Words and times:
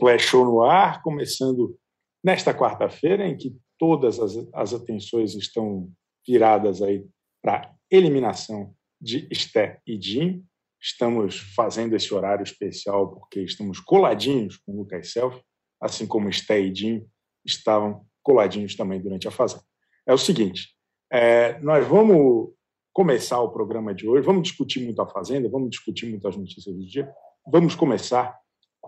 Splash 0.00 0.28
Show 0.28 0.46
no 0.46 0.62
ar, 0.62 1.02
começando 1.02 1.78
nesta 2.24 2.54
quarta-feira, 2.54 3.28
em 3.28 3.36
que 3.36 3.54
todas 3.78 4.18
as, 4.18 4.32
as 4.54 4.72
atenções 4.72 5.34
estão 5.34 5.92
viradas 6.26 6.80
aí 6.80 7.04
para 7.42 7.70
eliminação 7.90 8.74
de 8.98 9.28
Esté 9.30 9.78
e 9.86 10.00
Jim. 10.00 10.42
Estamos 10.80 11.38
fazendo 11.54 11.94
esse 11.94 12.14
horário 12.14 12.42
especial 12.42 13.10
porque 13.10 13.42
estamos 13.42 13.78
coladinhos 13.78 14.56
com 14.56 14.72
o 14.72 14.76
Lucas 14.78 15.12
Self, 15.12 15.38
assim 15.78 16.06
como 16.06 16.30
Esté 16.30 16.58
e 16.58 16.74
Jim 16.74 17.06
estavam 17.44 18.06
coladinhos 18.22 18.74
também 18.74 19.02
durante 19.02 19.28
a 19.28 19.30
fazenda. 19.30 19.64
É 20.06 20.14
o 20.14 20.18
seguinte, 20.18 20.70
é, 21.12 21.58
nós 21.60 21.86
vamos 21.86 22.54
começar 22.90 23.38
o 23.40 23.52
programa 23.52 23.94
de 23.94 24.08
hoje, 24.08 24.24
vamos 24.24 24.44
discutir 24.44 24.82
muito 24.82 25.00
a 25.02 25.06
Fazenda, 25.06 25.48
vamos 25.48 25.70
discutir 25.70 26.06
muito 26.06 26.26
as 26.26 26.36
notícias 26.36 26.74
do 26.74 26.86
dia. 26.86 27.10
Vamos 27.46 27.74
começar 27.74 28.40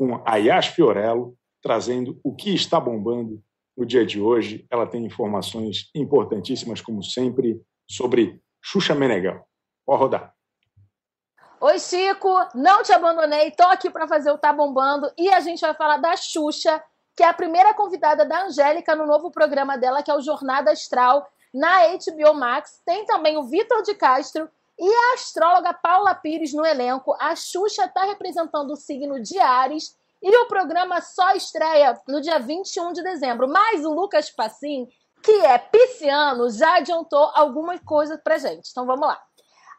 com 0.02 0.20
a 0.26 0.34
Yas 0.34 0.66
Fiorello, 0.66 1.36
trazendo 1.62 2.18
o 2.24 2.34
que 2.34 2.52
está 2.52 2.80
bombando 2.80 3.40
no 3.76 3.86
dia 3.86 4.04
de 4.04 4.20
hoje. 4.20 4.66
Ela 4.68 4.84
tem 4.84 5.06
informações 5.06 5.90
importantíssimas, 5.94 6.80
como 6.80 7.04
sempre, 7.04 7.62
sobre 7.88 8.42
Xuxa 8.60 8.96
Meneghel. 8.96 9.46
Pode 9.86 10.00
rodar. 10.00 10.34
Oi, 11.60 11.78
Chico, 11.78 12.28
não 12.52 12.82
te 12.82 12.92
abandonei, 12.92 13.52
tô 13.52 13.62
aqui 13.62 13.88
para 13.88 14.08
fazer 14.08 14.32
o 14.32 14.38
Tá 14.38 14.52
Bombando 14.52 15.08
e 15.16 15.28
a 15.28 15.38
gente 15.38 15.60
vai 15.60 15.72
falar 15.72 15.98
da 15.98 16.16
Xuxa, 16.16 16.82
que 17.14 17.22
é 17.22 17.28
a 17.28 17.32
primeira 17.32 17.72
convidada 17.72 18.24
da 18.24 18.46
Angélica 18.46 18.96
no 18.96 19.06
novo 19.06 19.30
programa 19.30 19.78
dela, 19.78 20.02
que 20.02 20.10
é 20.10 20.16
o 20.16 20.20
Jornada 20.20 20.72
Astral, 20.72 21.24
na 21.54 21.86
HBO 21.86 22.34
Max. 22.34 22.82
Tem 22.84 23.06
também 23.06 23.36
o 23.36 23.44
Vitor 23.44 23.82
de 23.82 23.94
Castro 23.94 24.50
e 24.82 24.92
a 24.92 25.14
astróloga 25.14 25.72
Paula 25.72 26.12
Pires 26.12 26.52
no 26.52 26.66
elenco. 26.66 27.14
A 27.20 27.36
Xuxa 27.36 27.84
está 27.84 28.02
representando 28.02 28.72
o 28.72 28.76
signo 28.76 29.22
de 29.22 29.38
Ares 29.38 29.96
e 30.20 30.36
o 30.38 30.48
programa 30.48 31.00
só 31.00 31.36
estreia 31.36 31.96
no 32.08 32.20
dia 32.20 32.40
21 32.40 32.92
de 32.92 33.00
dezembro. 33.00 33.46
Mas 33.46 33.84
o 33.84 33.94
Lucas 33.94 34.28
Passim, 34.28 34.88
que 35.22 35.30
é 35.30 35.56
pisciano, 35.56 36.50
já 36.50 36.78
adiantou 36.78 37.30
algumas 37.32 37.78
coisas 37.82 38.20
pra 38.24 38.38
gente. 38.38 38.70
Então 38.72 38.84
vamos 38.84 39.06
lá. 39.06 39.22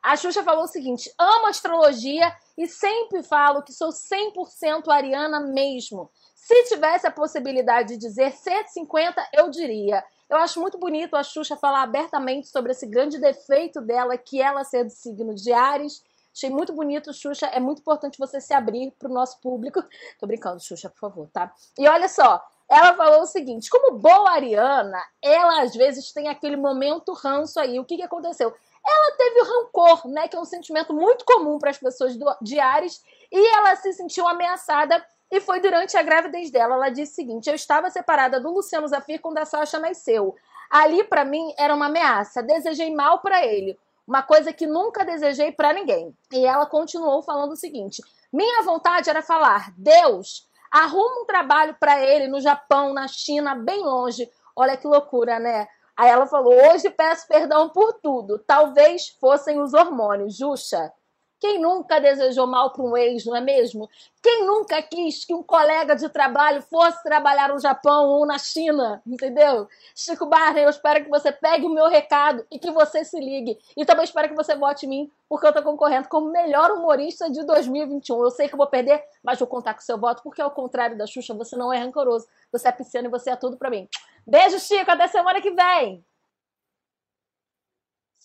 A 0.02 0.16
Xuxa 0.16 0.42
falou 0.42 0.64
o 0.64 0.68
seguinte: 0.68 1.14
amo 1.20 1.48
astrologia 1.48 2.34
e 2.58 2.66
sempre 2.66 3.24
falo 3.24 3.62
que 3.62 3.74
sou 3.74 3.90
100% 3.90 4.88
ariana 4.88 5.42
mesmo. 5.42 6.10
Se 6.34 6.64
tivesse 6.70 7.06
a 7.06 7.12
possibilidade 7.12 7.90
de 7.90 7.98
dizer 7.98 8.32
150, 8.32 9.22
eu 9.34 9.50
diria. 9.50 10.02
Eu 10.34 10.40
acho 10.40 10.60
muito 10.60 10.80
bonito 10.80 11.16
a 11.16 11.22
Xuxa 11.22 11.56
falar 11.56 11.84
abertamente 11.84 12.48
sobre 12.48 12.72
esse 12.72 12.88
grande 12.88 13.20
defeito 13.20 13.80
dela, 13.80 14.18
que 14.18 14.42
ela 14.42 14.64
ser 14.64 14.84
do 14.84 14.90
signo 14.90 15.36
de 15.36 15.54
Ares 15.54 16.04
Achei 16.36 16.50
muito 16.50 16.74
bonito, 16.74 17.14
Xuxa. 17.14 17.46
É 17.48 17.60
muito 17.60 17.80
importante 17.80 18.18
você 18.18 18.42
se 18.42 18.54
abrir 18.54 18.92
para 18.98 19.08
o 19.08 19.14
nosso 19.14 19.40
público. 19.40 19.84
Tô 20.20 20.26
brincando, 20.26 20.60
Xuxa, 20.60 20.90
por 20.90 21.00
favor, 21.00 21.30
tá? 21.32 21.54
E 21.78 21.88
olha 21.88 22.10
só, 22.10 22.44
ela 22.68 22.96
falou 22.96 23.22
o 23.22 23.28
seguinte: 23.28 23.70
como 23.70 24.00
boa 24.00 24.32
Ariana, 24.32 25.00
ela 25.22 25.62
às 25.62 25.76
vezes 25.76 26.12
tem 26.12 26.28
aquele 26.28 26.56
momento 26.56 27.14
ranço 27.14 27.60
aí. 27.60 27.80
O 27.80 27.86
que, 27.86 27.98
que 27.98 28.04
aconteceu? 28.04 28.52
Ela 28.86 29.16
teve 29.16 29.42
o 29.42 29.46
rancor, 29.46 30.08
né? 30.08 30.28
Que 30.28 30.36
é 30.36 30.40
um 30.40 30.46
sentimento 30.46 30.92
muito 30.92 31.24
comum 31.24 31.60
para 31.60 31.70
as 31.70 31.78
pessoas 31.78 32.18
do, 32.18 32.26
de 32.42 32.60
Ares, 32.60 33.02
e 33.32 33.56
ela 33.56 33.76
se 33.76 33.94
sentiu 33.94 34.28
ameaçada. 34.28 35.06
E 35.34 35.42
foi 35.42 35.60
durante 35.60 35.98
a 35.98 36.04
gravidez 36.04 36.52
dela. 36.52 36.76
Ela 36.76 36.90
disse 36.90 37.14
o 37.14 37.16
seguinte: 37.16 37.50
Eu 37.50 37.56
estava 37.56 37.90
separada 37.90 38.40
do 38.40 38.52
Luciano 38.52 38.88
Zafir 38.88 39.20
quando 39.20 39.40
a 39.40 39.46
Sasha 39.46 39.80
nasceu. 39.80 40.36
Ali, 40.70 41.04
para 41.06 41.26
mim, 41.26 41.52
era 41.58 41.74
uma 41.74 41.88
ameaça. 41.88 42.44
Desejei 42.44 42.94
mal 42.94 43.20
para 43.20 43.44
ele 43.44 43.76
uma 44.08 44.22
coisa 44.22 44.54
que 44.54 44.68
nunca 44.68 45.04
desejei 45.04 45.52
para 45.52 45.74
ninguém. 45.74 46.16
E 46.32 46.46
ela 46.46 46.68
continuou 46.68 47.24
falando 47.24 47.54
o 47.54 47.56
seguinte: 47.56 48.00
minha 48.32 48.62
vontade 48.62 49.10
era 49.10 49.24
falar, 49.24 49.74
Deus, 49.76 50.48
arruma 50.72 51.24
um 51.24 51.26
trabalho 51.26 51.76
para 51.80 52.00
ele 52.00 52.28
no 52.28 52.40
Japão, 52.40 52.94
na 52.94 53.08
China, 53.08 53.56
bem 53.56 53.82
longe. 53.82 54.30
Olha 54.56 54.78
que 54.78 54.86
loucura, 54.86 55.40
né? 55.40 55.68
Aí 55.98 56.12
ela 56.12 56.28
falou: 56.28 56.54
hoje 56.54 56.92
peço 56.92 57.28
perdão 57.28 57.70
por 57.70 57.94
tudo. 57.94 58.38
Talvez 58.38 59.08
fossem 59.20 59.60
os 59.60 59.74
hormônios, 59.74 60.38
Juxa. 60.38 60.94
Quem 61.44 61.60
nunca 61.60 62.00
desejou 62.00 62.48
mal 62.48 62.72
para 62.72 62.86
um 62.86 62.96
ex, 62.96 63.26
não 63.26 63.36
é 63.36 63.42
mesmo? 63.42 63.90
Quem 64.22 64.46
nunca 64.46 64.82
quis 64.82 65.26
que 65.26 65.34
um 65.34 65.44
colega 65.44 65.94
de 65.94 66.08
trabalho 66.08 66.62
fosse 66.62 67.04
trabalhar 67.04 67.50
no 67.50 67.60
Japão 67.60 68.06
ou 68.06 68.26
na 68.26 68.40
China, 68.40 69.02
entendeu? 69.06 69.68
Chico 69.94 70.26
Barney, 70.26 70.64
eu 70.64 70.70
espero 70.70 71.04
que 71.04 71.10
você 71.10 71.34
pegue 71.34 71.66
o 71.66 71.70
meu 71.70 71.90
recado 71.90 72.46
e 72.50 72.58
que 72.58 72.72
você 72.72 73.04
se 73.04 73.20
ligue. 73.20 73.60
E 73.76 73.84
também 73.84 74.06
espero 74.06 74.30
que 74.30 74.36
você 74.36 74.56
vote 74.56 74.86
em 74.86 74.90
mim, 74.90 75.12
porque 75.28 75.46
eu 75.46 75.50
estou 75.50 75.64
concorrendo 75.66 76.08
como 76.08 76.32
melhor 76.32 76.72
humorista 76.72 77.30
de 77.30 77.46
2021. 77.46 78.24
Eu 78.24 78.32
sei 78.32 78.48
que 78.48 78.54
eu 78.54 78.58
vou 78.58 78.68
perder, 78.68 79.04
mas 79.22 79.38
vou 79.38 79.48
contar 79.50 79.74
com 79.74 79.82
seu 79.82 79.98
voto, 79.98 80.24
porque 80.24 80.42
ao 80.42 80.52
contrário 80.52 80.98
da 80.98 81.06
Xuxa, 81.06 81.34
você 81.34 81.58
não 81.58 81.74
é 81.74 81.78
rancoroso. 81.78 82.26
Você 82.54 82.70
é 82.70 82.72
pisciano 82.72 83.10
e 83.10 83.12
você 83.12 83.32
é 83.32 83.36
tudo 83.36 83.58
para 83.58 83.70
mim. 83.70 83.90
Beijo, 84.26 84.62
Chico, 84.62 84.90
até 84.90 85.10
semana 85.10 85.42
que 85.42 85.52
vem! 85.52 86.06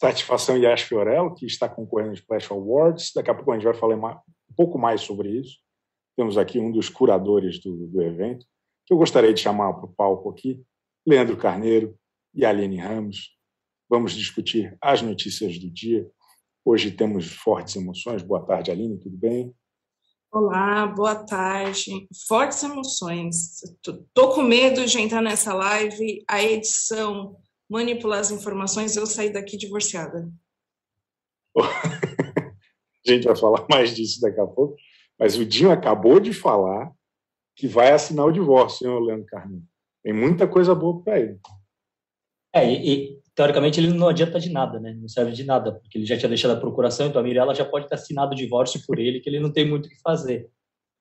Satisfação 0.00 0.56
Yas 0.56 0.82
Fiorello, 0.82 1.34
que 1.34 1.44
está 1.44 1.68
concorrendo 1.68 2.10
ao 2.10 2.14
Splash 2.14 2.52
Awards. 2.52 3.10
Daqui 3.12 3.30
a 3.30 3.34
pouco 3.34 3.50
a 3.50 3.54
gente 3.54 3.64
vai 3.64 3.74
falar 3.74 3.96
um 3.96 4.54
pouco 4.54 4.78
mais 4.78 5.00
sobre 5.00 5.28
isso. 5.28 5.58
Temos 6.16 6.38
aqui 6.38 6.60
um 6.60 6.70
dos 6.70 6.88
curadores 6.88 7.58
do, 7.58 7.88
do 7.88 8.00
evento, 8.00 8.46
que 8.86 8.94
eu 8.94 8.96
gostaria 8.96 9.34
de 9.34 9.40
chamar 9.40 9.74
para 9.74 9.86
o 9.86 9.92
palco 9.92 10.30
aqui, 10.30 10.62
Leandro 11.04 11.36
Carneiro 11.36 11.98
e 12.32 12.44
Aline 12.44 12.76
Ramos. 12.76 13.36
Vamos 13.90 14.12
discutir 14.12 14.76
as 14.80 15.02
notícias 15.02 15.58
do 15.58 15.68
dia. 15.68 16.08
Hoje 16.64 16.92
temos 16.92 17.32
fortes 17.32 17.74
emoções. 17.74 18.22
Boa 18.22 18.46
tarde, 18.46 18.70
Aline, 18.70 19.00
tudo 19.00 19.16
bem? 19.16 19.52
Olá, 20.30 20.86
boa 20.86 21.16
tarde. 21.16 22.06
Fortes 22.28 22.62
emoções. 22.62 23.62
Estou 23.64 24.32
com 24.32 24.42
medo 24.42 24.86
de 24.86 25.00
entrar 25.00 25.22
nessa 25.22 25.52
live. 25.54 26.22
A 26.28 26.40
edição 26.40 27.36
manipular 27.68 28.20
as 28.20 28.30
informações, 28.30 28.96
eu 28.96 29.06
sair 29.06 29.30
daqui 29.30 29.56
divorciada. 29.56 30.30
a 31.58 33.10
gente 33.10 33.24
vai 33.24 33.36
falar 33.36 33.66
mais 33.70 33.94
disso 33.94 34.20
daqui 34.20 34.40
a 34.40 34.46
pouco, 34.46 34.76
mas 35.18 35.36
o 35.36 35.44
Dinho 35.44 35.70
acabou 35.70 36.20
de 36.20 36.32
falar 36.32 36.92
que 37.56 37.66
vai 37.66 37.90
assinar 37.90 38.26
o 38.26 38.32
divórcio, 38.32 38.88
hein, 38.88 39.04
Leandro 39.04 39.26
Carminho? 39.26 39.64
Tem 40.02 40.12
muita 40.12 40.46
coisa 40.46 40.74
boa 40.74 41.02
para 41.02 41.18
ele. 41.18 41.38
É, 42.54 42.70
e, 42.70 42.92
e, 42.92 43.18
teoricamente 43.34 43.80
ele 43.80 43.92
não 43.92 44.08
adianta 44.08 44.38
de 44.38 44.48
nada, 44.48 44.78
né? 44.78 44.94
Não 44.94 45.08
serve 45.08 45.32
de 45.32 45.44
nada, 45.44 45.72
porque 45.72 45.98
ele 45.98 46.06
já 46.06 46.16
tinha 46.16 46.28
deixado 46.28 46.52
a 46.52 46.60
procuração, 46.60 47.08
então 47.08 47.20
a 47.20 47.24
Mirella 47.24 47.54
já 47.54 47.64
pode 47.64 47.88
ter 47.88 47.96
assinado 47.96 48.32
o 48.32 48.36
divórcio 48.36 48.80
por 48.86 48.98
ele, 48.98 49.20
que 49.20 49.28
ele 49.28 49.40
não 49.40 49.52
tem 49.52 49.68
muito 49.68 49.86
o 49.86 49.88
que 49.88 50.00
fazer. 50.00 50.48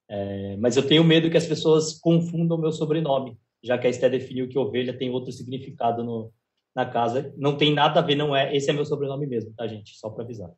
É, 0.09 0.57
mas 0.57 0.75
eu 0.75 0.87
tenho 0.87 1.03
medo 1.03 1.29
que 1.29 1.37
as 1.37 1.45
pessoas 1.45 1.99
confundam 1.99 2.57
o 2.57 2.61
meu 2.61 2.71
sobrenome, 2.71 3.37
já 3.63 3.77
que 3.77 3.85
a 3.85 3.89
Esté 3.89 4.09
definiu 4.09 4.47
que 4.47 4.57
ovelha 4.57 4.97
tem 4.97 5.09
outro 5.09 5.31
significado 5.31 6.03
no, 6.03 6.33
na 6.77 6.85
casa. 6.85 7.33
Não 7.35 7.57
tem 7.57 7.73
nada 7.73 7.99
a 7.99 8.03
ver, 8.03 8.13
não 8.13 8.35
é. 8.35 8.55
Esse 8.55 8.69
é 8.69 8.73
meu 8.73 8.85
sobrenome 8.85 9.25
mesmo, 9.25 9.51
tá, 9.57 9.67
gente? 9.67 9.97
Só 9.97 10.11
para 10.11 10.23
avisar. 10.23 10.53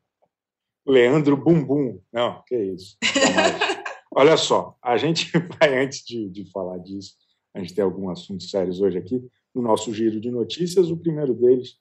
Leandro 0.85 1.37
Bumbum. 1.37 2.01
Não, 2.11 2.43
que 2.45 2.57
isso. 2.57 2.97
Olha 4.13 4.35
só, 4.35 4.75
a 4.81 4.97
gente 4.97 5.31
vai, 5.57 5.81
antes 5.81 6.03
de, 6.05 6.29
de 6.29 6.51
falar 6.51 6.77
disso, 6.79 7.13
a 7.55 7.59
gente 7.59 7.73
tem 7.73 7.83
alguns 7.83 8.11
assuntos 8.11 8.49
sérios 8.49 8.81
hoje 8.81 8.97
aqui, 8.97 9.25
no 9.55 9.61
nosso 9.61 9.93
giro 9.93 10.19
de 10.19 10.29
notícias. 10.29 10.91
O 10.91 10.97
primeiro 10.97 11.33
deles 11.33 11.77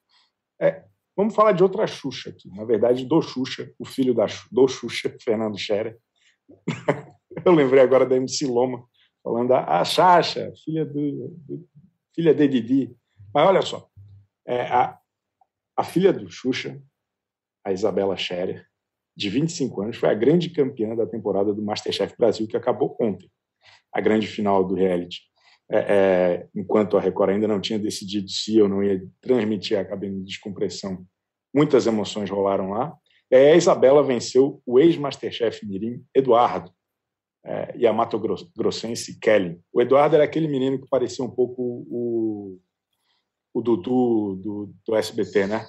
é. 0.62 0.84
Vamos 1.16 1.34
falar 1.34 1.50
de 1.50 1.64
outra 1.64 1.84
Xuxa 1.84 2.30
aqui. 2.30 2.48
Na 2.54 2.64
verdade, 2.64 3.04
do 3.04 3.20
Xuxa, 3.20 3.68
o 3.76 3.84
filho 3.84 4.14
da, 4.14 4.26
do 4.52 4.68
Xuxa, 4.68 5.12
Fernando 5.20 5.58
Scherer. 5.58 5.98
Eu 7.44 7.52
lembrei 7.52 7.82
agora 7.82 8.06
da 8.06 8.14
MC 8.14 8.46
Loma, 8.46 8.84
falando 9.20 9.50
a, 9.50 9.80
a 9.80 9.84
Xaxa, 9.84 10.52
filha, 10.64 10.84
do, 10.84 11.28
do, 11.38 11.68
filha 12.14 12.32
de 12.32 12.46
Didi. 12.46 12.96
Mas 13.34 13.48
olha 13.48 13.62
só, 13.62 13.87
é, 14.48 14.62
a, 14.62 14.98
a 15.76 15.84
filha 15.84 16.10
do 16.10 16.30
Xuxa, 16.30 16.82
a 17.62 17.70
Isabela 17.70 18.16
Scherer, 18.16 18.66
de 19.14 19.28
25 19.28 19.82
anos, 19.82 19.96
foi 19.98 20.08
a 20.08 20.14
grande 20.14 20.48
campeã 20.48 20.96
da 20.96 21.06
temporada 21.06 21.52
do 21.52 21.62
Masterchef 21.62 22.16
Brasil, 22.16 22.48
que 22.48 22.56
acabou 22.56 22.96
ontem, 22.98 23.30
a 23.92 24.00
grande 24.00 24.26
final 24.26 24.64
do 24.64 24.74
reality. 24.74 25.20
É, 25.70 25.78
é, 25.78 26.48
enquanto 26.54 26.96
a 26.96 27.00
Record 27.00 27.30
ainda 27.30 27.46
não 27.46 27.60
tinha 27.60 27.78
decidido 27.78 28.30
se 28.30 28.56
eu 28.56 28.68
não 28.68 28.82
ia 28.82 29.06
transmitir 29.20 29.78
a 29.78 29.84
cabine 29.84 30.20
de 30.20 30.24
descompressão, 30.24 31.04
muitas 31.54 31.86
emoções 31.86 32.30
rolaram 32.30 32.70
lá. 32.70 32.96
E 33.30 33.36
aí 33.36 33.50
a 33.50 33.56
Isabela 33.56 34.02
venceu 34.02 34.62
o 34.64 34.78
ex-Masterchef 34.78 35.66
Mirim, 35.66 36.02
Eduardo, 36.14 36.72
é, 37.44 37.74
e 37.76 37.86
a 37.86 37.92
Mato 37.92 38.18
Grossense 38.56 39.18
Kelly. 39.20 39.60
O 39.70 39.82
Eduardo 39.82 40.14
era 40.14 40.24
aquele 40.24 40.48
menino 40.48 40.80
que 40.80 40.88
parecia 40.88 41.22
um 41.22 41.30
pouco 41.30 41.86
o 41.90 42.58
o 43.52 43.60
Dudu 43.60 44.36
do, 44.36 44.74
do 44.86 44.96
SBT, 44.96 45.46
né? 45.46 45.66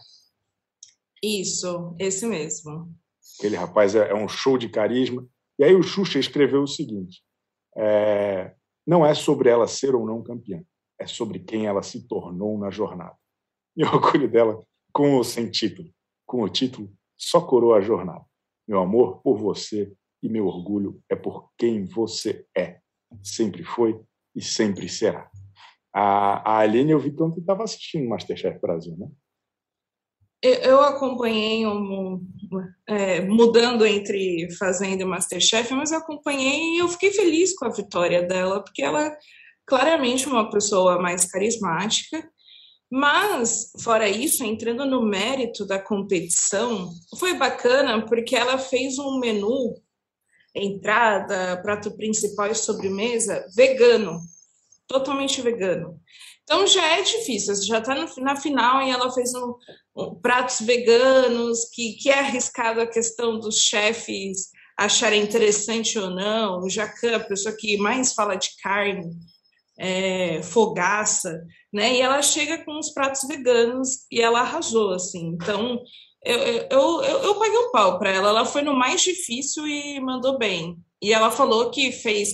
Isso, 1.22 1.96
esse 2.00 2.26
mesmo. 2.26 2.94
Aquele 3.38 3.56
rapaz 3.56 3.96
é, 3.96 4.10
é, 4.10 4.16
um 4.16 4.28
show 4.28 4.58
de 4.58 4.70
carisma. 4.70 5.28
E 5.58 5.64
aí 5.64 5.76
o 5.76 5.84
Xuxa 5.84 6.20
escreveu 6.20 6.64
o 6.64 6.68
seguinte: 6.68 7.22
é, 7.76 8.54
não 8.86 9.06
é 9.06 9.14
sobre 9.14 9.50
ela 9.50 9.68
ser 9.68 9.96
ou 9.96 10.06
não 10.06 10.24
campeã, 10.24 10.64
é 10.98 11.06
sobre 11.06 11.40
quem 11.40 11.66
ela 11.66 11.84
se 11.84 12.08
tornou 12.08 12.58
na 12.58 12.70
jornada. 12.70 13.16
E 13.76 13.84
o 13.86 13.88
orgulho 13.88 14.30
dela 14.30 14.64
com 14.92 15.16
ou 15.16 15.24
sem 15.24 15.50
título. 15.50 15.90
Com 16.26 16.44
o 16.44 16.50
título, 16.50 16.92
só 17.18 17.42
coroa 17.42 17.78
a 17.78 17.82
jornada. 17.82 18.24
Meu 18.68 18.80
amor 18.80 19.22
por 19.22 19.38
você 19.38 19.92
e 20.22 20.30
meu 20.30 20.46
orgulho 20.48 21.02
é 21.10 21.16
por 21.16 21.50
quem 21.58 21.86
você 21.86 22.46
é. 22.56 22.80
sempre 23.24 23.64
foi 23.64 24.00
e 24.36 24.42
sempre 24.42 24.88
será. 24.88 25.30
A, 25.94 26.52
a 26.52 26.60
Aline, 26.60 26.92
eu 26.92 27.00
vi 27.00 27.14
ontem 27.20 27.40
estava 27.40 27.64
assistindo 27.64 28.08
Masterchef 28.08 28.60
Brasil, 28.60 28.96
né? 28.98 29.08
Eu 30.42 30.80
acompanhei 30.80 31.68
um, 31.68 32.26
é, 32.88 33.20
mudando 33.22 33.86
entre 33.86 34.48
Fazenda 34.58 35.04
e 35.04 35.06
Masterchef, 35.06 35.74
mas 35.74 35.92
eu 35.92 35.98
acompanhei 35.98 36.76
e 36.76 36.78
eu 36.78 36.88
fiquei 36.88 37.12
feliz 37.12 37.54
com 37.54 37.66
a 37.66 37.74
vitória 37.74 38.24
dela, 38.24 38.64
porque 38.64 38.82
ela 38.82 39.06
é 39.06 39.18
claramente 39.66 40.28
uma 40.28 40.50
pessoa 40.50 40.98
mais 41.02 41.26
carismática. 41.26 42.24
Mas, 42.90 43.72
fora 43.84 44.08
isso, 44.08 44.44
entrando 44.44 44.86
no 44.86 45.06
mérito 45.06 45.66
da 45.66 45.78
competição, 45.78 46.90
foi 47.20 47.34
bacana 47.36 48.04
porque 48.06 48.36
ela 48.36 48.58
fez 48.58 48.98
um 48.98 49.20
menu, 49.20 49.76
entrada, 50.56 51.62
prato 51.62 51.96
principal 51.98 52.48
e 52.48 52.56
sobremesa, 52.56 53.46
vegano, 53.56 54.20
totalmente 54.90 55.42
vegano. 55.42 56.02
Então 56.44 56.66
já 56.66 56.98
é 56.98 57.04
difícil, 57.04 57.54
já 57.64 57.78
está 57.78 57.96
na 58.18 58.36
final 58.36 58.82
e 58.82 58.90
ela 58.90 59.12
fez 59.12 59.32
um, 59.36 59.54
um, 59.96 60.16
pratos 60.16 60.62
veganos, 60.62 61.66
que, 61.72 61.94
que 61.94 62.10
é 62.10 62.20
arriscado 62.20 62.82
a 62.82 62.88
questão 62.88 63.40
dos 63.40 63.58
chefes 63.58 64.50
acharem 64.76 65.22
interessante 65.22 66.00
ou 66.00 66.10
não. 66.10 66.62
O 66.62 66.70
Jacan, 66.70 67.18
a 67.18 67.20
pessoa 67.20 67.56
que 67.56 67.78
mais 67.78 68.14
fala 68.14 68.36
de 68.36 68.50
carne, 68.64 69.12
é, 69.78 70.42
fogaça, 70.42 71.46
né? 71.72 71.96
E 71.96 72.02
ela 72.02 72.22
chega 72.22 72.66
com 72.66 72.80
os 72.80 72.90
pratos 72.90 73.28
veganos 73.28 74.08
e 74.12 74.20
ela 74.20 74.42
arrasou, 74.42 74.94
assim. 74.94 75.28
Então 75.28 75.80
eu, 76.26 76.38
eu, 76.38 77.04
eu, 77.04 77.24
eu 77.24 77.36
paguei 77.36 77.58
um 77.60 77.72
pau 77.72 78.00
para 78.00 78.10
ela. 78.10 78.30
Ela 78.30 78.46
foi 78.46 78.64
no 78.64 78.74
mais 78.74 79.02
difícil 79.02 79.68
e 79.68 80.00
mandou 80.00 80.38
bem. 80.38 80.78
E 81.02 81.14
ela 81.14 81.32
falou 81.32 81.70
que 81.70 81.92
fez 81.92 82.34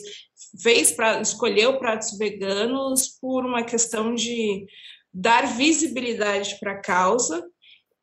fez 0.62 0.92
para 0.92 1.22
escolheu 1.22 1.78
pratos 1.78 2.18
veganos 2.18 3.08
por 3.20 3.46
uma 3.46 3.64
questão 3.64 4.14
de 4.14 4.66
dar 5.14 5.46
visibilidade 5.56 6.58
para 6.60 6.74
a 6.74 6.82
causa 6.82 7.46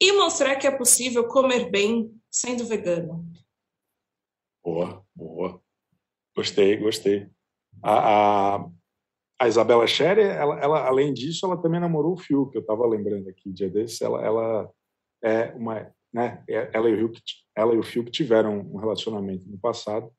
e 0.00 0.12
mostrar 0.12 0.56
que 0.56 0.66
é 0.66 0.70
possível 0.70 1.28
comer 1.28 1.70
bem 1.70 2.10
sendo 2.30 2.64
vegano. 2.64 3.24
Boa, 4.64 5.04
boa. 5.14 5.60
Gostei, 6.34 6.76
gostei. 6.76 7.28
A, 7.82 8.56
a, 8.56 8.70
a 9.40 9.48
Isabela 9.48 9.86
Scherer, 9.86 10.30
ela, 10.30 10.58
ela, 10.58 10.86
além 10.86 11.12
disso, 11.12 11.44
ela 11.44 11.60
também 11.60 11.80
namorou 11.80 12.14
o 12.14 12.16
Fiuk, 12.16 12.52
que 12.52 12.58
eu 12.58 12.62
estava 12.62 12.86
lembrando 12.86 13.28
aqui, 13.28 13.52
dia 13.52 13.68
desse. 13.68 14.04
Ela, 14.04 14.24
ela 14.24 14.70
é 15.22 15.52
uma, 15.54 15.92
né? 16.12 16.42
Ela 16.48 16.88
e 16.88 16.94
o 16.94 17.08
Fiuk, 17.08 17.22
ela 17.54 17.74
e 17.74 17.78
o 17.78 18.10
tiveram 18.10 18.60
um 18.60 18.76
relacionamento 18.76 19.48
no 19.48 19.58
passado 19.58 20.10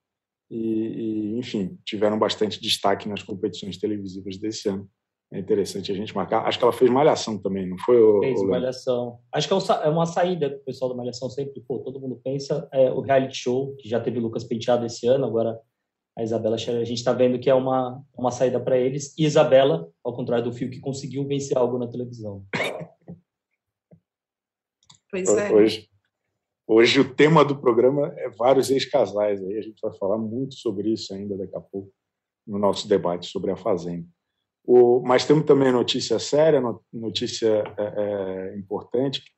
e, 0.53 1.33
e, 1.33 1.39
enfim, 1.39 1.79
tiveram 1.83 2.19
bastante 2.19 2.61
destaque 2.61 3.09
nas 3.09 3.23
competições 3.23 3.77
televisivas 3.77 4.37
desse 4.37 4.69
ano. 4.69 4.87
É 5.31 5.39
interessante 5.39 5.91
a 5.91 5.95
gente 5.95 6.15
marcar. 6.15 6.45
Acho 6.45 6.59
que 6.59 6.63
ela 6.63 6.71
fez 6.71 6.91
Malhação 6.91 7.39
também, 7.39 7.67
não 7.67 7.77
foi? 7.79 7.99
O, 7.99 8.19
fez 8.19 8.39
o 8.39 8.47
Malhação. 8.47 9.17
Acho 9.33 9.47
que 9.47 9.53
é, 9.53 9.87
é 9.87 9.89
uma 9.89 10.05
saída 10.05 10.51
que 10.51 10.57
o 10.57 10.63
pessoal 10.65 10.91
da 10.91 10.97
Malhação 10.97 11.27
sempre, 11.27 11.59
pô, 11.67 11.79
todo 11.79 11.99
mundo 11.99 12.21
pensa, 12.23 12.69
é 12.71 12.91
o 12.91 13.01
reality 13.01 13.35
show, 13.35 13.75
que 13.77 13.89
já 13.89 13.99
teve 13.99 14.19
o 14.19 14.21
Lucas 14.21 14.43
Penteado 14.43 14.85
esse 14.85 15.07
ano, 15.07 15.25
agora 15.25 15.59
a 16.15 16.21
Isabela 16.21 16.55
a 16.55 16.59
gente 16.59 16.93
está 16.93 17.11
vendo 17.13 17.39
que 17.39 17.49
é 17.49 17.55
uma, 17.55 17.99
uma 18.15 18.29
saída 18.29 18.59
para 18.59 18.77
eles. 18.77 19.17
E 19.17 19.25
Isabela, 19.25 19.89
ao 20.03 20.15
contrário 20.15 20.45
do 20.45 20.53
Fio, 20.53 20.69
que 20.69 20.79
conseguiu 20.79 21.25
vencer 21.25 21.57
algo 21.57 21.79
na 21.79 21.87
televisão. 21.87 22.45
Pois 25.09 25.27
é. 25.29 25.51
Hoje, 25.51 25.89
Hoje 26.65 27.01
o 27.01 27.13
tema 27.13 27.43
do 27.43 27.59
programa 27.59 28.13
é 28.17 28.29
vários 28.29 28.71
ex-casais. 28.71 29.43
Aí 29.43 29.57
a 29.57 29.61
gente 29.61 29.79
vai 29.81 29.93
falar 29.97 30.17
muito 30.17 30.55
sobre 30.55 30.93
isso 30.93 31.13
ainda 31.13 31.37
daqui 31.37 31.55
a 31.55 31.59
pouco 31.59 31.91
no 32.47 32.57
nosso 32.57 32.87
debate 32.87 33.27
sobre 33.27 33.51
a 33.51 33.57
Fazenda. 33.57 34.07
O, 34.65 35.01
mas 35.01 35.25
temos 35.25 35.45
também 35.45 35.73
notícia 35.73 36.17
séria, 36.19 36.61
notícia 36.91 37.63
é, 37.77 38.53
é, 38.53 38.57
importante 38.57 39.21
que 39.21 39.31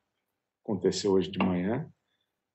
aconteceu 0.63 1.13
hoje 1.13 1.31
de 1.31 1.39
manhã. 1.39 1.89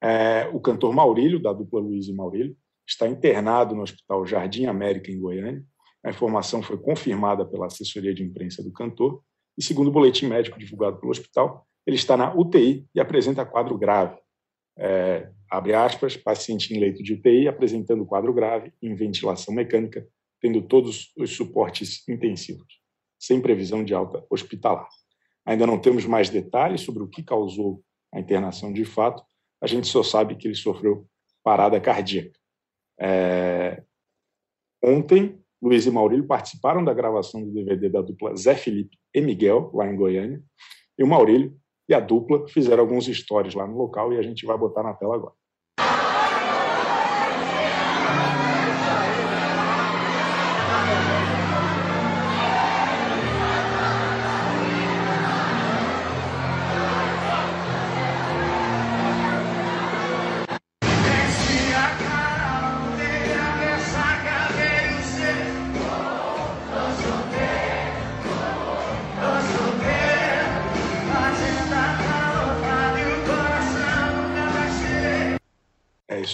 É, 0.00 0.48
o 0.52 0.60
cantor 0.60 0.94
Maurílio, 0.94 1.42
da 1.42 1.52
dupla 1.52 1.80
Luiz 1.80 2.06
e 2.06 2.14
Maurílio, 2.14 2.56
está 2.86 3.08
internado 3.08 3.74
no 3.74 3.82
Hospital 3.82 4.24
Jardim 4.24 4.66
América, 4.66 5.10
em 5.10 5.20
Goiânia. 5.20 5.64
A 6.04 6.10
informação 6.10 6.62
foi 6.62 6.78
confirmada 6.78 7.44
pela 7.44 7.66
assessoria 7.66 8.14
de 8.14 8.22
imprensa 8.22 8.62
do 8.62 8.72
cantor 8.72 9.20
e, 9.58 9.64
segundo 9.64 9.88
o 9.88 9.92
boletim 9.92 10.26
médico 10.26 10.58
divulgado 10.60 10.98
pelo 10.98 11.10
hospital, 11.10 11.66
ele 11.84 11.96
está 11.96 12.16
na 12.16 12.32
UTI 12.32 12.86
e 12.94 13.00
apresenta 13.00 13.44
quadro 13.44 13.76
grave 13.76 14.16
é, 14.80 15.30
abre 15.50 15.74
aspas, 15.74 16.16
paciente 16.16 16.74
em 16.74 16.80
leito 16.80 17.02
de 17.02 17.12
UTI 17.12 17.46
apresentando 17.46 18.06
quadro 18.06 18.32
grave 18.32 18.72
em 18.80 18.94
ventilação 18.94 19.52
mecânica, 19.52 20.08
tendo 20.40 20.62
todos 20.62 21.12
os 21.18 21.36
suportes 21.36 22.08
intensivos, 22.08 22.80
sem 23.18 23.42
previsão 23.42 23.84
de 23.84 23.92
alta 23.92 24.24
hospitalar. 24.30 24.88
Ainda 25.44 25.66
não 25.66 25.78
temos 25.78 26.06
mais 26.06 26.30
detalhes 26.30 26.80
sobre 26.80 27.02
o 27.02 27.08
que 27.08 27.22
causou 27.22 27.84
a 28.12 28.18
internação 28.18 28.72
de 28.72 28.84
fato, 28.84 29.22
a 29.62 29.66
gente 29.66 29.86
só 29.86 30.02
sabe 30.02 30.34
que 30.34 30.48
ele 30.48 30.54
sofreu 30.54 31.06
parada 31.44 31.78
cardíaca. 31.78 32.38
É... 32.98 33.82
Ontem, 34.82 35.38
Luiz 35.60 35.84
e 35.84 35.90
Maurílio 35.90 36.26
participaram 36.26 36.82
da 36.82 36.94
gravação 36.94 37.42
do 37.44 37.52
DVD 37.52 37.90
da 37.90 38.00
dupla 38.00 38.34
Zé 38.34 38.54
Felipe 38.54 38.96
e 39.14 39.20
Miguel, 39.20 39.70
lá 39.74 39.86
em 39.86 39.94
Goiânia, 39.94 40.42
e 40.98 41.04
o 41.04 41.06
Maurílio 41.06 41.54
e 41.90 41.94
a 41.94 41.98
dupla 41.98 42.46
fizeram 42.46 42.84
alguns 42.84 43.06
stories 43.06 43.54
lá 43.54 43.66
no 43.66 43.76
local 43.76 44.12
e 44.12 44.18
a 44.18 44.22
gente 44.22 44.46
vai 44.46 44.56
botar 44.56 44.84
na 44.84 44.94
tela 44.94 45.16
agora. 45.16 45.34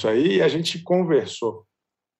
Isso 0.06 0.08
aí 0.08 0.36
e 0.36 0.42
a 0.42 0.48
gente 0.48 0.82
conversou 0.82 1.66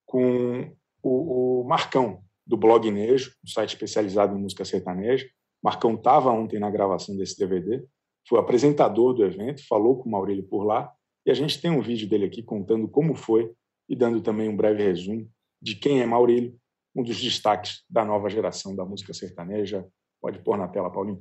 com 0.05 0.73
o, 1.03 1.61
o 1.61 1.65
Marcão, 1.65 2.23
do 2.47 2.57
Blog 2.57 2.91
Nejo, 2.91 3.33
um 3.45 3.49
site 3.49 3.71
especializado 3.71 4.37
em 4.37 4.41
música 4.41 4.65
sertaneja. 4.65 5.29
Marcão 5.63 5.95
estava 5.95 6.31
ontem 6.31 6.61
na 6.61 6.71
gravação 6.71 7.17
desse 7.17 7.39
DVD, 7.39 7.85
foi 8.29 8.39
apresentador 8.39 9.15
do 9.15 9.25
evento, 9.25 9.67
falou 9.67 9.99
com 9.99 10.09
o 10.09 10.13
Maurílio 10.13 10.45
por 10.45 10.65
lá, 10.65 10.93
e 11.25 11.31
a 11.31 11.35
gente 11.35 11.61
tem 11.61 11.71
um 11.71 11.81
vídeo 11.81 12.09
dele 12.09 12.25
aqui 12.25 12.43
contando 12.43 12.89
como 12.89 13.15
foi 13.15 13.53
e 13.89 13.97
dando 13.97 14.21
também 14.21 14.49
um 14.49 14.57
breve 14.57 14.83
resumo 14.83 15.29
de 15.61 15.75
quem 15.75 16.01
é 16.01 16.07
Maurílio, 16.07 16.57
um 16.95 17.03
dos 17.03 17.21
destaques 17.21 17.83
da 17.91 18.05
nova 18.05 18.29
geração 18.29 18.75
da 18.77 18.85
música 18.85 19.13
sertaneja. 19.13 19.87
Pode 20.21 20.39
pôr 20.41 20.57
na 20.57 20.69
tela, 20.69 20.91
Paulinho. 20.91 21.21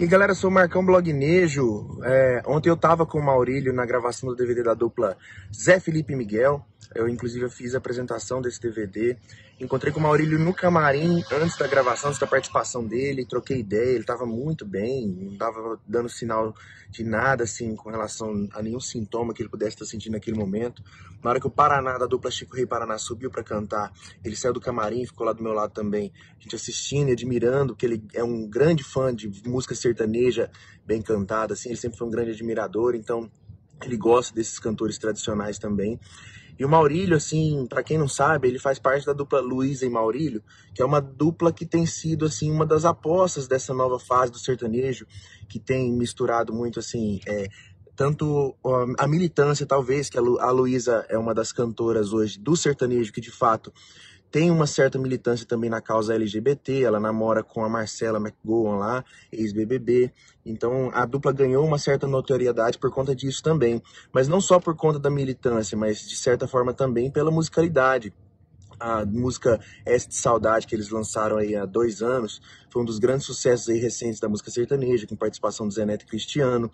E 0.00 0.06
galera, 0.06 0.34
sou 0.34 0.50
o 0.50 0.52
Marcão 0.52 0.84
Blognejo. 0.84 2.00
É, 2.02 2.42
ontem 2.46 2.68
eu 2.68 2.76
tava 2.76 3.06
com 3.06 3.18
o 3.18 3.24
Maurílio 3.24 3.72
na 3.72 3.84
gravação 3.84 4.28
do 4.28 4.34
DVD 4.34 4.62
da 4.62 4.74
dupla 4.74 5.16
Zé 5.54 5.78
Felipe 5.78 6.16
Miguel. 6.16 6.64
Eu, 6.94 7.08
inclusive, 7.08 7.48
fiz 7.48 7.74
a 7.74 7.78
apresentação 7.78 8.40
desse 8.40 8.60
DVD. 8.60 9.16
Encontrei 9.62 9.92
com 9.92 10.00
o 10.00 10.02
Maurílio 10.02 10.40
no 10.40 10.52
camarim 10.52 11.22
antes 11.30 11.56
da 11.56 11.68
gravação, 11.68 12.08
antes 12.08 12.18
da 12.18 12.26
participação 12.26 12.84
dele. 12.84 13.24
Troquei 13.24 13.60
ideia, 13.60 13.90
ele 13.90 14.00
estava 14.00 14.26
muito 14.26 14.66
bem, 14.66 15.06
não 15.06 15.32
estava 15.34 15.78
dando 15.86 16.08
sinal 16.08 16.52
de 16.90 17.04
nada, 17.04 17.44
assim, 17.44 17.76
com 17.76 17.88
relação 17.88 18.48
a 18.54 18.60
nenhum 18.60 18.80
sintoma 18.80 19.32
que 19.32 19.40
ele 19.40 19.48
pudesse 19.48 19.76
estar 19.76 19.84
sentindo 19.84 20.14
naquele 20.14 20.36
momento. 20.36 20.82
Na 21.22 21.30
hora 21.30 21.38
que 21.38 21.46
o 21.46 21.50
Paraná, 21.50 21.96
da 21.96 22.06
dupla 22.06 22.28
Chico 22.28 22.56
Rei 22.56 22.66
Paraná, 22.66 22.98
subiu 22.98 23.30
para 23.30 23.44
cantar, 23.44 23.92
ele 24.24 24.34
saiu 24.34 24.52
do 24.52 24.60
camarim, 24.60 25.06
ficou 25.06 25.24
lá 25.24 25.32
do 25.32 25.44
meu 25.44 25.52
lado 25.52 25.72
também, 25.72 26.12
a 26.36 26.42
gente 26.42 26.56
assistindo 26.56 27.10
e 27.10 27.12
admirando, 27.12 27.74
porque 27.74 27.86
ele 27.86 28.02
é 28.14 28.24
um 28.24 28.48
grande 28.48 28.82
fã 28.82 29.14
de 29.14 29.30
música 29.46 29.76
sertaneja 29.76 30.50
bem 30.84 31.00
cantada, 31.00 31.54
assim, 31.54 31.68
ele 31.68 31.78
sempre 31.78 31.96
foi 31.96 32.08
um 32.08 32.10
grande 32.10 32.32
admirador, 32.32 32.96
então 32.96 33.30
ele 33.80 33.96
gosta 33.96 34.34
desses 34.34 34.58
cantores 34.58 34.98
tradicionais 34.98 35.56
também. 35.56 36.00
E 36.58 36.64
o 36.64 36.68
Maurílio, 36.68 37.16
assim, 37.16 37.66
para 37.68 37.82
quem 37.82 37.98
não 37.98 38.08
sabe, 38.08 38.48
ele 38.48 38.58
faz 38.58 38.78
parte 38.78 39.06
da 39.06 39.12
dupla 39.12 39.40
Luísa 39.40 39.86
e 39.86 39.90
Maurílio, 39.90 40.42
que 40.74 40.82
é 40.82 40.84
uma 40.84 41.00
dupla 41.00 41.52
que 41.52 41.66
tem 41.66 41.86
sido, 41.86 42.26
assim, 42.26 42.50
uma 42.50 42.66
das 42.66 42.84
apostas 42.84 43.48
dessa 43.48 43.72
nova 43.72 43.98
fase 43.98 44.32
do 44.32 44.38
sertanejo, 44.38 45.06
que 45.48 45.58
tem 45.58 45.92
misturado 45.92 46.52
muito, 46.52 46.78
assim, 46.78 47.20
é, 47.26 47.48
tanto 47.96 48.56
a 48.98 49.06
militância, 49.06 49.66
talvez, 49.66 50.08
que 50.08 50.18
a 50.18 50.50
Luísa 50.50 51.04
é 51.08 51.18
uma 51.18 51.34
das 51.34 51.52
cantoras 51.52 52.12
hoje 52.12 52.38
do 52.38 52.56
sertanejo, 52.56 53.12
que 53.12 53.20
de 53.20 53.30
fato 53.30 53.72
tem 54.32 54.50
uma 54.50 54.66
certa 54.66 54.98
militância 54.98 55.46
também 55.46 55.68
na 55.68 55.82
causa 55.82 56.14
LGBT, 56.14 56.82
ela 56.82 56.98
namora 56.98 57.44
com 57.44 57.62
a 57.62 57.68
Marcela 57.68 58.18
McGowan 58.18 58.78
lá, 58.78 59.04
ex-BBB, 59.30 60.10
então 60.44 60.90
a 60.94 61.04
dupla 61.04 61.32
ganhou 61.32 61.64
uma 61.66 61.78
certa 61.78 62.06
notoriedade 62.06 62.78
por 62.78 62.90
conta 62.90 63.14
disso 63.14 63.42
também, 63.42 63.82
mas 64.10 64.28
não 64.28 64.40
só 64.40 64.58
por 64.58 64.74
conta 64.74 64.98
da 64.98 65.10
militância, 65.10 65.76
mas 65.76 66.00
de 66.00 66.16
certa 66.16 66.48
forma 66.48 66.72
também 66.72 67.10
pela 67.10 67.30
musicalidade. 67.30 68.10
a 68.80 69.04
música 69.04 69.60
Este 69.86 70.14
Saudade, 70.14 70.66
que 70.66 70.74
eles 70.74 70.88
lançaram 70.88 71.36
aí 71.36 71.54
há 71.54 71.66
dois 71.66 72.02
anos, 72.02 72.40
foi 72.70 72.82
um 72.82 72.84
dos 72.84 72.98
grandes 72.98 73.26
sucessos 73.26 73.68
aí 73.68 73.78
recentes 73.78 74.18
da 74.18 74.28
música 74.28 74.50
sertaneja, 74.50 75.06
com 75.06 75.14
participação 75.14 75.68
do 75.68 75.74
Zé 75.74 75.84
Neto 75.84 76.02
e 76.04 76.06
Cristiano. 76.06 76.70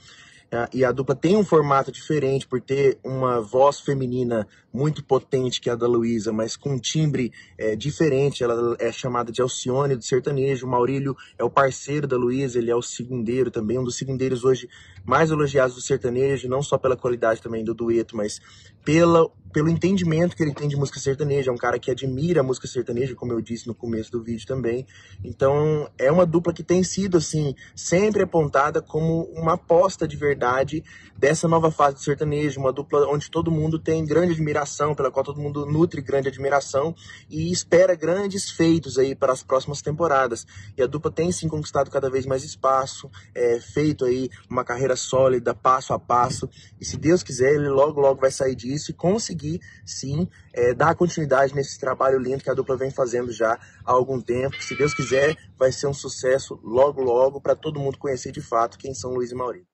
Ah, 0.50 0.66
e 0.72 0.82
a 0.82 0.90
dupla 0.90 1.14
tem 1.14 1.36
um 1.36 1.44
formato 1.44 1.92
diferente 1.92 2.46
por 2.46 2.58
ter 2.58 2.98
uma 3.04 3.38
voz 3.38 3.80
feminina 3.80 4.48
muito 4.72 5.04
potente 5.04 5.60
que 5.60 5.68
é 5.68 5.72
a 5.72 5.76
da 5.76 5.86
Luísa, 5.86 6.32
mas 6.32 6.56
com 6.56 6.70
um 6.70 6.78
timbre 6.78 7.30
é, 7.58 7.76
diferente. 7.76 8.42
Ela 8.42 8.74
é 8.78 8.90
chamada 8.90 9.30
de 9.30 9.42
Alcione 9.42 9.94
do 9.94 10.02
sertanejo. 10.02 10.66
O 10.66 10.70
Maurílio 10.70 11.14
é 11.38 11.44
o 11.44 11.50
parceiro 11.50 12.06
da 12.06 12.16
Luísa, 12.16 12.58
ele 12.58 12.70
é 12.70 12.74
o 12.74 12.80
segundeiro 12.80 13.50
também, 13.50 13.78
um 13.78 13.84
dos 13.84 13.96
segundeiros 13.96 14.42
hoje 14.42 14.70
mais 15.04 15.30
elogiados 15.30 15.74
do 15.74 15.82
sertanejo, 15.82 16.48
não 16.48 16.62
só 16.62 16.78
pela 16.78 16.96
qualidade 16.96 17.42
também 17.42 17.62
do 17.62 17.74
dueto, 17.74 18.16
mas 18.16 18.40
pela, 18.88 19.30
pelo 19.52 19.68
entendimento 19.68 20.34
que 20.34 20.42
ele 20.42 20.54
tem 20.54 20.66
de 20.66 20.74
música 20.74 20.98
sertaneja. 20.98 21.50
É 21.50 21.52
um 21.52 21.58
cara 21.58 21.78
que 21.78 21.90
admira 21.90 22.40
a 22.40 22.42
música 22.42 22.66
sertaneja, 22.66 23.14
como 23.14 23.34
eu 23.34 23.40
disse 23.42 23.66
no 23.66 23.74
começo 23.74 24.10
do 24.10 24.22
vídeo 24.22 24.46
também. 24.46 24.86
Então, 25.22 25.90
é 25.98 26.10
uma 26.10 26.24
dupla 26.24 26.54
que 26.54 26.62
tem 26.62 26.82
sido, 26.82 27.18
assim, 27.18 27.54
sempre 27.76 28.22
apontada 28.22 28.80
como 28.80 29.24
uma 29.34 29.54
aposta 29.54 30.08
de 30.08 30.16
verdade 30.16 30.82
dessa 31.18 31.46
nova 31.46 31.70
fase 31.70 31.96
do 31.96 32.00
sertanejo. 32.00 32.58
Uma 32.58 32.72
dupla 32.72 33.06
onde 33.08 33.30
todo 33.30 33.50
mundo 33.50 33.78
tem 33.78 34.06
grande 34.06 34.32
admiração, 34.32 34.94
pela 34.94 35.10
qual 35.10 35.22
todo 35.22 35.38
mundo 35.38 35.66
nutre 35.66 36.00
grande 36.00 36.28
admiração 36.28 36.94
e 37.28 37.52
espera 37.52 37.94
grandes 37.94 38.50
feitos 38.50 38.96
aí 38.96 39.14
para 39.14 39.34
as 39.34 39.42
próximas 39.42 39.82
temporadas. 39.82 40.46
E 40.78 40.82
a 40.82 40.86
dupla 40.86 41.10
tem, 41.10 41.30
sim, 41.30 41.46
conquistado 41.46 41.90
cada 41.90 42.08
vez 42.08 42.24
mais 42.24 42.42
espaço, 42.42 43.10
é, 43.34 43.60
feito 43.60 44.06
aí 44.06 44.30
uma 44.48 44.64
carreira 44.64 44.96
sólida, 44.96 45.54
passo 45.54 45.92
a 45.92 45.98
passo. 45.98 46.48
E 46.80 46.86
se 46.86 46.96
Deus 46.96 47.22
quiser, 47.22 47.54
ele 47.54 47.68
logo, 47.68 48.00
logo 48.00 48.22
vai 48.22 48.30
sair 48.30 48.54
disso 48.54 48.77
isso 48.78 48.90
e 48.90 48.94
conseguir, 48.94 49.60
sim, 49.84 50.28
é, 50.54 50.72
dar 50.72 50.94
continuidade 50.94 51.54
nesse 51.54 51.78
trabalho 51.78 52.18
lindo 52.18 52.42
que 52.42 52.50
a 52.50 52.54
dupla 52.54 52.76
vem 52.76 52.90
fazendo 52.90 53.30
já 53.30 53.54
há 53.84 53.92
algum 53.92 54.20
tempo. 54.20 54.62
Se 54.62 54.76
Deus 54.76 54.94
quiser, 54.94 55.36
vai 55.56 55.70
ser 55.70 55.86
um 55.86 55.94
sucesso 55.94 56.58
logo, 56.62 57.02
logo, 57.02 57.40
para 57.40 57.54
todo 57.54 57.80
mundo 57.80 57.98
conhecer 57.98 58.32
de 58.32 58.40
fato 58.40 58.78
quem 58.78 58.94
são 58.94 59.12
Luiz 59.12 59.30
e 59.30 59.34
Maurício. 59.34 59.68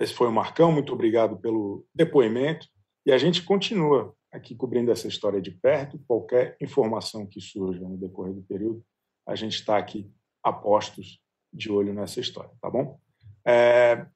Esse 0.00 0.14
foi 0.14 0.28
o 0.28 0.32
Marcão, 0.32 0.70
muito 0.70 0.92
obrigado 0.92 1.38
pelo 1.38 1.86
depoimento. 1.94 2.66
E 3.04 3.12
a 3.12 3.18
gente 3.18 3.42
continua 3.42 4.14
aqui 4.32 4.54
cobrindo 4.54 4.90
essa 4.90 5.08
história 5.08 5.40
de 5.40 5.50
perto. 5.50 5.98
Qualquer 6.06 6.56
informação 6.60 7.26
que 7.26 7.40
surja 7.40 7.80
no 7.80 7.96
decorrer 7.96 8.34
do 8.34 8.42
período, 8.42 8.84
a 9.26 9.34
gente 9.34 9.54
está 9.54 9.78
aqui 9.78 10.10
a 10.42 10.52
postos 10.52 11.18
de 11.52 11.70
olho 11.70 11.94
nessa 11.94 12.20
história, 12.20 12.50
tá 12.60 12.70
bom? 12.70 13.00
É... 13.46 14.06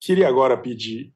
Queria 0.00 0.28
agora 0.28 0.56
pedir 0.56 1.14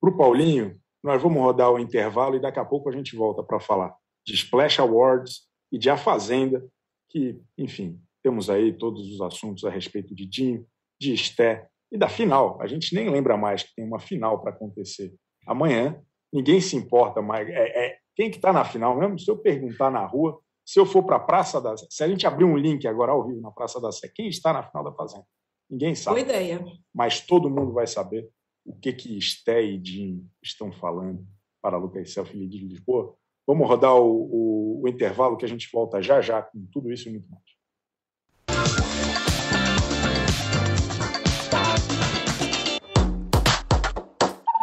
para 0.00 0.10
o 0.10 0.16
Paulinho, 0.16 0.80
nós 1.02 1.22
vamos 1.22 1.42
rodar 1.42 1.70
o 1.70 1.78
intervalo 1.78 2.36
e 2.36 2.40
daqui 2.40 2.58
a 2.58 2.64
pouco 2.64 2.88
a 2.88 2.92
gente 2.92 3.14
volta 3.14 3.42
para 3.42 3.60
falar 3.60 3.94
de 4.26 4.34
Splash 4.34 4.80
Awards 4.80 5.48
e 5.72 5.78
de 5.78 5.88
A 5.88 5.96
Fazenda, 5.96 6.64
que, 7.08 7.40
enfim, 7.56 8.00
temos 8.22 8.50
aí 8.50 8.72
todos 8.72 9.12
os 9.12 9.20
assuntos 9.20 9.64
a 9.64 9.70
respeito 9.70 10.14
de 10.14 10.26
Dinho, 10.26 10.66
de 11.00 11.12
Esté 11.14 11.68
e 11.90 11.98
da 11.98 12.08
final. 12.08 12.60
A 12.60 12.66
gente 12.66 12.94
nem 12.94 13.08
lembra 13.08 13.36
mais 13.36 13.62
que 13.62 13.74
tem 13.74 13.84
uma 13.84 13.98
final 13.98 14.40
para 14.40 14.50
acontecer 14.50 15.14
amanhã. 15.46 16.00
Ninguém 16.32 16.60
se 16.60 16.76
importa 16.76 17.20
mais. 17.22 17.48
É, 17.48 17.86
é 17.86 17.98
quem 18.14 18.30
que 18.30 18.36
está 18.36 18.52
na 18.52 18.64
final 18.64 18.96
mesmo? 18.96 19.18
Se 19.18 19.30
eu 19.30 19.38
perguntar 19.38 19.90
na 19.90 20.04
rua, 20.04 20.38
se 20.64 20.78
eu 20.78 20.86
for 20.86 21.02
para 21.02 21.16
a 21.16 21.20
Praça 21.20 21.60
da 21.60 21.76
se 21.76 22.04
a 22.04 22.08
gente 22.08 22.26
abrir 22.26 22.44
um 22.44 22.56
link 22.56 22.86
agora 22.86 23.12
ao 23.12 23.26
vivo 23.26 23.40
na 23.40 23.50
Praça 23.50 23.80
da 23.80 23.90
Sé, 23.90 24.10
quem 24.14 24.28
está 24.28 24.52
na 24.52 24.62
final 24.62 24.84
da 24.84 24.92
Fazenda? 24.92 25.24
Ninguém 25.68 25.94
sabe. 25.94 26.22
Boa 26.22 26.28
ideia. 26.28 26.64
Mas 26.94 27.20
todo 27.20 27.50
mundo 27.50 27.72
vai 27.72 27.86
saber 27.86 28.28
o 28.64 28.74
que 28.74 28.92
que 28.92 29.16
Esté 29.16 29.62
e 29.62 29.82
Jim 29.82 30.28
estão 30.42 30.72
falando 30.72 31.26
para 31.62 31.76
Lucas 31.76 32.12
Selfie 32.12 32.48
de 32.48 32.58
Lisboa. 32.58 33.16
Vamos 33.46 33.68
rodar 33.68 33.96
o, 33.96 34.28
o, 34.30 34.82
o 34.82 34.88
intervalo 34.88 35.36
que 35.36 35.44
a 35.44 35.48
gente 35.48 35.68
volta 35.72 36.00
já 36.00 36.20
já 36.20 36.42
com 36.42 36.64
tudo 36.72 36.92
isso 36.92 37.08
e 37.08 37.12
muito 37.12 37.28
mais. 37.28 37.49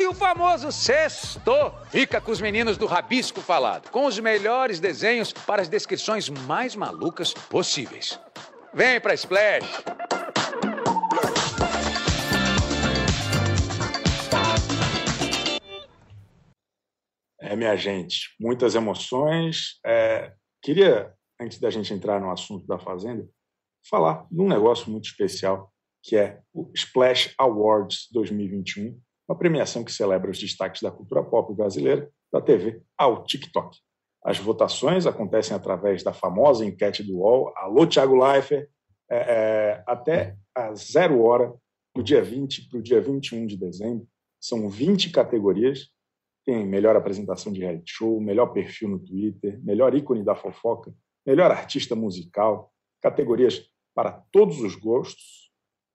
E 0.00 0.06
o 0.06 0.14
famoso 0.14 0.72
sexto 0.72 1.52
fica 1.90 2.22
com 2.22 2.32
os 2.32 2.40
meninos 2.40 2.78
do 2.78 2.86
Rabisco 2.86 3.42
Falado, 3.42 3.90
com 3.90 4.06
os 4.06 4.18
melhores 4.18 4.80
desenhos 4.80 5.30
para 5.30 5.60
as 5.60 5.68
descrições 5.68 6.30
mais 6.30 6.74
malucas 6.74 7.34
possíveis. 7.34 8.18
Vem 8.72 8.98
pra 8.98 9.12
Splash! 9.12 9.84
É, 17.38 17.54
minha 17.54 17.76
gente, 17.76 18.34
muitas 18.40 18.74
emoções. 18.74 19.78
É, 19.84 20.32
queria, 20.62 21.12
antes 21.38 21.60
da 21.60 21.68
gente 21.68 21.92
entrar 21.92 22.18
no 22.18 22.30
assunto 22.30 22.66
da 22.66 22.78
Fazenda, 22.78 23.28
falar 23.86 24.26
de 24.30 24.40
um 24.40 24.48
negócio 24.48 24.90
muito 24.90 25.04
especial, 25.04 25.70
que 26.02 26.16
é 26.16 26.40
o 26.54 26.72
Splash 26.74 27.34
Awards 27.36 28.08
2021, 28.10 28.98
uma 29.30 29.36
premiação 29.36 29.84
que 29.84 29.92
celebra 29.92 30.28
os 30.28 30.40
destaques 30.40 30.82
da 30.82 30.90
cultura 30.90 31.22
pop 31.22 31.54
brasileira, 31.54 32.10
da 32.32 32.40
TV 32.40 32.82
ao 32.98 33.22
TikTok. 33.22 33.78
As 34.24 34.38
votações 34.38 35.06
acontecem 35.06 35.56
através 35.56 36.02
da 36.02 36.12
famosa 36.12 36.66
enquete 36.66 37.04
do 37.04 37.18
UOL, 37.18 37.52
Alô 37.56 37.86
Thiago 37.86 38.16
Leifert, 38.16 38.68
é, 39.08 39.16
é, 39.16 39.84
até 39.86 40.36
a 40.52 40.74
zero 40.74 41.22
hora 41.22 41.54
do 41.94 42.02
dia 42.02 42.20
20 42.20 42.68
para 42.68 42.80
o 42.80 42.82
dia 42.82 43.00
21 43.00 43.46
de 43.46 43.56
dezembro. 43.56 44.04
São 44.40 44.68
20 44.68 45.10
categorias. 45.10 45.90
Tem 46.44 46.66
melhor 46.66 46.96
apresentação 46.96 47.52
de 47.52 47.60
reality 47.60 47.92
show, 47.92 48.20
melhor 48.20 48.46
perfil 48.46 48.88
no 48.88 48.98
Twitter, 48.98 49.60
melhor 49.62 49.94
ícone 49.94 50.24
da 50.24 50.34
fofoca, 50.34 50.92
melhor 51.24 51.52
artista 51.52 51.94
musical, 51.94 52.72
categorias 53.00 53.64
para 53.94 54.10
todos 54.32 54.60
os 54.60 54.74
gostos, 54.74 55.52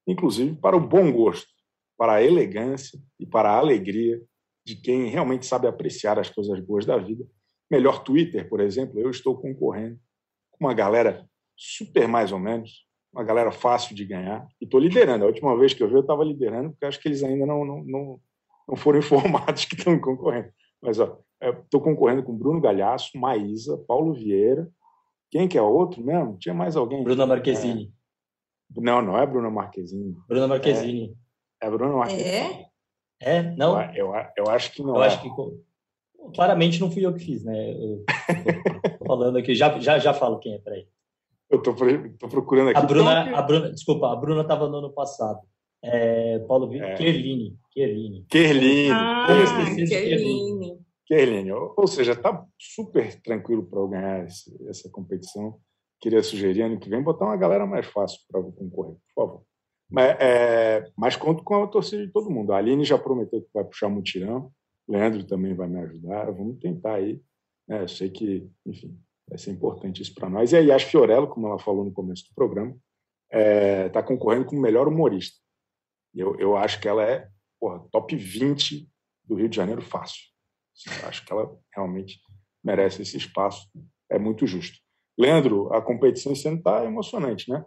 inclusive 0.08 0.56
para 0.56 0.78
o 0.78 0.80
bom 0.80 1.12
gosto 1.12 1.55
para 1.98 2.16
a 2.16 2.24
elegância 2.24 3.00
e 3.20 3.26
para 3.26 3.50
a 3.50 3.58
alegria 3.58 4.22
de 4.66 4.76
quem 4.76 5.08
realmente 5.08 5.46
sabe 5.46 5.68
apreciar 5.68 6.20
as 6.20 6.30
coisas 6.30 6.60
boas 6.60 6.86
da 6.86 6.98
vida. 6.98 7.26
Melhor 7.70 8.04
Twitter, 8.04 8.48
por 8.50 8.60
exemplo, 8.60 9.00
eu 9.00 9.10
estou 9.10 9.38
concorrendo 9.38 10.00
com 10.52 10.66
uma 10.66 10.74
galera 10.74 11.28
super 11.56 12.08
mais 12.08 12.32
ou 12.32 12.40
menos, 12.40 12.86
uma 13.14 13.24
galera 13.24 13.52
fácil 13.52 13.96
de 13.96 14.06
ganhar, 14.06 14.48
e 14.60 14.66
estou 14.66 14.80
liderando. 14.80 15.24
A 15.24 15.28
última 15.28 15.58
vez 15.58 15.74
que 15.74 15.82
eu 15.82 15.88
vi, 15.88 15.96
eu 15.96 16.02
estava 16.02 16.24
liderando, 16.24 16.72
porque 16.72 16.86
acho 16.86 17.00
que 17.00 17.08
eles 17.08 17.24
ainda 17.24 17.46
não, 17.46 17.64
não, 17.64 17.84
não, 17.84 18.20
não 18.68 18.76
foram 18.76 19.00
informados 19.00 19.66
que 19.66 19.76
estão 19.76 19.98
concorrendo. 20.00 20.50
Mas 20.82 20.98
estou 21.64 21.82
concorrendo 21.82 22.24
com 22.24 22.36
Bruno 22.36 22.60
Galhaço, 22.60 23.18
Maísa, 23.18 23.78
Paulo 23.88 24.14
Vieira. 24.14 24.70
Quem 25.32 25.48
que 25.48 25.58
é 25.58 25.62
outro 25.62 26.04
mesmo? 26.04 26.38
Tinha 26.38 26.54
mais 26.54 26.76
alguém? 26.76 27.04
Bruna 27.04 27.26
Marquezine. 27.26 27.94
É... 28.78 28.82
Não, 28.82 29.02
não 29.02 29.18
é 29.18 29.26
Bruna 29.26 29.50
Marquezine. 29.50 30.16
Bruna 30.28 30.48
Marquezine. 30.48 31.12
É... 31.12 31.25
É 31.62 31.70
Bruno 31.70 31.98
Marques. 31.98 32.20
É? 32.20 32.66
É? 33.22 33.42
Não? 33.56 33.82
Eu, 33.94 34.14
eu, 34.14 34.26
eu 34.38 34.50
acho 34.50 34.72
que 34.72 34.84
não 34.84 34.96
eu 34.96 35.04
é. 35.04 35.08
Acho 35.08 35.22
que, 35.22 35.30
claramente 36.34 36.80
não 36.80 36.92
fui 36.92 37.06
eu 37.06 37.14
que 37.14 37.24
fiz, 37.24 37.44
né? 37.44 37.72
Eu 37.72 38.04
tô, 38.06 38.98
tô 39.00 39.06
falando 39.06 39.38
aqui, 39.38 39.56
já, 39.56 39.80
já, 39.80 40.00
já 40.00 40.14
falo 40.14 40.40
quem 40.40 40.54
é, 40.54 40.60
peraí. 40.60 40.88
Eu 41.50 41.62
tô, 41.62 41.74
tô 41.74 42.28
procurando 42.28 42.70
aqui. 42.70 42.80
A 42.80 42.82
Bruna, 42.82 43.38
a 43.38 43.42
Bruna, 43.42 43.72
desculpa, 43.72 44.12
a 44.12 44.16
Bruna 44.16 44.42
estava 44.42 44.68
no 44.68 44.78
ano 44.78 44.92
passado. 44.92 45.40
É, 45.84 46.40
Paulo 46.40 46.68
Vitor, 46.68 46.88
é. 46.88 46.96
Kerline. 46.96 47.58
Kerline. 47.72 48.26
Kerline. 48.30 48.92
Ah, 48.92 49.28
Kerline. 49.88 50.80
Kerline. 51.06 51.52
Ou, 51.52 51.74
ou 51.78 51.88
seja, 51.88 52.14
está 52.14 52.44
super 52.58 53.22
tranquilo 53.22 53.64
para 53.64 53.80
eu 53.80 53.88
ganhar 53.88 54.26
esse, 54.26 54.52
essa 54.68 54.90
competição. 54.90 55.60
Queria 56.02 56.24
sugerir 56.24 56.64
ano 56.64 56.80
que 56.80 56.90
vem 56.90 57.04
botar 57.04 57.26
uma 57.26 57.38
galera 57.38 57.66
mais 57.68 57.86
fácil 57.86 58.20
para 58.30 58.42
concorrer, 58.42 58.96
por 58.96 59.24
favor. 59.24 59.44
Mas, 59.90 60.20
é, 60.20 60.92
mas 60.98 61.16
conto 61.16 61.44
com 61.44 61.64
a 61.64 61.68
torcida 61.68 62.06
de 62.06 62.12
todo 62.12 62.30
mundo. 62.30 62.54
A 62.54 62.58
Aline 62.58 62.84
já 62.84 62.98
prometeu 62.98 63.42
que 63.42 63.50
vai 63.54 63.64
puxar 63.64 63.90
mutirão, 63.90 64.52
o 64.88 64.92
Leandro 64.92 65.24
também 65.26 65.54
vai 65.54 65.68
me 65.68 65.80
ajudar. 65.80 66.32
Vamos 66.32 66.60
tentar 66.60 66.96
aí. 66.96 67.22
Né? 67.68 67.82
Eu 67.82 67.88
sei 67.88 68.10
que, 68.10 68.50
enfim, 68.66 69.00
vai 69.28 69.38
ser 69.38 69.52
importante 69.52 70.02
isso 70.02 70.14
para 70.14 70.30
nós. 70.30 70.52
E 70.52 70.72
a 70.72 70.80
Fiorello, 70.80 71.28
como 71.28 71.48
ela 71.48 71.60
falou 71.60 71.84
no 71.84 71.92
começo 71.92 72.28
do 72.28 72.36
programa, 72.36 72.72
está 73.26 73.40
é, 73.40 73.90
tá 73.90 74.04
concorrendo 74.04 74.46
como 74.46 74.62
melhor 74.62 74.88
humorista. 74.88 75.38
Eu, 76.14 76.40
eu 76.40 76.56
acho 76.56 76.80
que 76.80 76.88
ela 76.88 77.04
é 77.04 77.28
porra, 77.60 77.80
top 77.92 78.16
20 78.16 78.88
do 79.24 79.36
Rio 79.36 79.50
de 79.50 79.56
Janeiro 79.56 79.82
fácil. 79.82 80.22
Eu 81.02 81.08
acho 81.08 81.26
que 81.26 81.32
ela 81.32 81.58
realmente 81.74 82.20
merece 82.64 83.02
esse 83.02 83.18
espaço. 83.18 83.68
É 84.10 84.20
muito 84.20 84.46
justo. 84.46 84.78
Leandro, 85.18 85.74
a 85.74 85.82
competição 85.82 86.34
esse 86.34 86.48
ano 86.48 86.58
está 86.58 86.84
emocionante, 86.84 87.50
né? 87.50 87.64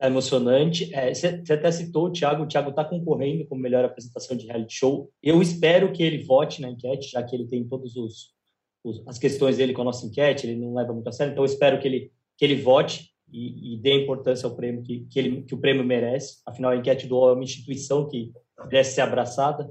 É 0.00 0.06
emocionante. 0.06 0.92
É, 0.94 1.12
você 1.12 1.42
até 1.52 1.70
citou 1.70 2.06
o 2.06 2.12
Thiago. 2.12 2.44
O 2.44 2.46
Thiago 2.46 2.70
está 2.70 2.84
concorrendo 2.84 3.46
como 3.46 3.60
melhor 3.60 3.84
apresentação 3.84 4.36
de 4.36 4.46
reality 4.46 4.74
show. 4.74 5.10
Eu 5.22 5.42
espero 5.42 5.92
que 5.92 6.02
ele 6.02 6.24
vote 6.24 6.62
na 6.62 6.70
enquete, 6.70 7.10
já 7.10 7.22
que 7.22 7.36
ele 7.36 7.46
tem 7.46 7.68
os 7.70 8.34
as 9.06 9.18
questões 9.18 9.58
dele 9.58 9.74
com 9.74 9.82
a 9.82 9.84
nossa 9.84 10.06
enquete. 10.06 10.46
Ele 10.46 10.58
não 10.58 10.74
leva 10.74 10.92
muito 10.94 11.08
a 11.08 11.12
sério. 11.12 11.32
Então, 11.32 11.44
eu 11.44 11.46
espero 11.46 11.78
que 11.78 11.86
ele 11.86 12.12
que 12.38 12.44
ele 12.46 12.56
vote 12.56 13.10
e, 13.30 13.74
e 13.74 13.76
dê 13.76 14.02
importância 14.02 14.48
ao 14.48 14.56
prêmio 14.56 14.82
que, 14.82 15.00
que, 15.10 15.18
ele, 15.18 15.42
que 15.42 15.54
o 15.54 15.58
prêmio 15.58 15.84
merece. 15.84 16.40
Afinal, 16.46 16.70
a 16.70 16.76
enquete 16.76 17.06
do 17.06 17.16
UOL 17.16 17.30
é 17.30 17.32
uma 17.34 17.44
instituição 17.44 18.08
que 18.08 18.32
merece 18.64 18.94
ser 18.94 19.02
abraçada. 19.02 19.70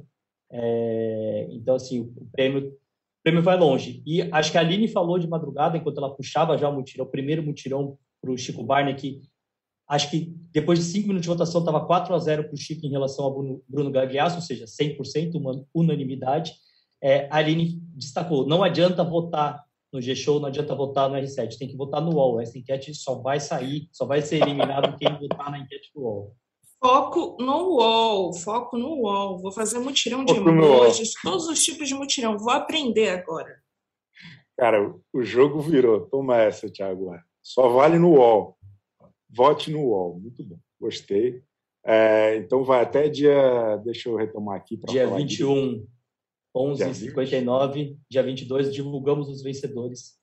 É, 0.52 1.48
então, 1.50 1.74
assim, 1.74 2.02
o 2.02 2.28
prêmio 2.32 2.78
o 3.20 3.22
prêmio 3.24 3.42
vai 3.42 3.58
longe. 3.58 4.02
E 4.06 4.22
acho 4.32 4.52
que 4.52 4.58
a 4.58 4.62
Aline 4.62 4.88
falou 4.88 5.20
de 5.20 5.28
madrugada, 5.28 5.78
enquanto 5.78 5.98
ela 5.98 6.16
puxava 6.16 6.58
já 6.58 6.70
o 6.70 6.74
mutirão, 6.74 7.06
o 7.06 7.10
primeiro 7.10 7.44
mutirão 7.44 7.98
para 8.22 8.32
o 8.32 8.38
Chico 8.38 8.64
Barney, 8.64 8.96
que 8.96 9.20
acho 9.90 10.12
que 10.12 10.34
depois 10.52 10.78
de 10.78 10.86
cinco 10.86 11.08
minutos 11.08 11.24
de 11.24 11.30
votação 11.30 11.62
estava 11.62 11.86
4 11.86 12.14
a 12.14 12.20
0 12.20 12.44
para 12.46 12.54
o 12.54 12.58
Chico 12.58 12.86
em 12.86 12.92
relação 12.92 13.26
ao 13.26 13.34
Bruno, 13.34 13.64
Bruno 13.68 13.92
Gagliasso, 13.92 14.36
ou 14.36 14.42
seja, 14.42 14.66
100%, 14.66 15.36
uma 15.36 15.66
unanimidade. 15.74 16.54
É, 17.02 17.28
a 17.32 17.38
Aline 17.38 17.82
destacou, 17.96 18.46
não 18.46 18.64
adianta 18.64 19.04
votar 19.04 19.64
no 19.92 20.00
G-Show, 20.00 20.40
não 20.40 20.48
adianta 20.48 20.76
votar 20.76 21.10
no 21.10 21.16
R7, 21.16 21.58
tem 21.58 21.68
que 21.68 21.76
votar 21.76 22.02
no 22.02 22.14
UOL. 22.14 22.40
Essa 22.40 22.60
enquete 22.60 22.94
só 22.94 23.16
vai 23.16 23.40
sair, 23.40 23.90
só 23.92 24.06
vai 24.06 24.22
ser 24.22 24.42
eliminado 24.44 24.96
quem 24.98 25.12
votar 25.18 25.50
na 25.50 25.60
enquete 25.60 25.90
do 25.96 26.02
UOL. 26.02 26.36
Foco 26.82 27.38
no 27.40 27.76
UOL, 27.76 28.34
foco 28.34 28.78
no 28.78 29.02
UOL. 29.02 29.40
Vou 29.40 29.52
fazer 29.52 29.80
mutirão 29.80 30.24
de 30.24 30.34
emojis, 30.34 31.14
todos 31.22 31.48
os 31.48 31.64
tipos 31.64 31.88
de 31.88 31.96
mutirão. 31.96 32.38
Vou 32.38 32.52
aprender 32.52 33.10
agora. 33.10 33.60
Cara, 34.58 34.94
o 35.12 35.24
jogo 35.24 35.60
virou. 35.60 36.02
Toma 36.02 36.38
essa, 36.38 36.70
Thiago. 36.70 37.12
Só 37.42 37.70
vale 37.70 37.98
no 37.98 38.12
UOL. 38.12 38.59
Vote 39.30 39.72
no 39.72 39.82
UOL. 39.82 40.20
Muito 40.20 40.44
bom. 40.44 40.58
Gostei. 40.80 41.42
É, 41.86 42.38
então 42.38 42.64
vai 42.64 42.82
até 42.82 43.08
dia. 43.08 43.78
Deixa 43.84 44.10
eu 44.10 44.16
retomar 44.16 44.58
aqui. 44.58 44.78
Dia 44.88 45.08
21, 45.08 45.86
11h59. 46.56 47.98
Dia 48.10 48.24
22, 48.24 48.74
divulgamos 48.74 49.30
os 49.30 49.42
vencedores 49.42 50.20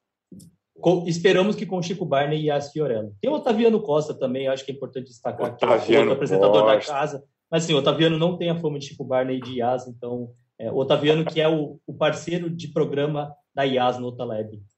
esperamos 1.07 1.57
que 1.57 1.67
com 1.67 1.83
Chico 1.83 2.05
Barney 2.05 2.43
e 2.43 2.51
As 2.51 2.71
Fiorello. 2.71 3.15
Tem 3.21 3.31
o 3.31 3.35
Otaviano 3.35 3.81
Costa 3.81 4.15
também, 4.15 4.49
acho 4.49 4.65
que 4.65 4.71
é 4.71 4.75
importante 4.75 5.07
destacar 5.07 5.55
Otaviano 5.55 5.87
que 5.87 5.95
é 5.95 6.05
o 6.05 6.13
apresentador 6.13 6.63
Costa. 6.63 6.93
da 6.93 6.99
casa. 6.99 7.25
Mas 7.51 7.63
sim, 7.65 7.75
o 7.75 7.79
Otaviano 7.79 8.19
não 8.19 8.37
tem 8.37 8.51
a 8.51 8.59
fama 8.59 8.79
de 8.79 8.87
Chico 8.87 9.05
Barney 9.05 9.39
e 9.39 9.41
de 9.41 9.61
Yas, 9.61 9.87
então 9.87 10.33
é, 10.59 10.71
o 10.71 10.77
Otaviano 10.77 11.25
que 11.25 11.41
é 11.41 11.49
o, 11.49 11.81
o, 11.87 11.95
parceiro 11.95 12.51
de 12.51 12.69
programa 12.69 13.33
da 13.55 13.63
Yas 13.63 13.99
no. 13.99 14.15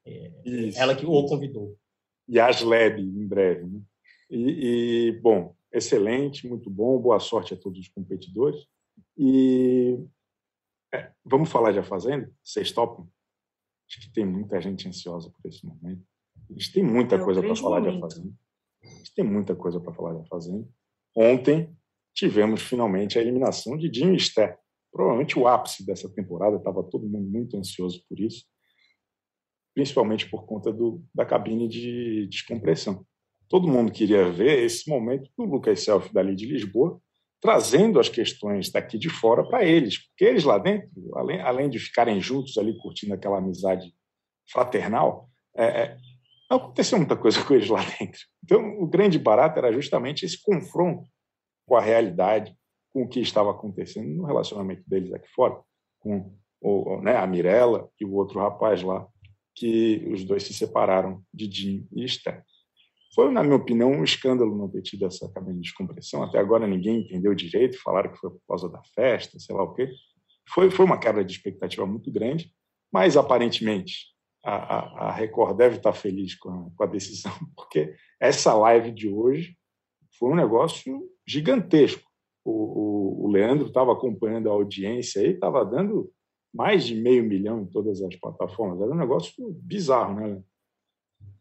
É, 0.06 0.30
ela 0.76 0.94
que 0.94 1.06
o 1.06 1.26
convidou. 1.26 1.76
Yas 2.30 2.60
Lab, 2.62 3.00
em 3.00 3.26
breve. 3.26 3.64
Né? 3.64 3.80
E, 4.30 5.08
e, 5.08 5.12
bom, 5.20 5.56
excelente, 5.72 6.46
muito 6.46 6.68
bom, 6.68 6.98
boa 6.98 7.18
sorte 7.18 7.54
a 7.54 7.56
todos 7.56 7.78
os 7.78 7.88
competidores. 7.88 8.66
E 9.16 9.98
é, 10.92 11.12
vamos 11.24 11.50
falar 11.50 11.72
de 11.72 11.78
A 11.78 11.84
Fazenda? 11.84 12.30
Vocês 12.42 12.72
topam? 12.72 13.08
Acho 13.88 14.00
que 14.00 14.12
tem 14.12 14.26
muita 14.26 14.60
gente 14.60 14.86
ansiosa 14.86 15.30
por 15.30 15.48
esse 15.48 15.64
momento. 15.66 16.02
A 16.48 16.52
gente 16.52 16.72
tem 16.72 16.82
muita 16.82 17.16
é 17.16 17.18
coisa 17.18 17.42
para 17.42 17.56
falar 17.56 17.80
momento. 17.80 17.92
de 17.92 17.98
A 17.98 18.00
Fazenda. 18.00 18.34
A 18.82 18.88
gente 18.88 19.14
tem 19.14 19.24
muita 19.24 19.56
coisa 19.56 19.80
para 19.80 19.92
falar 19.92 20.14
de 20.14 20.20
A 20.20 20.26
Fazenda. 20.26 20.68
Ontem 21.14 21.74
tivemos 22.14 22.62
finalmente 22.62 23.18
a 23.18 23.22
eliminação 23.22 23.76
de 23.76 23.88
Dinho 23.88 24.12
e 24.12 24.16
Esther. 24.16 24.58
Provavelmente 24.92 25.38
o 25.38 25.46
ápice 25.46 25.84
dessa 25.84 26.08
temporada, 26.08 26.56
estava 26.56 26.82
todo 26.82 27.08
mundo 27.08 27.28
muito 27.28 27.56
ansioso 27.56 28.02
por 28.08 28.18
isso, 28.18 28.46
principalmente 29.74 30.28
por 30.28 30.46
conta 30.46 30.72
do, 30.72 31.04
da 31.14 31.24
cabine 31.24 31.68
de 31.68 32.26
descompressão. 32.26 33.06
Todo 33.48 33.68
mundo 33.68 33.92
queria 33.92 34.30
ver 34.30 34.64
esse 34.64 34.88
momento 34.88 35.30
do 35.36 35.44
Lucas 35.44 35.82
Self 35.82 36.12
dali 36.12 36.34
de 36.34 36.46
Lisboa 36.46 37.00
trazendo 37.40 38.00
as 38.00 38.08
questões 38.08 38.70
daqui 38.70 38.98
de 38.98 39.08
fora 39.08 39.46
para 39.46 39.64
eles, 39.64 39.98
porque 40.08 40.24
eles 40.24 40.44
lá 40.44 40.58
dentro, 40.58 40.90
além, 41.14 41.40
além 41.40 41.70
de 41.70 41.78
ficarem 41.78 42.20
juntos 42.20 42.58
ali 42.58 42.76
curtindo 42.78 43.14
aquela 43.14 43.38
amizade 43.38 43.94
fraternal, 44.50 45.28
é, 45.56 45.64
é, 45.64 45.96
não 46.50 46.56
aconteceu 46.56 46.98
muita 46.98 47.16
coisa 47.16 47.42
com 47.44 47.54
eles 47.54 47.68
lá 47.68 47.80
dentro. 47.98 48.20
Então, 48.42 48.80
o 48.80 48.86
grande 48.86 49.18
barato 49.18 49.58
era 49.58 49.72
justamente 49.72 50.24
esse 50.24 50.40
confronto 50.42 51.08
com 51.66 51.76
a 51.76 51.80
realidade, 51.80 52.56
com 52.90 53.02
o 53.02 53.08
que 53.08 53.20
estava 53.20 53.50
acontecendo 53.50 54.08
no 54.08 54.24
relacionamento 54.24 54.82
deles 54.86 55.12
aqui 55.12 55.28
fora, 55.28 55.60
com 56.00 56.34
o, 56.60 57.00
né, 57.02 57.16
a 57.16 57.26
Mirella 57.26 57.88
e 58.00 58.04
o 58.04 58.14
outro 58.14 58.40
rapaz 58.40 58.82
lá, 58.82 59.06
que 59.54 60.08
os 60.12 60.24
dois 60.24 60.44
se 60.44 60.54
separaram 60.54 61.22
de 61.32 61.50
Jim 61.50 61.88
e 61.92 62.04
Esther. 62.04 62.42
Foi, 63.18 63.32
na 63.32 63.42
minha 63.42 63.56
opinião, 63.56 63.90
um 63.90 64.04
escândalo 64.04 64.56
não 64.56 64.68
ter 64.68 64.80
tido 64.80 65.04
essa 65.04 65.28
cabine 65.32 65.56
de 65.56 65.62
descompressão. 65.62 66.22
Até 66.22 66.38
agora 66.38 66.68
ninguém 66.68 67.00
entendeu 67.00 67.34
direito, 67.34 67.82
falaram 67.82 68.12
que 68.12 68.18
foi 68.18 68.30
por 68.30 68.40
causa 68.46 68.68
da 68.68 68.80
festa, 68.94 69.40
sei 69.40 69.56
lá 69.56 69.64
o 69.64 69.74
quê. 69.74 69.90
Foi, 70.48 70.70
foi 70.70 70.86
uma 70.86 71.00
quebra 71.00 71.24
de 71.24 71.32
expectativa 71.32 71.84
muito 71.84 72.12
grande, 72.12 72.54
mas 72.92 73.16
aparentemente 73.16 74.14
a, 74.44 74.54
a, 74.54 75.08
a 75.08 75.12
Record 75.12 75.56
deve 75.56 75.78
estar 75.78 75.92
feliz 75.92 76.36
com 76.36 76.48
a, 76.48 76.70
com 76.76 76.84
a 76.84 76.86
decisão, 76.86 77.32
porque 77.56 77.92
essa 78.20 78.54
live 78.54 78.92
de 78.92 79.08
hoje 79.08 79.56
foi 80.16 80.30
um 80.30 80.36
negócio 80.36 81.10
gigantesco. 81.26 82.08
O, 82.44 82.52
o, 82.52 83.24
o 83.24 83.32
Leandro 83.32 83.66
estava 83.66 83.92
acompanhando 83.92 84.48
a 84.48 84.52
audiência 84.52 85.22
aí, 85.22 85.30
estava 85.30 85.64
dando 85.64 86.08
mais 86.54 86.84
de 86.84 86.94
meio 86.94 87.24
milhão 87.24 87.62
em 87.62 87.66
todas 87.66 88.00
as 88.00 88.14
plataformas. 88.14 88.80
Era 88.80 88.92
um 88.92 88.96
negócio 88.96 89.34
bizarro, 89.54 90.14
né? 90.14 90.40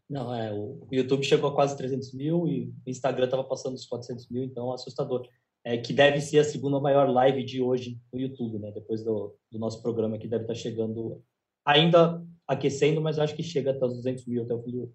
Não, 0.08 0.34
é, 0.34 0.52
o 0.52 0.86
YouTube 0.90 1.22
chegou 1.22 1.50
a 1.50 1.54
quase 1.54 1.76
300 1.76 2.14
mil 2.14 2.48
e 2.48 2.72
o 2.86 2.90
Instagram 2.90 3.26
estava 3.26 3.44
passando 3.44 3.74
os 3.74 3.84
400 3.84 4.28
mil, 4.30 4.42
então 4.42 4.72
assustador. 4.72 5.28
É, 5.64 5.76
que 5.76 5.92
deve 5.92 6.20
ser 6.20 6.38
a 6.38 6.44
segunda 6.44 6.80
maior 6.80 7.10
live 7.10 7.44
de 7.44 7.60
hoje 7.60 8.00
no 8.12 8.18
YouTube, 8.18 8.58
né? 8.58 8.70
Depois 8.70 9.04
do, 9.04 9.36
do 9.50 9.58
nosso 9.58 9.82
programa 9.82 10.16
que 10.16 10.28
deve 10.28 10.44
estar 10.44 10.54
tá 10.54 10.58
chegando, 10.58 11.22
ainda 11.64 12.24
aquecendo, 12.46 13.02
mas 13.02 13.18
acho 13.18 13.34
que 13.34 13.42
chega 13.42 13.72
até 13.72 13.84
os 13.84 13.96
200 13.96 14.26
mil 14.26 14.44
até 14.44 14.54
o 14.54 14.62
fim, 14.62 14.90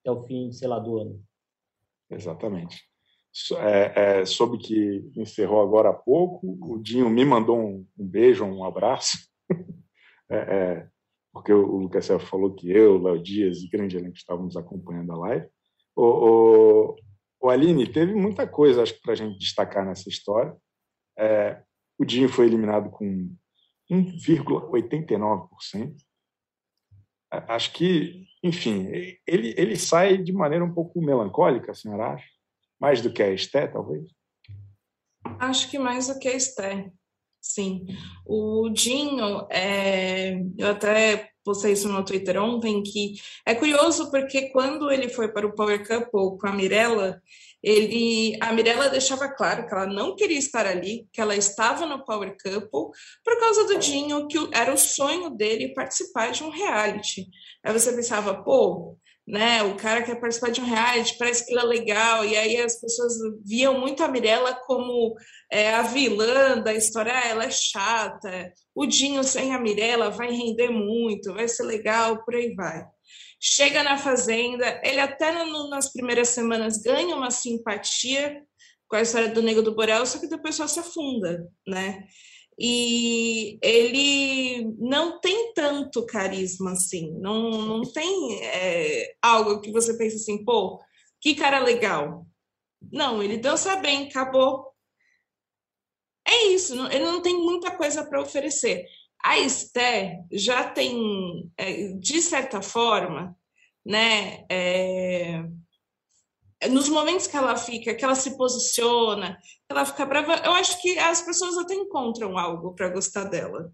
até 0.00 0.10
o 0.12 0.22
fim 0.22 0.52
sei 0.52 0.68
lá, 0.68 0.78
do 0.78 0.98
ano. 0.98 1.24
Exatamente. 2.08 2.82
É, 3.56 4.20
é, 4.20 4.24
soube 4.26 4.58
que 4.58 5.10
encerrou 5.16 5.60
agora 5.62 5.88
há 5.88 5.94
pouco. 5.94 6.58
O 6.62 6.78
Dinho 6.78 7.08
me 7.08 7.24
mandou 7.24 7.58
um, 7.58 7.86
um 7.98 8.06
beijo, 8.06 8.44
um 8.44 8.64
abraço. 8.64 9.16
é, 10.30 10.36
é 10.36 10.91
porque 11.32 11.52
o 11.52 11.78
Lucas 11.78 12.04
Self 12.04 12.26
falou 12.26 12.54
que 12.54 12.70
eu, 12.70 13.02
Léo 13.02 13.22
Dias 13.22 13.58
e 13.58 13.68
grande 13.68 13.96
elenco 13.96 14.16
estávamos 14.16 14.56
acompanhando 14.56 15.12
a 15.12 15.16
live. 15.16 15.46
O, 15.96 16.04
o, 16.04 16.96
o 17.40 17.50
Aline, 17.50 17.90
teve 17.90 18.14
muita 18.14 18.46
coisa, 18.46 18.82
acho 18.82 18.94
que, 18.94 19.00
para 19.00 19.12
a 19.12 19.16
gente 19.16 19.38
destacar 19.38 19.84
nessa 19.84 20.08
história. 20.08 20.54
É, 21.18 21.62
o 21.98 22.04
Dinho 22.04 22.28
foi 22.28 22.46
eliminado 22.46 22.90
com 22.90 23.34
1,89%. 23.90 25.96
É, 27.32 27.36
acho 27.48 27.72
que, 27.72 28.26
enfim, 28.42 28.88
ele, 29.26 29.54
ele 29.56 29.76
sai 29.76 30.18
de 30.18 30.32
maneira 30.32 30.64
um 30.64 30.72
pouco 30.72 31.00
melancólica, 31.00 31.72
a 31.72 31.74
senhora 31.74 32.12
acha? 32.12 32.28
Mais 32.78 33.00
do 33.00 33.12
que 33.12 33.22
a 33.22 33.30
Esté, 33.30 33.66
talvez? 33.66 34.04
Acho 35.38 35.70
que 35.70 35.78
mais 35.78 36.08
do 36.08 36.18
que 36.18 36.28
a 36.28 36.36
Esté. 36.36 36.92
Sim, 37.42 37.84
o 38.24 38.68
Dinho, 38.70 39.48
é, 39.50 40.40
eu 40.56 40.68
até 40.70 41.32
postei 41.44 41.72
isso 41.72 41.88
no 41.88 42.04
Twitter 42.04 42.40
ontem, 42.40 42.84
que 42.84 43.14
é 43.44 43.52
curioso 43.52 44.12
porque 44.12 44.50
quando 44.50 44.92
ele 44.92 45.08
foi 45.08 45.26
para 45.26 45.44
o 45.44 45.52
Power 45.52 45.84
Couple 45.84 46.38
com 46.38 46.46
a 46.46 46.52
Mirella, 46.52 47.20
ele, 47.60 48.38
a 48.40 48.52
Mirella 48.52 48.88
deixava 48.88 49.28
claro 49.28 49.66
que 49.66 49.74
ela 49.74 49.86
não 49.86 50.14
queria 50.14 50.38
estar 50.38 50.66
ali, 50.66 51.08
que 51.12 51.20
ela 51.20 51.34
estava 51.34 51.84
no 51.84 52.04
Power 52.04 52.36
Couple 52.40 52.96
por 53.24 53.40
causa 53.40 53.66
do 53.66 53.78
Dinho, 53.78 54.28
que 54.28 54.38
era 54.52 54.72
o 54.72 54.78
sonho 54.78 55.28
dele 55.30 55.74
participar 55.74 56.30
de 56.30 56.44
um 56.44 56.50
reality. 56.50 57.26
Aí 57.64 57.72
você 57.72 57.92
pensava, 57.92 58.40
pô, 58.40 58.96
né? 59.26 59.62
O 59.62 59.76
cara 59.76 60.02
quer 60.02 60.20
participar 60.20 60.50
de 60.50 60.60
um 60.60 60.64
reality, 60.64 61.16
parece 61.16 61.46
que 61.46 61.52
ele 61.52 61.60
é 61.60 61.64
legal, 61.64 62.24
e 62.24 62.36
aí 62.36 62.56
as 62.56 62.80
pessoas 62.80 63.14
viam 63.44 63.78
muito 63.78 64.02
a 64.02 64.08
Mirella 64.08 64.54
como 64.66 65.14
é, 65.50 65.74
a 65.74 65.82
vilã 65.82 66.60
da 66.60 66.74
história, 66.74 67.12
ah, 67.14 67.28
ela 67.28 67.44
é 67.44 67.50
chata, 67.50 68.52
o 68.74 68.86
Dinho 68.86 69.22
sem 69.22 69.54
a 69.54 69.60
Mirella 69.60 70.10
vai 70.10 70.30
render 70.30 70.70
muito, 70.70 71.32
vai 71.34 71.46
ser 71.46 71.64
legal, 71.64 72.24
por 72.24 72.34
aí 72.34 72.54
vai. 72.54 72.84
Chega 73.40 73.82
na 73.82 73.98
Fazenda, 73.98 74.80
ele 74.84 75.00
até 75.00 75.44
no, 75.44 75.68
nas 75.68 75.92
primeiras 75.92 76.28
semanas 76.28 76.78
ganha 76.78 77.16
uma 77.16 77.30
simpatia, 77.30 78.42
com 78.88 78.96
a 78.96 79.02
história 79.02 79.30
do 79.30 79.42
Nego 79.42 79.62
do 79.62 79.74
Borel, 79.74 80.04
só 80.04 80.18
que 80.18 80.28
depois 80.28 80.54
só 80.54 80.66
se 80.66 80.78
afunda, 80.78 81.48
né? 81.66 82.04
E 82.58 83.58
ele 83.62 84.74
não 84.78 85.20
tem 85.20 85.52
tanto 85.54 86.06
carisma 86.06 86.72
assim, 86.72 87.12
não, 87.18 87.50
não 87.50 87.82
tem 87.82 88.40
é, 88.44 89.14
algo 89.22 89.60
que 89.60 89.72
você 89.72 89.96
pensa 89.96 90.16
assim, 90.16 90.44
pô, 90.44 90.78
que 91.20 91.34
cara 91.34 91.58
legal. 91.60 92.26
Não, 92.92 93.22
ele 93.22 93.38
dança 93.38 93.76
bem, 93.76 94.08
acabou. 94.08 94.72
É 96.26 96.46
isso, 96.48 96.74
não, 96.74 96.90
ele 96.90 97.04
não 97.04 97.22
tem 97.22 97.36
muita 97.36 97.70
coisa 97.76 98.04
para 98.04 98.20
oferecer. 98.20 98.84
A 99.24 99.38
Esté 99.38 100.18
já 100.30 100.68
tem, 100.68 101.50
é, 101.56 101.92
de 101.94 102.20
certa 102.20 102.60
forma, 102.60 103.36
né, 103.84 104.44
é, 104.50 105.44
nos 106.70 106.88
momentos 106.88 107.26
que 107.26 107.36
ela 107.36 107.56
fica, 107.56 107.94
que 107.94 108.04
ela 108.04 108.14
se 108.14 108.36
posiciona, 108.36 109.36
que 109.36 109.70
ela 109.70 109.84
fica 109.84 110.06
brava, 110.06 110.36
eu 110.44 110.52
acho 110.52 110.80
que 110.80 110.98
as 110.98 111.22
pessoas 111.22 111.56
até 111.58 111.74
encontram 111.74 112.38
algo 112.38 112.74
para 112.74 112.88
gostar 112.88 113.24
dela. 113.24 113.72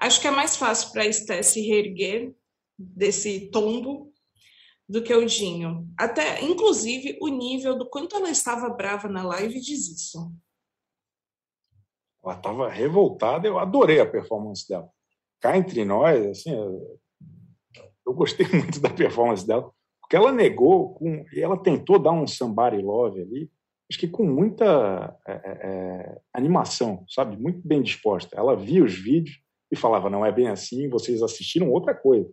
Acho 0.00 0.20
que 0.20 0.26
é 0.26 0.30
mais 0.30 0.56
fácil 0.56 0.92
para 0.92 1.02
a 1.02 1.06
Esté 1.06 1.42
se 1.42 1.60
reerguer 1.60 2.34
desse 2.78 3.50
tombo 3.50 4.12
do 4.88 5.02
que 5.02 5.14
o 5.14 5.26
Dinho. 5.26 5.88
Até, 5.98 6.42
inclusive, 6.44 7.18
o 7.20 7.28
nível 7.28 7.76
do 7.76 7.88
quanto 7.88 8.16
ela 8.16 8.30
estava 8.30 8.68
brava 8.68 9.08
na 9.08 9.22
live 9.22 9.60
diz 9.60 9.88
isso. 9.88 10.32
Ela 12.22 12.34
estava 12.34 12.68
revoltada, 12.68 13.46
eu 13.46 13.58
adorei 13.58 14.00
a 14.00 14.06
performance 14.06 14.68
dela. 14.68 14.90
Cá 15.40 15.56
entre 15.56 15.84
nós, 15.84 16.26
assim, 16.26 16.50
eu, 16.50 18.14
gostei 18.14 18.46
muito 18.52 18.80
da 18.80 18.90
performance 18.90 19.46
dela 19.46 19.72
porque 20.06 20.14
ela 20.14 20.30
negou, 20.30 20.94
com, 20.94 21.24
ela 21.34 21.60
tentou 21.60 21.98
dar 21.98 22.12
um 22.12 22.28
somebody 22.28 22.80
love 22.80 23.20
ali, 23.20 23.50
acho 23.90 23.98
que 23.98 24.06
com 24.06 24.24
muita 24.24 25.18
é, 25.26 25.32
é, 25.32 25.36
é, 25.50 26.20
animação, 26.32 27.04
sabe? 27.08 27.36
Muito 27.36 27.66
bem 27.66 27.82
disposta. 27.82 28.36
Ela 28.36 28.54
via 28.54 28.84
os 28.84 28.94
vídeos 28.94 29.36
e 29.70 29.74
falava: 29.74 30.08
não 30.08 30.24
é 30.24 30.30
bem 30.30 30.46
assim, 30.46 30.88
vocês 30.88 31.22
assistiram 31.22 31.72
outra 31.72 31.92
coisa. 31.92 32.30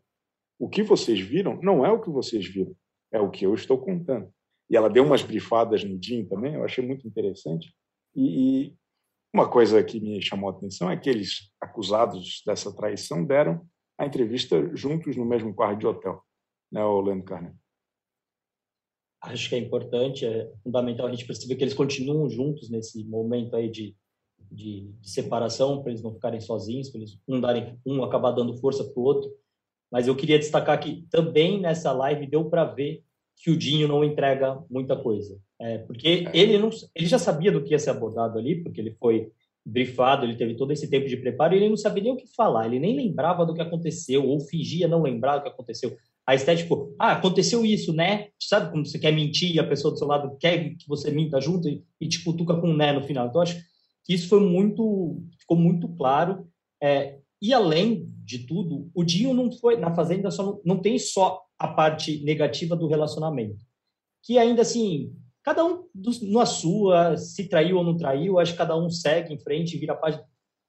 O 0.59 0.69
que 0.69 0.83
vocês 0.83 1.19
viram 1.19 1.59
não 1.63 1.83
é 1.83 1.91
o 1.91 1.99
que 1.99 2.12
vocês 2.12 2.45
viram, 2.45 2.75
é 3.12 3.19
o 3.19 3.31
que 3.31 3.43
eu 3.43 3.55
estou 3.55 3.79
contando. 3.79 4.31
E 4.69 4.77
ela 4.77 4.89
deu 4.89 5.03
umas 5.03 5.23
brifadas 5.23 5.83
no 5.83 5.99
Jim 6.01 6.25
também, 6.25 6.53
eu 6.53 6.63
achei 6.63 6.86
muito 6.86 7.07
interessante. 7.07 7.73
E, 8.15 8.67
e 8.67 8.77
uma 9.33 9.49
coisa 9.49 9.83
que 9.83 9.99
me 9.99 10.21
chamou 10.21 10.47
a 10.47 10.53
atenção 10.53 10.91
é 10.91 10.97
que 10.97 11.09
eles, 11.09 11.51
acusados 11.59 12.43
dessa 12.45 12.71
traição, 12.71 13.25
deram 13.25 13.65
a 13.97 14.05
entrevista 14.05 14.69
juntos 14.75 15.15
no 15.17 15.25
mesmo 15.25 15.55
quarto 15.55 15.79
de 15.79 15.88
hotel, 15.88 16.21
né, 16.71 16.86
Orlando 16.86 17.23
Carneiro? 17.23 17.62
Acho 19.23 19.49
que 19.49 19.55
é 19.55 19.57
importante, 19.57 20.25
é 20.25 20.51
fundamental 20.63 21.07
a 21.07 21.12
gente 21.12 21.25
perceber 21.25 21.55
que 21.55 21.63
eles 21.63 21.73
continuam 21.73 22.29
juntos 22.29 22.69
nesse 22.69 23.03
momento 23.05 23.55
aí 23.55 23.69
de, 23.69 23.95
de, 24.51 24.91
de 24.99 25.09
separação, 25.09 25.81
para 25.81 25.91
eles 25.91 26.03
não 26.03 26.13
ficarem 26.13 26.41
sozinhos, 26.41 26.89
para 26.89 26.99
eles 26.99 27.17
um, 27.27 27.39
darem, 27.39 27.79
um 27.86 28.03
acabar 28.03 28.31
dando 28.31 28.57
força 28.57 28.83
para 28.83 28.99
o 28.99 29.03
outro. 29.03 29.31
Mas 29.91 30.07
eu 30.07 30.15
queria 30.15 30.39
destacar 30.39 30.79
que 30.79 31.05
também 31.09 31.59
nessa 31.59 31.91
live 31.91 32.27
deu 32.27 32.49
para 32.49 32.65
ver 32.65 33.03
que 33.38 33.49
o 33.49 33.57
Dinho 33.57 33.88
não 33.88 34.03
entrega 34.03 34.62
muita 34.69 34.95
coisa. 34.95 35.39
É, 35.59 35.77
porque 35.79 36.25
é. 36.27 36.38
ele, 36.38 36.57
não, 36.57 36.69
ele 36.95 37.05
já 37.05 37.17
sabia 37.17 37.51
do 37.51 37.63
que 37.63 37.71
ia 37.71 37.79
ser 37.79 37.91
abordado 37.91 38.38
ali, 38.38 38.62
porque 38.62 38.81
ele 38.81 38.91
foi 38.99 39.31
brifado, 39.65 40.25
ele 40.25 40.36
teve 40.36 40.55
todo 40.55 40.71
esse 40.71 40.89
tempo 40.89 41.07
de 41.07 41.15
preparo 41.15 41.53
e 41.53 41.57
ele 41.57 41.69
não 41.69 41.77
sabia 41.77 42.03
nem 42.03 42.12
o 42.12 42.17
que 42.17 42.27
falar, 42.36 42.65
ele 42.65 42.79
nem 42.79 42.97
lembrava 42.97 43.45
do 43.45 43.53
que 43.53 43.62
aconteceu, 43.62 44.27
ou 44.27 44.41
fingia 44.41 44.89
não 44.89 45.01
lembrar 45.01 45.38
do 45.38 45.43
que 45.43 45.49
aconteceu. 45.49 45.95
A 46.25 46.36
estética, 46.36 46.63
tipo, 46.63 46.95
ah, 46.97 47.12
aconteceu 47.13 47.65
isso, 47.65 47.91
né? 47.91 48.29
Sabe 48.39 48.71
como 48.71 48.86
você 48.86 48.97
quer 48.97 49.12
mentir 49.12 49.53
e 49.53 49.59
a 49.59 49.67
pessoa 49.67 49.91
do 49.91 49.97
seu 49.97 50.07
lado 50.07 50.38
quer 50.39 50.75
que 50.75 50.88
você 50.88 51.12
minta 51.12 51.41
junto 51.41 51.67
e, 51.67 51.83
e 51.99 52.07
te 52.07 52.23
cutuca 52.23 52.55
com 52.55 52.69
um 52.69 52.75
né 52.75 52.93
no 52.93 53.03
final. 53.03 53.27
Então, 53.27 53.41
acho 53.41 53.62
que 54.05 54.13
isso 54.13 54.29
foi 54.29 54.39
muito, 54.39 55.21
ficou 55.39 55.57
muito 55.57 55.88
claro. 55.89 56.47
É, 56.81 57.19
e 57.41 57.53
além 57.53 58.09
de 58.23 58.39
tudo, 58.39 58.89
o 58.95 59.03
Dinho 59.03 59.33
não 59.33 59.51
foi, 59.51 59.75
na 59.75 59.93
Fazenda 59.93 60.31
só 60.31 60.43
não, 60.45 60.62
não 60.63 60.81
tem 60.81 60.97
só 60.97 61.41
a 61.59 61.67
parte 61.67 62.23
negativa 62.23 62.75
do 62.75 62.88
relacionamento. 62.88 63.57
Que 64.23 64.38
ainda 64.38 64.62
assim, 64.62 65.13
cada 65.43 65.65
um 65.65 65.83
na 66.31 66.45
sua, 66.45 67.17
se 67.17 67.49
traiu 67.49 67.77
ou 67.77 67.83
não 67.83 67.97
traiu, 67.97 68.39
acho 68.39 68.53
que 68.53 68.57
cada 68.57 68.77
um 68.77 68.89
segue 68.89 69.33
em 69.33 69.39
frente 69.39 69.75
e 69.75 69.79
vira 69.79 69.91
a 69.91 69.97
página. 69.97 70.23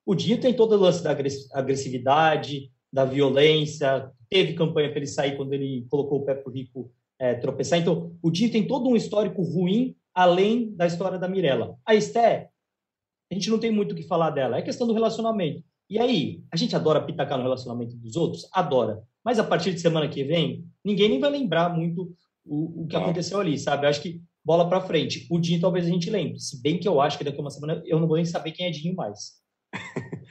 O 0.05 0.17
Dinho 0.17 0.41
tem 0.41 0.53
todo 0.53 0.73
o 0.73 0.79
lance 0.79 1.03
da 1.03 1.17
agressividade, 1.53 2.71
da 2.95 3.05
violência, 3.05 4.09
teve 4.31 4.55
campanha 4.55 4.89
para 4.89 4.99
ele 4.99 5.07
sair 5.09 5.37
quando 5.37 5.53
ele 5.53 5.85
colocou 5.91 6.21
o 6.21 6.25
pé 6.25 6.33
para 6.33 6.49
o 6.49 6.53
Rico 6.53 6.93
é, 7.19 7.35
tropeçar. 7.35 7.81
Então, 7.81 8.17
o 8.23 8.31
Dinho 8.31 8.53
tem 8.53 8.65
todo 8.69 8.89
um 8.89 8.95
histórico 8.95 9.43
ruim, 9.43 9.97
além 10.15 10.73
da 10.77 10.87
história 10.87 11.19
da 11.19 11.29
Mirella. 11.29 11.77
A 11.85 11.97
Esté, 11.97 12.51
a 13.33 13.35
gente 13.35 13.51
não 13.51 13.59
tem 13.59 13.73
muito 13.73 13.93
o 13.93 13.95
que 13.97 14.05
falar 14.05 14.31
dela, 14.31 14.59
é 14.59 14.63
questão 14.63 14.87
do 14.87 14.93
relacionamento. 14.93 15.65
E 15.91 15.99
aí, 15.99 16.41
a 16.53 16.57
gente 16.57 16.77
adora 16.77 17.03
pitacar 17.03 17.37
no 17.37 17.43
relacionamento 17.43 17.97
dos 17.97 18.15
outros? 18.15 18.49
Adora. 18.53 19.03
Mas 19.25 19.41
a 19.41 19.45
partir 19.45 19.75
de 19.75 19.81
semana 19.81 20.09
que 20.09 20.23
vem, 20.23 20.65
ninguém 20.85 21.09
nem 21.09 21.19
vai 21.19 21.31
lembrar 21.31 21.77
muito 21.77 22.15
o, 22.47 22.85
o 22.85 22.87
que 22.87 22.95
aconteceu 22.95 23.41
ali, 23.41 23.59
sabe? 23.59 23.87
Eu 23.87 23.91
acho 23.91 24.01
que 24.01 24.23
bola 24.45 24.69
para 24.69 24.81
frente. 24.83 25.27
O 25.29 25.41
Dinho 25.41 25.61
talvez 25.61 25.85
a 25.85 25.91
gente 25.91 26.09
lembre, 26.09 26.39
se 26.39 26.63
bem 26.63 26.79
que 26.79 26.87
eu 26.87 27.01
acho 27.01 27.19
que 27.19 27.25
daqui 27.25 27.39
a 27.39 27.41
uma 27.41 27.51
semana 27.51 27.83
eu 27.87 27.99
não 27.99 28.07
vou 28.07 28.17
nem 28.17 28.25
saber 28.25 28.53
quem 28.53 28.67
é 28.67 28.71
Dinho 28.71 28.95
mais. 28.95 29.43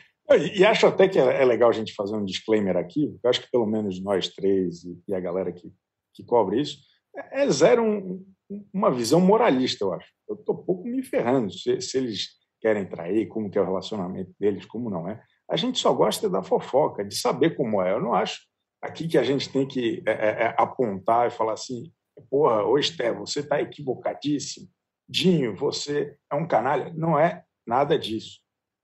E 0.55 0.65
acho 0.65 0.87
até 0.87 1.07
que 1.07 1.19
é, 1.19 1.41
é 1.41 1.45
legal 1.45 1.69
a 1.69 1.73
gente 1.73 1.93
fazer 1.93 2.15
um 2.15 2.23
disclaimer 2.23 2.77
aqui, 2.77 3.07
porque 3.07 3.27
acho 3.27 3.41
que 3.41 3.51
pelo 3.51 3.65
menos 3.65 4.01
nós 4.01 4.29
três 4.29 4.83
e 5.07 5.13
a 5.13 5.19
galera 5.19 5.51
que, 5.51 5.71
que 6.13 6.23
cobre 6.23 6.61
isso, 6.61 6.77
é, 7.15 7.43
é 7.43 7.49
zero 7.51 7.83
um, 7.83 8.25
uma 8.73 8.91
visão 8.91 9.19
moralista, 9.19 9.83
eu 9.83 9.93
acho. 9.93 10.09
Eu 10.27 10.35
estou 10.35 10.55
pouco 10.55 10.87
me 10.87 11.03
ferrando 11.03 11.51
se, 11.51 11.79
se, 11.81 11.97
eles 11.97 12.29
querem 12.61 12.85
trair, 12.85 13.27
como 13.27 13.49
que 13.49 13.57
é 13.57 13.61
o 13.61 13.65
relacionamento 13.65 14.33
deles, 14.39 14.65
como 14.65 14.89
não 14.89 15.07
é. 15.07 15.21
A 15.49 15.57
gente 15.57 15.77
só 15.77 15.93
gosta 15.93 16.29
da 16.29 16.41
fofoca, 16.41 17.03
de 17.03 17.15
saber 17.15 17.55
como 17.55 17.81
é. 17.81 17.91
Eu 17.91 18.01
não 18.01 18.13
acho 18.13 18.41
aqui 18.81 19.07
que 19.07 19.17
a 19.17 19.23
gente 19.23 19.49
tem 19.49 19.67
que 19.67 20.01
é, 20.05 20.11
é, 20.11 20.43
é 20.43 20.55
apontar 20.57 21.27
e 21.27 21.31
falar 21.31 21.53
assim, 21.53 21.91
porra, 22.29 22.63
ô 22.63 22.77
Esté, 22.77 23.11
você 23.11 23.41
está 23.41 23.61
equivocadíssimo. 23.61 24.67
Dinho, 25.07 25.55
você 25.55 26.15
é 26.31 26.35
um 26.35 26.47
canalha. 26.47 26.93
Não 26.95 27.19
é 27.19 27.43
nada 27.67 27.99
disso. 27.99 28.42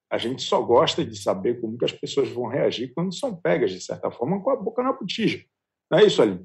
A 0.10 0.17
gente 0.17 0.41
só 0.41 0.62
gosta 0.62 1.06
de 1.06 1.22
saber 1.22 1.62
como 1.62 1.78
que 1.78 1.86
as 1.86 1.91
pessoas 1.91 2.30
vão 2.30 2.48
reagir 2.48 2.93
quando 2.93 3.13
são 3.13 3.36
pegas, 3.36 3.72
de 3.72 3.82
certa 3.82 4.10
forma, 4.10 4.41
com 4.41 4.50
a 4.50 4.56
boca 4.56 4.82
na 4.82 4.93
botija. 4.93 5.43
Não 5.91 6.00
é 6.00 6.06
isso, 6.06 6.22
ali? 6.22 6.39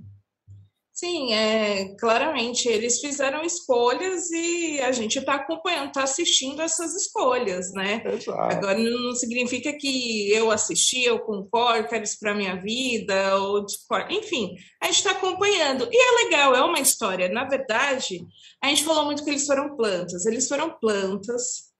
Sim, 0.94 1.32
é, 1.32 1.96
claramente 1.96 2.68
eles 2.68 3.00
fizeram 3.00 3.42
escolhas 3.42 4.30
e 4.30 4.80
a 4.80 4.92
gente 4.92 5.18
está 5.18 5.34
acompanhando, 5.34 5.88
está 5.88 6.04
assistindo 6.04 6.62
essas 6.62 6.94
escolhas, 6.94 7.72
né? 7.72 8.00
Exato. 8.06 8.54
Agora 8.54 8.78
não 8.78 9.12
significa 9.12 9.72
que 9.72 10.30
eu 10.30 10.52
assisti, 10.52 11.02
eu 11.02 11.18
concordo, 11.18 11.88
quero 11.88 12.04
isso 12.04 12.16
para 12.20 12.32
minha 12.32 12.62
vida, 12.62 13.36
ou 13.38 13.64
discordo. 13.64 14.12
Enfim, 14.12 14.54
a 14.80 14.86
gente 14.86 14.98
está 14.98 15.10
acompanhando. 15.10 15.88
E 15.90 15.96
é 15.96 16.24
legal, 16.24 16.54
é 16.54 16.62
uma 16.62 16.78
história. 16.78 17.28
Na 17.28 17.42
verdade, 17.42 18.24
a 18.62 18.68
gente 18.68 18.84
falou 18.84 19.04
muito 19.04 19.24
que 19.24 19.30
eles 19.30 19.46
foram 19.46 19.76
plantas. 19.76 20.24
Eles 20.26 20.46
foram 20.46 20.78
plantas 20.78 21.73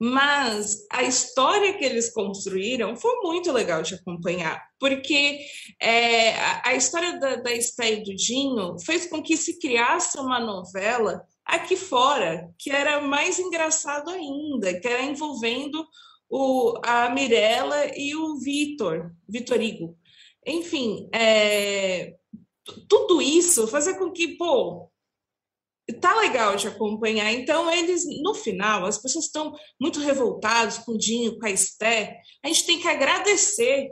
mas 0.00 0.86
a 0.90 1.02
história 1.02 1.74
que 1.76 1.84
eles 1.84 2.10
construíram 2.10 2.96
foi 2.96 3.16
muito 3.16 3.52
legal 3.52 3.82
de 3.82 3.94
acompanhar, 3.94 4.66
porque 4.78 5.40
é, 5.78 6.34
a, 6.36 6.70
a, 6.70 6.74
história 6.74 7.20
da, 7.20 7.36
da 7.36 7.52
Esté 7.52 7.92
e 7.92 8.02
do 8.02 8.16
Dinho 8.16 8.76
fez 8.80 9.06
com 9.06 9.22
que 9.22 9.36
se 9.36 9.58
criasse 9.58 10.18
uma 10.18 10.40
novela 10.40 11.22
aqui 11.44 11.76
fora, 11.76 12.48
que 12.58 12.70
era 12.70 13.02
mais 13.02 13.38
engraçado 13.38 14.08
ainda, 14.08 14.80
que 14.80 14.88
era 14.88 15.02
envolvendo 15.02 15.86
o, 16.30 16.80
a 16.82 17.10
Mirella 17.10 17.90
e 17.94 18.16
o 18.16 18.38
Vitor, 18.38 19.12
Vitor 19.28 19.60
Igo. 19.60 19.98
Enfim, 20.46 21.10
é, 21.12 22.14
tudo 22.88 23.20
isso 23.20 23.68
fazia 23.68 23.98
com 23.98 24.10
que, 24.10 24.28
pô, 24.38 24.89
tá 25.92 26.14
legal 26.20 26.56
de 26.56 26.68
acompanhar. 26.68 27.32
Então, 27.32 27.72
eles, 27.72 28.04
no 28.22 28.34
final, 28.34 28.84
as 28.84 28.98
pessoas 28.98 29.26
estão 29.26 29.54
muito 29.80 30.00
revoltadas 30.00 30.78
com 30.78 30.92
o 30.92 30.98
Dinho, 30.98 31.38
com 31.38 31.46
a 31.46 31.50
Esté. 31.50 32.20
A 32.42 32.48
gente 32.48 32.66
tem 32.66 32.80
que 32.80 32.88
agradecer 32.88 33.90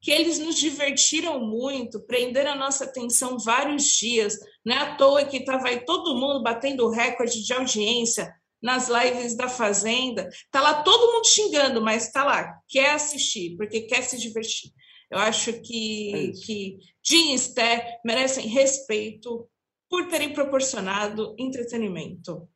que 0.00 0.10
eles 0.10 0.38
nos 0.38 0.56
divertiram 0.56 1.40
muito, 1.40 2.00
prenderam 2.00 2.52
a 2.52 2.56
nossa 2.56 2.84
atenção 2.84 3.38
vários 3.38 3.84
dias. 3.84 4.38
Não 4.64 4.74
é 4.74 4.78
à 4.78 4.96
toa 4.96 5.24
que 5.24 5.38
estava 5.38 5.68
aí 5.68 5.84
todo 5.84 6.18
mundo 6.18 6.42
batendo 6.42 6.88
recorde 6.88 7.44
de 7.44 7.52
audiência 7.52 8.34
nas 8.62 8.88
lives 8.88 9.36
da 9.36 9.48
Fazenda. 9.48 10.28
Tá 10.50 10.60
lá 10.60 10.82
todo 10.82 11.12
mundo 11.12 11.26
xingando, 11.26 11.82
mas 11.82 12.10
tá 12.10 12.24
lá, 12.24 12.58
quer 12.68 12.90
assistir, 12.92 13.56
porque 13.56 13.82
quer 13.82 14.02
se 14.02 14.18
divertir. 14.18 14.70
Eu 15.10 15.18
acho 15.18 15.52
que, 15.60 16.12
é 16.14 16.44
que 16.44 16.78
Jim 17.02 17.32
e 17.32 17.34
Esté 17.34 18.00
merecem 18.04 18.46
respeito, 18.46 19.48
por 19.90 20.06
terem 20.06 20.32
proporcionado 20.32 21.34
entretenimento. 21.36 22.48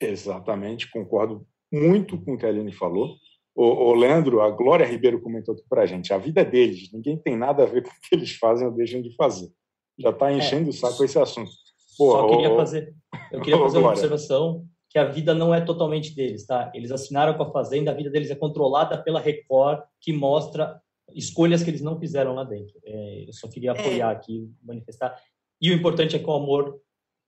Exatamente, 0.00 0.90
concordo 0.90 1.44
muito 1.70 2.18
com 2.22 2.34
o 2.34 2.38
que 2.38 2.46
a 2.46 2.48
Aline 2.48 2.72
falou. 2.72 3.16
O, 3.54 3.64
o 3.64 3.94
Leandro, 3.94 4.40
a 4.40 4.50
Glória 4.50 4.86
Ribeiro 4.86 5.20
comentou 5.20 5.54
aqui 5.54 5.64
para 5.68 5.82
a 5.82 5.86
gente, 5.86 6.14
a 6.14 6.18
vida 6.18 6.40
é 6.40 6.44
deles, 6.44 6.90
ninguém 6.92 7.18
tem 7.18 7.36
nada 7.36 7.64
a 7.64 7.66
ver 7.66 7.82
com 7.82 7.90
o 7.90 8.00
que 8.08 8.14
eles 8.14 8.36
fazem 8.36 8.66
ou 8.66 8.72
deixam 8.72 9.02
de 9.02 9.14
fazer. 9.16 9.50
Já 9.98 10.10
está 10.10 10.32
enchendo 10.32 10.66
é, 10.66 10.70
o 10.70 10.72
saco 10.72 11.04
esse 11.04 11.18
assunto. 11.18 11.50
Pô, 11.98 12.12
Só 12.12 12.28
queria 12.28 12.56
fazer, 12.56 12.94
eu 13.32 13.40
queria 13.42 13.58
fazer 13.58 13.78
uma 13.78 13.90
observação 13.90 14.64
que 14.88 14.98
a 14.98 15.04
vida 15.04 15.34
não 15.34 15.54
é 15.54 15.60
totalmente 15.60 16.14
deles, 16.14 16.46
tá? 16.46 16.70
Eles 16.74 16.90
assinaram 16.90 17.34
com 17.34 17.42
a 17.42 17.52
Fazenda, 17.52 17.90
a 17.90 17.94
vida 17.94 18.10
deles 18.10 18.30
é 18.30 18.34
controlada 18.34 19.00
pela 19.02 19.20
Record, 19.20 19.82
que 20.00 20.12
mostra 20.12 20.80
escolhas 21.14 21.62
que 21.62 21.70
eles 21.70 21.80
não 21.80 21.98
fizeram 21.98 22.34
lá 22.34 22.44
dentro. 22.44 22.74
É, 22.84 23.28
eu 23.28 23.32
só 23.32 23.48
queria 23.48 23.72
é. 23.72 23.78
apoiar 23.78 24.10
é. 24.10 24.16
aqui, 24.16 24.50
manifestar. 24.62 25.16
E 25.60 25.70
o 25.70 25.74
importante 25.74 26.16
é 26.16 26.18
que 26.18 26.26
o 26.26 26.32
amor, 26.32 26.80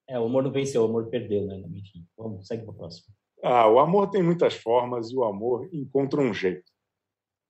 é, 0.09 0.19
o 0.19 0.25
amor 0.25 0.43
não 0.43 0.51
venceu, 0.51 0.83
o 0.83 0.87
amor 0.87 1.09
perdeu, 1.09 1.47
né? 1.47 1.63
Enfim, 1.75 2.07
vamos, 2.17 2.47
segue 2.47 2.63
para 2.63 2.73
o 2.73 2.77
próximo. 2.77 3.15
Ah, 3.43 3.69
o 3.69 3.79
amor 3.79 4.09
tem 4.11 4.23
muitas 4.23 4.55
formas 4.55 5.11
e 5.11 5.17
o 5.17 5.25
amor 5.25 5.69
encontra 5.73 6.21
um 6.21 6.33
jeito. 6.33 6.71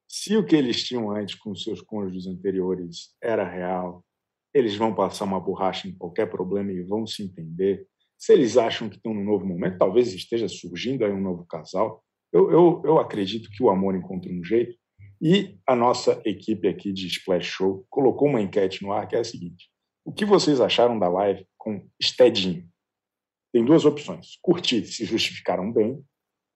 Se 0.08 0.36
o 0.36 0.44
que 0.44 0.56
eles 0.56 0.82
tinham 0.82 1.10
antes 1.10 1.34
com 1.34 1.54
seus 1.54 1.80
cônjuges 1.80 2.26
anteriores 2.26 3.14
era 3.22 3.48
real, 3.48 4.04
eles 4.54 4.76
vão 4.76 4.94
passar 4.94 5.24
uma 5.24 5.40
borracha 5.40 5.88
em 5.88 5.96
qualquer 5.96 6.28
problema 6.28 6.72
e 6.72 6.82
vão 6.82 7.06
se 7.06 7.22
entender. 7.22 7.86
Se 8.18 8.32
eles 8.32 8.56
acham 8.56 8.88
que 8.88 8.96
estão 8.96 9.14
num 9.14 9.24
novo 9.24 9.46
momento, 9.46 9.78
talvez 9.78 10.12
esteja 10.12 10.48
surgindo 10.48 11.04
aí 11.04 11.12
um 11.12 11.20
novo 11.20 11.46
casal. 11.46 12.02
Eu, 12.32 12.50
eu, 12.50 12.82
eu 12.84 12.98
acredito 12.98 13.50
que 13.50 13.62
o 13.62 13.70
amor 13.70 13.94
encontra 13.94 14.30
um 14.30 14.44
jeito. 14.44 14.76
E 15.20 15.58
a 15.66 15.76
nossa 15.76 16.20
equipe 16.24 16.68
aqui 16.68 16.92
de 16.92 17.06
Splash 17.06 17.46
Show 17.46 17.86
colocou 17.88 18.28
uma 18.28 18.40
enquete 18.40 18.82
no 18.82 18.92
ar 18.92 19.06
que 19.06 19.16
é 19.16 19.20
a 19.20 19.24
seguinte: 19.24 19.70
o 20.04 20.12
que 20.12 20.24
vocês 20.24 20.60
acharam 20.60 20.98
da 20.98 21.08
live 21.08 21.46
com 21.56 21.86
Stedinho? 22.02 22.68
Tem 23.52 23.64
duas 23.64 23.84
opções: 23.84 24.38
curtir, 24.40 24.86
se 24.86 25.04
justificaram 25.04 25.70
bem, 25.72 26.04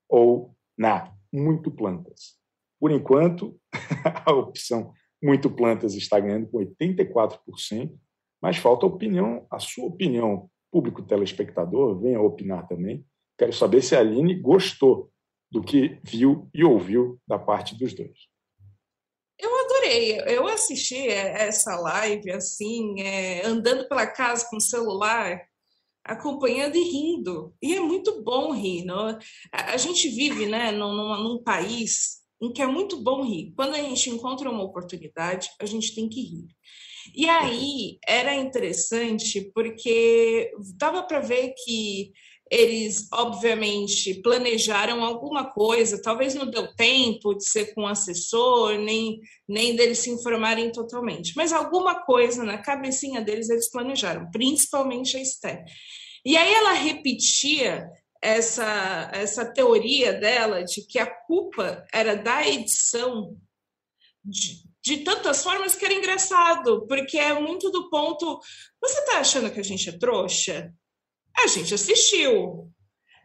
ou 0.08 0.54
na 0.76 1.12
muito 1.32 1.70
plantas. 1.70 2.36
Por 2.80 2.90
enquanto, 2.90 3.58
a 4.24 4.32
opção 4.32 4.92
muito 5.22 5.50
plantas 5.50 5.94
está 5.94 6.20
ganhando 6.20 6.48
com 6.48 6.58
84%, 6.58 7.96
mas 8.40 8.56
falta 8.56 8.86
opinião, 8.86 9.46
a 9.50 9.58
sua 9.58 9.86
opinião, 9.86 10.50
público 10.70 11.02
telespectador, 11.02 11.98
venha 12.00 12.20
opinar 12.20 12.66
também. 12.68 13.04
Quero 13.38 13.52
saber 13.52 13.82
se 13.82 13.94
a 13.94 14.00
Aline 14.00 14.34
gostou 14.34 15.10
do 15.50 15.62
que 15.62 15.98
viu 16.02 16.48
e 16.52 16.64
ouviu 16.64 17.20
da 17.26 17.38
parte 17.38 17.76
dos 17.76 17.94
dois. 17.94 18.28
Adorei. 19.86 20.20
Eu 20.26 20.46
assisti 20.48 21.08
essa 21.08 21.76
live 21.76 22.32
assim, 22.32 23.00
é, 23.00 23.46
andando 23.46 23.88
pela 23.88 24.06
casa 24.06 24.46
com 24.50 24.56
o 24.56 24.60
celular, 24.60 25.40
acompanhando 26.04 26.76
e 26.76 26.82
rindo. 26.82 27.54
E 27.62 27.74
é 27.74 27.80
muito 27.80 28.22
bom 28.22 28.52
rir. 28.52 28.84
Não? 28.84 29.18
A 29.52 29.76
gente 29.76 30.08
vive 30.08 30.46
né, 30.46 30.72
num, 30.72 31.22
num 31.22 31.42
país 31.42 32.20
em 32.40 32.52
que 32.52 32.60
é 32.60 32.66
muito 32.66 32.98
bom 32.98 33.24
rir. 33.24 33.52
Quando 33.54 33.74
a 33.74 33.80
gente 33.80 34.10
encontra 34.10 34.50
uma 34.50 34.64
oportunidade, 34.64 35.50
a 35.60 35.66
gente 35.66 35.94
tem 35.94 36.08
que 36.08 36.20
rir. 36.20 36.48
E 37.14 37.28
aí 37.28 37.98
era 38.06 38.34
interessante 38.34 39.52
porque 39.54 40.52
dava 40.76 41.04
para 41.04 41.20
ver 41.20 41.54
que 41.64 42.12
eles, 42.50 43.08
obviamente, 43.12 44.14
planejaram 44.22 45.04
alguma 45.04 45.44
coisa, 45.44 46.00
talvez 46.00 46.34
não 46.34 46.48
deu 46.48 46.72
tempo 46.74 47.34
de 47.34 47.44
ser 47.44 47.74
com 47.74 47.82
o 47.82 47.86
assessor, 47.86 48.78
nem, 48.78 49.20
nem 49.48 49.74
deles 49.74 49.98
se 49.98 50.10
informarem 50.10 50.70
totalmente, 50.70 51.32
mas 51.36 51.52
alguma 51.52 52.04
coisa 52.04 52.44
na 52.44 52.58
cabecinha 52.58 53.20
deles 53.20 53.50
eles 53.50 53.70
planejaram, 53.70 54.30
principalmente 54.30 55.16
a 55.16 55.20
Esther. 55.20 55.64
E 56.24 56.36
aí 56.36 56.52
ela 56.54 56.72
repetia 56.72 57.88
essa, 58.22 59.10
essa 59.12 59.44
teoria 59.44 60.12
dela 60.12 60.62
de 60.64 60.82
que 60.86 60.98
a 60.98 61.06
culpa 61.06 61.84
era 61.92 62.14
da 62.14 62.46
edição 62.46 63.36
de, 64.24 64.62
de 64.82 64.98
tantas 64.98 65.42
formas 65.42 65.74
que 65.74 65.84
era 65.84 65.94
engraçado, 65.94 66.86
porque 66.86 67.18
é 67.18 67.32
muito 67.38 67.70
do 67.70 67.88
ponto. 67.90 68.40
Você 68.80 68.98
está 69.00 69.18
achando 69.18 69.50
que 69.50 69.60
a 69.60 69.64
gente 69.64 69.88
é 69.88 69.98
trouxa? 69.98 70.72
A 71.38 71.46
gente 71.46 71.74
assistiu. 71.74 72.72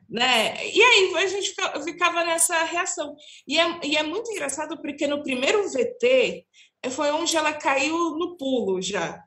Né? 0.10 0.68
E 0.68 0.84
aí 0.84 1.16
a 1.16 1.28
gente 1.28 1.54
ficava 1.86 2.26
nessa 2.26 2.64
reação. 2.64 3.16
E 3.48 3.58
é, 3.58 3.80
e 3.84 3.96
é 3.96 4.04
muito 4.04 4.30
engraçado 4.32 4.80
porque 4.82 5.08
no 5.08 5.24
primeiro 5.24 5.70
VT 5.70 6.46
foi 6.90 7.12
onde 7.12 7.36
ela 7.38 7.54
caiu 7.54 8.18
no 8.18 8.36
pulo 8.38 8.82
já. 8.82 9.24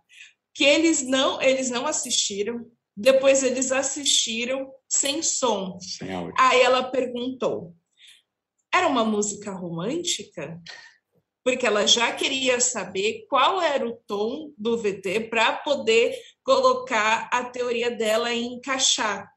Que 0.54 0.64
eles 0.64 1.02
não, 1.02 1.40
eles 1.40 1.70
não 1.70 1.86
assistiram, 1.86 2.64
depois 2.96 3.42
eles 3.42 3.72
assistiram 3.72 4.70
sem 4.88 5.22
som. 5.22 5.78
Sem 5.80 6.08
Aí 6.38 6.60
ela 6.60 6.84
perguntou: 6.90 7.74
era 8.72 8.86
uma 8.86 9.04
música 9.04 9.52
romântica? 9.52 10.60
Porque 11.44 11.66
ela 11.66 11.86
já 11.86 12.10
queria 12.12 12.58
saber 12.58 13.26
qual 13.28 13.60
era 13.60 13.86
o 13.86 13.96
tom 14.06 14.52
do 14.56 14.78
VT 14.78 15.28
para 15.28 15.52
poder 15.58 16.18
colocar 16.42 17.28
a 17.30 17.44
teoria 17.44 17.90
dela 17.90 18.32
e 18.32 18.42
encaixar. 18.42 19.30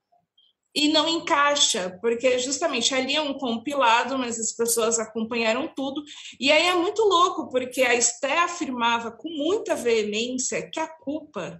E 0.74 0.90
não 0.90 1.08
encaixa, 1.10 1.98
porque 2.02 2.38
justamente 2.38 2.94
ali 2.94 3.16
é 3.16 3.22
um 3.22 3.34
compilado, 3.34 4.18
mas 4.18 4.40
as 4.40 4.52
pessoas 4.52 5.00
acompanharam 5.00 5.68
tudo. 5.76 6.04
E 6.40 6.52
aí 6.52 6.68
é 6.68 6.76
muito 6.76 7.02
louco, 7.02 7.50
porque 7.50 7.82
a 7.82 7.96
Esté 7.96 8.38
afirmava 8.38 9.12
com 9.12 9.28
muita 9.30 9.76
veemência 9.76 10.70
que 10.70 10.80
a 10.80 10.88
culpa 10.88 11.60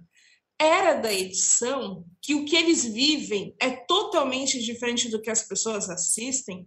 era 0.60 0.94
da 0.94 1.12
edição 1.12 2.04
que 2.20 2.34
o 2.34 2.44
que 2.44 2.54
eles 2.54 2.84
vivem 2.84 3.54
é 3.60 3.70
totalmente 3.70 4.62
diferente 4.62 5.08
do 5.08 5.20
que 5.20 5.30
as 5.30 5.42
pessoas 5.42 5.88
assistem 5.88 6.66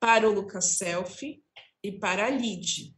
para 0.00 0.28
o 0.28 0.32
Lucas 0.32 0.76
Selfie 0.78 1.42
e 1.82 1.92
para 1.92 2.26
a 2.26 2.30
Lid. 2.30 2.95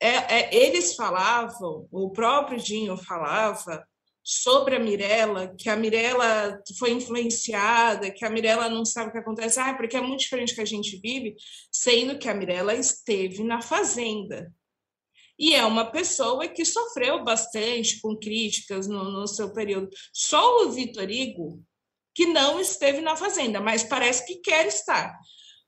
É, 0.00 0.08
é, 0.08 0.56
eles 0.56 0.94
falavam, 0.94 1.86
o 1.90 2.10
próprio 2.10 2.58
Dinho 2.58 2.96
falava 2.96 3.86
sobre 4.22 4.76
a 4.76 4.78
Mirella, 4.78 5.54
que 5.58 5.68
a 5.68 5.76
Mirella 5.76 6.58
foi 6.78 6.92
influenciada, 6.92 8.10
que 8.10 8.24
a 8.24 8.30
Mirella 8.30 8.68
não 8.68 8.84
sabe 8.84 9.10
o 9.10 9.12
que 9.12 9.18
acontece, 9.18 9.60
ah, 9.60 9.74
porque 9.74 9.96
é 9.96 10.00
muito 10.00 10.20
diferente 10.20 10.54
que 10.54 10.60
a 10.60 10.66
gente 10.66 10.98
vive, 11.00 11.34
sendo 11.70 12.18
que 12.18 12.28
a 12.28 12.34
Mirella 12.34 12.74
esteve 12.74 13.42
na 13.42 13.60
fazenda 13.60 14.50
e 15.40 15.54
é 15.54 15.64
uma 15.64 15.90
pessoa 15.90 16.46
que 16.46 16.66
sofreu 16.66 17.24
bastante 17.24 17.98
com 18.02 18.14
críticas 18.14 18.86
no, 18.86 19.10
no 19.10 19.26
seu 19.26 19.50
período. 19.54 19.88
Só 20.12 20.66
o 20.66 20.70
Vitor 20.70 21.04
Hugo 21.04 21.64
que 22.14 22.26
não 22.26 22.60
esteve 22.60 23.00
na 23.00 23.16
Fazenda, 23.16 23.58
mas 23.58 23.82
parece 23.82 24.26
que 24.26 24.36
quer 24.36 24.66
estar. 24.66 25.18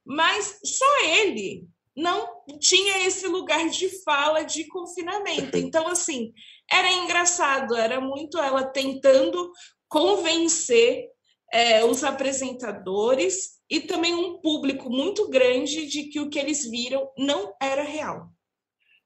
Mas 0.05 0.59
só 0.63 1.05
ele 1.07 1.67
não 1.97 2.43
tinha 2.59 3.07
esse 3.07 3.27
lugar 3.27 3.69
de 3.69 3.89
fala 4.03 4.43
de 4.43 4.67
confinamento. 4.67 5.57
Então, 5.57 5.87
assim, 5.89 6.33
era 6.71 6.91
engraçado, 6.93 7.77
era 7.77 8.01
muito 8.01 8.39
ela 8.39 8.65
tentando 8.65 9.53
convencer 9.89 11.09
é, 11.53 11.85
os 11.85 12.03
apresentadores 12.03 13.61
e 13.71 13.81
também 13.81 14.15
um 14.15 14.41
público 14.41 14.91
muito 14.91 15.29
grande 15.29 15.87
de 15.87 16.05
que 16.05 16.19
o 16.19 16.31
que 16.31 16.39
eles 16.39 16.69
viram 16.69 17.11
não 17.17 17.55
era 17.61 17.83
real. 17.83 18.31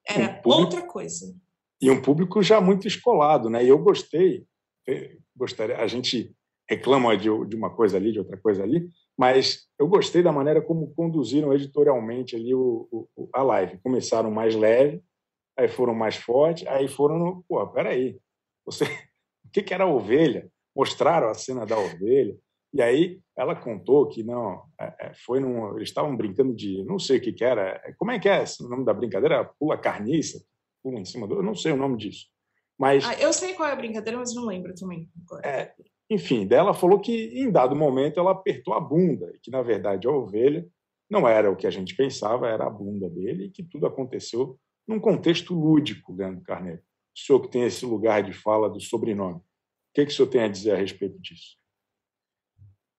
Era 0.09 0.25
um 0.25 0.43
público, 0.43 0.61
outra 0.61 0.83
coisa. 0.87 1.35
E 1.81 1.91
um 1.91 2.01
público 2.01 2.43
já 2.43 2.61
muito 2.61 2.87
escolado, 2.87 3.51
né? 3.51 3.65
E 3.65 3.69
eu 3.69 3.79
gostei, 3.79 4.47
eh, 4.89 5.17
gostaria, 5.37 5.77
a 5.77 5.87
gente 5.89 6.33
reclama 6.69 7.17
de, 7.17 7.29
de 7.49 7.57
uma 7.57 7.75
coisa 7.75 7.97
ali, 7.97 8.13
de 8.13 8.21
outra 8.21 8.37
coisa 8.37 8.63
ali, 8.63 8.89
mas 9.17 9.67
eu 9.79 9.89
gostei 9.89 10.23
da 10.23 10.33
maneira 10.33 10.61
como 10.61 10.93
conduziram 10.95 11.53
editorialmente 11.53 12.37
ali 12.37 12.55
o, 12.55 13.09
o, 13.17 13.29
a 13.33 13.43
live. 13.43 13.79
Começaram 13.79 14.31
mais 14.31 14.55
leve, 14.55 15.03
aí 15.57 15.69
foram 15.69 15.95
mais 15.95 16.17
fortes, 16.17 16.67
aí 16.67 16.87
foram 16.87 17.19
no, 17.19 17.45
pô, 17.49 17.67
peraí, 17.69 18.19
você, 18.65 18.85
o 19.45 19.51
que, 19.53 19.63
que 19.63 19.73
era 19.73 19.85
a 19.85 19.91
ovelha? 19.91 20.51
Mostraram 20.75 21.29
a 21.29 21.35
cena 21.35 21.65
da 21.65 21.79
ovelha, 21.79 22.37
e 22.75 22.83
aí 22.83 23.21
ela 23.35 23.57
contou 23.57 24.07
que 24.07 24.23
não, 24.23 24.65
é, 24.79 25.07
é, 25.07 25.15
foi 25.15 25.41
num, 25.41 25.77
eles 25.77 25.89
estavam 25.89 26.15
brincando 26.15 26.55
de, 26.55 26.85
não 26.85 26.99
sei 26.99 27.17
o 27.17 27.21
que, 27.21 27.33
que 27.33 27.45
era, 27.45 27.81
é, 27.85 27.93
como 27.95 28.11
é 28.11 28.19
que 28.19 28.29
é 28.29 28.45
o 28.61 28.69
nome 28.69 28.85
da 28.85 28.93
brincadeira? 28.93 29.51
Pula 29.59 29.79
carniça, 29.79 30.45
pula 30.83 31.01
em 31.01 31.05
cima 31.05 31.27
do, 31.27 31.37
eu 31.37 31.43
não 31.43 31.55
sei 31.55 31.73
o 31.73 31.77
nome 31.77 31.97
disso. 31.97 32.27
Mas 32.79 33.05
ah, 33.07 33.15
eu 33.15 33.33
sei 33.33 33.55
qual 33.55 33.69
é 33.69 33.73
a 33.73 33.77
brincadeira, 33.77 34.19
mas 34.19 34.35
não 34.35 34.45
lembro 34.45 34.75
também. 34.75 35.09
É, 35.43 35.73
enfim, 36.11 36.47
dela 36.47 36.73
falou 36.75 37.01
que 37.01 37.41
em 37.41 37.51
dado 37.51 37.75
momento 37.75 38.21
ela 38.21 38.33
apertou 38.33 38.75
a 38.75 38.81
bunda 38.81 39.31
e 39.35 39.39
que 39.39 39.51
na 39.51 39.63
verdade 39.63 40.07
a 40.07 40.11
ovelha 40.11 40.67
não 41.09 41.27
era 41.27 41.51
o 41.51 41.57
que 41.57 41.67
a 41.67 41.71
gente 41.71 41.95
pensava, 41.95 42.49
era 42.49 42.67
a 42.67 42.71
bunda 42.71 43.09
dele 43.09 43.47
e 43.47 43.51
que 43.51 43.63
tudo 43.63 43.87
aconteceu 43.87 44.59
num 44.87 45.01
contexto 45.01 45.55
lúdico, 45.55 46.15
Leandro 46.15 46.43
Carneiro. 46.43 46.81
O 47.15 47.19
senhor 47.19 47.41
que 47.41 47.49
tem 47.49 47.63
esse 47.63 47.85
lugar 47.87 48.23
de 48.23 48.33
fala 48.33 48.69
do 48.69 48.81
sobrenome, 48.81 49.37
o 49.39 49.43
que, 49.95 50.07
que 50.07 50.13
o 50.13 50.15
senhor 50.15 50.29
tem 50.29 50.43
a 50.43 50.49
dizer 50.49 50.73
a 50.73 50.77
respeito 50.77 51.19
disso? 51.21 51.57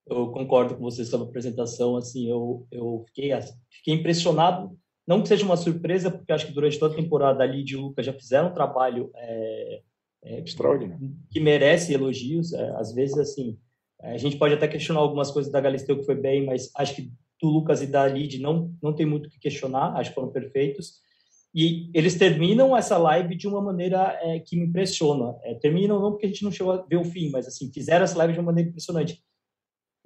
eu 0.10 0.32
concordo 0.32 0.76
com 0.76 0.82
você 0.82 1.04
sobre 1.06 1.28
a 1.28 1.30
apresentação. 1.30 1.96
Assim, 1.98 2.30
eu, 2.30 2.66
eu 2.72 3.04
fiquei, 3.08 3.32
fiquei 3.70 3.94
impressionado. 3.94 4.78
Não 5.06 5.22
que 5.22 5.28
seja 5.28 5.46
uma 5.46 5.58
surpresa, 5.58 6.12
porque 6.12 6.32
acho 6.32 6.48
que 6.48 6.54
durante 6.54 6.80
toda 6.80 6.94
a 6.94 6.98
temporada 6.98 7.44
ali 7.44 7.64
de 7.64 7.78
Lucas 7.78 8.06
já 8.06 8.14
fizeram 8.14 8.50
um 8.50 8.54
trabalho 8.54 9.10
é, 9.16 9.82
é, 10.28 10.40
extraordinário 10.42 11.12
que 11.32 11.40
merece 11.40 11.94
elogios. 11.94 12.54
É, 12.54 12.70
às 12.78 12.94
vezes, 12.94 13.18
assim, 13.18 13.58
a 14.02 14.18
gente 14.18 14.38
pode 14.38 14.54
até 14.54 14.68
questionar 14.68 15.00
algumas 15.00 15.32
coisas 15.32 15.52
da 15.52 15.62
Galisteu 15.62 15.98
que 15.98 16.06
foi 16.06 16.16
bem, 16.16 16.46
mas 16.46 16.70
acho 16.76 16.96
que 16.96 17.12
do 17.42 17.50
Lucas 17.50 17.82
e 17.82 17.88
da 17.88 18.08
Lid 18.08 18.40
não 18.40 18.74
não 18.82 18.94
tem 18.94 19.06
muito 19.06 19.28
o 19.28 19.30
que 19.30 19.40
questionar. 19.40 19.96
Acho 19.96 20.10
que 20.10 20.16
foram 20.16 20.32
perfeitos. 20.32 21.06
E 21.54 21.90
eles 21.94 22.16
terminam 22.16 22.76
essa 22.76 22.98
live 22.98 23.36
de 23.36 23.48
uma 23.48 23.62
maneira 23.62 24.20
é, 24.22 24.40
que 24.40 24.56
me 24.56 24.66
impressiona. 24.66 25.36
É, 25.44 25.56
terminam 25.56 26.00
não 26.00 26.12
porque 26.12 26.26
a 26.26 26.30
gente 26.30 26.44
não 26.44 26.52
chegou 26.52 26.74
a 26.74 26.86
ver 26.86 26.98
o 26.98 27.06
fim, 27.06 27.30
mas 27.32 27.48
assim 27.48 27.72
fizeram 27.72 28.04
essa 28.04 28.18
live 28.18 28.34
de 28.34 28.40
uma 28.40 28.48
maneira 28.48 28.70
impressionante 28.70 29.24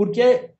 porque 0.01 0.55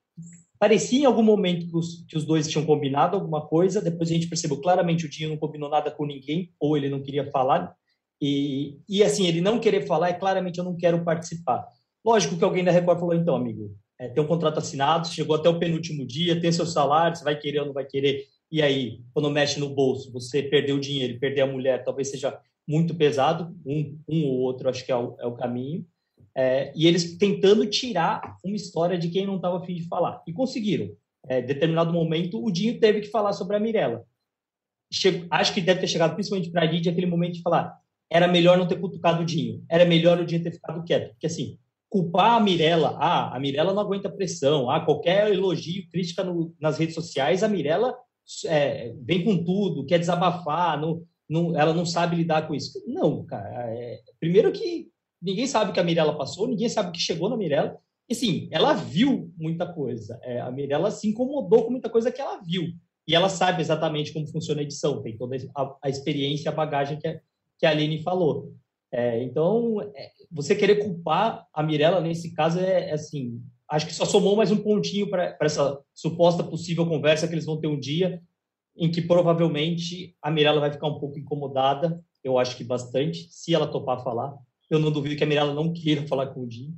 parecia 0.60 1.00
em 1.00 1.06
algum 1.06 1.24
momento 1.24 1.68
que 1.68 1.76
os, 1.76 2.06
que 2.08 2.16
os 2.16 2.24
dois 2.24 2.48
tinham 2.48 2.64
combinado 2.64 3.16
alguma 3.16 3.48
coisa, 3.48 3.82
depois 3.82 4.08
a 4.08 4.14
gente 4.14 4.28
percebeu 4.28 4.62
claramente 4.62 5.04
o 5.04 5.10
Dinho 5.10 5.32
não 5.32 5.38
combinou 5.38 5.68
nada 5.68 5.90
com 5.90 6.06
ninguém, 6.06 6.54
ou 6.60 6.78
ele 6.78 6.90
não 6.90 7.02
queria 7.02 7.26
falar, 7.32 7.76
e, 8.22 8.78
e 8.88 9.04
assim, 9.04 9.26
ele 9.26 9.42
não 9.42 9.60
querer 9.60 9.88
falar 9.88 10.10
é 10.10 10.14
claramente 10.14 10.60
eu 10.60 10.64
não 10.64 10.78
quero 10.78 11.04
participar. 11.04 11.68
Lógico 12.06 12.38
que 12.38 12.44
alguém 12.44 12.64
da 12.64 12.72
Record 12.72 13.00
falou, 13.00 13.16
então, 13.16 13.36
amigo, 13.36 13.76
é, 14.00 14.10
tem 14.10 14.24
um 14.24 14.28
contrato 14.28 14.60
assinado, 14.60 15.08
chegou 15.08 15.36
até 15.36 15.50
o 15.50 15.58
penúltimo 15.58 16.06
dia, 16.06 16.40
tem 16.40 16.52
seu 16.52 16.66
salário, 16.66 17.16
você 17.16 17.24
vai 17.24 17.38
querer 17.38 17.60
ou 17.60 17.66
não 17.66 17.74
vai 17.74 17.86
querer, 17.86 18.26
e 18.52 18.62
aí, 18.62 19.02
quando 19.14 19.30
mexe 19.30 19.60
no 19.60 19.70
bolso, 19.70 20.12
você 20.12 20.44
perder 20.44 20.74
o 20.74 20.80
dinheiro, 20.80 21.20
perder 21.20 21.42
a 21.42 21.48
mulher, 21.48 21.84
talvez 21.84 22.10
seja 22.10 22.38
muito 22.68 22.94
pesado, 22.94 23.56
um, 23.66 23.98
um 24.08 24.26
ou 24.26 24.40
outro 24.40 24.70
acho 24.70 24.86
que 24.86 24.92
é 24.92 24.96
o, 24.96 25.16
é 25.20 25.26
o 25.26 25.36
caminho, 25.36 25.86
é, 26.36 26.72
e 26.76 26.88
eles 26.88 27.18
tentando 27.18 27.66
tirar 27.66 28.38
uma 28.44 28.56
história 28.56 28.98
de 28.98 29.10
quem 29.10 29.26
não 29.26 29.38
estava 29.38 29.58
afim 29.58 29.76
de 29.76 29.88
falar. 29.88 30.22
E 30.28 30.32
conseguiram. 30.32 30.92
É, 31.28 31.42
determinado 31.42 31.94
momento, 31.94 32.44
o 32.44 32.52
Dinho 32.52 32.80
teve 32.80 33.02
que 33.02 33.10
falar 33.10 33.34
sobre 33.34 33.56
a 33.56 33.60
Mirella. 33.60 34.06
Acho 35.30 35.54
que 35.54 35.62
deve 35.62 35.82
ter 35.82 35.88
chegado 35.88 36.14
principalmente 36.14 36.50
para 36.50 36.62
a 36.62 36.66
Lídia 36.66 36.92
aquele 36.92 37.06
momento 37.08 37.34
de 37.34 37.42
falar 37.42 37.82
era 38.12 38.28
melhor 38.28 38.58
não 38.58 38.68
ter 38.68 38.78
cutucado 38.78 39.22
o 39.22 39.26
Dinho, 39.26 39.64
era 39.70 39.86
melhor 39.86 40.20
o 40.20 40.26
Dinho 40.26 40.44
ter 40.44 40.52
ficado 40.52 40.84
quieto. 40.84 41.12
Porque, 41.12 41.28
assim, 41.28 41.58
culpar 41.90 42.34
a 42.34 42.40
Mirella, 42.42 42.98
ah, 43.00 43.34
a 43.34 43.40
Mirella 43.40 43.74
não 43.74 43.82
aguenta 43.82 44.10
pressão, 44.10 44.70
ah, 44.70 44.82
qualquer 44.82 45.32
elogio, 45.32 45.88
crítica 45.90 46.22
no, 46.22 46.54
nas 46.60 46.78
redes 46.78 46.94
sociais, 46.94 47.42
a 47.42 47.48
Mirella 47.48 47.96
é, 48.46 48.94
vem 49.02 49.24
com 49.24 49.42
tudo, 49.44 49.86
quer 49.86 49.98
desabafar, 49.98 50.80
não, 50.80 51.04
não, 51.30 51.58
ela 51.58 51.74
não 51.74 51.86
sabe 51.86 52.18
lidar 52.18 52.48
com 52.48 52.54
isso. 52.54 52.84
Não, 52.86 53.26
cara. 53.26 53.50
É, 53.74 54.02
primeiro 54.20 54.52
que 54.52 54.90
ninguém 55.22 55.48
sabe 55.48 55.72
o 55.72 55.74
que 55.74 55.80
a 55.80 55.84
Mirella 55.84 56.18
passou, 56.18 56.48
ninguém 56.48 56.68
sabe 56.68 56.90
o 56.90 56.92
que 56.92 57.00
chegou 57.00 57.30
na 57.30 57.38
Mirella. 57.38 57.78
E 58.10 58.16
sim, 58.16 58.50
ela 58.52 58.74
viu 58.74 59.32
muita 59.38 59.66
coisa. 59.66 60.20
É, 60.22 60.42
a 60.42 60.52
Mirella 60.52 60.92
se 60.92 61.08
incomodou 61.08 61.64
com 61.64 61.72
muita 61.72 61.90
coisa 61.90 62.12
que 62.12 62.20
ela 62.20 62.42
viu. 62.42 62.68
E 63.08 63.16
ela 63.16 63.30
sabe 63.30 63.62
exatamente 63.62 64.12
como 64.12 64.28
funciona 64.28 64.60
a 64.60 64.64
edição, 64.64 65.02
tem 65.02 65.18
toda 65.18 65.38
a, 65.56 65.76
a 65.84 65.90
experiência, 65.90 66.52
a 66.52 66.54
bagagem 66.54 67.00
que 67.00 67.08
a, 67.08 67.20
que 67.62 67.66
a 67.68 67.70
Aline 67.70 68.02
falou. 68.02 68.52
É, 68.92 69.24
então, 69.24 69.80
é, 69.96 70.12
você 70.32 70.56
querer 70.56 70.78
culpar 70.78 71.48
a 71.54 71.62
Mirella 71.62 72.02
nesse 72.02 72.34
caso 72.34 72.60
é, 72.60 72.90
é 72.90 72.94
assim, 72.94 73.40
acho 73.70 73.86
que 73.86 73.94
só 73.94 74.04
somou 74.04 74.36
mais 74.36 74.52
um 74.52 74.58
pontinho 74.58 75.08
para 75.08 75.38
essa 75.40 75.80
suposta 75.94 76.44
possível 76.44 76.88
conversa 76.88 77.28
que 77.28 77.36
eles 77.36 77.46
vão 77.46 77.62
ter 77.62 77.68
um 77.68 77.80
dia 77.80 78.20
em 78.76 78.90
que 78.90 79.02
provavelmente 79.02 80.16
a 80.22 80.32
Mirella 80.32 80.60
vai 80.60 80.72
ficar 80.72 80.88
um 80.88 81.00
pouco 81.00 81.20
incomodada, 81.20 82.04
eu 82.24 82.40
acho 82.40 82.58
que 82.58 82.64
bastante, 82.64 83.28
se 83.30 83.54
ela 83.54 83.68
topar 83.68 84.04
falar. 84.04 84.36
Eu 84.70 84.80
não 84.80 84.92
duvido 84.92 85.16
que 85.16 85.24
a 85.24 85.28
Mirella 85.28 85.54
não 85.54 85.72
queira 85.72 86.06
falar 86.08 86.28
com 86.28 86.42
o 86.42 86.50
Jim, 86.50 86.76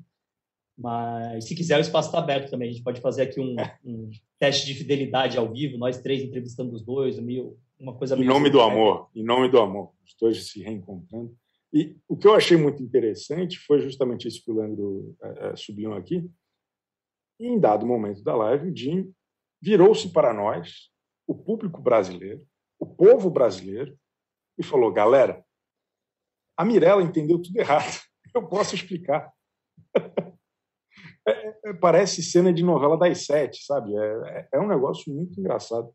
mas 0.77 1.45
se 1.45 1.55
quiser 1.55 1.77
o 1.77 1.81
espaço 1.81 2.09
está 2.09 2.19
aberto 2.19 2.49
também. 2.49 2.69
A 2.69 2.71
gente 2.73 2.83
pode 2.83 2.99
fazer 2.99 3.21
aqui 3.21 3.39
um, 3.39 3.55
um, 3.85 4.09
teste 4.37 4.65
de 4.65 4.73
fidelidade 4.73 5.37
ao 5.37 5.49
vivo, 5.49 5.77
nós 5.77 6.01
três 6.01 6.21
entrevistando 6.21 6.73
os 6.73 6.81
dois, 6.81 7.17
meio, 7.19 7.57
uma 7.83 7.93
coisa 7.93 8.15
Em 8.15 8.23
nome 8.23 8.49
do 8.49 8.61
amor, 8.61 9.09
em 9.13 9.23
nome 9.23 9.49
do 9.49 9.59
amor, 9.59 9.93
os 10.05 10.15
dois 10.19 10.49
se 10.49 10.63
reencontrando. 10.63 11.37
E 11.71 11.97
o 12.07 12.15
que 12.15 12.25
eu 12.25 12.33
achei 12.33 12.55
muito 12.55 12.81
interessante 12.81 13.59
foi 13.59 13.81
justamente 13.81 14.27
isso 14.27 14.41
que 14.43 14.51
o 14.51 14.55
Leandro 14.55 15.15
é, 15.21 15.49
é 15.49 15.55
sublinhou 15.55 15.93
aqui. 15.93 16.29
E 17.39 17.47
em 17.47 17.59
dado 17.59 17.85
momento 17.85 18.23
da 18.23 18.35
live, 18.35 18.69
o 18.69 18.75
Jim 18.75 19.13
virou-se 19.61 20.11
para 20.13 20.33
nós, 20.33 20.89
o 21.27 21.35
público 21.35 21.81
brasileiro, 21.81 22.45
o 22.79 22.85
povo 22.85 23.29
brasileiro, 23.29 23.97
e 24.57 24.63
falou: 24.63 24.91
galera, 24.91 25.43
a 26.57 26.63
Mirella 26.63 27.03
entendeu 27.03 27.41
tudo 27.41 27.57
errado. 27.59 28.01
Eu 28.33 28.47
posso 28.47 28.75
explicar. 28.75 29.31
É, 31.25 31.69
é, 31.69 31.73
parece 31.75 32.21
cena 32.21 32.51
de 32.51 32.61
novela 32.61 32.97
das 32.97 33.25
sete, 33.25 33.63
sabe? 33.63 33.95
É, 33.95 34.49
é 34.55 34.59
um 34.59 34.67
negócio 34.67 35.09
muito 35.13 35.39
engraçado 35.39 35.89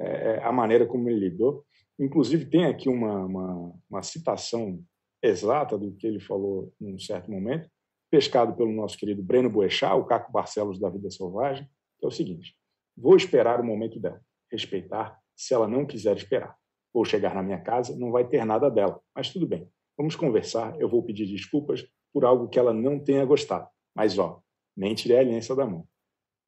é, 0.00 0.36
é, 0.36 0.44
a 0.44 0.50
maneira 0.50 0.86
como 0.86 1.08
ele 1.08 1.28
lidou. 1.28 1.64
Inclusive, 1.98 2.46
tem 2.46 2.64
aqui 2.64 2.88
uma, 2.88 3.24
uma, 3.26 3.74
uma 3.90 4.02
citação 4.02 4.82
exata 5.22 5.76
do 5.76 5.92
que 5.92 6.06
ele 6.06 6.18
falou 6.18 6.72
num 6.80 6.98
certo 6.98 7.30
momento, 7.30 7.68
pescado 8.10 8.54
pelo 8.56 8.72
nosso 8.72 8.96
querido 8.96 9.22
Breno 9.22 9.50
Boechat, 9.50 9.92
o 9.92 10.04
Caco 10.04 10.32
Barcelos 10.32 10.80
da 10.80 10.88
Vida 10.88 11.10
Selvagem, 11.10 11.68
que 11.98 12.06
é 12.06 12.08
o 12.08 12.10
seguinte: 12.10 12.54
vou 12.96 13.14
esperar 13.14 13.60
o 13.60 13.64
momento 13.64 14.00
dela, 14.00 14.20
respeitar 14.50 15.18
se 15.36 15.52
ela 15.52 15.68
não 15.68 15.86
quiser 15.86 16.16
esperar. 16.16 16.56
Vou 16.92 17.04
chegar 17.04 17.34
na 17.34 17.42
minha 17.42 17.60
casa, 17.60 17.96
não 17.96 18.10
vai 18.10 18.26
ter 18.26 18.44
nada 18.44 18.70
dela, 18.70 19.00
mas 19.14 19.30
tudo 19.30 19.46
bem. 19.46 19.68
Vamos 19.96 20.16
conversar, 20.16 20.80
eu 20.80 20.88
vou 20.88 21.02
pedir 21.02 21.26
desculpas 21.26 21.86
por 22.12 22.24
algo 22.24 22.48
que 22.48 22.58
ela 22.58 22.72
não 22.72 22.98
tenha 22.98 23.24
gostado. 23.24 23.68
Mas, 23.94 24.18
ó, 24.18 24.42
nem 24.76 24.94
tirei 24.94 25.18
a 25.18 25.20
aliança 25.20 25.54
da 25.54 25.66
mão. 25.66 25.86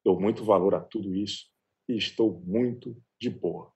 Dou 0.04 0.18
muito 0.18 0.44
valor 0.44 0.74
a 0.74 0.80
tudo 0.80 1.14
isso 1.14 1.46
e 1.88 1.96
estou 1.96 2.40
muito 2.44 2.96
de 3.22 3.30
boa. 3.30 3.72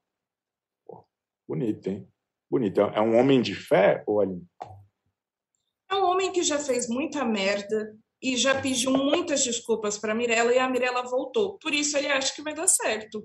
Pô, 0.84 1.06
bonito, 1.48 1.86
hein? 1.86 2.12
Bonito. 2.50 2.80
É 2.80 3.00
um 3.00 3.16
homem 3.16 3.40
de 3.40 3.54
fé, 3.54 4.02
ou 4.04 4.20
ali? 4.20 4.44
É 5.88 5.94
um 5.94 6.04
homem 6.04 6.32
que 6.32 6.42
já 6.42 6.58
fez 6.58 6.88
muita 6.88 7.24
merda 7.24 7.96
e 8.20 8.36
já 8.36 8.60
pediu 8.60 8.90
muitas 8.90 9.44
desculpas 9.44 9.98
para 9.98 10.12
a 10.12 10.14
Mirella 10.16 10.52
e 10.52 10.58
a 10.58 10.68
Mirella 10.68 11.02
voltou. 11.02 11.58
Por 11.58 11.72
isso 11.72 11.96
ele 11.96 12.08
acha 12.08 12.34
que 12.34 12.42
vai 12.42 12.54
dar 12.54 12.66
certo. 12.66 13.24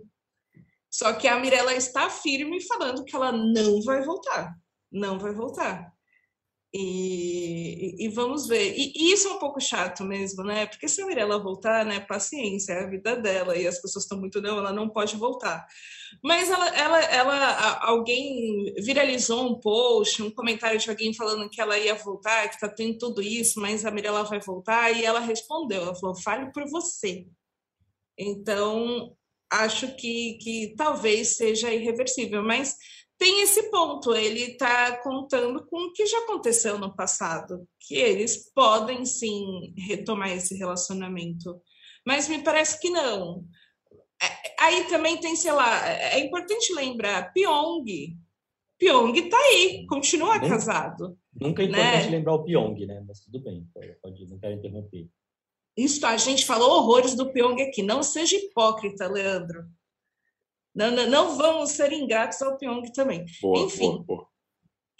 Só 0.92 1.14
que 1.14 1.28
a 1.28 1.40
Mirella 1.40 1.74
está 1.74 2.08
firme 2.10 2.62
falando 2.68 3.04
que 3.04 3.16
ela 3.16 3.32
não 3.32 3.82
vai 3.82 4.04
voltar. 4.04 4.56
Não 4.92 5.18
vai 5.18 5.34
voltar. 5.34 5.92
E, 6.74 8.06
e, 8.06 8.08
vamos 8.10 8.48
ver. 8.48 8.74
E, 8.78 8.94
e, 8.96 9.14
isso 9.14 9.28
é 9.28 9.32
um 9.32 9.40
pouco 9.40 9.60
chato 9.60 10.06
mesmo, 10.06 10.42
né? 10.44 10.66
Porque 10.66 10.88
se 10.88 11.02
a 11.02 11.06
Mirella 11.06 11.38
voltar, 11.38 11.86
né? 11.86 12.00
Paciência, 12.00 12.72
é 12.74 12.84
a 12.84 12.90
vida 12.90 13.16
dela 13.18 13.58
e 13.58 13.68
as 13.68 13.82
pessoas 13.82 14.06
estão 14.06 14.18
muito 14.18 14.42
não, 14.42 14.58
ela 14.58 14.72
não 14.72 14.88
pode 14.88 15.18
voltar. 15.18 15.68
Mas 16.24 16.50
ela, 16.50 16.68
ela, 16.70 17.00
ela, 17.02 17.80
alguém 17.86 18.74
viralizou 18.78 19.50
um 19.50 19.60
post, 19.60 20.24
um 20.24 20.32
comentário 20.32 20.80
de 20.80 20.90
alguém 20.90 21.14
falando 21.14 21.50
que 21.50 21.60
ela 21.60 21.78
ia 21.78 21.96
voltar, 21.96 22.48
que 22.50 22.60
tá 22.60 22.70
tendo 22.70 22.98
tudo 22.98 23.22
isso, 23.22 23.60
mas 23.60 23.86
a 23.86 23.92
Mirella 23.92 24.24
vai 24.24 24.40
voltar 24.40 24.92
e 24.92 25.04
ela 25.04 25.20
respondeu, 25.20 25.82
ela 25.82 25.96
falou: 25.96 26.16
"Fale 26.16 26.52
por 26.54 26.70
você". 26.70 27.28
Então 28.18 29.16
acho 29.52 29.94
que, 29.98 30.38
que 30.42 30.74
talvez 30.78 31.36
seja 31.36 31.74
irreversível, 31.74 32.42
mas 32.44 32.78
tem 33.22 33.44
esse 33.44 33.70
ponto, 33.70 34.16
ele 34.16 34.54
está 34.54 34.98
contando 35.04 35.64
com 35.68 35.78
o 35.78 35.94
que 35.94 36.08
já 36.08 36.18
aconteceu 36.24 36.80
no 36.80 36.96
passado, 36.96 37.68
que 37.80 37.94
eles 37.94 38.52
podem 38.52 39.06
sim 39.06 39.76
retomar 39.78 40.32
esse 40.32 40.58
relacionamento, 40.58 41.62
mas 42.04 42.28
me 42.28 42.44
parece 42.44 42.82
que 42.82 42.90
não. 42.90 43.46
É, 44.20 44.56
aí 44.60 44.86
também 44.86 45.20
tem, 45.20 45.36
sei 45.36 45.52
lá, 45.52 45.88
é 45.88 46.20
importante 46.20 46.74
lembrar, 46.74 47.32
Pyong, 47.32 48.18
Pyong 48.80 49.30
tá 49.30 49.38
aí, 49.38 49.86
continua 49.86 50.40
casado. 50.40 51.16
Nunca 51.40 51.62
é 51.62 51.68
importante 51.68 52.06
né? 52.06 52.10
lembrar 52.10 52.34
o 52.34 52.44
Pyong, 52.44 52.88
né? 52.88 53.04
Mas 53.08 53.20
tudo 53.20 53.40
bem, 53.40 53.68
pode, 54.02 54.26
não 54.26 54.40
quero 54.40 54.56
interromper. 54.56 55.08
Isso, 55.78 56.04
a 56.08 56.18
gente 56.18 56.44
falou 56.44 56.72
horrores 56.72 57.14
do 57.14 57.32
Pyong 57.32 57.62
aqui. 57.62 57.84
Não 57.84 58.02
seja 58.02 58.36
hipócrita, 58.36 59.08
Leandro. 59.08 59.64
Não, 60.74 60.92
não, 60.92 61.08
não 61.08 61.38
vamos 61.38 61.72
ser 61.72 61.92
ingratos 61.92 62.42
ao 62.42 62.58
Pyong 62.58 62.84
também. 62.94 63.26
Boa, 63.42 63.66
Enfim, 63.66 63.90
boa, 63.92 64.04
boa. 64.04 64.32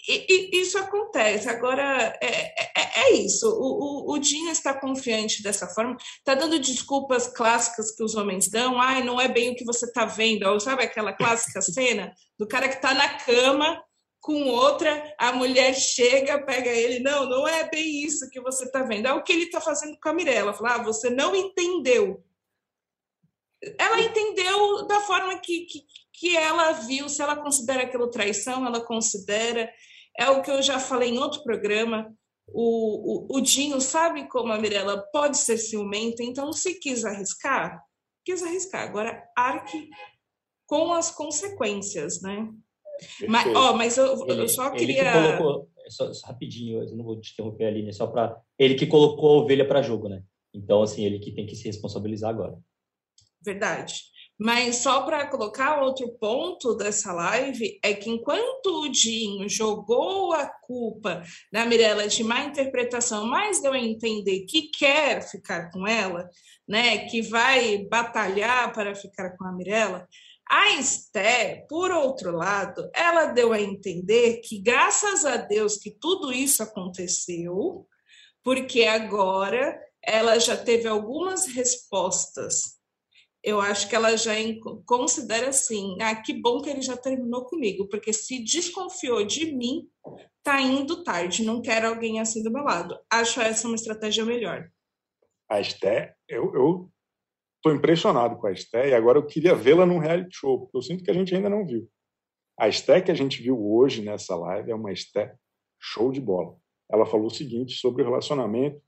E, 0.08 0.26
e, 0.28 0.60
isso 0.60 0.76
acontece. 0.78 1.48
Agora, 1.48 2.18
é, 2.20 2.26
é, 2.26 3.00
é 3.02 3.12
isso. 3.12 3.48
O, 3.48 4.10
o, 4.10 4.12
o 4.12 4.18
Dinho 4.18 4.50
está 4.50 4.74
confiante 4.74 5.42
dessa 5.42 5.68
forma, 5.68 5.96
está 6.18 6.34
dando 6.34 6.58
desculpas 6.58 7.28
clássicas 7.28 7.94
que 7.94 8.02
os 8.02 8.14
homens 8.14 8.50
dão. 8.50 8.80
Ai, 8.80 9.02
não 9.04 9.20
é 9.20 9.28
bem 9.28 9.50
o 9.50 9.54
que 9.54 9.64
você 9.64 9.86
está 9.86 10.04
vendo. 10.04 10.46
Ou, 10.48 10.58
sabe 10.58 10.82
aquela 10.82 11.12
clássica 11.12 11.62
cena 11.62 12.12
do 12.38 12.46
cara 12.46 12.68
que 12.68 12.76
está 12.76 12.92
na 12.92 13.16
cama 13.18 13.80
com 14.20 14.44
outra, 14.46 15.14
a 15.18 15.32
mulher 15.32 15.74
chega, 15.74 16.44
pega 16.44 16.70
ele. 16.70 17.00
Não, 17.00 17.28
não 17.28 17.46
é 17.46 17.68
bem 17.68 18.04
isso 18.04 18.30
que 18.30 18.40
você 18.40 18.64
está 18.64 18.82
vendo. 18.82 19.06
É 19.06 19.12
o 19.12 19.22
que 19.22 19.32
ele 19.32 19.44
está 19.44 19.60
fazendo 19.60 19.98
com 20.00 20.08
a 20.08 20.14
Mirella. 20.14 20.54
Fala, 20.54 20.76
ah, 20.76 20.82
você 20.82 21.10
não 21.10 21.34
entendeu 21.34 22.22
ela 23.78 24.00
entendeu 24.00 24.86
da 24.86 25.00
forma 25.00 25.38
que, 25.38 25.60
que, 25.66 25.84
que 26.12 26.36
ela 26.36 26.72
viu, 26.72 27.08
se 27.08 27.22
ela 27.22 27.36
considera 27.36 27.82
aquilo 27.82 28.10
traição, 28.10 28.66
ela 28.66 28.80
considera. 28.80 29.70
É 30.18 30.28
o 30.28 30.42
que 30.42 30.50
eu 30.50 30.60
já 30.62 30.78
falei 30.78 31.10
em 31.10 31.18
outro 31.18 31.42
programa. 31.42 32.12
O, 32.48 33.34
o, 33.34 33.38
o 33.38 33.40
Dinho 33.40 33.80
sabe 33.80 34.28
como 34.28 34.52
a 34.52 34.58
Mirella 34.58 35.02
pode 35.12 35.38
ser 35.38 35.56
ciumenta, 35.56 36.22
então 36.22 36.52
se 36.52 36.74
quis 36.74 37.04
arriscar, 37.04 37.82
quis 38.24 38.42
arriscar. 38.42 38.82
Agora, 38.82 39.22
arque 39.36 39.88
com 40.66 40.92
as 40.92 41.10
consequências, 41.10 42.20
né? 42.20 42.48
Mas, 43.28 43.54
ó, 43.54 43.72
mas 43.74 43.96
eu, 43.96 44.28
ele, 44.28 44.42
eu 44.42 44.48
só 44.48 44.70
queria. 44.70 45.04
Que 45.04 45.38
colocou, 45.38 45.68
só, 45.88 46.12
só, 46.12 46.26
rapidinho, 46.26 46.82
eu 46.82 46.96
não 46.96 47.04
vou 47.04 47.20
te 47.20 47.32
interromper 47.32 47.66
ali, 47.66 47.82
né? 47.82 47.92
Só 47.92 48.06
para. 48.06 48.38
Ele 48.58 48.74
que 48.74 48.86
colocou 48.86 49.30
a 49.30 49.42
ovelha 49.42 49.66
para 49.66 49.82
jogo, 49.82 50.08
né? 50.08 50.22
Então, 50.52 50.82
assim, 50.82 51.04
ele 51.04 51.18
que 51.18 51.32
tem 51.32 51.46
que 51.46 51.56
se 51.56 51.64
responsabilizar 51.64 52.30
agora. 52.30 52.58
Verdade. 53.44 54.12
Mas 54.38 54.78
só 54.78 55.02
para 55.02 55.28
colocar 55.28 55.82
outro 55.82 56.08
ponto 56.18 56.74
dessa 56.74 57.12
live 57.12 57.78
é 57.80 57.94
que 57.94 58.10
enquanto 58.10 58.82
o 58.82 58.88
Dinho 58.88 59.48
jogou 59.48 60.32
a 60.32 60.46
culpa 60.46 61.22
na 61.52 61.64
Mirella 61.64 62.08
de 62.08 62.24
má 62.24 62.40
interpretação, 62.44 63.24
mas 63.24 63.62
deu 63.62 63.72
a 63.72 63.78
entender 63.78 64.40
que 64.46 64.62
quer 64.62 65.22
ficar 65.22 65.70
com 65.70 65.86
ela, 65.86 66.28
né, 66.66 67.06
que 67.06 67.22
vai 67.22 67.86
batalhar 67.88 68.72
para 68.72 68.96
ficar 68.96 69.36
com 69.36 69.44
a 69.44 69.52
Mirella, 69.52 70.08
a 70.50 70.72
Esté, 70.72 71.64
por 71.68 71.92
outro 71.92 72.32
lado, 72.32 72.90
ela 72.94 73.26
deu 73.26 73.52
a 73.52 73.60
entender 73.60 74.40
que 74.40 74.58
graças 74.58 75.24
a 75.24 75.36
Deus 75.36 75.76
que 75.76 75.90
tudo 75.90 76.32
isso 76.32 76.64
aconteceu, 76.64 77.86
porque 78.42 78.84
agora 78.86 79.80
ela 80.02 80.38
já 80.40 80.56
teve 80.56 80.88
algumas 80.88 81.46
respostas 81.46 82.81
eu 83.42 83.60
acho 83.60 83.88
que 83.88 83.96
ela 83.96 84.16
já 84.16 84.32
considera 84.86 85.48
assim, 85.48 85.96
ah, 86.00 86.14
que 86.14 86.32
bom 86.32 86.60
que 86.60 86.70
ele 86.70 86.80
já 86.80 86.96
terminou 86.96 87.44
comigo, 87.44 87.88
porque 87.88 88.12
se 88.12 88.38
desconfiou 88.42 89.24
de 89.24 89.52
mim, 89.52 89.88
tá 90.42 90.60
indo 90.60 91.02
tarde, 91.02 91.44
não 91.44 91.60
quero 91.60 91.88
alguém 91.88 92.20
assim 92.20 92.42
do 92.42 92.52
meu 92.52 92.62
lado. 92.62 92.96
Acho 93.10 93.40
essa 93.40 93.66
uma 93.66 93.74
estratégia 93.74 94.24
melhor. 94.24 94.70
A 95.48 95.60
Esté, 95.60 96.14
eu, 96.28 96.54
eu 96.54 96.90
tô 97.60 97.72
impressionado 97.72 98.36
com 98.36 98.46
a 98.46 98.52
Esté 98.52 98.90
e 98.90 98.94
agora 98.94 99.18
eu 99.18 99.26
queria 99.26 99.54
vê-la 99.54 99.84
num 99.84 99.98
reality 99.98 100.36
show, 100.36 100.60
porque 100.60 100.76
eu 100.76 100.82
sinto 100.82 101.02
que 101.02 101.10
a 101.10 101.14
gente 101.14 101.34
ainda 101.34 101.50
não 101.50 101.66
viu. 101.66 101.90
A 102.56 102.68
Esté 102.68 103.00
que 103.00 103.10
a 103.10 103.14
gente 103.14 103.42
viu 103.42 103.60
hoje 103.60 104.02
nessa 104.02 104.36
live 104.36 104.70
é 104.70 104.74
uma 104.74 104.92
Esté 104.92 105.34
show 105.80 106.12
de 106.12 106.20
bola. 106.20 106.56
Ela 106.88 107.06
falou 107.06 107.26
o 107.26 107.30
seguinte 107.30 107.74
sobre 107.74 108.02
o 108.02 108.04
relacionamento. 108.04 108.80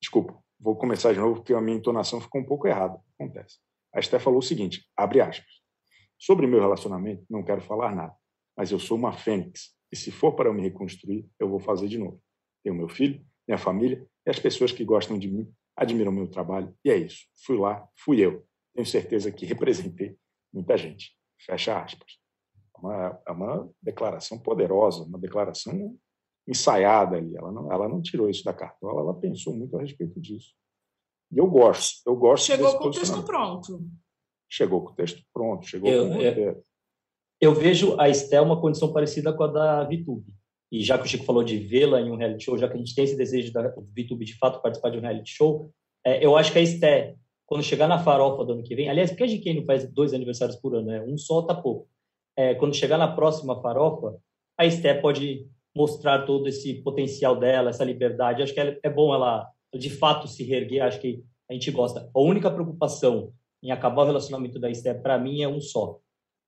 Desculpa, 0.00 0.36
vou 0.58 0.74
começar 0.74 1.12
de 1.12 1.20
novo 1.20 1.36
porque 1.36 1.54
a 1.54 1.60
minha 1.60 1.76
entonação 1.76 2.20
ficou 2.20 2.40
um 2.40 2.46
pouco 2.46 2.66
errada. 2.66 2.98
Acontece. 3.14 3.58
A 3.98 4.00
Esté 4.00 4.20
falou 4.20 4.38
o 4.38 4.42
seguinte, 4.42 4.86
abre 4.96 5.20
aspas, 5.20 5.50
sobre 6.16 6.46
meu 6.46 6.60
relacionamento 6.60 7.26
não 7.28 7.42
quero 7.42 7.60
falar 7.60 7.92
nada, 7.92 8.14
mas 8.56 8.70
eu 8.70 8.78
sou 8.78 8.96
uma 8.96 9.12
fênix 9.12 9.74
e 9.90 9.96
se 9.96 10.12
for 10.12 10.36
para 10.36 10.48
eu 10.48 10.54
me 10.54 10.62
reconstruir, 10.62 11.28
eu 11.36 11.48
vou 11.48 11.58
fazer 11.58 11.88
de 11.88 11.98
novo. 11.98 12.22
Tenho 12.62 12.76
meu 12.76 12.88
filho, 12.88 13.20
minha 13.46 13.58
família 13.58 14.06
e 14.24 14.30
as 14.30 14.38
pessoas 14.38 14.70
que 14.70 14.84
gostam 14.84 15.18
de 15.18 15.26
mim, 15.26 15.52
admiram 15.74 16.12
meu 16.12 16.28
trabalho 16.28 16.72
e 16.84 16.90
é 16.92 16.96
isso. 16.96 17.24
Fui 17.44 17.58
lá, 17.58 17.88
fui 17.96 18.20
eu. 18.20 18.46
Tenho 18.72 18.86
certeza 18.86 19.32
que 19.32 19.44
representei 19.46 20.16
muita 20.52 20.78
gente. 20.78 21.16
Fecha 21.44 21.82
aspas. 21.82 22.20
É 22.76 22.80
uma, 22.80 23.22
é 23.26 23.32
uma 23.32 23.70
declaração 23.82 24.38
poderosa, 24.38 25.02
uma 25.02 25.18
declaração 25.18 25.98
ensaiada 26.46 27.16
ali. 27.16 27.36
Ela 27.36 27.50
não, 27.50 27.72
ela 27.72 27.88
não 27.88 28.00
tirou 28.00 28.30
isso 28.30 28.44
da 28.44 28.54
cartola, 28.54 29.00
ela 29.00 29.14
pensou 29.18 29.56
muito 29.56 29.76
a 29.76 29.80
respeito 29.80 30.20
disso. 30.20 30.54
E 31.30 31.38
eu 31.38 31.46
gosto, 31.46 32.00
eu 32.06 32.16
gosto 32.16 32.46
Chegou 32.46 32.78
com 32.78 32.88
o 32.88 32.90
texto 32.90 33.22
pronto. 33.22 33.80
Chegou 34.50 34.84
com 34.84 34.92
o 34.92 34.94
texto 34.94 35.22
pronto, 35.32 35.66
chegou 35.66 35.90
eu, 35.90 36.04
com 36.04 36.10
o 36.10 36.14
roteiro. 36.14 36.40
Eu, 36.40 36.62
eu 37.40 37.54
vejo 37.54 37.98
a 38.00 38.08
Estel 38.08 38.44
uma 38.44 38.60
condição 38.60 38.92
parecida 38.92 39.32
com 39.32 39.44
a 39.44 39.46
da 39.46 39.84
VTube. 39.84 40.26
E 40.70 40.82
já 40.82 40.98
que 40.98 41.04
o 41.04 41.08
Chico 41.08 41.24
falou 41.24 41.42
de 41.42 41.58
vê-la 41.58 42.00
em 42.00 42.10
um 42.10 42.16
reality 42.16 42.44
show, 42.44 42.58
já 42.58 42.68
que 42.68 42.74
a 42.74 42.78
gente 42.78 42.94
tem 42.94 43.04
esse 43.04 43.16
desejo 43.16 43.52
da 43.52 43.68
VTube 43.68 44.24
de 44.24 44.36
fato 44.36 44.60
participar 44.60 44.90
de 44.90 44.98
um 44.98 45.00
reality 45.00 45.30
show, 45.30 45.70
é, 46.04 46.24
eu 46.24 46.36
acho 46.36 46.52
que 46.52 46.58
a 46.58 46.62
Esté, 46.62 47.14
quando 47.46 47.62
chegar 47.62 47.88
na 47.88 47.98
farofa 47.98 48.44
do 48.44 48.52
ano 48.52 48.62
que 48.62 48.74
vem, 48.74 48.88
aliás, 48.88 49.10
porque 49.10 49.24
a 49.24 49.26
GK 49.26 49.54
não 49.54 49.64
faz 49.64 49.90
dois 49.90 50.12
aniversários 50.12 50.56
por 50.56 50.74
ano, 50.74 50.86
né? 50.86 51.02
um 51.02 51.16
só 51.16 51.42
tá 51.42 51.54
pouco. 51.54 51.88
É, 52.36 52.54
quando 52.54 52.74
chegar 52.74 52.98
na 52.98 53.08
próxima 53.14 53.60
farofa, 53.60 54.16
a 54.58 54.66
Esté 54.66 54.94
pode 54.94 55.46
mostrar 55.74 56.26
todo 56.26 56.48
esse 56.48 56.74
potencial 56.82 57.36
dela, 57.36 57.70
essa 57.70 57.84
liberdade. 57.84 58.42
Acho 58.42 58.52
que 58.52 58.60
é, 58.60 58.78
é 58.82 58.90
bom 58.90 59.14
ela 59.14 59.48
de 59.74 59.90
fato 59.90 60.28
se 60.28 60.44
reerguer, 60.44 60.82
acho 60.82 61.00
que 61.00 61.24
a 61.48 61.52
gente 61.52 61.70
gosta. 61.70 62.10
A 62.14 62.20
única 62.20 62.50
preocupação 62.50 63.32
em 63.62 63.70
acabar 63.70 64.02
o 64.02 64.06
relacionamento 64.06 64.58
da 64.58 64.70
Esther, 64.70 65.02
para 65.02 65.18
mim, 65.18 65.42
é 65.42 65.48
um 65.48 65.60
só. 65.60 65.98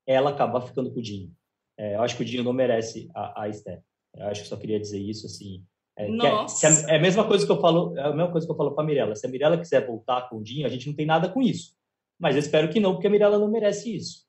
É 0.07 0.15
ela 0.15 0.31
acabar 0.31 0.61
ficando 0.61 0.93
com 0.93 1.01
o 1.01 1.03
Dinho. 1.03 1.35
É, 1.79 1.97
eu 1.97 2.03
acho 2.03 2.17
que 2.17 2.23
o 2.23 2.25
Dinho 2.25 2.45
não 2.45 2.53
merece 2.53 3.09
a, 3.15 3.43
a 3.43 3.49
Esther. 3.49 3.83
Eu 4.15 4.27
acho 4.27 4.43
que 4.43 4.49
só 4.49 4.57
queria 4.57 4.79
dizer 4.79 4.99
isso, 4.99 5.27
assim. 5.27 5.65
É, 5.97 6.09
Nossa. 6.09 6.67
É, 6.67 6.95
é, 6.95 6.97
a 6.97 7.01
mesma 7.01 7.27
coisa 7.27 7.45
que 7.45 7.53
eu 7.53 7.61
falo, 7.61 7.97
é 7.97 8.03
a 8.03 8.13
mesma 8.13 8.31
coisa 8.31 8.47
que 8.47 8.53
eu 8.53 8.57
falo 8.57 8.75
para 8.75 8.85
a 8.85 8.87
Mirella. 8.87 9.15
Se 9.15 9.27
a 9.27 9.31
Mirella 9.31 9.59
quiser 9.59 9.87
voltar 9.87 10.29
com 10.29 10.39
o 10.39 10.43
Dinho, 10.43 10.67
a 10.67 10.69
gente 10.69 10.87
não 10.87 10.95
tem 10.95 11.07
nada 11.07 11.29
com 11.29 11.43
isso. 11.43 11.75
Mas 12.19 12.35
eu 12.35 12.41
espero 12.41 12.71
que 12.71 12.81
não, 12.81 12.93
porque 12.93 13.07
a 13.07 13.11
Mirella 13.11 13.39
não 13.39 13.51
merece 13.51 13.95
isso. 13.95 14.27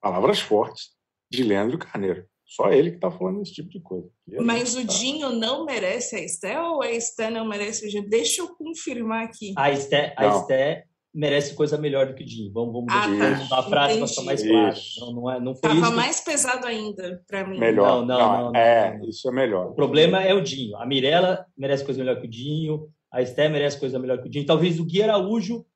Palavras 0.00 0.40
fortes 0.40 0.96
de 1.30 1.42
Leandro 1.42 1.78
Carneiro. 1.78 2.28
Só 2.48 2.70
ele 2.72 2.92
que 2.92 2.96
está 2.96 3.10
falando 3.10 3.42
esse 3.42 3.52
tipo 3.52 3.68
de 3.68 3.78
coisa. 3.78 4.08
Mas 4.40 4.74
o 4.74 4.86
tá... 4.86 4.94
Dinho 4.94 5.30
não 5.32 5.66
merece 5.66 6.16
a 6.16 6.20
Esté 6.20 6.58
ou 6.58 6.82
a 6.82 6.90
Esté 6.90 7.28
não 7.28 7.46
merece 7.46 7.86
o 7.86 7.90
Dinho? 7.90 8.08
Deixa 8.08 8.40
eu 8.40 8.48
confirmar 8.56 9.26
aqui. 9.26 9.52
A 9.54 9.70
Esté, 9.70 10.14
a 10.16 10.26
Esté 10.28 10.86
merece 11.14 11.54
coisa 11.54 11.76
melhor 11.76 12.06
do 12.06 12.14
que 12.14 12.22
o 12.22 12.26
Dinho. 12.26 12.50
Vamos, 12.50 12.72
vamos, 12.72 12.88
ah, 12.90 13.02
tá. 13.02 13.42
mudar 13.42 13.58
a 13.58 13.62
frase 13.64 13.98
para 13.98 14.06
ficar 14.06 14.22
mais 14.22 14.42
claro. 14.42 14.76
Não, 14.98 15.12
não, 15.12 15.30
é, 15.30 15.40
não 15.40 15.54
foi 15.54 15.68
Tava 15.68 15.86
isso. 15.88 15.96
mais 15.96 16.20
pesado 16.22 16.66
ainda 16.66 17.22
para 17.28 17.46
mim. 17.46 17.58
Melhor. 17.58 18.06
Não, 18.06 18.18
não, 18.18 18.52
não, 18.52 18.56
É, 18.56 18.98
isso 19.06 19.28
é 19.28 19.32
melhor. 19.32 19.72
O 19.72 19.74
problema 19.74 20.22
é 20.22 20.32
o 20.32 20.40
Dinho. 20.40 20.74
A 20.78 20.86
Mirella 20.86 21.44
merece 21.54 21.84
coisa 21.84 22.00
melhor 22.00 22.18
que 22.18 22.26
o 22.26 22.30
Dinho. 22.30 22.88
A 23.12 23.20
Esté 23.20 23.46
merece 23.50 23.78
coisa 23.78 23.98
melhor 23.98 24.22
que 24.22 24.28
o 24.28 24.30
Dinho. 24.30 24.46
Talvez 24.46 24.80
o 24.80 24.86
Gui 24.86 25.02
Araújo 25.02 25.66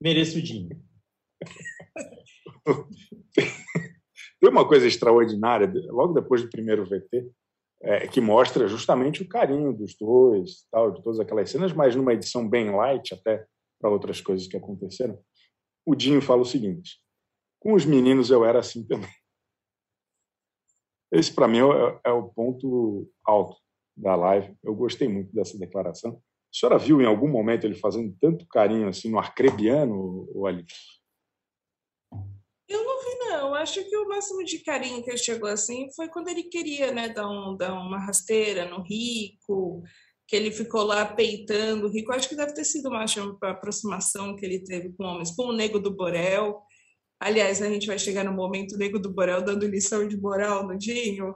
mereça 0.00 0.38
o 0.38 0.42
Dinho. 0.42 0.70
Tem 4.44 4.50
uma 4.50 4.68
coisa 4.68 4.86
extraordinária, 4.86 5.72
logo 5.86 6.12
depois 6.12 6.42
do 6.42 6.50
primeiro 6.50 6.84
VT, 6.84 7.30
é, 7.80 8.06
que 8.06 8.20
mostra 8.20 8.68
justamente 8.68 9.22
o 9.22 9.26
carinho 9.26 9.72
dos 9.72 9.96
dois, 9.98 10.66
tal, 10.70 10.90
de 10.92 11.02
todas 11.02 11.18
aquelas 11.18 11.48
cenas, 11.48 11.72
mas 11.72 11.96
numa 11.96 12.12
edição 12.12 12.46
bem 12.46 12.70
light, 12.70 13.14
até 13.14 13.46
para 13.80 13.88
outras 13.88 14.20
coisas 14.20 14.46
que 14.46 14.54
aconteceram. 14.54 15.18
O 15.86 15.94
Dinho 15.94 16.20
fala 16.20 16.42
o 16.42 16.44
seguinte: 16.44 17.00
com 17.58 17.72
os 17.72 17.86
meninos 17.86 18.28
eu 18.28 18.44
era 18.44 18.58
assim 18.58 18.86
também. 18.86 19.08
Esse, 21.10 21.32
para 21.32 21.48
mim, 21.48 21.60
é, 21.60 22.00
é, 22.04 22.12
o 22.12 22.24
ponto 22.24 23.10
alto 23.24 23.56
da 23.96 24.14
live. 24.14 24.54
Eu 24.62 24.74
gostei 24.74 25.08
muito 25.08 25.34
dessa 25.34 25.56
declaração. 25.56 26.20
A 26.20 26.20
senhora 26.52 26.78
viu 26.78 27.00
em 27.00 27.06
algum 27.06 27.28
momento 27.28 27.64
ele 27.64 27.76
fazendo 27.76 28.14
tanto 28.20 28.46
carinho 28.46 28.88
assim 28.88 29.10
no 29.10 29.18
arcrebiano, 29.18 30.28
o 30.34 30.46
Ali? 30.46 30.66
Eu 33.48 33.54
acho 33.54 33.84
que 33.88 33.96
o 33.96 34.08
máximo 34.08 34.44
de 34.44 34.58
carinho 34.60 35.02
que 35.02 35.10
ele 35.10 35.18
chegou 35.18 35.48
assim 35.48 35.88
foi 35.94 36.08
quando 36.08 36.28
ele 36.28 36.44
queria, 36.44 36.92
né, 36.92 37.08
dar, 37.08 37.28
um, 37.28 37.56
dar 37.56 37.72
uma 37.72 37.98
rasteira 37.98 38.68
no 38.68 38.82
Rico, 38.82 39.82
que 40.26 40.36
ele 40.36 40.50
ficou 40.50 40.82
lá 40.82 41.04
peitando 41.04 41.86
o 41.86 41.90
Rico. 41.90 42.12
Acho 42.12 42.28
que 42.28 42.36
deve 42.36 42.54
ter 42.54 42.64
sido 42.64 42.88
uma 42.88 43.04
aproximação 43.42 44.36
que 44.36 44.44
ele 44.44 44.64
teve 44.64 44.92
com 44.92 45.04
homens, 45.04 45.30
com 45.34 45.44
o 45.44 45.52
Nego 45.52 45.78
do 45.78 45.94
Borel. 45.94 46.60
Aliás, 47.20 47.62
a 47.62 47.68
gente 47.68 47.86
vai 47.86 47.98
chegar 47.98 48.24
no 48.24 48.32
momento 48.32 48.76
Nego 48.76 48.98
do 48.98 49.12
Borel 49.12 49.42
dando 49.42 49.66
lição 49.66 50.06
de 50.06 50.16
moral 50.16 50.66
no 50.66 50.76
Dinho. 50.76 51.34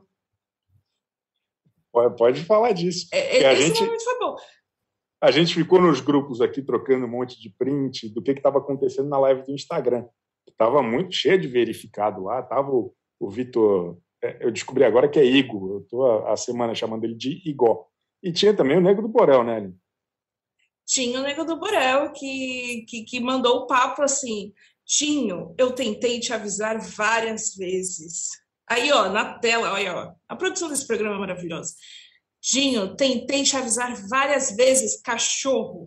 Pode, 2.16 2.44
falar 2.44 2.72
disso. 2.72 3.08
É, 3.12 3.38
esse 3.38 3.66
gente, 3.66 3.80
momento 3.80 4.04
foi 4.04 4.18
bom. 4.18 4.36
A 5.20 5.30
gente 5.30 5.54
ficou 5.54 5.80
nos 5.80 6.00
grupos 6.00 6.40
aqui 6.40 6.62
trocando 6.62 7.06
um 7.06 7.10
monte 7.10 7.40
de 7.40 7.50
print 7.50 8.08
do 8.10 8.22
que 8.22 8.30
estava 8.30 8.58
acontecendo 8.58 9.08
na 9.08 9.18
live 9.18 9.42
do 9.42 9.52
Instagram 9.52 10.04
estava 10.50 10.82
muito 10.82 11.14
cheio 11.14 11.40
de 11.40 11.48
verificado 11.48 12.24
lá, 12.24 12.40
estava 12.40 12.70
o, 12.70 12.94
o 13.18 13.28
Vitor, 13.28 13.98
é, 14.22 14.44
eu 14.44 14.50
descobri 14.50 14.84
agora 14.84 15.08
que 15.08 15.18
é 15.18 15.24
Igor, 15.24 15.70
eu 15.70 15.80
estou 15.80 16.06
a, 16.06 16.32
a, 16.32 16.36
semana 16.36 16.74
chamando 16.74 17.04
ele 17.04 17.14
de 17.14 17.40
Igor. 17.48 17.86
E 18.22 18.32
tinha 18.32 18.54
também 18.54 18.76
o 18.76 18.80
Nego 18.80 19.02
do 19.02 19.08
Borel, 19.08 19.44
né, 19.44 19.56
Aline? 19.56 19.76
Tinha 20.84 21.20
o 21.20 21.22
Nego 21.22 21.44
do 21.44 21.58
Borel 21.58 22.12
que, 22.12 22.84
que, 22.88 23.04
que 23.04 23.20
mandou 23.20 23.58
o 23.58 23.66
papo 23.66 24.02
assim, 24.02 24.52
Tinho, 24.84 25.54
eu 25.58 25.72
tentei 25.72 26.18
te 26.18 26.32
avisar 26.32 26.80
várias 26.80 27.54
vezes. 27.54 28.30
Aí, 28.66 28.90
ó, 28.92 29.08
na 29.08 29.38
tela, 29.38 29.72
olha, 29.72 29.94
ó, 29.94 30.12
a 30.28 30.36
produção 30.36 30.68
desse 30.68 30.86
programa 30.86 31.16
é 31.16 31.20
maravilhosa. 31.20 31.74
Dinho, 32.40 32.96
tentei 32.96 33.42
te 33.42 33.56
avisar 33.56 33.94
várias 34.08 34.54
vezes, 34.54 35.00
cachorro. 35.02 35.86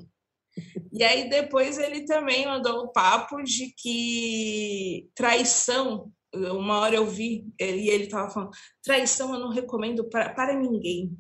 E 0.91 1.04
aí 1.04 1.30
depois 1.30 1.78
ele 1.78 2.06
também 2.06 2.45
mandou 2.45 2.84
o 2.84 2.91
papo 2.91 3.41
de 3.43 3.74
que 3.78 5.10
traição, 5.16 6.12
uma 6.34 6.80
hora 6.80 6.95
eu 6.95 7.06
vi, 7.06 7.45
e 7.60 7.89
ele 7.89 8.04
estava 8.04 8.30
falando, 8.30 8.52
traição 8.84 9.34
eu 9.34 9.39
não 9.39 9.49
recomendo 9.49 10.10
pra, 10.10 10.30
para 10.30 10.54
ninguém. 10.54 11.18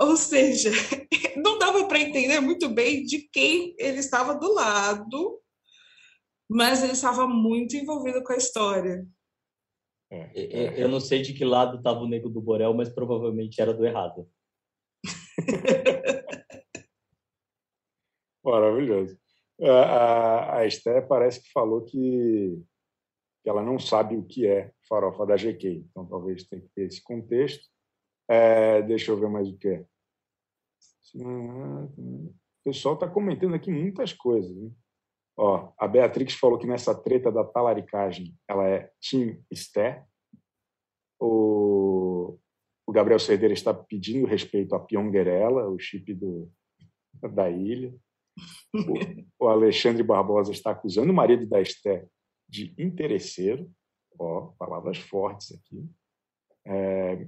Ou 0.00 0.16
seja, 0.16 0.70
não 1.36 1.58
dava 1.58 1.86
para 1.86 2.00
entender 2.00 2.40
muito 2.40 2.68
bem 2.68 3.04
de 3.04 3.28
quem 3.32 3.74
ele 3.78 3.98
estava 3.98 4.34
do 4.34 4.52
lado, 4.52 5.40
mas 6.48 6.82
ele 6.82 6.92
estava 6.92 7.26
muito 7.26 7.76
envolvido 7.76 8.22
com 8.22 8.32
a 8.32 8.36
história. 8.36 9.06
É, 10.10 10.82
eu 10.82 10.88
não 10.88 11.00
sei 11.00 11.22
de 11.22 11.32
que 11.32 11.44
lado 11.44 11.78
estava 11.78 12.00
o 12.00 12.08
Nego 12.08 12.28
do 12.28 12.40
Borel, 12.40 12.74
mas 12.74 12.90
provavelmente 12.90 13.60
era 13.62 13.72
do 13.72 13.86
errado. 13.86 14.28
Maravilhoso. 18.44 19.16
A, 19.60 20.58
a 20.58 20.66
Esté 20.66 21.00
parece 21.00 21.42
que 21.42 21.52
falou 21.52 21.82
que, 21.84 22.60
que 23.42 23.48
ela 23.48 23.62
não 23.62 23.78
sabe 23.78 24.16
o 24.16 24.24
que 24.24 24.46
é 24.46 24.72
farofa 24.88 25.24
da 25.24 25.36
GK, 25.36 25.86
então 25.90 26.06
talvez 26.06 26.44
tenha 26.44 26.62
que 26.62 26.68
ter 26.74 26.86
esse 26.86 27.02
contexto. 27.02 27.64
É, 28.28 28.82
deixa 28.82 29.12
eu 29.12 29.18
ver 29.18 29.28
mais 29.28 29.48
o 29.48 29.56
que 29.56 29.68
é. 29.68 29.84
O 31.14 32.34
pessoal 32.64 32.94
está 32.94 33.08
comentando 33.08 33.54
aqui 33.54 33.70
muitas 33.70 34.12
coisas. 34.12 34.72
Ó, 35.36 35.72
a 35.78 35.88
Beatrix 35.88 36.34
falou 36.34 36.58
que 36.58 36.66
nessa 36.66 36.94
treta 36.94 37.30
da 37.30 37.44
talaricagem 37.44 38.34
ela 38.48 38.68
é 38.68 38.90
Tim 39.00 39.42
Esté. 39.50 40.04
O, 41.20 42.38
o 42.86 42.92
Gabriel 42.92 43.18
Cerdeira 43.18 43.54
está 43.54 43.72
pedindo 43.72 44.26
respeito 44.26 44.74
a 44.74 44.80
Pionguerela, 44.80 45.68
o 45.68 45.78
chip 45.78 46.12
do, 46.14 46.50
da 47.32 47.48
ilha. 47.48 47.94
O, 49.38 49.44
o 49.44 49.48
Alexandre 49.48 50.02
Barbosa 50.02 50.52
está 50.52 50.70
acusando 50.70 51.12
o 51.12 51.14
marido 51.14 51.46
da 51.46 51.60
Esté 51.60 52.06
de 52.48 52.74
interesseiro. 52.78 53.70
Ó, 54.18 54.52
palavras 54.58 54.98
fortes 54.98 55.52
aqui. 55.52 55.88
É, 56.66 57.26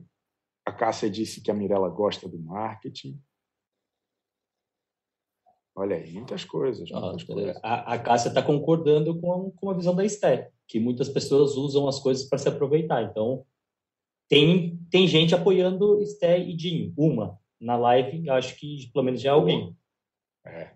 a 0.67 0.73
Cássia 0.73 1.11
disse 1.11 1.43
que 1.43 1.51
a 1.51 1.55
Mirella 1.55 1.89
gosta 1.89 2.29
do 2.29 2.39
marketing. 2.39 3.21
Olha 5.77 5.97
aí, 5.97 6.13
muitas 6.13 6.45
coisas. 6.45 6.91
Muitas 6.91 7.23
ah, 7.23 7.27
coisas. 7.27 7.61
A, 7.63 7.95
a 7.95 7.99
Cássia 7.99 8.29
está 8.29 8.43
concordando 8.43 9.21
com, 9.21 9.51
com 9.51 9.71
a 9.71 9.75
visão 9.75 9.95
da 9.95 10.05
Esté, 10.05 10.51
que 10.69 10.79
muitas 10.79 11.09
pessoas 11.09 11.57
usam 11.57 11.89
as 11.89 11.99
coisas 11.99 12.29
para 12.29 12.39
se 12.39 12.49
aproveitar. 12.49 13.03
Então, 13.03 13.45
tem, 14.29 14.79
tem 14.91 15.07
gente 15.07 15.35
apoiando 15.35 16.01
Esté 16.01 16.39
e 16.39 16.55
Dinho. 16.55 16.95
Uma. 16.97 17.39
Na 17.61 17.77
live, 17.77 18.29
acho 18.31 18.57
que 18.57 18.91
pelo 18.93 19.05
menos 19.05 19.21
já 19.21 19.31
é 19.31 19.33
alguém. 19.33 19.77
É. 20.47 20.75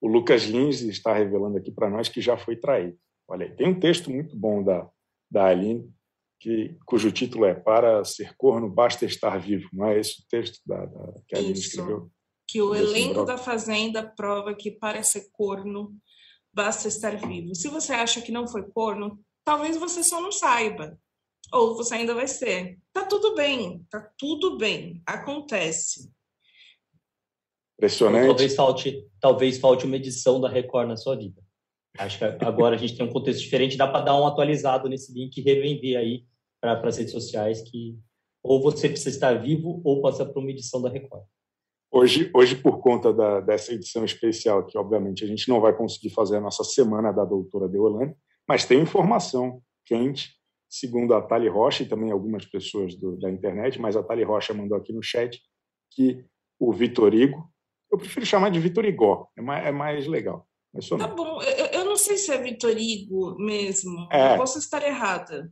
O 0.00 0.08
Lucas 0.08 0.44
Lins 0.44 0.80
está 0.82 1.12
revelando 1.12 1.58
aqui 1.58 1.72
para 1.72 1.90
nós 1.90 2.08
que 2.08 2.20
já 2.20 2.36
foi 2.36 2.56
traído. 2.56 2.96
Olha 3.28 3.46
aí, 3.46 3.54
tem 3.54 3.68
um 3.68 3.78
texto 3.78 4.10
muito 4.10 4.36
bom 4.36 4.62
da, 4.62 4.88
da 5.30 5.46
Aline, 5.46 5.92
que, 6.40 6.76
cujo 6.86 7.10
título 7.10 7.44
é 7.44 7.54
Para 7.54 8.04
ser 8.04 8.34
corno 8.36 8.70
basta 8.70 9.04
estar 9.04 9.38
vivo. 9.38 9.68
Não 9.72 9.86
é 9.86 9.98
esse 9.98 10.20
o 10.20 10.24
texto 10.30 10.60
da, 10.64 10.86
da 10.86 11.14
que 11.26 11.34
a 11.34 11.38
Aline 11.38 11.52
Isso. 11.52 11.68
escreveu? 11.68 12.10
Que 12.46 12.62
o 12.62 12.74
elenco 12.74 13.24
da 13.24 13.36
Fazenda 13.36 14.02
prova 14.02 14.54
que 14.54 14.70
para 14.70 15.02
ser 15.02 15.28
corno 15.32 15.94
basta 16.54 16.88
estar 16.88 17.16
vivo. 17.16 17.54
Se 17.54 17.68
você 17.68 17.92
acha 17.92 18.22
que 18.22 18.32
não 18.32 18.48
foi 18.48 18.62
corno, 18.70 19.20
talvez 19.44 19.76
você 19.76 20.02
só 20.02 20.20
não 20.20 20.32
saiba. 20.32 20.98
Ou 21.52 21.76
você 21.76 21.96
ainda 21.96 22.14
vai 22.14 22.26
ser. 22.26 22.78
Tá 22.92 23.04
tudo 23.04 23.34
bem, 23.34 23.84
tá 23.90 24.00
tudo 24.18 24.56
bem. 24.56 25.02
Acontece. 25.06 26.10
Impressionante. 27.78 28.26
Talvez 28.26 28.54
falte, 28.54 29.08
talvez 29.20 29.58
falte 29.58 29.86
uma 29.86 29.96
edição 29.96 30.40
da 30.40 30.48
Record 30.48 30.88
na 30.88 30.96
sua 30.96 31.16
vida. 31.16 31.40
Acho 31.96 32.18
que 32.18 32.24
agora 32.44 32.74
a 32.74 32.78
gente 32.78 32.96
tem 32.96 33.06
um 33.06 33.12
contexto 33.12 33.40
diferente, 33.40 33.76
dá 33.76 33.86
para 33.86 34.04
dar 34.04 34.20
um 34.20 34.26
atualizado 34.26 34.88
nesse 34.88 35.12
link 35.12 35.36
e 35.36 35.42
revender 35.42 35.96
aí 35.96 36.24
para 36.60 36.80
as 36.86 36.96
redes 36.96 37.12
sociais 37.12 37.62
que 37.62 37.96
ou 38.42 38.60
você 38.62 38.88
precisa 38.88 39.10
estar 39.10 39.34
vivo 39.34 39.80
ou 39.84 40.00
passar 40.00 40.26
por 40.26 40.40
uma 40.40 40.50
edição 40.50 40.80
da 40.80 40.88
Record. 40.88 41.24
Hoje, 41.90 42.30
hoje 42.34 42.54
por 42.54 42.80
conta 42.80 43.12
da, 43.12 43.40
dessa 43.40 43.72
edição 43.72 44.04
especial, 44.04 44.64
que 44.66 44.76
obviamente 44.76 45.24
a 45.24 45.26
gente 45.26 45.48
não 45.48 45.60
vai 45.60 45.74
conseguir 45.76 46.10
fazer 46.10 46.36
a 46.36 46.40
nossa 46.40 46.62
semana 46.62 47.12
da 47.12 47.24
doutora 47.24 47.68
Deolane, 47.68 48.14
mas 48.46 48.64
tem 48.64 48.80
informação 48.80 49.62
quente, 49.86 50.36
segundo 50.68 51.14
a 51.14 51.22
Tali 51.22 51.48
Rocha 51.48 51.82
e 51.82 51.88
também 51.88 52.10
algumas 52.10 52.44
pessoas 52.44 52.94
do, 52.94 53.16
da 53.16 53.30
internet, 53.30 53.80
mas 53.80 53.96
a 53.96 54.02
Tali 54.02 54.22
Rocha 54.22 54.52
mandou 54.52 54.76
aqui 54.76 54.92
no 54.92 55.02
chat 55.02 55.40
que 55.90 56.24
o 56.60 56.72
Vitorigo, 56.72 57.50
eu 57.90 57.98
prefiro 57.98 58.26
chamar 58.26 58.50
de 58.50 58.60
Vitorigó, 58.60 59.28
é 59.36 59.40
mais, 59.40 59.66
é 59.66 59.72
mais 59.72 60.06
legal. 60.06 60.46
Tá 60.98 61.08
bom, 61.08 61.42
eu, 61.42 61.66
eu 61.66 61.84
não 61.84 61.96
sei 61.96 62.18
se 62.18 62.30
é 62.30 62.38
Vitorigo 62.38 63.36
mesmo. 63.38 64.06
É. 64.12 64.34
Eu 64.34 64.36
posso 64.36 64.58
estar 64.58 64.86
errada. 64.86 65.50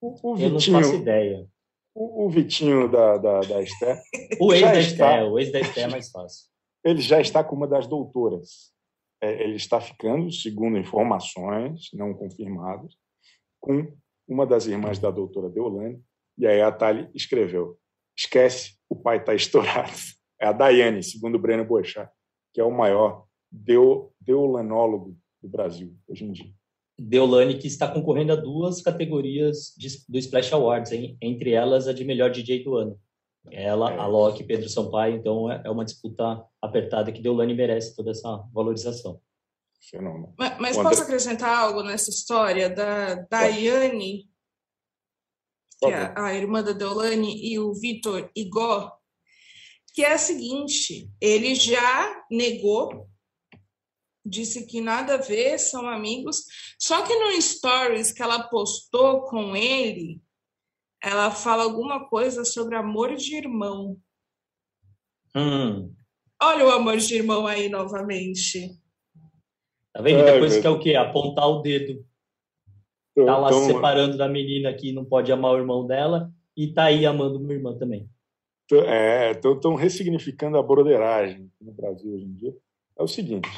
O, 0.00 0.32
o 0.32 0.36
Eu 0.38 0.50
não 0.50 0.60
faço 0.60 0.72
Vitinho, 0.72 0.94
ideia. 0.96 1.46
o, 1.94 2.26
o 2.26 2.28
Vitinho 2.28 2.88
da, 2.90 3.16
da, 3.16 3.40
da 3.40 3.62
Esté, 3.62 4.02
O 4.40 4.52
ex 4.52 4.62
da 4.62 4.78
está. 4.78 5.14
Esté, 5.14 5.24
o 5.24 5.38
ex 5.38 5.52
da 5.52 5.60
Esté 5.60 5.80
é 5.82 5.88
mais 5.88 6.10
fácil. 6.10 6.46
ele 6.84 7.00
já 7.00 7.20
está 7.20 7.42
com 7.44 7.54
uma 7.56 7.66
das 7.68 7.86
doutoras. 7.86 8.74
É, 9.22 9.44
ele 9.44 9.56
está 9.56 9.80
ficando, 9.80 10.30
segundo 10.30 10.76
informações 10.76 11.88
não 11.94 12.12
confirmadas, 12.12 12.92
com 13.60 13.96
uma 14.28 14.44
das 14.44 14.66
irmãs 14.66 14.98
da 14.98 15.10
doutora 15.10 15.48
Deolane. 15.48 16.02
E 16.36 16.46
aí 16.46 16.60
a 16.60 16.70
Tali 16.70 17.08
escreveu: 17.14 17.78
esquece, 18.18 18.76
o 18.90 18.96
pai 18.96 19.18
está 19.18 19.32
estourado. 19.34 19.92
É 20.40 20.46
a 20.46 20.52
Daiane, 20.52 21.02
segundo 21.02 21.36
o 21.36 21.38
Breno 21.38 21.64
Boechat, 21.64 22.10
que 22.52 22.60
é 22.60 22.64
o 22.64 22.70
maior 22.70 23.26
deo, 23.50 24.12
deolanólogo 24.20 25.16
do 25.42 25.48
Brasil 25.48 25.96
hoje 26.08 26.24
em 26.24 26.32
dia. 26.32 26.52
Deolane 26.98 27.58
que 27.58 27.66
está 27.66 27.86
concorrendo 27.90 28.32
a 28.32 28.36
duas 28.36 28.80
categorias 28.80 29.74
de- 29.76 30.02
do 30.08 30.18
Splash 30.18 30.52
Awards, 30.52 30.92
hein? 30.92 31.16
entre 31.20 31.52
elas 31.52 31.86
a 31.88 31.92
de 31.92 32.04
melhor 32.04 32.30
DJ 32.30 32.64
do 32.64 32.74
ano. 32.76 32.98
Ela, 33.50 33.92
É. 33.92 33.98
a 33.98 34.06
Loki 34.06 34.42
e 34.42 34.46
Pedro 34.46 34.68
Sampaio, 34.68 35.16
então 35.16 35.50
é 35.50 35.62
é 35.64 35.70
uma 35.70 35.84
disputa 35.84 36.42
apertada 36.60 37.12
que 37.12 37.20
Deolane 37.22 37.54
merece 37.54 37.94
toda 37.94 38.10
essa 38.10 38.36
valorização. 38.52 39.20
Fenômeno. 39.80 40.34
Mas, 40.36 40.58
mas 40.58 40.76
André- 40.76 40.90
posso 40.90 41.02
acrescentar 41.02 41.56
algo 41.56 41.82
nessa 41.82 42.10
história 42.10 42.68
da 42.68 43.14
Daiane, 43.30 44.28
que 45.78 45.86
é 45.86 46.12
a 46.16 46.34
irmã 46.34 46.62
da 46.62 46.72
Deolane, 46.72 47.36
e 47.52 47.58
o 47.58 47.72
Vitor 47.74 48.30
Igor, 48.34 48.90
que 49.96 50.02
é 50.02 50.12
a 50.12 50.18
seguinte: 50.18 51.10
ele 51.18 51.54
já 51.54 52.22
negou, 52.30 53.08
disse 54.22 54.66
que 54.66 54.78
nada 54.78 55.14
a 55.14 55.16
ver, 55.16 55.58
são 55.58 55.88
amigos, 55.88 56.44
só 56.78 57.02
que 57.02 57.14
no 57.18 57.40
stories 57.40 58.12
que 58.12 58.22
ela 58.22 58.42
postou 58.48 59.22
com 59.22 59.56
ele, 59.56 60.20
ela 61.02 61.30
fala 61.30 61.62
alguma 61.64 62.06
coisa 62.10 62.44
sobre 62.44 62.76
amor 62.76 63.16
de 63.16 63.36
irmão. 63.36 63.98
Hum, 65.34 65.94
Olha 66.42 66.66
o 66.66 66.70
amor 66.70 66.98
de 66.98 67.14
irmão 67.14 67.46
aí 67.46 67.70
novamente. 67.70 68.78
tá 69.94 70.02
vendo? 70.02 70.20
Ai, 70.20 70.32
Depois 70.34 70.52
meu 70.52 70.62
quer 70.62 70.68
o 70.68 70.78
quê? 70.78 70.94
Apontar 70.94 71.48
o 71.48 71.62
dedo. 71.62 72.06
Tá 73.14 73.38
lá 73.38 73.50
se 73.50 73.58
Então, 73.60 73.74
separando 73.74 74.18
da 74.18 74.28
menina 74.28 74.74
que 74.74 74.92
não 74.92 75.06
pode 75.06 75.32
amar 75.32 75.52
o 75.52 75.58
irmão 75.58 75.86
dela 75.86 76.30
e 76.54 76.70
tá 76.70 76.84
aí 76.84 77.06
amando 77.06 77.40
minha 77.40 77.54
irmã 77.54 77.74
também. 77.78 78.10
Tô- 78.68 78.80
É, 78.82 79.30
estão 79.32 79.74
ressignificando 79.74 80.56
a 80.58 80.62
broderagem 80.62 81.50
no 81.60 81.72
Brasil 81.72 82.12
hoje 82.14 82.24
em 82.24 82.34
dia. 82.34 82.56
É 82.98 83.02
o 83.02 83.08
seguinte, 83.08 83.48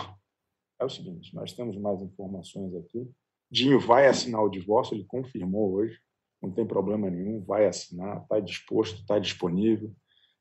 é 0.81 0.85
o 0.85 0.89
seguinte, 0.91 1.35
nós 1.35 1.53
temos 1.53 1.77
mais 1.77 2.03
informações 2.03 2.75
aqui. 2.75 3.09
Dinho 3.51 3.81
vai 3.81 4.07
assinar 4.07 4.43
o 4.43 4.51
divórcio, 4.51 4.95
ele 4.95 5.05
confirmou 5.05 5.73
hoje, 5.75 5.99
não 6.43 6.51
tem 6.51 6.67
problema 6.67 7.09
nenhum, 7.09 7.43
vai 7.43 7.67
assinar, 7.67 8.23
está 8.23 8.39
disposto, 8.41 9.01
está 9.01 9.19
disponível. 9.19 9.91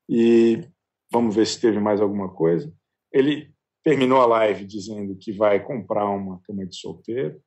E 0.08 0.68
vamos 1.10 1.34
ver 1.34 1.46
se 1.46 1.60
teve 1.60 1.80
mais 1.80 2.00
alguma 2.00 2.28
coisa. 2.32 2.72
Ele 3.12 3.52
terminou 3.82 4.20
a 4.20 4.26
live 4.26 4.64
dizendo 4.66 5.16
que 5.16 5.32
vai 5.32 5.64
comprar 5.64 6.08
uma 6.10 6.40
cama 6.42 6.66
de 6.66 6.76
solteiro. 6.76 7.40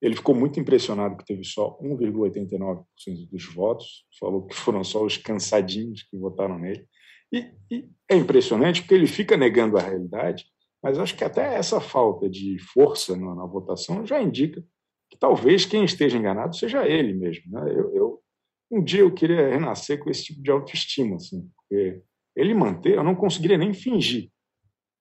Ele 0.00 0.14
ficou 0.16 0.34
muito 0.34 0.60
impressionado 0.60 1.16
que 1.16 1.24
teve 1.24 1.42
só 1.44 1.78
1,89% 1.80 2.84
dos 3.30 3.44
votos. 3.54 4.04
Falou 4.18 4.46
que 4.46 4.54
foram 4.54 4.84
só 4.84 5.04
os 5.04 5.16
cansadinhos 5.16 6.02
que 6.02 6.16
votaram 6.18 6.58
nele. 6.58 6.86
E, 7.32 7.50
e 7.70 7.88
é 8.08 8.16
impressionante 8.16 8.82
porque 8.82 8.94
ele 8.94 9.06
fica 9.06 9.36
negando 9.36 9.76
a 9.76 9.80
realidade, 9.80 10.44
mas 10.82 10.98
acho 10.98 11.16
que 11.16 11.24
até 11.24 11.56
essa 11.56 11.80
falta 11.80 12.28
de 12.28 12.56
força 12.72 13.16
na, 13.16 13.34
na 13.34 13.46
votação 13.46 14.06
já 14.06 14.20
indica 14.22 14.62
que 15.10 15.18
talvez 15.18 15.64
quem 15.64 15.84
esteja 15.84 16.18
enganado 16.18 16.54
seja 16.56 16.86
ele 16.86 17.14
mesmo. 17.14 17.50
Né? 17.50 17.72
Eu, 17.72 17.94
eu- 17.94 18.22
um 18.70 18.82
dia 18.82 19.00
eu 19.00 19.14
queria 19.14 19.48
renascer 19.50 19.98
com 20.02 20.10
esse 20.10 20.24
tipo 20.24 20.42
de 20.42 20.50
autoestima, 20.50 21.16
assim, 21.16 21.48
porque 21.54 22.02
ele 22.34 22.52
manter, 22.52 22.96
eu 22.96 23.04
não 23.04 23.14
conseguiria 23.14 23.56
nem 23.56 23.72
fingir 23.72 24.28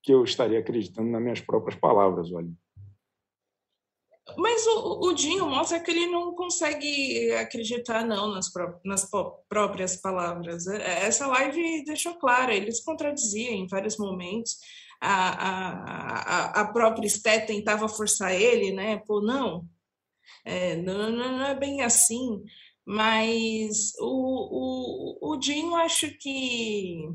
que 0.03 0.13
eu 0.13 0.23
estaria 0.23 0.59
acreditando 0.59 1.09
nas 1.09 1.21
minhas 1.21 1.41
próprias 1.41 1.75
palavras, 1.79 2.31
olha. 2.31 2.47
Mas 4.37 4.65
o, 4.67 5.07
o 5.07 5.13
Dinho 5.13 5.45
mostra 5.47 5.79
que 5.79 5.91
ele 5.91 6.07
não 6.07 6.33
consegue 6.33 7.31
acreditar, 7.33 8.03
não, 8.05 8.27
nas, 8.33 8.51
pró- 8.51 8.79
nas 8.83 9.09
próprias 9.47 9.97
palavras. 9.97 10.65
É, 10.67 11.05
Essa 11.05 11.27
live 11.27 11.83
deixou 11.85 12.15
claro, 12.15 12.51
ele 12.51 12.71
se 12.71 12.83
contradizia 12.83 13.51
em 13.51 13.67
vários 13.67 13.97
momentos. 13.97 14.57
A, 14.99 15.29
a, 15.29 16.59
a, 16.59 16.61
a 16.61 16.73
própria 16.73 17.05
Esté 17.05 17.39
tentava 17.39 17.87
forçar 17.87 18.33
ele, 18.33 18.71
né? 18.73 18.97
Pô, 19.05 19.21
não, 19.21 19.67
é, 20.45 20.75
não, 20.77 21.11
não, 21.11 21.37
não 21.39 21.45
é 21.45 21.55
bem 21.55 21.81
assim. 21.81 22.43
Mas 22.85 23.93
o, 23.99 25.19
o, 25.29 25.33
o 25.33 25.37
Dinho, 25.37 25.75
acho 25.75 26.09
que. 26.17 27.09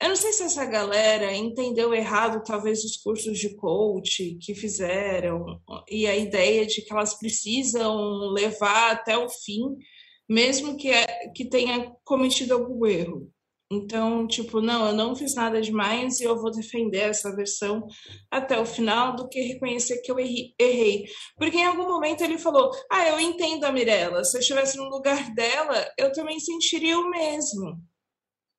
Eu 0.00 0.10
não 0.10 0.16
sei 0.16 0.32
se 0.32 0.44
essa 0.44 0.64
galera 0.64 1.34
entendeu 1.34 1.92
errado, 1.92 2.42
talvez, 2.44 2.84
os 2.84 2.96
cursos 2.96 3.36
de 3.38 3.56
coach 3.56 4.38
que 4.40 4.54
fizeram, 4.54 5.60
e 5.90 6.06
a 6.06 6.16
ideia 6.16 6.64
de 6.66 6.82
que 6.82 6.92
elas 6.92 7.18
precisam 7.18 8.30
levar 8.32 8.92
até 8.92 9.18
o 9.18 9.28
fim, 9.28 9.76
mesmo 10.28 10.76
que, 10.76 10.88
é- 10.90 11.28
que 11.34 11.48
tenha 11.48 11.92
cometido 12.04 12.54
algum 12.54 12.86
erro. 12.86 13.30
Então, 13.70 14.26
tipo, 14.26 14.60
não, 14.62 14.86
eu 14.88 14.94
não 14.94 15.14
fiz 15.16 15.34
nada 15.34 15.60
demais 15.60 16.20
e 16.20 16.24
eu 16.24 16.40
vou 16.40 16.50
defender 16.50 17.00
essa 17.10 17.34
versão 17.36 17.86
até 18.30 18.58
o 18.58 18.64
final 18.64 19.14
do 19.14 19.28
que 19.28 19.40
reconhecer 19.42 20.00
que 20.00 20.10
eu 20.10 20.18
errei. 20.18 21.04
Porque 21.36 21.58
em 21.58 21.66
algum 21.66 21.86
momento 21.86 22.22
ele 22.22 22.38
falou: 22.38 22.70
Ah, 22.90 23.06
eu 23.08 23.20
entendo 23.20 23.64
a 23.64 23.72
Mirella, 23.72 24.24
se 24.24 24.36
eu 24.38 24.40
estivesse 24.40 24.78
no 24.78 24.84
lugar 24.88 25.34
dela, 25.34 25.86
eu 25.98 26.10
também 26.12 26.40
sentiria 26.40 26.98
o 26.98 27.10
mesmo. 27.10 27.78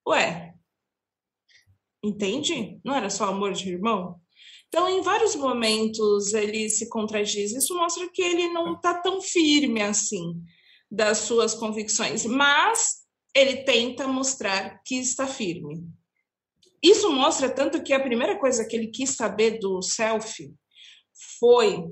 Ué, 0.07 0.53
Entende? 2.03 2.79
Não 2.83 2.95
era 2.95 3.09
só 3.09 3.25
amor 3.25 3.53
de 3.53 3.69
irmão? 3.69 4.19
Então, 4.67 4.87
em 4.87 5.01
vários 5.01 5.35
momentos, 5.35 6.33
ele 6.33 6.69
se 6.69 6.87
contradiz. 6.87 7.51
Isso 7.51 7.75
mostra 7.75 8.07
que 8.13 8.21
ele 8.21 8.49
não 8.49 8.73
está 8.73 8.93
tão 9.01 9.21
firme 9.21 9.81
assim 9.81 10.41
das 10.89 11.19
suas 11.19 11.53
convicções, 11.53 12.25
mas 12.25 12.99
ele 13.35 13.63
tenta 13.63 14.07
mostrar 14.07 14.81
que 14.85 14.95
está 14.95 15.27
firme. 15.27 15.83
Isso 16.81 17.11
mostra 17.11 17.49
tanto 17.49 17.83
que 17.83 17.93
a 17.93 18.01
primeira 18.01 18.39
coisa 18.39 18.65
que 18.65 18.75
ele 18.75 18.87
quis 18.87 19.15
saber 19.15 19.59
do 19.59 19.81
selfie 19.81 20.53
foi 21.39 21.83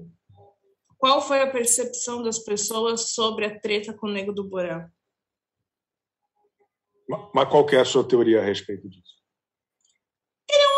qual 0.97 1.21
foi 1.21 1.41
a 1.41 1.51
percepção 1.51 2.23
das 2.23 2.39
pessoas 2.39 3.13
sobre 3.13 3.45
a 3.45 3.59
treta 3.59 3.93
com 3.93 4.07
o 4.07 4.11
Nego 4.11 4.31
do 4.31 4.47
Borel. 4.47 4.87
Mas 7.33 7.49
qual 7.49 7.67
é 7.69 7.77
a 7.77 7.85
sua 7.85 8.07
teoria 8.07 8.41
a 8.41 8.43
respeito 8.43 8.89
disso? 8.89 9.16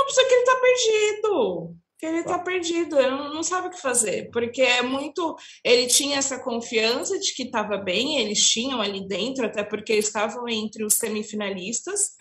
Pessoa 0.09 0.27
que 0.27 0.33
ele 0.33 0.41
está 0.41 0.55
perdido. 0.55 1.75
Que 1.99 2.05
ele 2.05 2.19
está 2.19 2.39
perdido, 2.39 2.99
ele 2.99 3.11
não 3.11 3.43
sabe 3.43 3.67
o 3.67 3.71
que 3.71 3.81
fazer, 3.81 4.29
porque 4.31 4.61
é 4.61 4.81
muito. 4.81 5.35
Ele 5.63 5.85
tinha 5.85 6.17
essa 6.17 6.41
confiança 6.41 7.19
de 7.19 7.33
que 7.35 7.43
estava 7.43 7.77
bem, 7.77 8.19
eles 8.19 8.39
tinham 8.39 8.81
ali 8.81 9.05
dentro, 9.05 9.45
até 9.45 9.63
porque 9.63 9.93
estavam 9.93 10.47
entre 10.47 10.85
os 10.85 10.93
semifinalistas, 10.93 12.11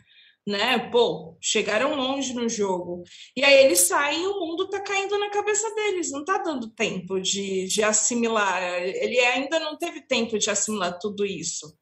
né? 0.46 0.90
Pô, 0.90 1.38
chegaram 1.40 1.94
longe 1.94 2.34
no 2.34 2.48
jogo. 2.48 3.04
E 3.36 3.44
aí 3.44 3.64
eles 3.64 3.78
saem 3.80 4.24
e 4.24 4.26
o 4.26 4.40
mundo 4.40 4.68
tá 4.68 4.80
caindo 4.80 5.16
na 5.16 5.30
cabeça 5.30 5.72
deles, 5.74 6.10
não 6.10 6.24
tá 6.24 6.38
dando 6.38 6.70
tempo 6.70 7.20
de, 7.20 7.68
de 7.68 7.82
assimilar. 7.82 8.60
Ele 8.82 9.18
ainda 9.20 9.60
não 9.60 9.78
teve 9.78 10.02
tempo 10.02 10.38
de 10.38 10.50
assimilar 10.50 10.98
tudo 10.98 11.24
isso, 11.24 11.72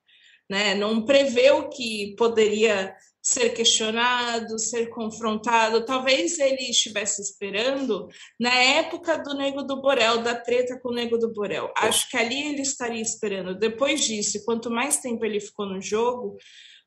né? 0.50 0.74
Não 0.74 1.02
preveu 1.04 1.68
que 1.70 2.14
poderia 2.18 2.94
ser 3.26 3.50
questionado, 3.50 4.56
ser 4.56 4.88
confrontado. 4.88 5.84
Talvez 5.84 6.38
ele 6.38 6.70
estivesse 6.70 7.20
esperando 7.20 8.06
na 8.38 8.54
época 8.54 9.18
do 9.18 9.36
Nego 9.36 9.64
do 9.64 9.82
Borel, 9.82 10.22
da 10.22 10.36
treta 10.36 10.78
com 10.80 10.90
o 10.90 10.94
Nego 10.94 11.18
do 11.18 11.32
Borel. 11.32 11.72
Acho 11.76 12.08
que 12.08 12.16
ali 12.16 12.40
ele 12.50 12.62
estaria 12.62 13.02
esperando. 13.02 13.58
Depois 13.58 14.04
disso, 14.04 14.44
quanto 14.44 14.70
mais 14.70 14.98
tempo 14.98 15.24
ele 15.24 15.40
ficou 15.40 15.66
no 15.66 15.82
jogo, 15.82 16.36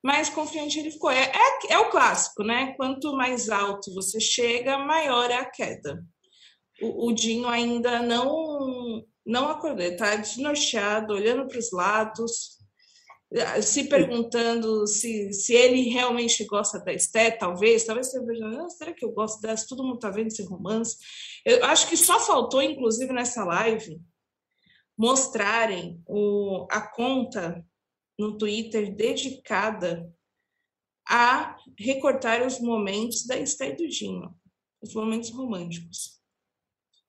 mais 0.01 0.29
confiante 0.29 0.79
ele 0.79 0.91
ficou. 0.91 1.11
É, 1.11 1.23
é, 1.23 1.73
é 1.73 1.77
o 1.77 1.89
clássico, 1.89 2.41
né? 2.41 2.73
Quanto 2.77 3.11
mais 3.17 3.49
alto 3.49 3.93
você 3.93 4.17
chega, 4.21 4.77
maior 4.77 5.29
é 5.29 5.35
a 5.35 5.45
queda. 5.45 6.01
O, 6.81 7.09
o 7.09 7.13
Dinho 7.13 7.49
ainda 7.49 8.01
não 8.01 9.03
não 9.25 9.49
acordou, 9.49 9.85
está 9.85 10.15
desnorteado, 10.15 11.13
olhando 11.13 11.47
para 11.47 11.59
os 11.59 11.71
lados, 11.71 12.58
se 13.61 13.87
perguntando 13.87 14.87
se, 14.87 15.31
se 15.33 15.53
ele 15.53 15.89
realmente 15.89 16.43
gosta 16.45 16.79
da 16.79 16.91
Esté, 16.91 17.29
talvez, 17.29 17.85
talvez 17.85 18.09
você 18.09 18.23
veja, 18.25 18.47
ah, 18.47 18.69
será 18.69 18.93
que 18.93 19.05
eu 19.05 19.11
gosto 19.11 19.39
dessa? 19.41 19.67
Todo 19.67 19.83
mundo 19.83 19.95
está 19.95 20.09
vendo 20.09 20.27
esse 20.27 20.43
romance. 20.43 20.97
Eu 21.45 21.63
acho 21.65 21.87
que 21.87 21.95
só 21.95 22.19
faltou, 22.19 22.61
inclusive, 22.61 23.13
nessa 23.13 23.43
live, 23.45 24.01
mostrarem 24.97 26.01
o, 26.07 26.67
a 26.71 26.81
conta 26.81 27.63
no 28.17 28.37
Twitter 28.37 28.93
dedicada 28.95 30.11
a 31.07 31.55
recortar 31.77 32.45
os 32.45 32.59
momentos 32.59 33.25
da 33.25 33.37
Esté 33.37 33.69
e 33.69 33.75
do 33.75 33.87
Dinho, 33.87 34.35
os 34.81 34.93
momentos 34.93 35.29
românticos. 35.29 36.19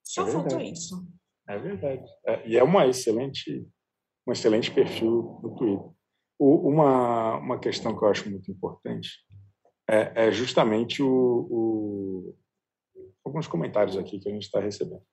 Só 0.03 0.27
é 0.27 0.31
faltou 0.31 0.61
isso. 0.61 1.07
É 1.47 1.57
verdade. 1.57 2.05
É, 2.25 2.47
e 2.47 2.57
é 2.57 2.63
uma 2.63 2.87
excelente, 2.87 3.67
um 4.25 4.31
excelente 4.31 4.71
perfil 4.71 5.39
no 5.43 5.55
Twitter. 5.55 6.00
Uma, 6.43 7.37
uma 7.37 7.59
questão 7.59 7.95
que 7.95 8.03
eu 8.03 8.07
acho 8.09 8.27
muito 8.27 8.49
importante 8.49 9.09
é, 9.87 10.27
é 10.27 10.31
justamente 10.31 11.03
o, 11.03 11.07
o, 11.07 12.35
alguns 13.23 13.45
comentários 13.45 13.95
aqui 13.95 14.19
que 14.19 14.27
a 14.27 14.31
gente 14.31 14.45
está 14.45 14.59
recebendo. 14.59 15.03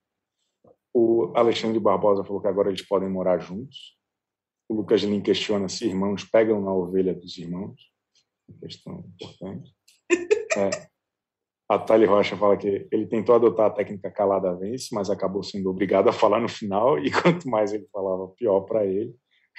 O 0.95 1.31
Alexandre 1.37 1.79
Barbosa 1.79 2.25
falou 2.25 2.41
que 2.41 2.49
agora 2.49 2.71
eles 2.71 2.81
podem 2.81 3.11
morar 3.11 3.39
juntos. 3.41 3.99
O 4.71 4.75
Lucas 4.75 5.03
Lin 5.03 5.21
questiona 5.21 5.69
se 5.69 5.87
irmãos 5.87 6.25
pegam 6.25 6.63
na 6.63 6.73
ovelha 6.73 7.15
dos 7.15 7.37
irmãos. 7.37 7.79
Questão 8.61 9.05
importante. 9.15 9.75
É. 10.57 10.71
A 11.71 11.79
Thali 11.79 12.07
Rocha 12.07 12.39
fala 12.39 12.57
que 12.57 12.89
ele 12.91 13.07
tentou 13.07 13.35
adotar 13.35 13.67
a 13.67 13.71
técnica 13.71 14.11
calada 14.11 14.57
vence, 14.57 14.95
mas 14.95 15.11
acabou 15.11 15.43
sendo 15.43 15.69
obrigado 15.69 16.09
a 16.09 16.13
falar 16.13 16.41
no 16.41 16.49
final, 16.49 16.99
e 16.99 17.11
quanto 17.13 17.47
mais 17.51 17.75
ele 17.75 17.87
falava, 17.93 18.29
pior 18.29 18.61
para 18.61 18.87
ele. 18.87 19.15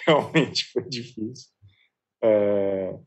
Realmente 0.08 0.72
foi 0.72 0.82
difícil. 0.90 1.59
É... 2.24 3.00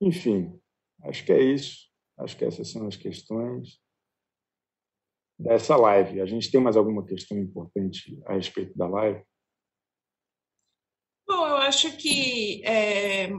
Enfim, 0.00 0.60
acho 1.04 1.24
que 1.24 1.32
é 1.32 1.42
isso. 1.42 1.90
Acho 2.18 2.36
que 2.36 2.44
essas 2.44 2.70
são 2.70 2.86
as 2.86 2.96
questões 2.96 3.80
dessa 5.38 5.76
live. 5.76 6.20
A 6.20 6.26
gente 6.26 6.50
tem 6.50 6.60
mais 6.60 6.76
alguma 6.76 7.04
questão 7.04 7.38
importante 7.38 8.20
a 8.26 8.34
respeito 8.34 8.76
da 8.76 8.86
live? 8.86 9.22
Bom, 11.26 11.46
eu 11.46 11.56
acho 11.56 11.96
que 11.96 12.62
é, 12.64 13.30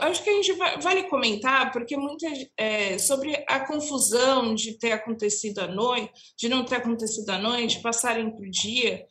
acho 0.00 0.22
que 0.22 0.30
a 0.30 0.32
gente 0.34 0.52
vale 0.80 1.04
comentar 1.04 1.72
porque 1.72 1.96
muita 1.96 2.26
é, 2.56 2.98
sobre 2.98 3.44
a 3.48 3.66
confusão 3.66 4.54
de 4.54 4.78
ter 4.78 4.92
acontecido 4.92 5.60
à 5.60 5.66
noite, 5.66 6.34
de 6.36 6.48
não 6.48 6.64
ter 6.64 6.76
acontecido 6.76 7.30
à 7.30 7.38
noite, 7.38 7.80
passarem 7.80 8.30
para 8.30 8.46
o 8.46 8.50
dia, 8.50 9.04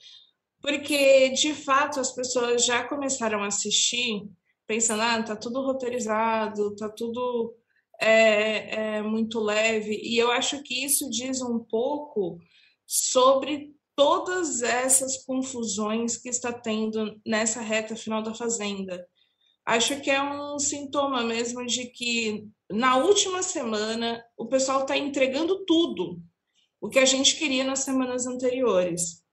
porque 0.67 1.29
de 1.29 1.53
fato 1.53 1.97
as 1.97 2.11
pessoas 2.11 2.65
já 2.65 2.85
começaram 2.85 3.41
a 3.41 3.47
assistir 3.47 4.29
pensando, 4.67 5.01
ah, 5.01 5.23
tá 5.23 5.33
tudo 5.33 5.61
roteirizado, 5.61 6.75
tá 6.75 6.89
tudo 6.89 7.55
é, 8.01 8.97
é 8.97 9.01
muito 9.01 9.39
leve, 9.39 9.97
e 10.03 10.17
eu 10.17 10.29
acho 10.29 10.61
que 10.63 10.83
isso 10.83 11.09
diz 11.09 11.41
um 11.41 11.57
pouco 11.57 12.37
sobre 12.85 13.73
todas 13.95 14.61
essas 14.61 15.23
confusões 15.23 16.17
que 16.17 16.27
está 16.27 16.51
tendo 16.51 17.17
nessa 17.25 17.61
reta 17.61 17.95
final 17.95 18.21
da 18.21 18.33
Fazenda. 18.33 19.07
Acho 19.65 20.01
que 20.01 20.11
é 20.11 20.21
um 20.21 20.59
sintoma 20.59 21.23
mesmo 21.23 21.65
de 21.65 21.85
que 21.85 22.45
na 22.69 22.97
última 22.97 23.41
semana 23.41 24.21
o 24.35 24.47
pessoal 24.47 24.81
está 24.81 24.97
entregando 24.97 25.63
tudo 25.65 26.21
o 26.81 26.89
que 26.89 26.99
a 26.99 27.05
gente 27.05 27.37
queria 27.37 27.63
nas 27.63 27.79
semanas 27.79 28.27
anteriores. 28.27 29.25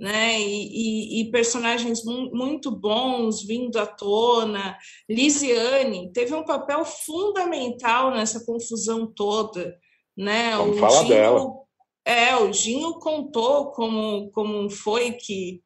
Né? 0.00 0.40
E, 0.40 1.20
e, 1.20 1.20
e 1.20 1.30
personagens 1.30 2.02
mu 2.02 2.30
muito 2.32 2.70
bons 2.70 3.44
vindo 3.44 3.78
à 3.78 3.86
tona. 3.86 4.78
Lisiane 5.08 6.10
teve 6.10 6.34
um 6.34 6.44
papel 6.44 6.84
fundamental 6.86 8.10
nessa 8.10 8.44
confusão 8.46 9.06
toda. 9.06 9.76
Né? 10.16 10.56
Vamos 10.56 10.76
o 10.76 10.80
falar 10.80 11.02
dela 11.02 11.60
é, 12.04 12.34
o 12.36 12.52
Ginho 12.52 12.94
contou 12.94 13.70
como, 13.72 14.30
como 14.32 14.68
foi 14.70 15.12
que, 15.12 15.62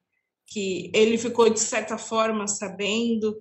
que 0.48 0.90
ele 0.94 1.16
ficou, 1.16 1.48
de 1.48 1.60
certa 1.60 1.96
forma, 1.96 2.46
sabendo. 2.46 3.40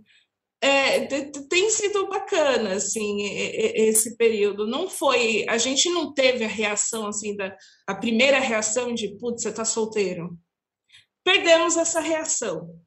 É, 0.62 1.02
tem 1.50 1.70
sido 1.70 2.08
bacana, 2.08 2.76
assim, 2.76 3.24
esse 3.24 4.16
período. 4.16 4.66
Não 4.66 4.90
foi... 4.90 5.46
A 5.50 5.58
gente 5.58 5.90
não 5.90 6.14
teve 6.14 6.46
a 6.46 6.48
reação, 6.48 7.08
assim, 7.08 7.36
da, 7.36 7.56
a 7.86 7.96
primeira 7.96 8.40
reação 8.40 8.94
de, 8.94 9.18
putz, 9.18 9.42
você 9.42 9.50
está 9.50 9.66
solteiro. 9.66 10.38
Perdemos 11.24 11.78
essa 11.78 12.00
reação. 12.00 12.80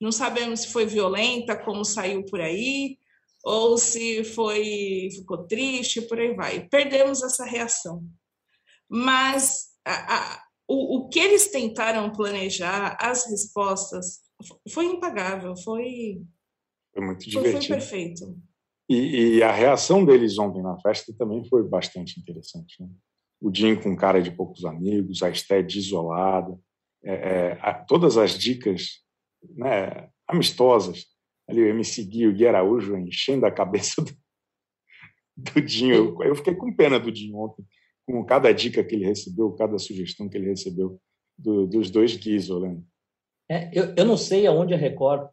Não 0.00 0.10
sabemos 0.10 0.60
se 0.60 0.68
foi 0.68 0.86
violenta, 0.86 1.56
como 1.56 1.84
saiu 1.84 2.24
por 2.24 2.40
aí, 2.40 2.98
ou 3.44 3.76
se 3.76 4.24
foi 4.24 5.08
ficou 5.12 5.46
triste, 5.46 6.02
por 6.02 6.18
aí 6.18 6.34
vai. 6.34 6.66
Perdemos 6.68 7.22
essa 7.22 7.44
reação 7.44 8.02
mas 8.90 9.68
a, 9.84 10.16
a, 10.16 10.42
o, 10.68 10.96
o 10.96 11.08
que 11.08 11.20
eles 11.20 11.48
tentaram 11.48 12.10
planejar, 12.10 12.96
as 13.00 13.30
respostas, 13.30 14.20
foi 14.72 14.86
impagável, 14.86 15.56
foi, 15.56 16.20
foi 16.92 17.04
muito 17.04 17.24
divertido. 17.28 17.52
Foi, 17.52 17.62
foi 17.62 17.76
perfeito. 17.76 18.36
E, 18.88 19.36
e, 19.36 19.42
a 19.44 19.52
reação 19.52 20.04
deles 20.04 20.36
ontem 20.36 20.60
na 20.60 20.76
festa 20.80 21.14
também 21.16 21.44
foi 21.44 21.62
bastante 21.62 22.18
interessante. 22.18 22.82
Né? 22.82 22.88
O 23.40 23.54
Jim 23.54 23.76
com 23.76 23.94
cara 23.94 24.20
de 24.20 24.32
poucos 24.32 24.64
amigos, 24.64 25.22
a 25.22 25.30
Esté 25.30 25.62
desolada, 25.62 26.58
é, 27.02 27.12
é, 27.12 27.58
a, 27.60 27.74
todas 27.74 28.16
as 28.16 28.38
dicas 28.38 29.02
né, 29.56 30.08
amistosas. 30.26 31.06
Ali 31.48 31.62
o 31.62 31.68
MC 31.68 32.04
Gui, 32.04 32.28
o 32.28 32.32
Gui 32.32 32.46
Araújo 32.46 32.96
enchendo 32.96 33.44
a 33.46 33.50
cabeça 33.50 34.02
do, 34.02 34.12
do 35.36 35.60
Dinho. 35.60 35.94
Eu, 35.94 36.22
eu, 36.22 36.34
fiquei 36.36 36.54
com 36.54 36.74
pena 36.74 36.98
do 36.98 37.10
Dinho 37.10 37.36
ontem 37.36 37.64
com 38.06 38.24
cada 38.24 38.52
dica 38.52 38.82
que 38.82 38.94
ele 38.94 39.06
recebeu, 39.06 39.52
cada 39.52 39.78
sugestão 39.78 40.28
que 40.28 40.36
ele 40.36 40.48
recebeu 40.48 41.00
do, 41.38 41.66
dos 41.66 41.90
dois 41.90 42.18
Orlando. 42.50 42.84
É, 43.48 43.70
eu, 43.72 43.94
eu 43.96 44.04
não 44.04 44.16
sei 44.16 44.46
aonde 44.46 44.74
a 44.74 44.76
Record 44.76 45.28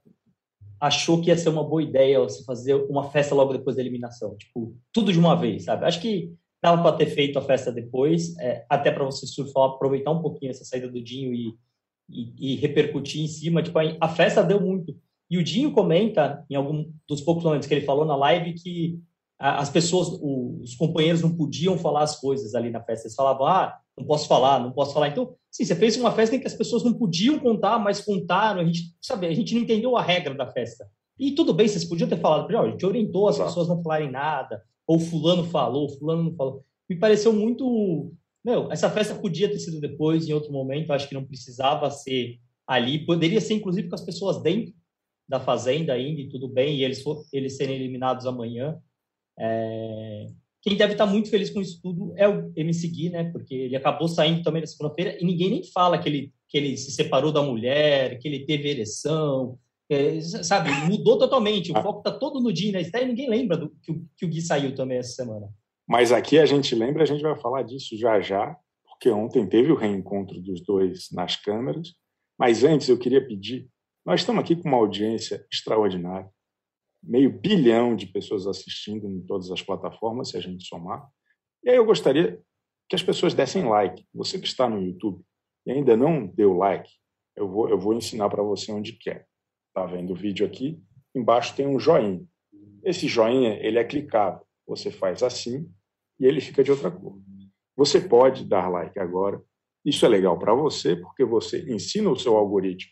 achou 0.80 1.22
que 1.22 1.30
ia 1.30 1.38
ser 1.38 1.50
uma 1.50 1.64
boa 1.64 1.82
ideia 1.82 2.20
você 2.20 2.44
fazer 2.44 2.76
uma 2.76 3.10
festa 3.10 3.34
logo 3.34 3.54
depois 3.54 3.76
da 3.76 3.82
eliminação, 3.82 4.36
tipo, 4.38 4.76
tudo 4.94 5.12
de 5.12 5.20
uma 5.20 5.36
vez, 5.36 5.64
sabe? 5.64 5.86
Acho 5.86 6.02
que 6.02 6.34
dava 6.68 6.82
para 6.82 6.98
ter 6.98 7.08
feito 7.08 7.40
a 7.40 7.42
festa 7.42 7.72
depois, 7.72 8.38
é, 8.40 8.66
até 8.70 8.92
para 8.92 9.06
você 9.06 9.26
surfar, 9.26 9.70
aproveitar 9.70 10.12
um 10.12 10.22
pouquinho 10.22 10.52
essa 10.52 10.66
saída 10.66 10.90
do 10.90 11.02
Dinho 11.02 11.34
e, 11.34 11.56
e, 12.10 12.54
e, 12.54 12.56
repercutir 12.56 13.24
em 13.24 13.28
cima. 13.28 13.64
Tipo, 13.64 13.80
a 14.00 14.10
festa 14.10 14.44
deu 14.44 14.60
muito. 14.60 14.96
E 15.30 15.38
o 15.38 15.44
Dinho 15.44 15.72
comenta, 15.72 16.46
em 16.50 16.56
algum 16.56 16.92
dos 17.08 17.22
poucos 17.22 17.44
momentos 17.44 17.68
que 17.68 17.74
ele 17.74 17.86
falou 17.86 18.06
na 18.06 18.16
live, 18.16 18.54
que 18.54 19.00
as 19.40 19.70
pessoas, 19.70 20.08
os 20.22 20.74
companheiros 20.76 21.22
não 21.22 21.36
podiam 21.36 21.78
falar 21.78 22.04
as 22.04 22.20
coisas 22.20 22.56
ali 22.56 22.72
na 22.72 22.82
festa. 22.82 23.08
Eles 23.08 23.16
falavam, 23.16 23.46
ah, 23.46 23.80
não 23.98 24.06
posso 24.06 24.28
falar, 24.28 24.60
não 24.60 24.72
posso 24.72 24.94
falar. 24.94 25.10
Então, 25.10 25.36
sim, 25.52 25.64
você 25.64 25.76
fez 25.76 25.96
uma 25.96 26.12
festa 26.12 26.36
em 26.36 26.40
que 26.40 26.48
as 26.48 26.56
pessoas 26.56 26.84
não 26.84 26.94
podiam 26.94 27.38
contar, 27.38 27.78
mas 27.78 28.02
contaram. 28.02 28.62
A 28.62 28.66
gente, 28.66 28.96
sabe, 29.02 29.28
a 29.28 29.34
gente 29.34 29.54
não 29.54 29.62
entendeu 29.62 29.96
a 29.96 30.02
regra 30.02 30.34
da 30.34 30.48
festa. 30.48 30.90
E 31.20 31.32
tudo 31.32 31.54
bem, 31.54 31.68
vocês 31.68 31.86
podiam 31.86 32.10
ter 32.10 32.20
falado, 32.20 32.56
a 32.56 32.70
gente 32.70 32.86
orientou 32.86 33.28
as 33.28 33.36
Exato. 33.36 33.50
pessoas 33.50 33.68
não 33.68 33.82
falarem 33.82 34.10
nada, 34.10 34.62
ou 34.88 35.00
fulano 35.00 35.44
falou, 35.44 35.90
fulano 35.90 36.24
não 36.24 36.34
falou. 36.34 36.64
Me 36.90 36.96
pareceu 36.96 37.34
muito, 37.34 38.14
meu, 38.44 38.72
essa 38.72 38.90
festa 38.90 39.14
podia 39.14 39.50
ter 39.50 39.60
sido 39.60 39.82
depois, 39.82 40.28
em 40.28 40.34
outro 40.34 40.52
momento, 40.52 40.94
acho 40.94 41.10
que 41.10 41.14
não 41.14 41.26
precisava 41.26 41.92
ser 41.92 42.40
ali, 42.66 43.06
poderia 43.06 43.42
ser 43.42 43.56
inclusive 43.56 43.90
com 43.90 43.96
as 43.96 44.06
pessoas 44.06 44.42
dentro 44.42 44.74
da 45.28 45.40
fazenda 45.40 45.94
ainda 45.94 46.22
e 46.22 46.30
tudo 46.30 46.48
bem, 46.48 46.78
e 46.78 46.84
eles, 46.86 47.04
eles 47.34 47.58
serem 47.58 47.76
eliminados 47.76 48.26
amanhã. 48.26 48.78
É... 49.38 50.28
Quem 50.62 50.76
deve 50.76 50.94
estar 50.94 51.06
muito 51.06 51.30
feliz 51.30 51.50
com 51.50 51.62
isso 51.62 51.80
tudo 51.82 52.14
é 52.16 52.28
o 52.28 52.52
MC 52.56 52.88
Gui, 52.88 53.10
né? 53.10 53.26
Porque 53.32 53.54
ele 53.54 53.76
acabou 53.76 54.08
saindo 54.08 54.42
também 54.42 54.62
na 54.62 54.68
segunda-feira 54.68 55.18
e 55.20 55.26
ninguém 55.26 55.50
nem 55.50 55.64
fala 55.64 55.98
que 55.98 56.10
ele, 56.10 56.34
que 56.48 56.58
ele 56.58 56.78
se 56.78 56.92
separou 56.92 57.32
da 57.32 57.42
mulher, 57.42 58.18
que 58.20 58.28
ele 58.28 58.46
teve 58.46 58.70
ereção, 58.70 59.58
é, 59.90 60.22
sabe? 60.22 60.70
Mudou 60.90 61.18
totalmente. 61.18 61.72
O 61.72 61.78
ah. 61.78 61.84
foco 61.84 62.00
está 62.00 62.12
todo 62.12 62.40
no 62.40 62.52
Gui, 62.52 62.72
né? 62.72 62.82
E 62.82 63.06
ninguém 63.06 63.30
lembra 63.30 63.58
do, 63.58 63.70
que, 63.82 63.92
o, 63.92 64.06
que 64.18 64.26
o 64.26 64.30
Gui 64.30 64.42
saiu 64.42 64.76
também 64.76 64.98
essa 64.98 65.12
semana. 65.12 65.48
Mas 65.88 66.12
aqui 66.12 66.38
a 66.38 66.46
gente 66.46 66.76
lembra, 66.76 67.04
a 67.04 67.06
gente 67.06 67.22
vai 67.22 67.40
falar 67.40 67.64
disso 67.64 67.98
já 67.98 68.20
já, 68.20 68.58
porque 68.90 69.10
ontem 69.10 69.48
teve 69.48 69.72
o 69.72 69.76
reencontro 69.76 70.42
dos 70.42 70.62
dois 70.62 71.10
nas 71.12 71.36
câmeras. 71.36 71.94
Mas 72.38 72.64
antes 72.64 72.90
eu 72.90 72.98
queria 72.98 73.26
pedir, 73.26 73.68
nós 74.06 74.22
estamos 74.22 74.44
aqui 74.44 74.56
com 74.56 74.68
uma 74.68 74.78
audiência 74.78 75.46
extraordinária 75.52 76.30
meio 77.04 77.32
bilhão 77.32 77.96
de 77.96 78.06
pessoas 78.06 78.48
assistindo 78.48 79.08
em 79.08 79.22
todas 79.22 79.50
as 79.52 79.62
plataformas, 79.62 80.30
se 80.30 80.38
a 80.38 80.42
gente 80.42 80.68
somar. 80.68 81.08
E 81.64 81.70
aí 81.70 81.76
eu 81.76 81.86
gostaria 81.86 82.40
que 82.90 82.96
as 82.96 83.04
pessoas 83.04 83.34
dessem 83.34 83.64
like. 83.64 84.06
Você 84.14 84.40
que 84.40 84.48
está 84.48 84.70
no 84.70 84.82
YouTube 84.82 85.24
e 85.66 85.72
ainda 85.72 85.96
não 85.96 86.26
deu 86.26 86.54
like, 86.54 86.90
eu 87.36 87.48
vou, 87.48 87.70
eu 87.70 87.78
vou 87.78 87.94
ensinar 87.94 88.30
para 88.30 88.44
você 88.44 88.72
onde 88.72 88.94
quer. 88.94 89.28
Está 89.78 89.86
vendo 89.86 90.14
o 90.14 90.16
vídeo 90.16 90.44
aqui? 90.44 90.82
Embaixo 91.14 91.56
tem 91.56 91.68
um 91.68 91.80
joinha. 91.80 92.26
Esse 92.84 93.08
joinha 93.08 93.60
ele 93.62 93.78
é 93.78 93.84
clicável. 93.84 94.42
Você 94.66 94.90
faz 94.90 95.22
assim 95.22 95.72
e 96.20 96.26
ele 96.26 96.42
fica 96.42 96.64
de 96.64 96.72
outra 96.72 96.90
cor. 96.90 97.22
Você 97.76 98.02
pode 98.02 98.44
dar 98.44 98.70
like 98.70 98.98
agora. 98.98 99.40
Isso 99.86 100.04
é 100.04 100.10
legal 100.10 100.40
para 100.40 100.52
você 100.52 100.96
porque 100.96 101.24
você 101.24 101.72
ensina 101.72 102.10
o 102.10 102.18
seu 102.18 102.36
algoritmo 102.36 102.92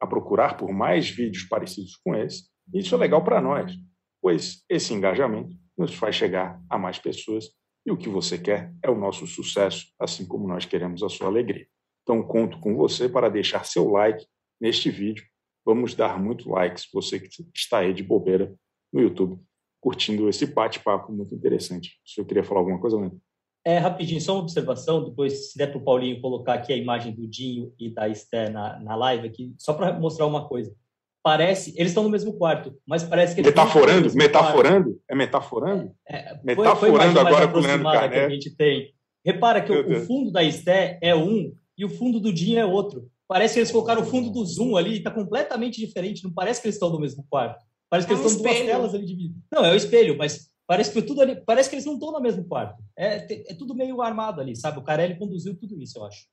a 0.00 0.08
procurar 0.08 0.56
por 0.56 0.72
mais 0.72 1.08
vídeos 1.08 1.44
parecidos 1.44 1.94
com 1.98 2.16
esse 2.16 2.48
isso 2.72 2.96
é 2.96 2.98
legal 2.98 3.22
para 3.22 3.40
nós, 3.40 3.72
pois 4.20 4.64
esse 4.68 4.92
engajamento 4.92 5.54
nos 5.78 5.94
faz 5.94 6.16
chegar 6.16 6.60
a 6.68 6.76
mais 6.76 6.98
pessoas 6.98 7.48
e 7.86 7.92
o 7.92 7.96
que 7.96 8.08
você 8.08 8.38
quer 8.38 8.72
é 8.82 8.90
o 8.90 8.98
nosso 8.98 9.24
sucesso, 9.24 9.86
assim 10.00 10.26
como 10.26 10.48
nós 10.48 10.64
queremos 10.64 11.00
a 11.04 11.08
sua 11.08 11.28
alegria. 11.28 11.66
Então, 12.02 12.22
conto 12.22 12.58
com 12.58 12.74
você 12.74 13.08
para 13.08 13.28
deixar 13.28 13.64
seu 13.64 13.88
like 13.88 14.26
neste 14.60 14.90
vídeo. 14.90 15.24
Vamos 15.64 15.94
dar 15.94 16.20
muito 16.22 16.50
likes, 16.50 16.88
você 16.92 17.18
que 17.18 17.28
está 17.54 17.78
aí 17.78 17.94
de 17.94 18.02
bobeira 18.02 18.54
no 18.92 19.00
YouTube, 19.00 19.40
curtindo 19.80 20.28
esse 20.28 20.46
bate-papo 20.46 21.12
muito 21.12 21.34
interessante. 21.34 21.98
Se 22.04 22.20
eu 22.20 22.24
queria 22.24 22.44
falar 22.44 22.60
alguma 22.60 22.78
coisa, 22.78 22.96
Leandro? 22.96 23.20
É, 23.66 23.78
rapidinho, 23.78 24.20
só 24.20 24.34
uma 24.34 24.42
observação, 24.42 25.04
depois, 25.04 25.52
se 25.52 25.58
der 25.58 25.68
para 25.68 25.78
o 25.78 25.84
Paulinho 25.84 26.20
colocar 26.20 26.54
aqui 26.54 26.72
a 26.72 26.76
imagem 26.76 27.14
do 27.14 27.26
Dinho 27.26 27.72
e 27.78 27.88
da 27.88 28.08
Esté 28.08 28.50
na, 28.50 28.78
na 28.80 28.94
live 28.94 29.26
aqui, 29.26 29.54
só 29.58 29.72
para 29.72 29.98
mostrar 29.98 30.26
uma 30.26 30.46
coisa 30.46 30.74
parece. 31.24 31.72
Eles 31.76 31.90
estão 31.90 32.04
no 32.04 32.10
mesmo 32.10 32.34
quarto, 32.34 32.76
mas 32.86 33.02
parece 33.02 33.34
que. 33.34 33.42
Metaforando? 33.42 34.14
Metaforando? 34.14 34.90
Quarto. 34.90 35.02
É 35.08 35.14
metaforando? 35.14 35.92
É, 36.06 36.40
metaforando 36.44 37.12
foi, 37.12 37.26
agora 37.26 37.48
com 37.48 37.58
o 37.58 37.62
Leandro 37.62 37.90
Carné. 37.90 38.08
que 38.10 38.16
a 38.26 38.28
gente 38.28 38.54
tem. 38.54 38.94
Repara 39.24 39.62
que 39.62 39.72
o, 39.72 39.96
o, 39.96 40.00
fundo 40.02 40.30
da 40.30 40.44
Esté 40.44 40.98
é 41.02 41.16
um 41.16 41.54
e 41.78 41.84
o 41.84 41.88
fundo 41.88 42.20
do 42.20 42.30
Dinho 42.30 42.58
é 42.58 42.66
outro. 42.66 43.08
Parece 43.34 43.54
que 43.54 43.58
eles 43.58 43.72
colocaram 43.72 44.00
o 44.00 44.06
fundo 44.06 44.30
do 44.30 44.46
Zoom 44.46 44.76
ali 44.76 44.92
e 44.92 44.98
está 44.98 45.10
completamente 45.10 45.84
diferente. 45.84 46.22
Não 46.22 46.32
parece 46.32 46.62
que 46.62 46.68
eles 46.68 46.76
estão 46.76 46.88
no 46.88 47.00
mesmo 47.00 47.26
quarto. 47.28 47.64
Parece 47.90 48.06
que 48.06 48.14
é 48.14 48.16
eles 48.16 48.26
um 48.26 48.36
estão 48.36 48.44
duas 48.44 48.64
telas 48.64 48.94
ali 48.94 49.04
divididas. 49.04 49.42
Não, 49.52 49.64
é 49.64 49.72
o 49.72 49.74
espelho, 49.74 50.16
mas 50.16 50.50
parece 50.68 50.92
que 50.92 51.02
tudo 51.02 51.20
ali. 51.20 51.42
Parece 51.44 51.68
que 51.68 51.74
eles 51.74 51.84
não 51.84 51.94
estão 51.94 52.12
no 52.12 52.20
mesmo 52.20 52.44
quarto. 52.44 52.80
É, 52.96 53.50
é 53.50 53.54
tudo 53.56 53.74
meio 53.74 54.00
armado 54.00 54.40
ali, 54.40 54.54
sabe? 54.54 54.78
O 54.78 54.84
Carelli 54.84 55.18
conduziu 55.18 55.58
tudo 55.58 55.82
isso, 55.82 55.98
eu 55.98 56.04
acho. 56.04 56.26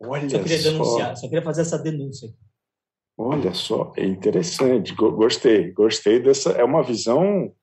Olha 0.00 0.28
só 0.28 0.42
queria 0.42 0.60
denunciar, 0.60 1.16
só 1.16 1.28
queria 1.28 1.44
fazer 1.44 1.60
essa 1.60 1.78
denúncia 1.78 2.28
aqui. 2.28 2.38
Olha 3.16 3.54
só, 3.54 3.92
é 3.96 4.04
interessante, 4.04 4.92
gostei, 4.92 5.70
gostei 5.70 6.20
dessa. 6.20 6.50
É 6.50 6.64
uma 6.64 6.82
visão, 6.82 7.54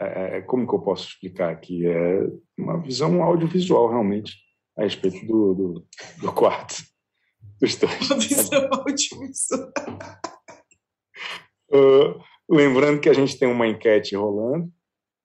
é, 0.00 0.38
é, 0.38 0.40
como 0.42 0.66
que 0.66 0.74
eu 0.74 0.80
posso 0.80 1.10
explicar 1.10 1.52
aqui? 1.52 1.86
É 1.86 2.26
uma 2.58 2.82
visão 2.82 3.22
audiovisual, 3.22 3.88
realmente, 3.88 4.34
a 4.76 4.82
respeito 4.82 5.24
do, 5.24 5.54
do, 5.54 5.86
do 6.22 6.32
quarto 6.32 6.89
dos 7.60 7.76
dois. 7.76 8.10
Uma 8.10 8.18
visão 8.18 8.68
audiovisual. 8.72 9.72
Uh, 11.72 12.20
lembrando 12.48 13.00
que 13.00 13.08
a 13.08 13.12
gente 13.12 13.38
tem 13.38 13.48
uma 13.48 13.66
enquete 13.66 14.16
rolando. 14.16 14.72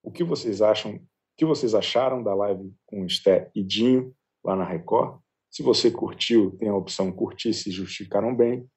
O 0.04 0.12
que 0.12 0.24
vocês 0.24 0.62
acham? 0.62 0.96
O 0.96 1.02
que 1.38 1.46
vocês 1.46 1.74
acharam 1.74 2.22
da 2.22 2.36
live 2.36 2.72
com 2.86 3.06
Esté 3.06 3.50
e 3.56 3.64
Dinho 3.64 4.14
lá 4.44 4.56
na 4.56 4.64
Record? 4.64 5.20
Se 5.50 5.64
você 5.64 5.90
curtiu, 5.90 6.52
tem 6.58 6.70
a 6.70 6.76
opção 6.76 7.12
curtir 7.12 7.54
se 7.54 7.72
justificaram 7.72 8.36
bem. 8.36 8.70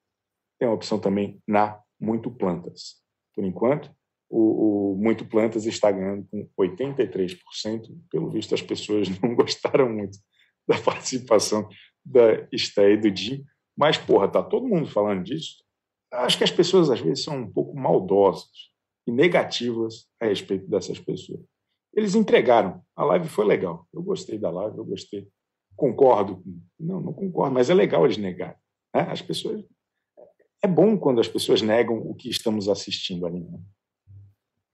Tem 0.58 0.68
a 0.68 0.72
opção 0.72 0.98
também 0.98 1.42
na 1.46 1.80
Muito 2.00 2.30
Plantas. 2.30 2.96
Por 3.34 3.44
enquanto, 3.44 3.90
o, 4.30 4.92
o 4.92 4.96
Muito 4.96 5.24
Plantas 5.24 5.66
está 5.66 5.90
ganhando 5.90 6.26
com 6.30 6.48
83%. 6.58 7.38
Pelo 8.10 8.30
visto, 8.30 8.54
as 8.54 8.62
pessoas 8.62 9.08
não 9.20 9.34
gostaram 9.34 9.88
muito 9.92 10.18
da 10.68 10.78
participação 10.80 11.68
da 12.10 12.46
Esté 12.52 12.92
e 12.92 12.96
do 12.96 13.14
Jim. 13.14 13.44
Mas, 13.76 13.96
porra, 13.96 14.28
tá 14.28 14.42
todo 14.42 14.66
mundo 14.66 14.88
falando 14.88 15.24
disso. 15.24 15.62
Acho 16.12 16.38
que 16.38 16.44
as 16.44 16.50
pessoas, 16.50 16.90
às 16.90 17.00
vezes, 17.00 17.24
são 17.24 17.36
um 17.36 17.50
pouco 17.50 17.76
maldosas 17.76 18.48
e 19.06 19.12
negativas 19.12 20.06
a 20.20 20.26
respeito 20.26 20.66
dessas 20.68 20.98
pessoas. 20.98 21.40
Eles 21.94 22.14
entregaram. 22.14 22.82
A 22.96 23.04
live 23.04 23.28
foi 23.28 23.44
legal. 23.44 23.86
Eu 23.92 24.02
gostei 24.02 24.38
da 24.38 24.50
live, 24.50 24.78
eu 24.78 24.84
gostei. 24.84 25.28
Concordo. 25.76 26.42
Não, 26.78 27.00
não 27.00 27.12
concordo, 27.12 27.54
mas 27.54 27.70
é 27.70 27.74
legal 27.74 28.04
eles 28.04 28.16
negarem. 28.16 28.56
Né? 28.94 29.02
As 29.10 29.22
pessoas 29.22 29.64
é 30.62 30.66
bom 30.66 30.98
quando 30.98 31.20
as 31.20 31.28
pessoas 31.28 31.62
negam 31.62 31.96
o 31.98 32.14
que 32.14 32.28
estamos 32.28 32.68
assistindo 32.68 33.26
ali. 33.26 33.40
Né? 33.40 33.60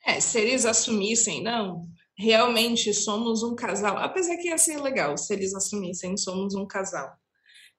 É, 0.06 0.20
se 0.20 0.40
eles 0.40 0.64
assumissem, 0.66 1.42
não, 1.42 1.88
realmente 2.16 2.92
somos 2.92 3.42
um 3.42 3.54
casal, 3.54 3.98
apesar 3.98 4.36
que 4.36 4.48
ia 4.48 4.58
ser 4.58 4.80
legal 4.80 5.16
se 5.16 5.32
eles 5.32 5.54
assumissem 5.54 6.16
somos 6.16 6.54
um 6.54 6.66
casal. 6.66 7.16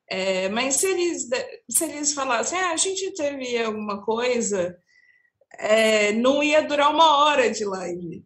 É, 0.08 0.50
mas 0.50 0.76
se 0.76 0.88
eles, 0.88 1.28
se 1.70 1.84
eles 1.84 2.14
falassem, 2.14 2.58
ah, 2.60 2.72
a 2.72 2.78
gente 2.78 3.12
teve 3.14 3.58
alguma 3.58 4.04
coisa, 4.04 4.78
é, 5.58 6.12
não 6.14 6.44
ia 6.44 6.62
durar 6.62 6.94
uma 6.94 7.26
hora 7.26 7.50
de 7.50 7.66
live. 7.66 8.24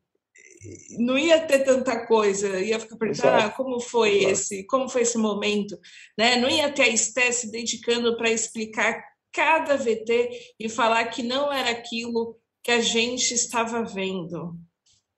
Não 0.98 1.18
ia 1.18 1.40
ter 1.40 1.60
tanta 1.60 2.06
coisa, 2.06 2.60
ia 2.60 2.80
ficar 2.80 2.98
perguntando 2.98 3.46
ah, 3.46 3.50
como 3.50 3.80
foi 3.80 4.18
Exato. 4.18 4.32
esse, 4.32 4.64
como 4.66 4.90
foi 4.90 5.04
esse 5.04 5.18
momento, 5.18 5.80
né? 6.18 6.36
Não 6.36 6.50
ia 6.50 6.70
ter 6.70 6.82
a 6.82 6.88
Esté 6.90 7.32
se 7.32 7.50
dedicando 7.50 8.18
para 8.18 8.30
explicar 8.30 9.02
cada 9.32 9.78
VT 9.78 10.56
e 10.60 10.68
falar 10.68 11.06
que 11.06 11.24
não 11.24 11.52
era 11.52 11.70
aquilo 11.70 12.38
que 12.62 12.72
a 12.72 12.82
gente 12.82 13.34
estava 13.34 13.84
vendo. 13.84 14.54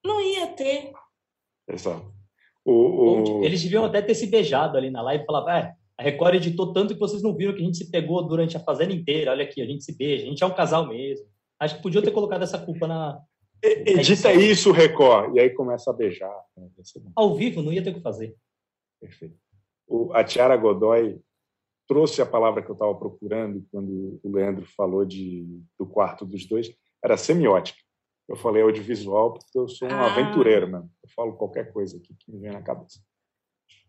Não 0.05 0.21
ia 0.21 0.45
ter. 0.47 0.91
Exato. 1.67 2.13
O, 2.63 3.39
o... 3.39 3.43
Eles 3.43 3.63
deviam 3.63 3.85
até 3.85 3.99
ter 4.01 4.13
se 4.13 4.27
beijado 4.27 4.77
ali 4.77 4.91
na 4.91 5.01
live 5.01 5.23
e 5.23 5.25
falar, 5.25 5.57
ah, 5.57 5.75
a 6.01 6.03
Record 6.03 6.33
editou 6.33 6.73
tanto 6.73 6.95
que 6.95 6.99
vocês 6.99 7.21
não 7.21 7.35
viram 7.35 7.53
que 7.53 7.61
a 7.61 7.65
gente 7.65 7.77
se 7.77 7.91
pegou 7.91 8.27
durante 8.27 8.57
a 8.57 8.59
fazenda 8.59 8.91
inteira. 8.91 9.29
Olha 9.29 9.43
aqui, 9.43 9.61
a 9.61 9.65
gente 9.67 9.83
se 9.83 9.95
beija, 9.95 10.23
a 10.23 10.27
gente 10.27 10.43
é 10.43 10.47
um 10.47 10.55
casal 10.55 10.87
mesmo. 10.87 11.27
Acho 11.59 11.75
que 11.75 11.83
podia 11.83 12.01
ter 12.01 12.09
colocado 12.09 12.41
essa 12.41 12.57
culpa 12.57 12.87
na. 12.87 13.21
Edita 13.61 14.33
isso, 14.33 14.71
Record. 14.71 15.35
E 15.35 15.39
aí 15.39 15.51
começa 15.51 15.91
a 15.91 15.93
beijar. 15.93 16.35
Ao 17.15 17.35
vivo, 17.35 17.61
não 17.61 17.71
ia 17.71 17.83
ter 17.83 17.91
o 17.91 17.93
que 17.93 18.01
fazer. 18.01 18.35
Perfeito. 18.99 19.37
O, 19.87 20.11
a 20.13 20.23
Tiara 20.23 20.57
Godoy 20.57 21.21
trouxe 21.87 22.19
a 22.19 22.25
palavra 22.25 22.63
que 22.63 22.71
eu 22.71 22.73
estava 22.73 22.95
procurando 22.95 23.63
quando 23.71 24.19
o 24.23 24.31
Leandro 24.31 24.65
falou 24.75 25.05
de, 25.05 25.45
do 25.77 25.85
quarto 25.85 26.25
dos 26.25 26.47
dois, 26.47 26.73
era 27.03 27.15
semiótica. 27.15 27.79
Eu 28.27 28.35
falei 28.35 28.63
audiovisual 28.63 29.33
porque 29.33 29.55
eu 29.55 29.67
sou 29.67 29.87
um 29.87 29.91
ah. 29.91 30.11
aventureiro, 30.11 30.65
né? 30.67 30.79
Eu 31.03 31.09
falo 31.15 31.33
qualquer 31.33 31.71
coisa 31.71 31.97
aqui 31.97 32.15
que 32.17 32.31
me 32.31 32.39
vem 32.39 32.51
na 32.51 32.63
cabeça. 32.63 32.99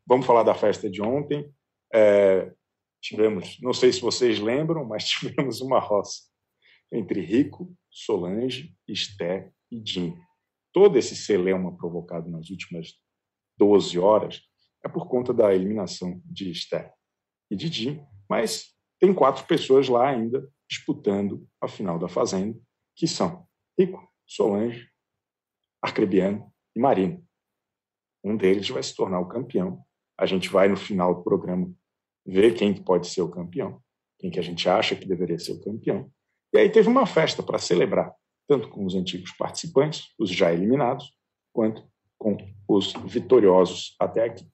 Vamos 0.07 0.27
falar 0.27 0.43
da 0.43 0.55
festa 0.55 0.91
de 0.91 1.01
ontem. 1.01 1.51
É, 1.93 2.53
tivemos, 3.01 3.61
não 3.61 3.73
sei 3.73 3.93
se 3.93 4.01
vocês 4.01 4.39
lembram, 4.39 4.85
mas 4.85 5.05
tivemos 5.09 5.61
uma 5.61 5.79
roça 5.79 6.23
entre 6.91 7.21
Rico, 7.21 7.75
Solange, 7.91 8.75
Esté 8.87 9.51
e 9.71 9.83
Jim. 9.85 10.17
Todo 10.73 10.99
esse 10.99 11.17
celeuma 11.17 11.77
provocado 11.77 12.31
nas 12.31 12.51
últimas 12.51 12.95
12 13.59 13.99
horas 13.99 14.43
é 14.85 14.89
por 14.89 15.09
conta 15.09 15.33
da 15.33 15.55
eliminação 15.55 16.21
de 16.25 16.51
Esté 16.51 16.93
e 17.51 17.57
Didi, 17.57 18.03
mas 18.29 18.75
tem 18.99 19.13
quatro 19.13 19.47
pessoas 19.47 19.89
lá 19.89 20.09
ainda 20.09 20.49
disputando 20.69 21.47
a 21.61 21.69
final 21.69 21.99
da 21.99 22.09
Fazenda, 22.09 22.59
que 22.97 23.07
são 23.07 23.47
Rico, 23.79 24.11
Solange, 24.27 24.89
Arcrebiano 25.83 26.51
e 26.75 26.81
Marina. 26.81 27.23
Um 28.25 28.37
deles 28.37 28.69
vai 28.71 28.83
se 28.83 28.95
tornar 28.95 29.21
o 29.21 29.29
campeão. 29.29 29.85
A 30.19 30.25
gente 30.25 30.49
vai, 30.49 30.69
no 30.69 30.77
final 30.77 31.15
do 31.15 31.23
programa, 31.23 31.75
ver 32.25 32.55
quem 32.55 32.75
pode 32.75 33.09
ser 33.09 33.23
o 33.23 33.29
campeão, 33.29 33.81
quem 34.19 34.31
que 34.31 34.39
a 34.39 34.43
gente 34.43 34.69
acha 34.69 34.97
que 34.97 35.07
deveria 35.07 35.39
ser 35.39 35.53
o 35.53 35.61
campeão. 35.61 36.11
E 36.53 36.59
aí 36.59 36.69
teve 36.69 36.89
uma 36.89 37.07
festa 37.07 37.43
para 37.43 37.59
celebrar, 37.59 38.15
tanto 38.49 38.69
com 38.69 38.85
os 38.85 38.95
antigos 38.95 39.33
participantes, 39.33 40.09
os 40.19 40.31
já 40.31 40.53
eliminados, 40.53 41.13
quanto 41.53 41.85
com 42.19 42.37
os 42.69 42.93
vitoriosos 43.07 43.97
até 43.99 44.25
aqui. 44.25 44.47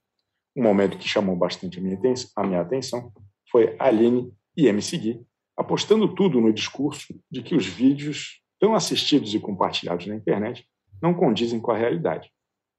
Um 0.56 0.62
momento 0.62 0.98
que 0.98 1.08
chamou 1.08 1.36
bastante 1.36 1.78
a 1.78 1.82
minha, 1.82 2.60
atenção 2.60 3.12
foi 3.50 3.76
Aline 3.78 4.32
e 4.56 4.66
MC 4.66 5.20
apostando 5.56 6.14
tudo 6.14 6.40
no 6.40 6.52
discurso 6.52 7.20
de 7.28 7.42
que 7.42 7.56
os 7.56 7.66
vídeos 7.66 8.40
tão 8.60 8.74
assistidos 8.74 9.34
e 9.34 9.40
compartilhados 9.40 10.06
na 10.06 10.14
internet 10.14 10.64
não 11.02 11.12
condizem 11.12 11.60
com 11.60 11.72
a 11.72 11.76
realidade. 11.76 12.30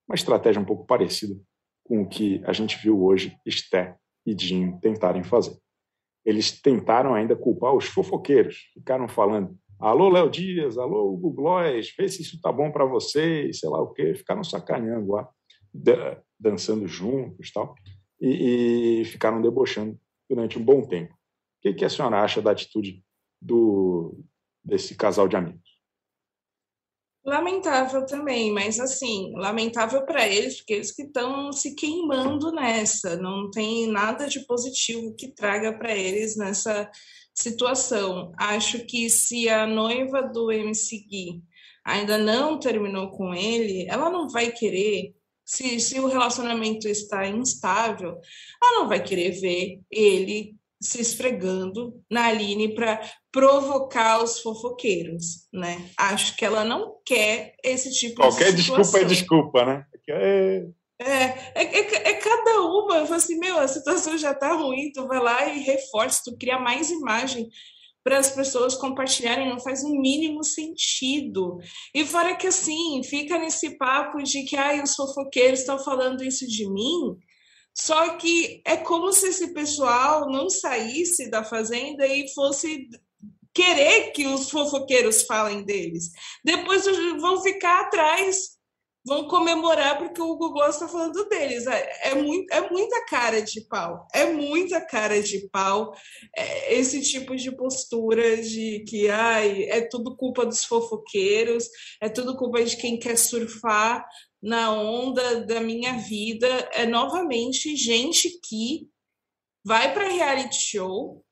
Uma 0.07 0.15
estratégia 0.15 0.61
um 0.61 0.65
pouco 0.65 0.85
parecida 0.85 1.37
com 1.83 2.01
o 2.01 2.07
que 2.07 2.41
a 2.45 2.53
gente 2.53 2.77
viu 2.77 3.03
hoje 3.03 3.37
Esté 3.45 3.97
e 4.25 4.33
Dinho 4.33 4.79
tentarem 4.81 5.23
fazer. 5.23 5.57
Eles 6.25 6.61
tentaram 6.61 7.13
ainda 7.13 7.35
culpar 7.35 7.73
os 7.73 7.85
fofoqueiros, 7.85 8.69
ficaram 8.73 9.07
falando 9.07 9.57
alô, 9.79 10.09
Léo 10.09 10.29
Dias, 10.29 10.77
alô, 10.77 11.13
Hugo 11.13 11.31
Gloss, 11.31 11.93
vê 11.97 12.09
se 12.09 12.21
isso 12.21 12.35
está 12.35 12.51
bom 12.51 12.71
para 12.71 12.83
vocês, 12.83 13.59
sei 13.59 13.69
lá 13.69 13.81
o 13.81 13.93
quê, 13.93 14.13
ficaram 14.13 14.43
sacaneando 14.43 15.11
lá, 15.11 15.27
dançando 16.37 16.87
juntos 16.87 17.51
tal, 17.51 17.73
e, 18.19 19.01
e 19.01 19.05
ficaram 19.05 19.41
debochando 19.41 19.97
durante 20.29 20.59
um 20.59 20.63
bom 20.63 20.85
tempo. 20.85 21.13
O 21.13 21.61
que, 21.61 21.73
que 21.73 21.85
a 21.85 21.89
senhora 21.89 22.21
acha 22.21 22.41
da 22.41 22.51
atitude 22.51 23.03
do, 23.41 24.19
desse 24.63 24.95
casal 24.95 25.27
de 25.27 25.37
amigos? 25.37 25.68
Lamentável 27.29 28.07
também, 28.07 28.51
mas 28.51 28.79
assim, 28.79 29.31
lamentável 29.35 30.03
para 30.03 30.27
eles, 30.27 30.57
porque 30.57 30.73
eles 30.73 30.91
que 30.91 31.03
estão 31.03 31.51
se 31.51 31.75
queimando 31.75 32.51
nessa, 32.51 33.15
não 33.17 33.51
tem 33.51 33.85
nada 33.85 34.27
de 34.27 34.39
positivo 34.47 35.13
que 35.15 35.27
traga 35.27 35.71
para 35.71 35.95
eles 35.95 36.35
nessa 36.35 36.89
situação. 37.31 38.31
Acho 38.35 38.83
que 38.83 39.11
se 39.11 39.47
a 39.47 39.67
noiva 39.67 40.23
do 40.23 40.51
MC 40.51 41.05
Gui 41.07 41.43
ainda 41.85 42.17
não 42.17 42.57
terminou 42.57 43.11
com 43.11 43.31
ele, 43.31 43.85
ela 43.87 44.09
não 44.09 44.27
vai 44.27 44.51
querer, 44.51 45.13
se, 45.45 45.79
se 45.79 45.99
o 45.99 46.07
relacionamento 46.07 46.87
está 46.87 47.27
instável, 47.27 48.19
ela 48.59 48.79
não 48.79 48.87
vai 48.89 49.03
querer 49.03 49.39
ver 49.39 49.79
ele 49.91 50.55
se 50.81 51.01
esfregando 51.01 52.01
na 52.09 52.27
Aline 52.27 52.73
para 52.73 53.01
provocar 53.31 54.23
os 54.23 54.39
fofoqueiros, 54.39 55.47
né? 55.53 55.89
Acho 55.97 56.35
que 56.37 56.45
ela 56.45 56.63
não 56.63 56.95
quer 57.05 57.55
esse 57.63 57.91
tipo 57.91 58.15
Qualquer 58.15 58.53
de 58.53 58.63
situação. 58.63 58.81
desculpa 58.81 58.99
é 58.99 59.07
desculpa, 59.07 59.65
né? 59.65 59.85
É... 60.09 60.65
É, 61.01 61.13
é, 61.55 61.63
é, 61.63 62.09
é, 62.09 62.13
cada 62.15 62.61
uma. 62.61 62.97
Eu 62.97 63.05
falo 63.05 63.15
assim, 63.15 63.39
meu, 63.39 63.57
a 63.57 63.67
situação 63.69 64.17
já 64.17 64.33
tá 64.33 64.53
ruim, 64.53 64.91
tu 64.91 65.07
vai 65.07 65.19
lá 65.19 65.47
e 65.47 65.59
reforça, 65.59 66.23
tu 66.25 66.37
cria 66.37 66.59
mais 66.59 66.91
imagem 66.91 67.47
para 68.03 68.17
as 68.17 68.29
pessoas 68.29 68.75
compartilharem, 68.75 69.49
não 69.49 69.59
faz 69.59 69.83
o 69.83 69.95
mínimo 69.95 70.43
sentido. 70.43 71.57
E 71.93 72.03
fora 72.05 72.35
que 72.35 72.47
assim, 72.47 73.01
fica 73.03 73.37
nesse 73.37 73.77
papo 73.77 74.21
de 74.21 74.43
que 74.43 74.57
ai, 74.57 74.81
os 74.81 74.95
fofoqueiros 74.95 75.61
estão 75.61 75.79
falando 75.79 76.23
isso 76.23 76.45
de 76.47 76.69
mim, 76.69 77.17
só 77.73 78.17
que 78.17 78.61
é 78.65 78.77
como 78.77 79.11
se 79.13 79.27
esse 79.27 79.53
pessoal 79.53 80.29
não 80.29 80.49
saísse 80.49 81.29
da 81.29 81.43
fazenda 81.43 82.05
e 82.05 82.27
fosse 82.33 82.89
querer 83.53 84.11
que 84.11 84.27
os 84.27 84.49
fofoqueiros 84.49 85.23
falem 85.23 85.63
deles. 85.63 86.11
Depois 86.43 86.85
vão 87.19 87.41
ficar 87.41 87.81
atrás, 87.81 88.58
vão 89.05 89.27
comemorar 89.27 89.97
porque 89.97 90.21
o 90.21 90.35
Google 90.35 90.67
está 90.67 90.87
falando 90.87 91.27
deles. 91.27 91.65
É, 91.67 92.09
é, 92.09 92.15
muito, 92.15 92.53
é 92.53 92.69
muita 92.69 93.05
cara 93.05 93.41
de 93.41 93.61
pau. 93.61 94.07
É 94.13 94.31
muita 94.31 94.81
cara 94.81 95.21
de 95.21 95.47
pau 95.49 95.93
é, 96.35 96.75
esse 96.75 97.01
tipo 97.01 97.35
de 97.35 97.51
postura 97.51 98.37
de 98.37 98.83
que 98.87 99.09
ai, 99.09 99.63
é 99.63 99.81
tudo 99.81 100.15
culpa 100.15 100.45
dos 100.45 100.63
fofoqueiros, 100.63 101.67
é 102.01 102.09
tudo 102.09 102.37
culpa 102.37 102.63
de 102.63 102.77
quem 102.77 102.99
quer 102.99 103.17
surfar 103.17 104.05
na 104.41 104.71
onda 104.71 105.45
da 105.45 105.59
minha 105.59 105.97
vida. 105.97 106.47
É 106.73 106.85
novamente 106.85 107.75
gente 107.75 108.39
que 108.41 108.87
vai 109.65 109.93
para 109.93 110.09
reality 110.09 110.55
show 110.55 111.23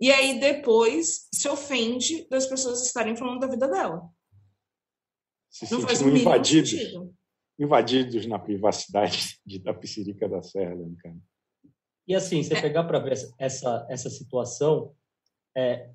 e 0.00 0.10
aí 0.10 0.40
depois 0.40 1.28
se 1.32 1.48
ofende 1.48 2.26
das 2.28 2.46
pessoas 2.46 2.84
estarem 2.84 3.16
falando 3.16 3.40
da 3.40 3.46
vida 3.46 3.68
dela. 3.68 4.02
Se 5.52 5.70
não 5.70 5.82
faz 5.82 6.00
um 6.00 6.08
invadidos, 6.08 6.70
sentido. 6.70 7.14
invadidos 7.58 8.24
na 8.24 8.38
privacidade 8.38 9.38
de 9.44 9.60
Tapicirica 9.60 10.26
da 10.26 10.42
Serra, 10.42 10.74
né, 10.74 10.90
cara. 10.98 11.16
E 12.08 12.14
assim, 12.14 12.42
você 12.42 12.54
é. 12.54 12.60
pegar 12.60 12.84
para 12.84 12.98
ver 12.98 13.12
essa, 13.38 13.86
essa 13.88 14.08
situação 14.10 14.92
é, 15.54 15.90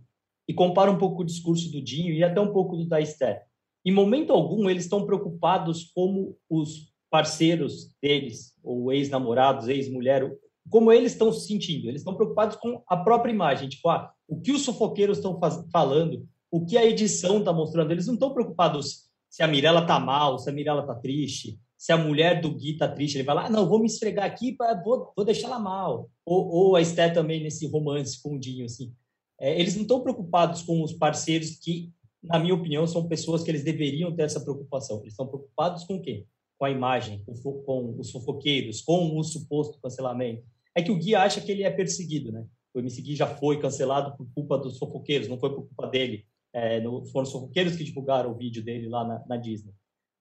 e 0.48 0.54
compara 0.54 0.92
um 0.92 0.98
pouco 0.98 1.22
o 1.22 1.26
discurso 1.26 1.72
do 1.72 1.82
Dinho 1.82 2.14
e 2.14 2.24
até 2.24 2.40
um 2.40 2.54
pouco 2.54 2.78
do 2.78 2.86
da 2.86 3.02
Esther. 3.02 3.44
Em 3.84 3.92
momento 3.92 4.32
algum, 4.32 4.70
eles 4.70 4.84
estão 4.84 5.06
preocupados 5.06 5.92
como 5.92 6.38
os 6.48 6.94
parceiros 7.10 7.92
deles, 8.02 8.54
ou 8.64 8.94
ex-namorados, 8.94 9.68
ex-mulher, 9.68 10.32
como 10.70 10.92
eles 10.92 11.14
estão 11.14 11.32
se 11.32 11.48
sentindo. 11.48 11.88
Eles 11.88 12.02
estão 12.02 12.16
preocupados 12.16 12.58
com 12.58 12.84
a 12.88 12.98
própria 12.98 13.32
imagem, 13.32 13.70
tipo, 13.70 13.90
ah, 13.90 14.14
o 14.28 14.40
que 14.40 14.52
os 14.52 14.66
fofoqueiros 14.66 15.18
estão 15.18 15.40
falando, 15.72 16.28
o 16.52 16.66
que 16.66 16.78
a 16.78 16.86
edição 16.86 17.40
está 17.40 17.52
mostrando. 17.52 17.92
Eles 17.92 18.08
não 18.08 18.14
estão 18.14 18.34
preocupados 18.34 19.07
se 19.38 19.44
a 19.44 19.48
Mirella 19.48 19.86
tá 19.86 20.00
mal, 20.00 20.40
se 20.40 20.50
a 20.50 20.52
Mirella 20.52 20.82
tá 20.82 20.96
triste, 20.96 21.60
se 21.78 21.92
a 21.92 21.98
mulher 21.98 22.42
do 22.42 22.52
Gui 22.52 22.76
tá 22.76 22.88
triste. 22.88 23.18
Ele 23.18 23.24
vai 23.24 23.36
lá, 23.36 23.46
ah, 23.46 23.50
não, 23.52 23.70
vou 23.70 23.78
me 23.78 23.86
esfregar 23.86 24.26
aqui, 24.26 24.54
pra, 24.54 24.74
vou, 24.74 25.14
vou 25.16 25.24
deixar 25.24 25.46
ela 25.46 25.60
mal. 25.60 26.10
Ou, 26.26 26.48
ou 26.48 26.76
a 26.76 26.82
Esté 26.82 27.08
também 27.08 27.44
nesse 27.44 27.68
romance 27.68 28.20
com 28.20 28.36
o 28.36 28.40
Dinho, 28.40 28.66
assim. 28.66 28.92
É, 29.40 29.60
eles 29.60 29.76
não 29.76 29.84
estão 29.84 30.02
preocupados 30.02 30.64
com 30.64 30.82
os 30.82 30.92
parceiros 30.92 31.52
que, 31.52 31.94
na 32.24 32.40
minha 32.40 32.56
opinião, 32.56 32.88
são 32.88 33.08
pessoas 33.08 33.44
que 33.44 33.52
eles 33.52 33.64
deveriam 33.64 34.12
ter 34.12 34.24
essa 34.24 34.40
preocupação. 34.40 35.02
Eles 35.02 35.14
estão 35.14 35.28
preocupados 35.28 35.84
com 35.84 35.98
o 35.98 36.02
quê? 36.02 36.26
Com 36.58 36.66
a 36.66 36.72
imagem, 36.72 37.24
com, 37.24 37.62
com 37.62 37.96
os 38.00 38.10
fofoqueiros, 38.10 38.82
com 38.82 39.20
o 39.20 39.24
suposto 39.24 39.80
cancelamento 39.80 40.44
é 40.78 40.84
que 40.84 40.92
o 40.92 40.96
Gui 40.96 41.16
acha 41.16 41.42
que 41.42 41.52
ele 41.52 41.64
é 41.64 41.72
perseguido, 41.72 42.32
né? 42.32 42.46
O 42.72 42.78
MC 42.78 43.02
Gui 43.02 43.16
já 43.16 43.26
foi 43.26 43.60
cancelado 43.60 44.16
por 44.16 44.28
culpa 44.36 44.60
dos 44.60 44.78
fofoqueiros, 44.78 45.28
não 45.28 45.40
foi 45.40 45.50
por 45.50 45.66
culpa 45.66 45.88
dele. 45.88 46.24
É, 46.58 46.82
no, 46.82 47.06
foram 47.06 47.28
os 47.28 47.32
fofoqueiros 47.32 47.76
que 47.76 47.84
divulgaram 47.84 48.32
o 48.32 48.36
vídeo 48.36 48.64
dele 48.64 48.90
lá 48.90 49.08
na, 49.08 49.24
na 49.28 49.38
Disney. 49.38 49.72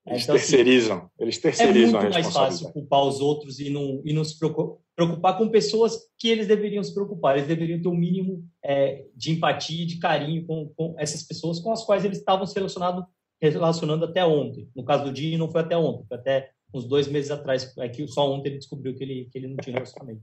Eles 0.06 0.24
então, 0.24 0.36
assim, 0.36 0.44
terceirizam, 0.44 0.98
assim, 0.98 1.08
eles 1.18 1.38
terceirizam 1.38 1.98
É 1.98 2.02
muito 2.02 2.12
mais 2.12 2.32
fácil 2.32 2.72
culpar 2.72 3.04
os 3.04 3.20
outros 3.20 3.58
e 3.58 3.70
não, 3.70 4.02
e 4.04 4.12
não 4.12 4.22
se 4.22 4.38
preocupar 4.38 5.38
com 5.38 5.48
pessoas 5.48 5.98
que 6.18 6.28
eles 6.28 6.46
deveriam 6.46 6.84
se 6.84 6.92
preocupar. 6.92 7.36
Eles 7.36 7.48
deveriam 7.48 7.80
ter 7.80 7.88
um 7.88 7.96
mínimo 7.96 8.46
é, 8.62 9.06
de 9.14 9.32
empatia 9.32 9.82
e 9.82 9.86
de 9.86 9.98
carinho 9.98 10.44
com, 10.46 10.68
com 10.76 10.94
essas 10.98 11.22
pessoas 11.22 11.58
com 11.58 11.72
as 11.72 11.82
quais 11.84 12.04
eles 12.04 12.18
estavam 12.18 12.46
se 12.46 12.54
relacionando, 12.54 13.06
relacionando 13.40 14.04
até 14.04 14.22
ontem. 14.22 14.68
No 14.76 14.84
caso 14.84 15.04
do 15.04 15.12
Dinho, 15.12 15.38
não 15.38 15.50
foi 15.50 15.62
até 15.62 15.76
ontem, 15.76 16.04
foi 16.06 16.18
até 16.18 16.50
uns 16.72 16.86
dois 16.86 17.08
meses 17.08 17.30
atrás, 17.30 17.74
é 17.78 17.88
que 17.88 18.06
só 18.08 18.30
ontem 18.30 18.50
ele 18.50 18.58
descobriu 18.58 18.94
que 18.94 19.02
ele, 19.02 19.28
que 19.32 19.38
ele 19.38 19.48
não 19.48 19.56
tinha 19.56 19.74
relacionamento. 19.74 20.22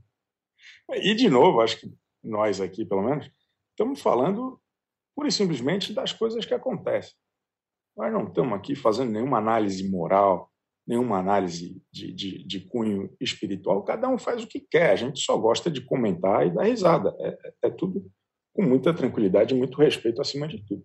E, 0.92 1.12
de 1.12 1.28
novo, 1.28 1.60
acho 1.60 1.80
que 1.80 1.92
nós 2.22 2.60
aqui, 2.60 2.84
pelo 2.84 3.02
menos, 3.02 3.28
estamos 3.72 4.00
falando 4.00 4.60
pura 5.14 5.28
e 5.28 5.32
simplesmente 5.32 5.92
das 5.92 6.12
coisas 6.12 6.44
que 6.44 6.54
acontecem. 6.54 7.14
Nós 7.96 8.12
não 8.12 8.26
estamos 8.28 8.54
aqui 8.54 8.74
fazendo 8.74 9.12
nenhuma 9.12 9.38
análise 9.38 9.88
moral, 9.88 10.50
nenhuma 10.86 11.18
análise 11.18 11.80
de, 11.92 12.12
de, 12.12 12.44
de, 12.44 12.60
cunho 12.60 13.14
espiritual. 13.20 13.82
Cada 13.84 14.08
um 14.08 14.18
faz 14.18 14.42
o 14.42 14.46
que 14.46 14.60
quer. 14.60 14.90
A 14.90 14.96
gente 14.96 15.20
só 15.20 15.36
gosta 15.36 15.70
de 15.70 15.80
comentar 15.80 16.46
e 16.46 16.50
dar 16.50 16.64
risada. 16.64 17.14
É, 17.20 17.68
é 17.68 17.70
tudo 17.70 18.04
com 18.52 18.62
muita 18.62 18.92
tranquilidade 18.92 19.54
e 19.54 19.58
muito 19.58 19.78
respeito 19.78 20.20
acima 20.20 20.46
de 20.46 20.64
tudo. 20.64 20.84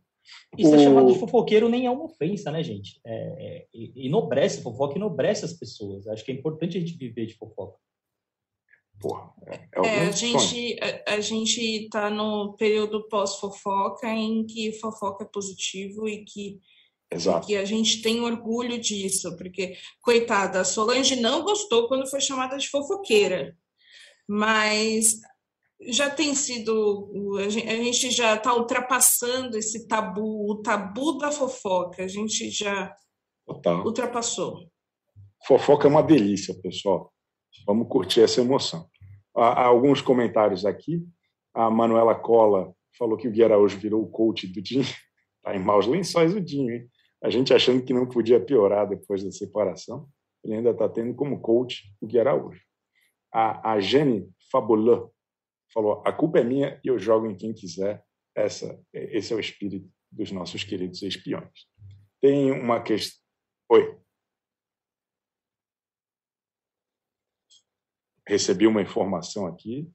E 0.58 0.66
ser 0.66 0.76
o... 0.76 0.80
chamado 0.80 1.12
de 1.12 1.20
fofoqueiro 1.20 1.70
nem 1.70 1.86
é 1.86 1.92
uma 1.92 2.06
ofensa, 2.06 2.52
né, 2.52 2.64
gente? 2.64 3.00
É, 3.06 3.14
é, 3.14 3.66
enobrece, 3.96 4.62
fofoca 4.62 4.96
enobrece 4.96 5.46
as 5.46 5.54
pessoas. 5.54 6.08
Acho 6.08 6.24
que 6.24 6.32
é 6.32 6.36
importante 6.36 6.78
a 6.78 6.80
gente 6.80 6.98
viver 6.98 7.26
de 7.26 7.36
fofoca. 7.36 7.78
Porra, 9.00 9.32
é, 9.48 9.56
é, 9.56 9.88
é 9.88 10.00
a 10.08 10.12
gente 10.12 10.78
a, 10.82 11.14
a, 11.14 11.22
gente 11.22 11.62
está 11.86 12.10
no 12.10 12.54
período 12.58 13.08
pós-fofoca 13.08 14.08
em 14.08 14.46
que 14.46 14.74
fofoca 14.74 15.24
é 15.24 15.28
positivo 15.28 16.08
e 16.08 16.26
que, 16.26 16.60
Exato. 17.10 17.48
que 17.48 17.56
a 17.56 17.64
gente 17.64 18.02
tem 18.02 18.20
orgulho 18.22 18.78
disso, 18.78 19.38
porque, 19.38 19.78
coitada, 20.02 20.60
a 20.60 20.66
Solange 20.66 21.16
não 21.16 21.44
gostou 21.44 21.88
quando 21.88 22.10
foi 22.10 22.20
chamada 22.20 22.58
de 22.58 22.68
fofoqueira, 22.68 23.58
mas 24.28 25.22
já 25.88 26.10
tem 26.10 26.36
sido, 26.36 27.38
a 27.38 27.50
gente 27.50 28.12
já 28.12 28.36
está 28.36 28.54
ultrapassando 28.54 29.58
esse 29.58 29.88
tabu, 29.88 30.52
o 30.52 30.62
tabu 30.62 31.18
da 31.18 31.32
fofoca, 31.32 32.04
a 32.04 32.08
gente 32.08 32.50
já 32.50 32.94
Total. 33.46 33.86
ultrapassou. 33.86 34.70
Fofoca 35.48 35.88
é 35.88 35.90
uma 35.90 36.04
delícia, 36.04 36.54
pessoal. 36.62 37.14
Vamos 37.66 37.88
curtir 37.88 38.22
essa 38.22 38.42
emoção. 38.42 38.88
Há 39.36 39.66
alguns 39.66 40.02
comentários 40.02 40.66
aqui. 40.66 41.06
A 41.54 41.70
Manuela 41.70 42.16
Cola 42.16 42.74
falou 42.98 43.18
que 43.18 43.28
o 43.28 43.32
Gui 43.32 43.44
Araújo 43.44 43.78
virou 43.78 44.04
o 44.04 44.10
coach 44.10 44.48
do 44.48 44.62
Dinho. 44.62 44.84
Está 44.84 45.56
em 45.56 45.60
maus 45.60 45.88
lençóis 45.88 46.34
o 46.36 46.42
Dinho, 46.42 46.74
hein? 46.74 46.90
A 47.22 47.30
gente 47.30 47.54
achando 47.54 47.84
que 47.84 47.94
não 47.94 48.08
podia 48.08 48.40
piorar 48.40 48.88
depois 48.88 49.24
da 49.24 49.32
separação. 49.32 50.08
ele 50.44 50.56
ainda 50.56 50.70
está 50.70 50.88
tendo 50.88 51.14
como 51.14 51.42
coach 51.42 51.94
o 52.00 52.08
Gui 52.08 52.20
Araújo. 52.20 52.62
A, 53.32 53.74
a 53.74 53.78
Fabuleux 54.52 55.10
falou: 55.74 56.02
a 56.06 56.12
culpa 56.12 56.40
é 56.40 56.44
minha 56.44 56.80
e 56.84 56.88
eu 56.88 56.98
jogo 56.98 57.28
em 57.28 57.36
quem 57.36 57.54
quiser. 57.54 58.04
Essa, 58.36 58.80
esse 58.94 59.34
é 59.34 59.36
o 59.36 59.40
espírito 59.40 59.90
dos 60.12 60.32
nossos 60.32 60.64
queridos 60.64 61.02
espiões. 61.02 61.68
Tem 62.22 62.52
uma 62.52 62.82
questão. 62.82 63.20
Oi. 63.70 63.99
Recebi 68.30 68.68
uma 68.68 68.80
informação 68.80 69.48
aqui 69.48 69.90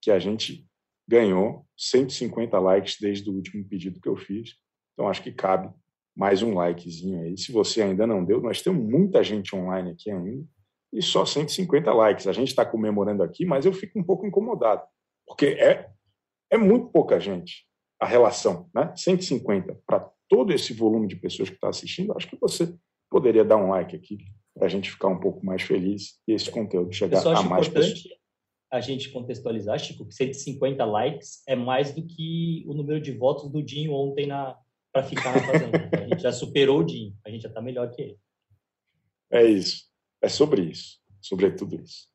que 0.00 0.10
a 0.10 0.18
gente 0.18 0.66
ganhou 1.06 1.66
150 1.76 2.58
likes 2.58 2.96
desde 2.98 3.28
o 3.28 3.34
último 3.34 3.62
pedido 3.68 4.00
que 4.00 4.08
eu 4.08 4.16
fiz. 4.16 4.54
Então, 4.94 5.06
acho 5.06 5.22
que 5.22 5.30
cabe 5.30 5.70
mais 6.16 6.42
um 6.42 6.54
likezinho 6.54 7.20
aí. 7.20 7.36
Se 7.36 7.52
você 7.52 7.82
ainda 7.82 8.06
não 8.06 8.24
deu, 8.24 8.40
nós 8.40 8.62
temos 8.62 8.82
muita 8.82 9.22
gente 9.22 9.54
online 9.54 9.90
aqui 9.90 10.10
ainda 10.10 10.42
e 10.90 11.02
só 11.02 11.26
150 11.26 11.92
likes. 11.92 12.26
A 12.26 12.32
gente 12.32 12.48
está 12.48 12.64
comemorando 12.64 13.22
aqui, 13.22 13.44
mas 13.44 13.66
eu 13.66 13.74
fico 13.74 13.98
um 13.98 14.02
pouco 14.02 14.26
incomodado, 14.26 14.82
porque 15.26 15.44
é, 15.44 15.90
é 16.50 16.56
muito 16.56 16.86
pouca 16.86 17.20
gente 17.20 17.66
a 18.00 18.06
relação, 18.06 18.70
né? 18.74 18.90
150 18.96 19.82
para 19.86 20.10
todo 20.30 20.50
esse 20.50 20.72
volume 20.72 21.06
de 21.06 21.16
pessoas 21.16 21.50
que 21.50 21.56
está 21.56 21.68
assistindo. 21.68 22.16
Acho 22.16 22.26
que 22.26 22.40
você 22.40 22.74
poderia 23.10 23.44
dar 23.44 23.58
um 23.58 23.68
like 23.68 23.94
aqui 23.94 24.16
para 24.56 24.66
a 24.66 24.70
gente 24.70 24.90
ficar 24.90 25.08
um 25.08 25.20
pouco 25.20 25.44
mais 25.44 25.62
feliz 25.62 26.18
e 26.26 26.32
esse 26.32 26.50
conteúdo 26.50 26.92
chegar 26.92 27.24
a 27.26 27.42
mais 27.42 27.68
pessoas 27.68 28.16
a 28.70 28.80
gente 28.80 29.10
contextualizar, 29.10 29.78
Chico, 29.78 30.06
que 30.06 30.14
150 30.14 30.84
likes 30.84 31.42
é 31.46 31.54
mais 31.54 31.92
do 31.92 32.04
que 32.04 32.64
o 32.66 32.74
número 32.74 33.00
de 33.00 33.12
votos 33.12 33.50
do 33.50 33.62
Dinho 33.62 33.92
ontem 33.92 34.26
na 34.26 34.56
para 34.92 35.02
ficar 35.02 35.34
na 35.34 35.42
fazenda. 35.42 35.90
a 35.92 36.08
gente 36.08 36.22
já 36.22 36.32
superou 36.32 36.80
o 36.80 36.84
Dinho, 36.84 37.14
a 37.24 37.30
gente 37.30 37.42
já 37.42 37.48
está 37.48 37.60
melhor 37.60 37.90
que 37.90 38.02
ele. 38.02 38.18
É 39.30 39.44
isso. 39.44 39.84
É 40.22 40.28
sobre 40.28 40.62
isso, 40.62 40.98
sobre 41.20 41.50
tudo 41.50 41.76
isso. 41.76 42.08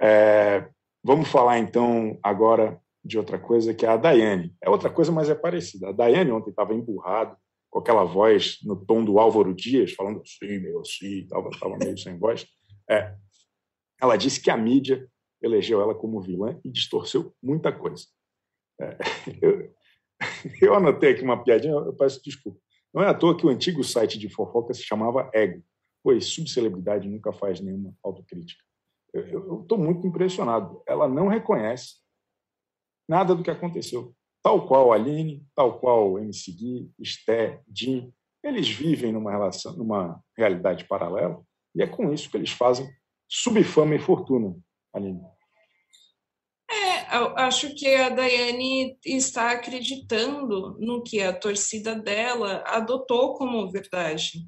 É, 0.00 0.68
vamos 1.02 1.28
falar 1.28 1.58
então 1.60 2.18
agora 2.22 2.80
de 3.04 3.18
outra 3.18 3.38
coisa 3.38 3.72
que 3.72 3.86
é 3.86 3.88
a 3.88 3.96
Daiane. 3.96 4.52
É 4.60 4.68
outra 4.68 4.90
coisa, 4.90 5.12
mas 5.12 5.30
é 5.30 5.34
parecida. 5.34 5.88
A 5.88 5.92
Daiane 5.92 6.32
ontem 6.32 6.50
estava 6.50 6.74
emburrado, 6.74 7.36
com 7.74 7.80
aquela 7.80 8.04
voz 8.04 8.60
no 8.62 8.76
tom 8.76 9.04
do 9.04 9.18
Álvaro 9.18 9.52
Dias, 9.52 9.92
falando 9.94 10.22
assim, 10.22 10.60
meio 10.60 10.78
assim, 10.78 11.22
estava 11.24 11.76
meio 11.76 11.98
sem 11.98 12.16
voz. 12.16 12.46
É, 12.88 13.16
ela 14.00 14.16
disse 14.16 14.40
que 14.40 14.48
a 14.48 14.56
mídia 14.56 15.10
elegeu 15.42 15.82
ela 15.82 15.92
como 15.92 16.20
vilã 16.20 16.56
e 16.64 16.70
distorceu 16.70 17.34
muita 17.42 17.72
coisa. 17.72 18.04
É, 18.80 18.96
eu, 19.42 19.74
eu, 20.62 20.74
anotei 20.76 21.10
aqui 21.10 21.22
uma 21.22 21.42
piadinha, 21.42 21.72
eu 21.72 21.92
peço 21.94 22.22
desculpa. 22.22 22.60
Não 22.94 23.02
é 23.02 23.08
à 23.08 23.14
toa 23.14 23.36
que 23.36 23.44
o 23.44 23.48
antigo 23.48 23.82
site 23.82 24.20
de 24.20 24.28
fofoca 24.28 24.72
se 24.72 24.84
chamava 24.84 25.28
Ego, 25.34 25.60
pois 26.00 26.26
subcelebridade 26.26 27.08
nunca 27.08 27.32
faz 27.32 27.60
nenhuma 27.60 27.92
autocrítica. 28.04 28.62
Eu 29.12 29.62
estou 29.62 29.78
muito 29.78 30.06
impressionado. 30.06 30.80
Ela 30.86 31.08
não 31.08 31.26
reconhece 31.26 31.96
nada 33.08 33.34
do 33.34 33.42
que 33.42 33.50
aconteceu. 33.50 34.14
Tal 34.44 34.66
qual 34.68 34.92
Aline, 34.92 35.42
tal 35.54 35.80
qual 35.80 36.18
MC 36.18 36.52
Gui, 36.52 36.92
Esté, 37.00 37.62
Jim, 37.74 38.12
eles 38.42 38.68
vivem 38.68 39.10
numa 39.10 39.30
relação, 39.30 39.74
numa 39.74 40.22
realidade 40.36 40.84
paralela 40.84 41.42
e 41.74 41.82
é 41.82 41.86
com 41.86 42.12
isso 42.12 42.30
que 42.30 42.36
eles 42.36 42.50
fazem 42.50 42.86
subfama 43.26 43.94
e 43.94 43.98
fortuna, 43.98 44.54
Aline. 44.92 45.22
É, 46.70 47.16
eu 47.16 47.36
acho 47.38 47.74
que 47.74 47.86
a 47.94 48.10
Daiane 48.10 48.98
está 49.04 49.52
acreditando 49.52 50.76
no 50.78 51.02
que 51.02 51.20
a 51.20 51.32
torcida 51.32 51.94
dela 51.94 52.62
adotou 52.66 53.34
como 53.34 53.70
verdade, 53.70 54.46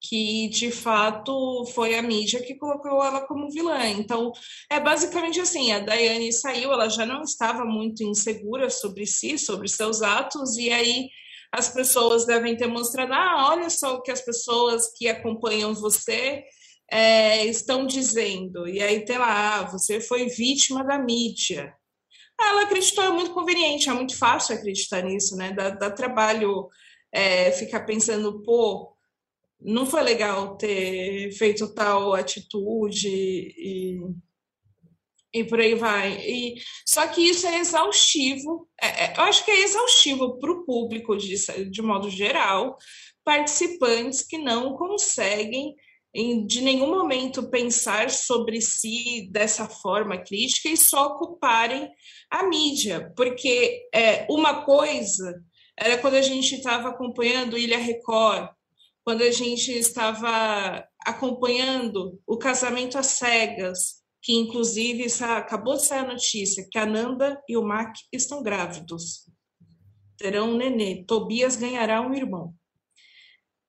que 0.00 0.48
de 0.48 0.70
fato 0.70 1.64
foi 1.74 1.96
a 1.96 2.02
mídia 2.02 2.42
que 2.42 2.54
colocou 2.54 3.04
ela 3.04 3.26
como 3.26 3.50
vilã. 3.50 3.86
Então, 3.88 4.32
é 4.70 4.78
basicamente 4.80 5.40
assim: 5.40 5.72
a 5.72 5.80
Daiane 5.80 6.32
saiu, 6.32 6.72
ela 6.72 6.88
já 6.88 7.04
não 7.04 7.22
estava 7.22 7.64
muito 7.64 8.02
insegura 8.02 8.70
sobre 8.70 9.06
si, 9.06 9.38
sobre 9.38 9.68
seus 9.68 10.02
atos, 10.02 10.56
e 10.56 10.70
aí 10.70 11.08
as 11.52 11.68
pessoas 11.68 12.26
devem 12.26 12.56
ter 12.56 12.66
mostrado: 12.66 13.12
ah, 13.12 13.48
olha 13.50 13.70
só 13.70 13.96
o 13.96 14.02
que 14.02 14.10
as 14.10 14.20
pessoas 14.20 14.92
que 14.96 15.08
acompanham 15.08 15.74
você 15.74 16.44
é, 16.90 17.44
estão 17.46 17.86
dizendo. 17.86 18.68
E 18.68 18.82
aí 18.82 19.04
tem 19.04 19.18
lá, 19.18 19.60
ah, 19.60 19.64
você 19.64 20.00
foi 20.00 20.26
vítima 20.28 20.84
da 20.84 20.98
mídia. 20.98 21.74
Ela 22.40 22.62
acreditou, 22.62 23.04
é 23.04 23.10
muito 23.10 23.32
conveniente, 23.32 23.88
é 23.88 23.92
muito 23.92 24.16
fácil 24.16 24.54
acreditar 24.54 25.02
nisso, 25.02 25.36
né? 25.36 25.52
Dá, 25.52 25.70
dá 25.70 25.90
trabalho 25.90 26.68
é, 27.12 27.50
ficar 27.50 27.80
pensando, 27.80 28.42
pô, 28.42 28.96
não 29.60 29.86
foi 29.86 30.02
legal 30.02 30.56
ter 30.56 31.32
feito 31.32 31.72
tal 31.74 32.14
atitude 32.14 33.08
e, 33.08 34.00
e 35.32 35.44
por 35.44 35.60
aí 35.60 35.74
vai. 35.74 36.18
E, 36.20 36.62
só 36.86 37.06
que 37.08 37.22
isso 37.22 37.46
é 37.46 37.58
exaustivo, 37.58 38.68
é, 38.80 39.04
é, 39.04 39.14
eu 39.16 39.22
acho 39.22 39.44
que 39.44 39.50
é 39.50 39.62
exaustivo 39.62 40.38
para 40.38 40.52
o 40.52 40.64
público, 40.64 41.16
de, 41.16 41.34
de 41.70 41.82
modo 41.82 42.08
geral, 42.08 42.76
participantes 43.24 44.22
que 44.22 44.38
não 44.38 44.76
conseguem 44.76 45.74
em, 46.14 46.46
de 46.46 46.62
nenhum 46.62 46.88
momento 46.88 47.50
pensar 47.50 48.10
sobre 48.10 48.60
si 48.60 49.28
dessa 49.30 49.68
forma 49.68 50.16
crítica 50.18 50.68
e 50.68 50.76
só 50.76 51.08
ocuparem 51.08 51.90
a 52.30 52.44
mídia, 52.44 53.12
porque 53.16 53.88
é, 53.94 54.26
uma 54.30 54.64
coisa 54.64 55.42
era 55.76 55.98
quando 55.98 56.14
a 56.14 56.22
gente 56.22 56.56
estava 56.56 56.88
acompanhando 56.88 57.58
Ilha 57.58 57.78
Record, 57.78 58.48
quando 59.08 59.22
a 59.22 59.30
gente 59.30 59.72
estava 59.72 60.86
acompanhando 61.00 62.20
o 62.26 62.36
casamento 62.36 62.98
às 62.98 63.06
cegas, 63.06 64.02
que 64.20 64.34
inclusive 64.34 65.06
acabou 65.24 65.76
de 65.76 65.86
sair 65.86 66.00
a 66.00 66.12
notícia 66.12 66.68
que 66.70 66.78
a 66.78 66.84
Nanda 66.84 67.42
e 67.48 67.56
o 67.56 67.64
Mac 67.64 67.96
estão 68.12 68.42
grávidos. 68.42 69.26
Terão 70.18 70.50
um 70.50 70.58
nenê. 70.58 71.04
Tobias 71.06 71.56
ganhará 71.56 72.02
um 72.02 72.12
irmão. 72.12 72.52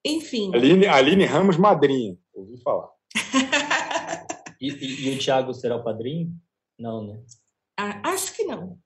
Enfim. 0.04 0.52
Aline, 0.54 0.88
Aline 0.88 1.24
Ramos, 1.24 1.56
madrinha. 1.56 2.18
Ouvi 2.34 2.62
falar. 2.62 2.90
e, 4.60 4.68
e, 4.68 5.08
e, 5.08 5.16
o 5.16 5.20
Thiago 5.20 5.54
será 5.54 5.78
o 5.78 5.84
padrinho? 5.86 6.34
Não, 6.78 7.08
né? 7.08 7.24
Ah, 7.78 8.10
acho 8.10 8.36
que 8.36 8.44
não. 8.44 8.78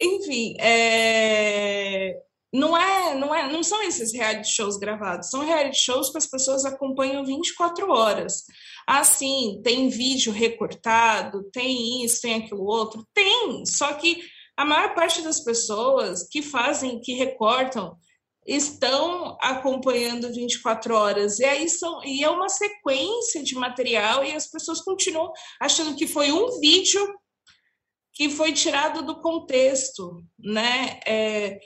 Enfim, 0.00 0.56
é... 0.58 2.18
não 2.52 2.76
é, 2.76 3.14
não 3.14 3.34
é, 3.34 3.52
não 3.52 3.62
são 3.62 3.82
esses 3.82 4.12
reality 4.12 4.48
shows 4.50 4.78
gravados, 4.78 5.28
são 5.30 5.44
reality 5.44 5.78
shows 5.78 6.10
que 6.10 6.18
as 6.18 6.26
pessoas 6.26 6.64
acompanham 6.64 7.24
24 7.24 7.90
horas. 7.90 8.44
Assim, 8.86 9.60
tem 9.62 9.88
vídeo 9.88 10.32
recortado, 10.32 11.44
tem 11.52 12.04
isso, 12.04 12.22
tem 12.22 12.36
aquilo 12.36 12.64
outro, 12.64 13.06
tem. 13.12 13.66
Só 13.66 13.92
que 13.94 14.22
a 14.56 14.64
maior 14.64 14.94
parte 14.94 15.20
das 15.20 15.40
pessoas 15.40 16.26
que 16.28 16.40
fazem, 16.42 17.00
que 17.00 17.12
recortam, 17.12 17.96
estão 18.46 19.36
acompanhando 19.42 20.32
24 20.32 20.94
horas. 20.94 21.38
E 21.38 21.44
aí 21.44 21.68
são, 21.68 22.02
e 22.02 22.24
é 22.24 22.30
uma 22.30 22.48
sequência 22.48 23.42
de 23.42 23.54
material 23.54 24.24
e 24.24 24.32
as 24.32 24.50
pessoas 24.50 24.80
continuam 24.80 25.30
achando 25.60 25.94
que 25.94 26.06
foi 26.06 26.32
um 26.32 26.58
vídeo 26.58 27.14
que 28.14 28.30
foi 28.30 28.52
tirado 28.52 29.02
do 29.02 29.20
contexto, 29.20 30.24
né? 30.36 30.98
É, 31.06 31.60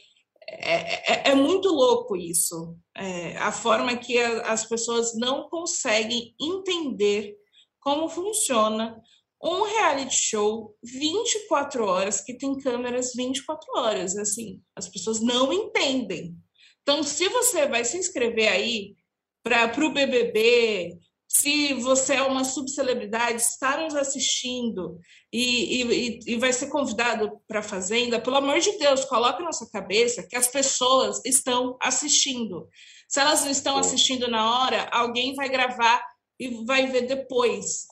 é, 0.54 1.12
é, 1.12 1.30
é 1.30 1.34
muito 1.34 1.68
louco 1.68 2.16
isso, 2.16 2.76
é, 2.96 3.36
a 3.38 3.50
forma 3.50 3.96
que 3.96 4.18
a, 4.18 4.52
as 4.52 4.66
pessoas 4.66 5.14
não 5.16 5.48
conseguem 5.48 6.34
entender 6.40 7.36
como 7.80 8.08
funciona 8.08 9.00
um 9.42 9.62
reality 9.62 10.14
show 10.14 10.76
24 10.84 11.84
horas 11.84 12.20
que 12.20 12.34
tem 12.34 12.56
câmeras 12.58 13.12
24 13.14 13.66
horas, 13.76 14.16
assim, 14.16 14.62
as 14.76 14.88
pessoas 14.88 15.20
não 15.20 15.52
entendem. 15.52 16.36
Então, 16.82 17.02
se 17.02 17.28
você 17.28 17.66
vai 17.66 17.84
se 17.84 17.96
inscrever 17.96 18.48
aí 18.48 18.94
para 19.42 19.84
o 19.84 19.92
BBB, 19.92 20.98
se 21.34 21.72
você 21.72 22.16
é 22.16 22.22
uma 22.22 22.44
subcelebridade, 22.44 23.40
está 23.40 23.82
nos 23.82 23.96
assistindo 23.96 25.00
e, 25.32 25.82
e, 25.82 26.20
e 26.26 26.36
vai 26.36 26.52
ser 26.52 26.68
convidado 26.68 27.40
para 27.48 27.60
a 27.60 27.62
Fazenda, 27.62 28.20
pelo 28.20 28.36
amor 28.36 28.60
de 28.60 28.76
Deus, 28.76 29.06
coloque 29.06 29.42
na 29.42 29.50
sua 29.50 29.70
cabeça 29.70 30.26
que 30.28 30.36
as 30.36 30.46
pessoas 30.48 31.22
estão 31.24 31.78
assistindo. 31.80 32.68
Se 33.08 33.18
elas 33.18 33.44
não 33.44 33.50
estão 33.50 33.78
assistindo 33.78 34.28
na 34.28 34.62
hora, 34.62 34.90
alguém 34.92 35.34
vai 35.34 35.48
gravar 35.48 36.04
e 36.38 36.66
vai 36.66 36.86
ver 36.88 37.06
depois. 37.06 37.86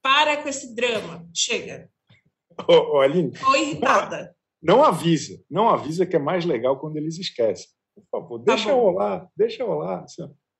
Para 0.00 0.38
com 0.42 0.48
esse 0.48 0.74
drama. 0.74 1.28
Chega. 1.34 1.90
Ô, 2.66 2.96
ô 2.96 3.00
Aline. 3.00 3.32
Estou 3.34 3.54
irritada. 3.54 4.34
Não, 4.62 4.78
não 4.78 4.84
avisa. 4.84 5.38
Não 5.50 5.68
avisa 5.68 6.06
que 6.06 6.16
é 6.16 6.18
mais 6.18 6.46
legal 6.46 6.80
quando 6.80 6.96
eles 6.96 7.18
esquecem. 7.18 7.68
Por 7.94 8.04
favor, 8.10 8.38
tá 8.38 8.54
deixa 8.54 8.70
tá 8.70 8.74
rolar, 8.74 9.28
deixa 9.36 9.64
rolar. 9.64 10.06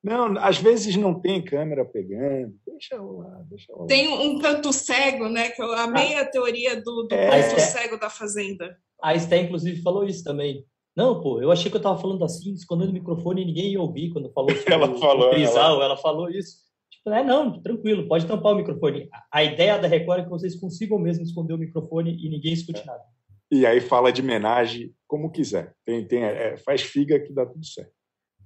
Não, 0.03 0.39
às 0.39 0.59
vezes 0.59 0.97
não 0.97 1.21
tem 1.21 1.43
câmera 1.43 1.85
pegando. 1.85 2.55
Deixa 2.67 2.99
rolar, 2.99 3.43
deixa 3.49 3.73
rolar. 3.73 3.87
Tem 3.87 4.09
um 4.09 4.39
canto 4.39 4.73
cego, 4.73 5.29
né? 5.29 5.51
Que 5.51 5.63
eu 5.63 5.73
amei 5.73 6.15
ah. 6.15 6.23
a 6.23 6.25
teoria 6.25 6.77
do, 6.81 7.05
do 7.05 7.15
é, 7.15 7.43
canto 7.43 7.61
cego 7.61 7.99
da 7.99 8.09
fazenda. 8.09 8.77
A 9.03 9.15
Esté, 9.15 9.41
inclusive, 9.41 9.83
falou 9.83 10.05
isso 10.05 10.23
também. 10.23 10.65
Não, 10.97 11.21
pô, 11.21 11.41
eu 11.41 11.53
achei 11.53 11.71
que 11.71 11.77
eu 11.77 11.81
estava 11.81 12.01
falando 12.01 12.25
assim, 12.25 12.53
escondendo 12.53 12.91
o 12.91 12.93
microfone 12.93 13.43
e 13.43 13.45
ninguém 13.45 13.73
ia 13.73 13.81
ouvir 13.81 14.11
quando 14.11 14.33
falou 14.33 14.51
sobre 14.57 14.75
ela 14.75 14.91
o, 14.91 14.99
falou, 14.99 15.29
o 15.29 15.31
Trisal, 15.31 15.75
ela... 15.75 15.85
ela... 15.85 15.97
falou 15.97 16.29
isso. 16.29 16.59
Tipo 16.91 17.11
É, 17.11 17.23
não, 17.23 17.61
tranquilo, 17.61 18.09
pode 18.09 18.27
tampar 18.27 18.53
o 18.53 18.57
microfone. 18.57 19.09
A 19.33 19.45
ideia 19.45 19.79
da 19.79 19.87
Record 19.87 20.21
é 20.21 20.25
que 20.25 20.31
vocês 20.31 20.59
consigam 20.59 20.99
mesmo 20.99 21.23
esconder 21.23 21.55
o 21.55 21.59
microfone 21.59 22.17
e 22.21 22.29
ninguém 22.29 22.53
escute 22.53 22.85
nada. 22.85 23.03
E 23.51 23.65
aí 23.65 23.81
fala 23.81 24.13
de 24.13 24.21
homenagem 24.21 24.93
como 25.07 25.31
quiser. 25.31 25.75
Tem, 25.85 26.05
tem, 26.05 26.25
é, 26.25 26.57
faz 26.57 26.83
figa 26.83 27.21
que 27.21 27.33
dá 27.33 27.47
tudo 27.47 27.65
certo. 27.65 27.93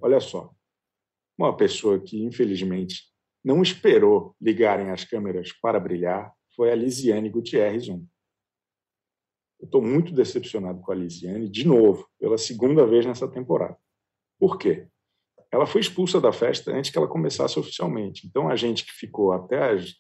Olha 0.00 0.20
só, 0.20 0.50
uma 1.37 1.57
pessoa 1.57 2.01
que, 2.01 2.22
infelizmente, 2.22 3.03
não 3.45 3.62
esperou 3.62 4.37
ligarem 4.41 4.91
as 4.91 5.05
câmeras 5.05 5.53
para 5.53 5.80
brilhar 5.80 6.33
foi 6.55 6.70
a 6.70 6.74
Lisiane 6.74 7.30
Gutierrez 7.30 7.89
1. 7.89 8.07
Eu 9.61 9.66
estou 9.66 9.80
muito 9.80 10.12
decepcionado 10.12 10.80
com 10.80 10.93
a 10.93 10.95
Lisiane, 10.95 11.49
de 11.49 11.66
novo, 11.66 12.09
pela 12.18 12.37
segunda 12.37 12.87
vez 12.87 13.07
nessa 13.07 13.28
temporada. 13.28 13.76
Por 14.39 14.59
quê? 14.59 14.89
Ela 15.51 15.66
foi 15.66 15.80
expulsa 15.80 16.20
da 16.20 16.33
festa 16.33 16.72
antes 16.72 16.91
que 16.91 16.99
ela 16.99 17.09
começasse 17.09 17.59
oficialmente. 17.59 18.26
Então, 18.26 18.49
a 18.49 18.57
gente 18.57 18.85
que 18.85 18.93
ficou 18.93 19.33
até 19.33 19.72
as 19.72 19.95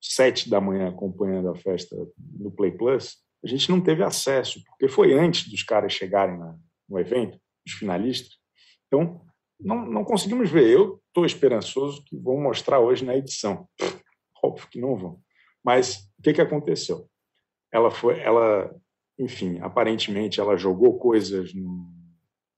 sete 0.00 0.50
da 0.50 0.60
manhã 0.60 0.88
acompanhando 0.88 1.48
a 1.48 1.54
festa 1.54 1.96
no 2.18 2.50
Play 2.50 2.72
Plus, 2.72 3.18
a 3.44 3.46
gente 3.46 3.70
não 3.70 3.80
teve 3.80 4.02
acesso, 4.02 4.62
porque 4.64 4.88
foi 4.88 5.14
antes 5.14 5.48
dos 5.48 5.62
caras 5.62 5.92
chegarem 5.92 6.38
na, 6.38 6.56
no 6.88 6.98
evento, 6.98 7.38
os 7.66 7.72
finalistas. 7.72 8.36
Então, 8.86 9.24
não, 9.62 9.86
não 9.86 10.04
conseguimos 10.04 10.50
ver. 10.50 10.68
Eu 10.68 11.00
estou 11.08 11.24
esperançoso 11.24 12.02
que 12.04 12.16
vão 12.16 12.40
mostrar 12.40 12.80
hoje 12.80 13.04
na 13.04 13.16
edição. 13.16 13.68
Óbvio 14.42 14.68
que 14.68 14.80
não 14.80 14.96
vão. 14.96 15.20
Mas 15.64 16.08
o 16.18 16.22
que, 16.22 16.32
que 16.32 16.40
aconteceu? 16.40 17.08
Ela 17.72 17.90
foi, 17.90 18.18
ela, 18.20 18.74
enfim, 19.18 19.58
aparentemente 19.60 20.40
ela 20.40 20.56
jogou 20.56 20.98
coisas 20.98 21.54
no, 21.54 21.90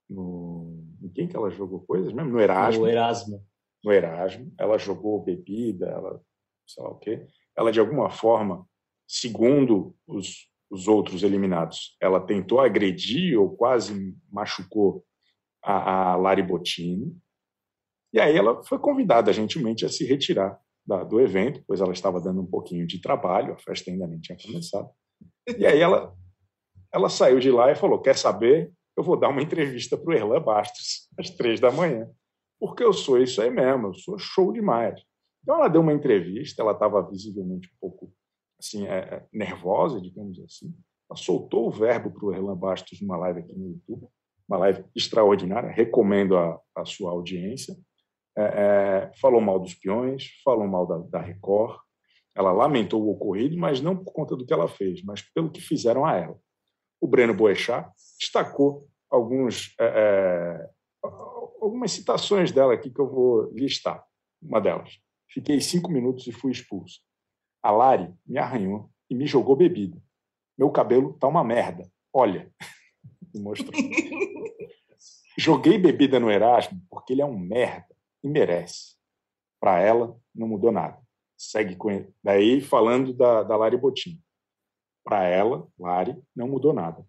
no 0.09 0.83
em 1.01 1.09
quem 1.09 1.27
que 1.27 1.35
ela 1.35 1.51
jogou 1.51 1.81
coisas 1.81 2.11
mesmo? 2.11 2.31
No 2.31 2.39
Erasmo. 2.39 2.81
No 2.81 2.89
Erasmo. 2.89 3.45
No 3.83 3.91
Erasmo. 3.91 4.51
Ela 4.59 4.77
jogou 4.77 5.23
bebida, 5.23 5.85
ela, 5.85 6.21
sei 6.67 6.83
lá 6.83 6.89
o 6.89 6.97
quê. 6.97 7.27
Ela 7.55 7.71
de 7.71 7.79
alguma 7.79 8.09
forma, 8.09 8.67
segundo 9.07 9.95
os, 10.07 10.49
os 10.69 10.87
outros 10.87 11.21
eliminados, 11.21 11.95
ela 12.01 12.19
tentou 12.19 12.59
agredir 12.59 13.39
ou 13.39 13.55
quase 13.55 14.15
machucou 14.31 15.05
a, 15.65 16.11
a 16.11 16.15
Lari 16.15 16.43
Bottini. 16.43 17.15
E 18.13 18.19
aí 18.19 18.35
ela 18.35 18.63
foi 18.63 18.79
convidada 18.79 19.33
gentilmente 19.33 19.85
a 19.85 19.89
se 19.89 20.05
retirar 20.05 20.59
da, 20.85 21.03
do 21.03 21.19
evento, 21.19 21.63
pois 21.67 21.81
ela 21.81 21.91
estava 21.91 22.21
dando 22.21 22.41
um 22.41 22.45
pouquinho 22.45 22.85
de 22.85 23.01
trabalho, 23.01 23.53
a 23.53 23.57
festa 23.57 23.89
ainda 23.89 24.07
nem 24.07 24.19
tinha 24.19 24.37
começado. 24.37 24.89
E 25.57 25.65
aí 25.65 25.79
ela, 25.79 26.15
ela 26.93 27.09
saiu 27.09 27.39
de 27.39 27.51
lá 27.51 27.71
e 27.71 27.75
falou: 27.75 28.01
Quer 28.01 28.15
saber? 28.15 28.71
Eu 28.95 29.03
vou 29.03 29.19
dar 29.19 29.29
uma 29.29 29.41
entrevista 29.41 29.97
para 29.97 30.09
o 30.09 30.13
Erlan 30.13 30.41
Bastos, 30.41 31.09
às 31.19 31.29
três 31.29 31.59
da 31.59 31.69
manhã, 31.69 32.09
porque 32.57 32.81
eu 32.81 32.93
sou 32.93 33.21
isso 33.21 33.41
aí 33.41 33.49
mesmo, 33.49 33.87
eu 33.87 33.93
sou 33.93 34.17
show 34.17 34.53
demais. 34.53 35.01
Então 35.43 35.55
ela 35.55 35.67
deu 35.67 35.81
uma 35.81 35.93
entrevista, 35.93 36.61
ela 36.61 36.71
estava 36.71 37.01
visivelmente 37.01 37.67
um 37.67 37.77
pouco 37.79 38.13
assim, 38.57 38.87
é, 38.87 38.97
é, 38.97 39.27
nervosa, 39.33 39.99
digamos 39.99 40.39
assim. 40.39 40.73
Ela 41.09 41.17
soltou 41.17 41.67
o 41.67 41.71
verbo 41.71 42.09
para 42.09 42.25
o 42.25 42.33
Erlan 42.33 42.57
Bastos 42.57 43.01
numa 43.01 43.17
live 43.17 43.41
aqui 43.41 43.53
no 43.53 43.67
YouTube, 43.67 44.07
uma 44.47 44.57
live 44.57 44.83
extraordinária, 44.95 45.69
recomendo 45.69 46.37
a, 46.37 46.59
a 46.75 46.85
sua 46.85 47.11
audiência. 47.11 47.75
É, 48.37 48.43
é, 48.43 49.11
falou 49.19 49.39
mal 49.39 49.59
dos 49.59 49.73
peões, 49.73 50.29
falou 50.43 50.67
mal 50.67 50.85
da, 50.85 50.97
da, 50.97 51.21
Record. 51.21 51.79
Ela 52.35 52.51
lamentou 52.51 53.01
o 53.01 53.11
ocorrido, 53.11 53.57
mas 53.57 53.79
não 53.81 53.95
por 53.95 54.11
conta 54.11 54.35
do 54.35 54.45
que 54.45 54.53
ela 54.53 54.67
fez, 54.67 55.01
mas 55.03 55.21
pelo 55.21 55.49
que 55.49 55.61
fizeram 55.61 56.05
a 56.05 56.15
ela. 56.15 56.37
O 56.99 57.07
Breno 57.07 57.33
Boechat 57.33 57.89
destacou 58.19 58.87
alguns, 59.09 59.73
é, 59.79 59.85
é 59.85 60.69
algumas 61.61 61.91
citações 61.91 62.51
dela 62.51 62.73
aqui 62.73 62.89
que 62.89 62.99
eu 62.99 63.09
vou 63.09 63.51
listar. 63.53 64.03
Uma 64.41 64.59
delas. 64.59 64.99
Fiquei 65.29 65.59
cinco 65.61 65.89
minutos 65.89 66.27
e 66.27 66.31
fui 66.31 66.51
expulso. 66.51 66.99
A 67.63 67.71
Lari 67.71 68.13
me 68.25 68.37
arranhou 68.37 68.89
e 69.09 69.15
me 69.15 69.25
jogou 69.25 69.55
bebida. 69.55 70.01
Meu 70.57 70.69
cabelo 70.69 71.13
tá 71.13 71.27
uma 71.27 71.43
merda. 71.43 71.89
Olha. 72.13 72.51
E 73.33 73.39
mostrou. 73.41 73.73
Joguei 75.37 75.77
bebida 75.77 76.19
no 76.19 76.31
Erasmo 76.31 76.81
porque 76.89 77.13
ele 77.13 77.21
é 77.21 77.25
um 77.25 77.37
merda 77.37 77.93
e 78.23 78.29
merece. 78.29 78.95
Para 79.59 79.79
ela, 79.79 80.17
não 80.33 80.47
mudou 80.47 80.71
nada. 80.71 80.97
Segue 81.37 81.75
com 81.75 81.91
ele. 81.91 82.13
Daí, 82.23 82.61
falando 82.61 83.13
da, 83.13 83.43
da 83.43 83.57
Lari 83.57 83.77
Botim. 83.77 84.21
Para 85.03 85.25
ela, 85.25 85.67
Lari, 85.77 86.17
não 86.35 86.47
mudou 86.47 86.73
nada. 86.73 87.05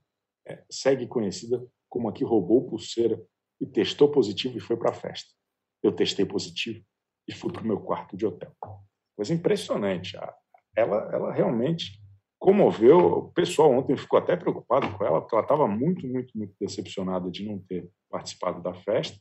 É, 0.47 0.65
segue 0.71 1.07
conhecida 1.07 1.65
como 1.89 2.09
a 2.09 2.13
que 2.13 2.25
roubou 2.25 2.69
pulseira 2.69 3.23
e 3.61 3.67
testou 3.67 4.11
positivo 4.11 4.59
e 4.59 4.61
foi 4.61 4.77
para 4.77 4.91
a 4.91 4.95
festa. 4.95 5.33
Eu 5.83 5.93
testei 5.93 6.27
positivo 6.27 6.85
e 7.29 7.33
fui 7.33 7.53
para 7.53 7.63
o 7.63 7.67
meu 7.67 7.81
quarto 7.81 8.17
de 8.17 8.27
hotel. 8.27 8.53
Coisa 9.17 9.33
impressionante. 9.33 10.17
Ela, 10.77 11.11
ela 11.13 11.33
realmente 11.33 12.01
comoveu. 12.39 12.99
O 12.99 13.33
pessoal 13.33 13.73
ontem 13.73 13.97
ficou 13.97 14.19
até 14.19 14.37
preocupado 14.37 14.93
com 14.97 15.05
ela, 15.05 15.21
porque 15.21 15.35
ela 15.35 15.43
estava 15.43 15.67
muito, 15.67 16.07
muito, 16.07 16.37
muito 16.37 16.55
decepcionada 16.61 17.31
de 17.31 17.47
não 17.47 17.59
ter 17.61 17.89
participado 18.17 18.63
da 18.63 18.73
festa. 18.73 19.19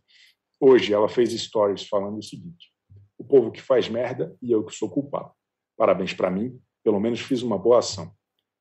Hoje 0.59 0.93
ela 0.93 1.09
fez 1.09 1.31
stories 1.31 1.85
falando 1.87 2.17
o 2.17 2.23
seguinte: 2.23 2.71
o 3.17 3.23
povo 3.23 3.51
que 3.51 3.61
faz 3.61 3.89
merda 3.89 4.33
e 4.41 4.51
eu 4.51 4.65
que 4.65 4.73
sou 4.73 4.89
culpado. 4.89 5.31
Parabéns 5.77 6.13
para 6.13 6.31
mim, 6.31 6.57
pelo 6.83 6.99
menos 6.99 7.19
fiz 7.19 7.41
uma 7.41 7.57
boa 7.57 7.79
ação. 7.79 8.09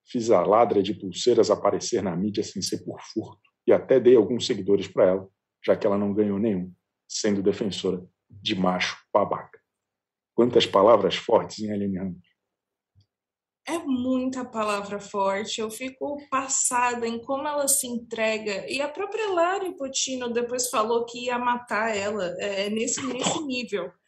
Fiz 0.07 0.30
a 0.30 0.45
ladra 0.45 0.82
de 0.82 0.93
pulseiras 0.93 1.51
aparecer 1.51 2.03
na 2.03 2.14
mídia 2.16 2.43
sem 2.43 2.61
ser 2.61 2.85
por 2.85 3.01
furto 3.01 3.41
e 3.66 3.72
até 3.72 3.99
dei 3.99 4.16
alguns 4.16 4.47
seguidores 4.47 4.89
para 4.89 5.05
ela, 5.07 5.28
já 5.64 5.76
que 5.76 5.87
ela 5.87 5.97
não 5.97 6.12
ganhou 6.12 6.39
nenhum, 6.39 6.70
sendo 7.09 7.43
defensora 7.43 8.05
de 8.28 8.55
macho 8.55 8.99
babaca. 9.12 9.59
Quantas 10.35 10.66
palavras 10.66 11.14
fortes 11.14 11.61
em 11.61 11.72
Aline 11.72 11.97
Ramos. 11.97 12.34
É 13.67 13.79
muita 13.79 14.45
palavra 14.45 15.01
forte, 15.01 15.61
eu 15.61 15.71
fico 15.71 16.19
passada 16.29 17.07
em 17.09 17.19
como 17.19 17.49
ela 17.49 17.67
se 17.67 17.87
entrega. 17.87 18.71
E 18.71 18.83
a 18.83 18.89
própria 18.89 19.31
Lari 19.31 19.75
Potino 19.75 20.31
depois 20.31 20.69
falou 20.69 21.07
que 21.07 21.27
ia 21.27 21.39
matar 21.39 21.97
ela, 21.97 22.27
é, 22.39 22.69
nesse, 22.69 23.03
nesse 23.03 23.43
nível. 23.43 23.91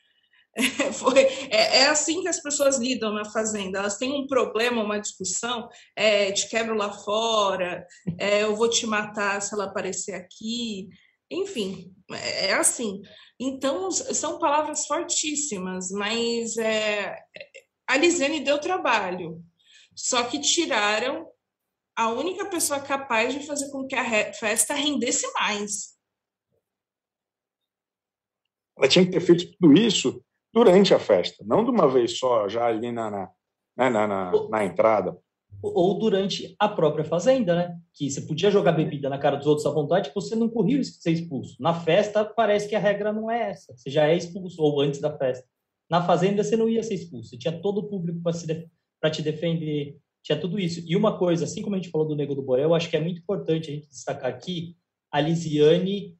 É, 0.58 0.90
foi, 0.90 1.20
é, 1.50 1.80
é, 1.80 1.86
assim 1.88 2.22
que 2.22 2.28
as 2.28 2.40
pessoas 2.40 2.78
lidam 2.78 3.12
na 3.12 3.26
fazenda. 3.26 3.78
Elas 3.78 3.98
têm 3.98 4.14
um 4.14 4.26
problema, 4.26 4.82
uma 4.82 4.98
discussão, 4.98 5.68
é, 5.94 6.32
te 6.32 6.48
quebro 6.48 6.74
lá 6.74 6.90
fora, 6.90 7.86
é, 8.18 8.42
eu 8.42 8.56
vou 8.56 8.66
te 8.66 8.86
matar 8.86 9.42
se 9.42 9.52
ela 9.52 9.64
aparecer 9.64 10.14
aqui. 10.14 10.88
Enfim, 11.30 11.92
é, 12.10 12.46
é 12.46 12.54
assim. 12.54 13.02
Então, 13.38 13.90
são 13.90 14.38
palavras 14.38 14.86
fortíssimas, 14.86 15.90
mas 15.90 16.56
é, 16.56 17.14
a 17.86 17.96
Lisiane 17.96 18.40
deu 18.40 18.58
trabalho, 18.58 19.44
só 19.96 20.24
que 20.24 20.38
tiraram 20.38 21.26
a 21.96 22.10
única 22.10 22.44
pessoa 22.50 22.78
capaz 22.78 23.32
de 23.32 23.46
fazer 23.46 23.70
com 23.70 23.86
que 23.86 23.94
a 23.94 24.32
festa 24.34 24.74
rendesse 24.74 25.26
mais. 25.32 25.96
Ela 28.76 28.86
tinha 28.86 29.06
que 29.06 29.10
ter 29.10 29.20
feito 29.20 29.56
tudo 29.58 29.72
isso 29.72 30.22
durante 30.52 30.92
a 30.92 30.98
festa, 30.98 31.42
não 31.46 31.64
de 31.64 31.70
uma 31.70 31.88
vez 31.88 32.18
só, 32.18 32.46
já 32.46 32.66
ali 32.66 32.92
na, 32.92 33.10
na, 33.10 33.30
né, 33.76 33.88
na, 33.88 34.06
na, 34.06 34.48
na 34.50 34.64
entrada. 34.64 35.18
Ou 35.62 35.98
durante 35.98 36.54
a 36.58 36.68
própria 36.68 37.04
fazenda, 37.04 37.54
né? 37.54 37.78
Que 37.94 38.10
você 38.10 38.20
podia 38.20 38.50
jogar 38.50 38.72
bebida 38.72 39.08
na 39.08 39.18
cara 39.18 39.36
dos 39.36 39.46
outros 39.46 39.66
à 39.66 39.70
vontade, 39.70 40.12
você 40.14 40.36
não 40.36 40.50
corria 40.50 40.84
ser 40.84 41.12
expulso. 41.12 41.56
Na 41.58 41.72
festa, 41.72 42.22
parece 42.22 42.68
que 42.68 42.76
a 42.76 42.78
regra 42.78 43.10
não 43.10 43.30
é 43.30 43.50
essa. 43.50 43.74
Você 43.74 43.88
já 43.88 44.06
é 44.06 44.14
expulso, 44.14 44.62
ou 44.62 44.82
antes 44.82 45.00
da 45.00 45.16
festa. 45.16 45.48
Na 45.88 46.02
Fazenda, 46.02 46.44
você 46.44 46.56
não 46.56 46.68
ia 46.68 46.82
ser 46.82 46.94
expulso. 46.94 47.30
Você 47.30 47.38
tinha 47.38 47.58
todo 47.60 47.78
o 47.78 47.88
público 47.88 48.20
para 48.20 48.32
te 49.10 49.22
defender. 49.22 49.98
Tinha 50.22 50.38
tudo 50.38 50.58
isso. 50.58 50.82
E 50.84 50.96
uma 50.96 51.16
coisa, 51.16 51.44
assim 51.44 51.62
como 51.62 51.76
a 51.76 51.78
gente 51.78 51.90
falou 51.90 52.06
do 52.06 52.16
Nego 52.16 52.34
do 52.34 52.42
Borel, 52.42 52.70
eu 52.70 52.74
acho 52.74 52.90
que 52.90 52.96
é 52.96 53.00
muito 53.00 53.20
importante 53.20 53.70
a 53.70 53.74
gente 53.74 53.88
destacar 53.88 54.30
aqui 54.30 54.76
a 55.10 55.20
Lisiane 55.20 56.16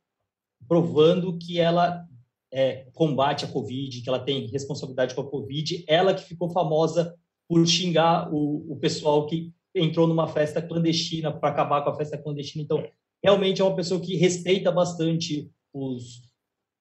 provando 0.69 1.36
que 1.36 1.59
ela 1.59 2.07
é, 2.53 2.86
combate 2.94 3.44
a 3.44 3.48
Covid, 3.48 4.01
que 4.01 4.09
ela 4.09 4.20
tem 4.20 4.47
responsabilidade 4.47 5.15
com 5.15 5.20
a 5.20 5.31
Covid. 5.31 5.85
Ela 5.89 6.15
que 6.15 6.24
ficou 6.24 6.48
famosa 6.51 7.15
por 7.48 7.66
xingar 7.66 8.32
o, 8.32 8.73
o 8.73 8.77
pessoal 8.77 9.27
que 9.27 9.53
entrou 9.74 10.07
numa 10.07 10.27
festa 10.27 10.62
clandestina 10.62 11.32
para 11.32 11.51
acabar 11.51 11.82
com 11.82 11.90
a 11.90 11.97
festa 11.97 12.16
clandestina. 12.16 12.65
Então, 12.65 12.85
realmente 13.23 13.61
é 13.61 13.65
uma 13.65 13.77
pessoa 13.77 14.01
que 14.01 14.16
respeita 14.16 14.73
bastante 14.73 15.51
os, 15.73 16.23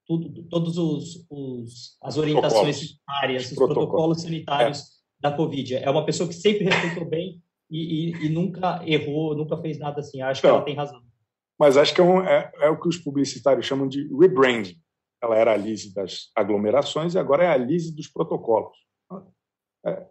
tudo, 0.07 0.43
todos 0.43 0.77
os, 0.77 1.25
os, 1.29 1.97
as 2.01 2.17
orientações 2.17 2.77
sanitárias, 2.77 3.45
os, 3.45 3.51
os 3.51 3.55
protocolos, 3.55 3.89
protocolos 3.89 4.21
sanitários 4.21 4.79
é. 4.79 4.83
Da 5.29 5.35
Covid. 5.35 5.75
É 5.75 5.89
uma 5.89 6.05
pessoa 6.05 6.29
que 6.29 6.35
sempre 6.35 6.65
respeitou 6.65 7.05
bem 7.05 7.41
e, 7.69 8.11
e, 8.11 8.25
e 8.25 8.29
nunca 8.29 8.81
errou, 8.85 9.35
nunca 9.35 9.57
fez 9.57 9.79
nada 9.79 9.99
assim. 9.99 10.21
Acho 10.21 10.41
que 10.41 10.47
ela 10.47 10.63
tem 10.63 10.75
razão. 10.75 11.01
Mas 11.59 11.77
acho 11.77 11.93
que 11.93 12.01
é, 12.01 12.03
um, 12.03 12.21
é, 12.21 12.51
é, 12.61 12.69
o 12.69 12.79
que 12.79 12.87
os 12.87 12.97
publicitários 12.97 13.65
chamam 13.65 13.87
de 13.87 14.07
rebranding. 14.15 14.75
Ela 15.21 15.37
era 15.37 15.53
a 15.53 15.57
Lise 15.57 15.93
das 15.93 16.29
aglomerações 16.35 17.15
e 17.15 17.19
agora 17.19 17.45
é 17.45 17.47
a 17.47 17.57
Lise 17.57 17.95
dos 17.95 18.07
protocolos. 18.07 18.77
É, 19.85 20.05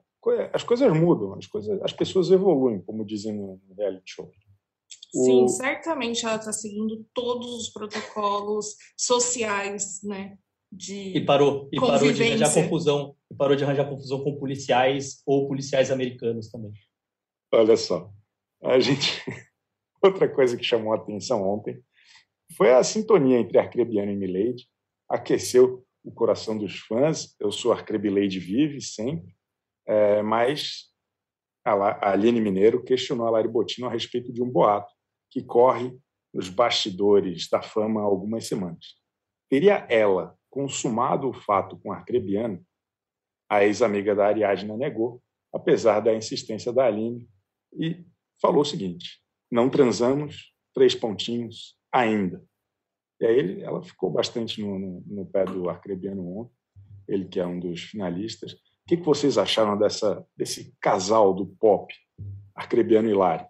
as 0.53 0.63
coisas 0.63 0.91
mudam, 0.93 1.35
as, 1.35 1.47
coisas, 1.47 1.81
as 1.83 1.93
pessoas 1.93 2.31
evoluem, 2.31 2.81
como 2.81 3.05
dizem 3.05 3.35
no 3.35 3.61
reality 3.77 4.11
show. 4.11 4.31
Sim, 5.13 5.47
certamente 5.47 6.25
ela 6.25 6.37
está 6.37 6.53
seguindo 6.53 7.07
todos 7.15 7.47
os 7.47 7.69
protocolos 7.69 8.75
sociais, 8.97 10.01
né? 10.03 10.37
De 10.75 11.17
e 11.17 11.25
parou 11.25 11.69
e 11.73 11.79
parou 11.79 12.13
de 12.13 12.23
arranjar 12.23 12.53
confusão 12.53 13.17
e 13.31 13.35
parou 13.35 13.57
de 13.57 13.65
arranjar 13.65 13.89
confusão 13.89 14.23
com 14.23 14.39
policiais 14.39 15.23
ou 15.25 15.49
policiais 15.49 15.91
americanos 15.91 16.51
também. 16.51 16.73
Olha 17.53 17.77
só, 17.77 18.11
a 18.63 18.79
gente 18.81 19.23
outra 20.03 20.29
coisa 20.29 20.57
que 20.57 20.65
chamou 20.65 20.93
a 20.93 20.97
atenção 20.97 21.43
ontem 21.43 21.83
foi 22.57 22.73
a 22.73 22.83
sintonia 22.83 23.39
entre 23.39 23.59
Arcrebiano 23.59 24.13
e 24.13 24.17
Milady, 24.17 24.69
aqueceu 25.09 25.85
o 26.05 26.13
coração 26.13 26.59
dos 26.59 26.79
fãs. 26.81 27.35
Eu 27.41 27.51
sou 27.51 27.73
Arcrebilade 27.73 28.39
vive 28.39 28.81
sempre, 28.81 29.35
é, 29.87 30.23
mas 30.23 30.93
a 31.65 32.11
Aline 32.11 32.41
Mineiro 32.41 32.85
questionou 32.85 33.27
a 33.27 33.31
Lari 33.31 33.49
Botino 33.49 33.87
a 33.87 33.91
respeito 33.91 34.33
de 34.33 34.43
um 34.43 34.51
boato 34.51 34.93
que 35.31 35.43
corre 35.43 35.97
nos 36.33 36.49
bastidores 36.49 37.49
da 37.49 37.63
fama 37.63 38.01
há 38.01 38.05
algumas 38.05 38.47
semanas. 38.47 38.97
Teria 39.49 39.87
ela 39.89 40.37
consumado 40.55 41.29
o 41.29 41.33
fato 41.33 41.77
com 41.79 41.91
Arcrebiano? 41.91 42.65
A 43.51 43.65
ex-amiga 43.65 44.15
da 44.15 44.29
Ariadna 44.29 44.77
negou, 44.77 45.21
apesar 45.53 45.99
da 45.99 46.15
insistência 46.15 46.73
da 46.73 46.87
Aline, 46.87 47.29
e 47.73 48.07
falou 48.41 48.63
o 48.63 48.65
seguinte: 48.65 49.21
não 49.51 49.69
transamos, 49.69 50.55
três 50.73 50.95
pontinhos, 50.95 51.77
ainda. 51.93 52.41
E 53.21 53.27
aí 53.27 53.63
ela 53.63 53.83
ficou 53.83 54.11
bastante 54.11 54.63
no, 54.63 54.79
no, 54.79 55.05
no 55.05 55.27
pé 55.27 55.45
do 55.45 55.69
Arcrebiano 55.69 56.25
ontem, 56.39 56.55
ele 57.09 57.25
que 57.27 57.41
é 57.41 57.47
um 57.47 57.59
dos 57.59 57.83
finalistas. 57.83 58.53
O 58.53 58.87
que, 58.87 58.97
que 58.97 59.05
vocês 59.05 59.37
acharam 59.37 59.77
dessa, 59.77 60.25
desse 60.37 60.73
casal 60.81 61.35
do 61.35 61.47
pop, 61.47 61.93
Arcrebiano 62.55 63.09
e 63.09 63.15
Lari? 63.15 63.47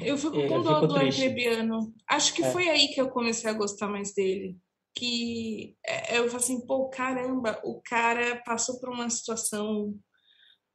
Eu 0.00 0.16
fico 0.16 0.40
é, 0.40 0.48
com 0.48 0.62
dó 0.62 0.86
do 0.86 0.96
Arcrebiano. 0.96 1.92
Acho 2.08 2.34
que 2.34 2.42
é. 2.42 2.50
foi 2.50 2.68
aí 2.68 2.88
que 2.88 3.00
eu 3.00 3.10
comecei 3.10 3.48
a 3.50 3.54
gostar 3.54 3.88
mais 3.88 4.14
dele. 4.14 4.56
Que 4.94 5.76
é, 5.84 6.18
eu 6.18 6.24
falei 6.24 6.36
assim, 6.36 6.66
pô, 6.66 6.88
caramba, 6.88 7.60
o 7.64 7.80
cara 7.82 8.42
passou 8.44 8.78
por 8.80 8.90
uma 8.90 9.08
situação 9.10 9.94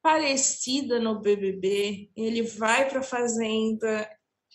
parecida 0.02 0.99
no 0.99 1.19
BBB, 1.19 2.10
ele 2.15 2.41
vai 2.41 2.88
para 2.88 3.03
fazenda 3.03 4.10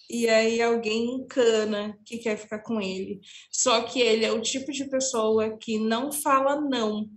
e 0.08 0.28
aí 0.28 0.60
alguém 0.60 1.14
encana 1.14 1.98
que 2.04 2.18
quer 2.18 2.36
ficar 2.36 2.60
com 2.60 2.80
ele. 2.80 3.20
Só 3.50 3.82
que 3.82 4.00
ele 4.00 4.24
é 4.24 4.32
o 4.32 4.42
tipo 4.42 4.72
de 4.72 4.88
pessoa 4.88 5.56
que 5.58 5.78
não 5.78 6.12
fala 6.12 6.60
não. 6.60 7.08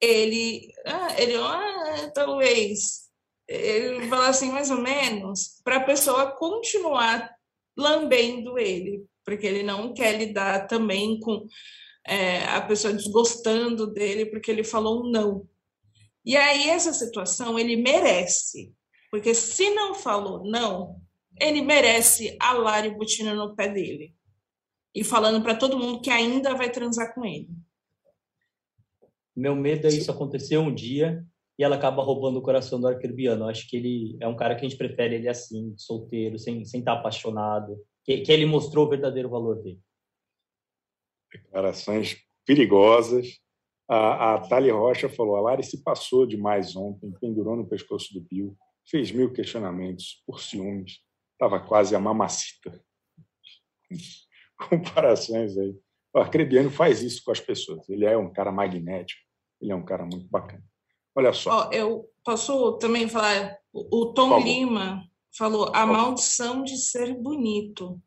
Ele, 0.00 0.72
ah, 0.86 1.20
ele, 1.20 1.34
ah, 1.36 2.10
talvez. 2.14 3.07
Ele 3.48 4.06
fala 4.08 4.28
assim, 4.28 4.52
mais 4.52 4.70
ou 4.70 4.78
menos, 4.78 5.60
para 5.64 5.76
a 5.76 5.84
pessoa 5.84 6.32
continuar 6.32 7.34
lambendo 7.74 8.58
ele, 8.58 9.06
porque 9.24 9.46
ele 9.46 9.62
não 9.62 9.94
quer 9.94 10.18
lidar 10.18 10.66
também 10.66 11.18
com 11.18 11.46
é, 12.04 12.44
a 12.44 12.60
pessoa 12.60 12.92
desgostando 12.92 13.86
dele 13.86 14.26
porque 14.26 14.50
ele 14.50 14.64
falou 14.64 15.02
um 15.02 15.10
não. 15.10 15.48
E 16.24 16.36
aí, 16.36 16.68
essa 16.68 16.92
situação 16.92 17.58
ele 17.58 17.76
merece, 17.76 18.74
porque 19.10 19.32
se 19.34 19.70
não 19.70 19.94
falou 19.94 20.44
não, 20.44 21.00
ele 21.40 21.62
merece 21.62 22.36
a 22.40 22.52
Lari 22.52 22.90
Butina 22.90 23.34
no 23.34 23.54
pé 23.54 23.68
dele 23.68 24.14
e 24.94 25.04
falando 25.04 25.42
para 25.42 25.54
todo 25.54 25.78
mundo 25.78 26.00
que 26.02 26.10
ainda 26.10 26.54
vai 26.54 26.70
transar 26.70 27.14
com 27.14 27.24
ele. 27.24 27.48
Meu 29.34 29.54
medo 29.54 29.86
é 29.86 29.90
isso 29.90 30.10
acontecer 30.10 30.58
um 30.58 30.74
dia 30.74 31.24
e 31.58 31.64
ela 31.64 31.76
acaba 31.76 32.02
roubando 32.02 32.38
o 32.38 32.42
coração 32.42 32.80
do 32.80 32.86
Arcrebiano. 32.86 33.48
Acho 33.48 33.68
que 33.68 33.76
ele 33.76 34.16
é 34.20 34.28
um 34.28 34.36
cara 34.36 34.54
que 34.54 34.64
a 34.64 34.68
gente 34.68 34.78
prefere 34.78 35.16
ele 35.16 35.28
assim, 35.28 35.74
solteiro, 35.76 36.38
sem, 36.38 36.64
sem 36.64 36.80
estar 36.80 36.92
apaixonado, 36.92 37.76
que, 38.04 38.18
que 38.18 38.30
ele 38.30 38.46
mostrou 38.46 38.86
o 38.86 38.90
verdadeiro 38.90 39.28
valor 39.28 39.62
dele. 39.62 39.80
Declarações 41.32 42.16
perigosas 42.46 43.40
a, 43.88 44.34
a 44.34 44.40
Thali 44.40 44.70
Rocha 44.70 45.08
falou: 45.08 45.36
a 45.36 45.40
Lari 45.40 45.64
se 45.64 45.82
passou 45.82 46.26
demais 46.26 46.76
ontem, 46.76 47.10
pendurou 47.18 47.56
no 47.56 47.66
pescoço 47.66 48.12
do 48.12 48.20
Bill, 48.20 48.56
fez 48.86 49.10
mil 49.10 49.32
questionamentos 49.32 50.22
por 50.26 50.40
ciúmes, 50.40 50.98
estava 51.32 51.58
quase 51.58 51.96
a 51.96 51.98
mamacita. 51.98 52.78
Comparações 54.68 55.56
aí. 55.56 55.74
O 56.14 56.18
Arcrebiano 56.18 56.70
faz 56.70 57.02
isso 57.02 57.22
com 57.24 57.30
as 57.30 57.40
pessoas. 57.40 57.88
Ele 57.88 58.04
é 58.04 58.16
um 58.16 58.30
cara 58.30 58.52
magnético, 58.52 59.22
ele 59.60 59.72
é 59.72 59.74
um 59.74 59.84
cara 59.84 60.04
muito 60.04 60.28
bacana. 60.28 60.64
Olha 61.18 61.32
só. 61.32 61.68
Oh, 61.68 61.72
eu 61.72 62.08
posso 62.24 62.78
também 62.78 63.08
falar. 63.08 63.58
O 63.72 64.12
Tom 64.12 64.38
Lima 64.38 65.02
falou 65.36 65.68
a 65.74 65.84
maldição 65.84 66.62
de 66.62 66.78
ser 66.78 67.12
bonito. 67.12 68.00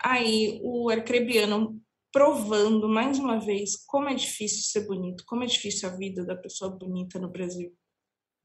Aí 0.00 0.60
o 0.62 0.88
Arcrebiano 0.88 1.82
provando 2.12 2.88
mais 2.88 3.18
uma 3.18 3.40
vez 3.40 3.84
como 3.84 4.08
é 4.08 4.14
difícil 4.14 4.62
ser 4.62 4.86
bonito, 4.86 5.24
como 5.26 5.42
é 5.42 5.46
difícil 5.46 5.88
a 5.88 5.96
vida 5.96 6.24
da 6.24 6.36
pessoa 6.36 6.70
bonita 6.70 7.18
no 7.18 7.28
Brasil. 7.28 7.74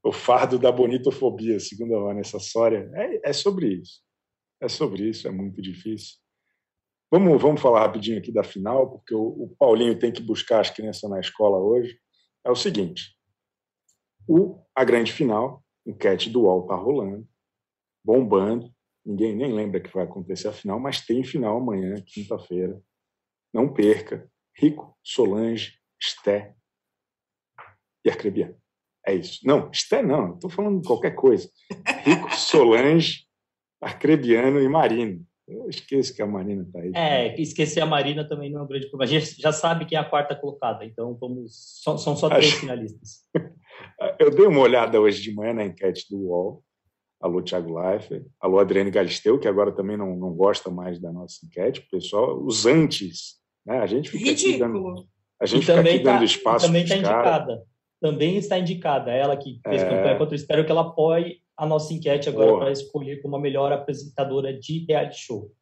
O 0.02 0.10
fardo 0.10 0.58
da 0.58 0.72
bonitofobia, 0.72 1.60
segundo 1.60 1.94
a 1.94 2.00
Vanessa 2.00 2.40
Soria, 2.40 2.90
é, 2.94 3.30
é 3.30 3.32
sobre 3.32 3.68
isso. 3.68 4.02
É 4.60 4.68
sobre 4.68 5.08
isso, 5.08 5.28
é 5.28 5.30
muito 5.30 5.62
difícil. 5.62 6.16
Vamos, 7.08 7.40
vamos 7.40 7.62
falar 7.62 7.82
rapidinho 7.82 8.18
aqui 8.18 8.32
da 8.32 8.42
final, 8.42 8.90
porque 8.90 9.14
o, 9.14 9.44
o 9.44 9.54
Paulinho 9.56 9.96
tem 9.96 10.12
que 10.12 10.22
buscar 10.22 10.60
as 10.60 10.70
crianças 10.70 11.08
na 11.08 11.20
escola 11.20 11.58
hoje. 11.58 11.96
É 12.44 12.50
o 12.50 12.56
seguinte: 12.56 13.21
o, 14.26 14.60
a 14.74 14.84
grande 14.84 15.12
final, 15.12 15.62
enquete 15.86 16.30
do 16.30 16.42
UOL 16.42 16.62
está 16.62 16.74
rolando, 16.74 17.26
bombando. 18.04 18.72
Ninguém 19.04 19.34
nem 19.34 19.52
lembra 19.52 19.80
que 19.80 19.92
vai 19.92 20.04
acontecer 20.04 20.48
a 20.48 20.52
final, 20.52 20.78
mas 20.78 21.04
tem 21.04 21.24
final 21.24 21.56
amanhã, 21.56 22.00
quinta-feira, 22.06 22.80
não 23.52 23.72
perca. 23.72 24.30
Rico, 24.56 24.96
Solange, 25.02 25.78
Esté 26.00 26.54
e 28.04 28.10
Arcrebiano. 28.10 28.56
É 29.06 29.14
isso. 29.14 29.40
Não, 29.44 29.70
Esté 29.70 30.02
não, 30.02 30.34
estou 30.34 30.50
falando 30.50 30.86
qualquer 30.86 31.12
coisa. 31.12 31.50
Rico, 32.04 32.30
Solange, 32.36 33.26
Arcrebiano 33.80 34.60
e 34.60 34.68
Marina. 34.68 35.20
Eu 35.48 35.68
esqueço 35.68 36.14
que 36.14 36.22
a 36.22 36.26
Marina 36.26 36.62
está 36.62 36.78
aí. 36.78 36.92
É, 36.94 37.40
esquecer 37.40 37.80
a 37.80 37.86
Marina 37.86 38.26
também 38.26 38.50
não 38.50 38.60
é 38.60 38.62
um 38.62 38.66
grande 38.66 38.88
problema. 38.88 39.10
A 39.10 39.20
gente 39.20 39.40
já 39.40 39.52
sabe 39.52 39.84
quem 39.84 39.98
é 39.98 40.00
a 40.00 40.08
quarta 40.08 40.36
colocada, 40.36 40.84
então 40.84 41.14
vamos. 41.20 41.80
São, 41.82 41.98
são 41.98 42.16
só 42.16 42.28
três 42.28 42.46
Acho... 42.46 42.60
finalistas. 42.60 43.24
Eu 44.18 44.30
dei 44.30 44.46
uma 44.46 44.60
olhada 44.60 45.00
hoje 45.00 45.22
de 45.22 45.34
manhã 45.34 45.52
na 45.52 45.64
enquete 45.64 46.06
do 46.10 46.18
UOL. 46.18 46.62
Alô, 47.20 47.40
Thiago 47.40 47.78
Leifert. 47.78 48.26
Alô, 48.40 48.58
Adriane 48.58 48.90
Galisteu, 48.90 49.38
que 49.38 49.46
agora 49.46 49.70
também 49.70 49.96
não, 49.96 50.16
não 50.16 50.32
gosta 50.32 50.70
mais 50.70 50.98
da 50.98 51.12
nossa 51.12 51.44
enquete. 51.46 51.86
Pessoal, 51.90 52.42
os 52.42 52.66
antes 52.66 53.42
né? 53.64 53.78
A 53.78 53.86
gente 53.86 54.10
fica 54.10 54.30
Ridículo. 54.30 54.94
Dando, 54.94 55.08
a 55.40 55.46
gente 55.46 55.66
fica 55.66 55.80
aqui 55.80 55.98
dando 55.98 56.18
tá, 56.18 56.24
espaço 56.24 56.66
Também 56.66 56.82
está 56.82 56.96
indicada. 56.96 57.62
Também 58.00 58.36
está 58.36 58.58
indicada. 58.58 59.10
Ela 59.12 59.36
que 59.36 59.60
fez 59.62 59.82
é... 59.82 59.88
campanha 59.88 60.18
contra 60.18 60.32
o 60.32 60.36
Espero 60.36 60.64
que 60.64 60.72
ela 60.72 60.82
apoie 60.82 61.40
a 61.56 61.66
nossa 61.66 61.94
enquete 61.94 62.28
agora 62.28 62.58
para 62.58 62.72
escolher 62.72 63.20
como 63.22 63.36
a 63.36 63.40
melhor 63.40 63.72
apresentadora 63.72 64.52
de 64.52 64.84
reality 64.86 65.20
show. 65.20 65.52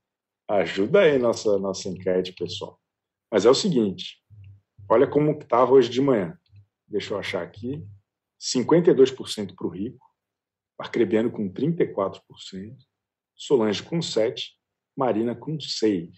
Ajuda 0.49 1.01
aí 1.01 1.19
nossa 1.19 1.59
nossa 1.59 1.89
enquete, 1.89 2.33
pessoal. 2.33 2.79
Mas 3.31 3.45
é 3.47 3.51
o 3.51 3.55
seguinte, 3.55 4.17
olha 4.89 5.07
como 5.07 5.33
estava 5.33 5.73
hoje 5.73 5.89
de 5.89 6.01
manhã. 6.01 6.37
Deixa 6.89 7.15
eu 7.15 7.19
achar 7.19 7.43
aqui. 7.43 7.85
52% 8.41 9.55
para 9.55 9.67
o 9.67 9.71
Rico, 9.71 10.07
Arcrebiano 10.79 11.31
com 11.31 11.53
34%, 11.53 12.23
Solange 13.35 13.83
com 13.83 13.99
7%, 13.99 14.51
Marina 14.97 15.35
com 15.35 15.57
6%. 15.57 16.11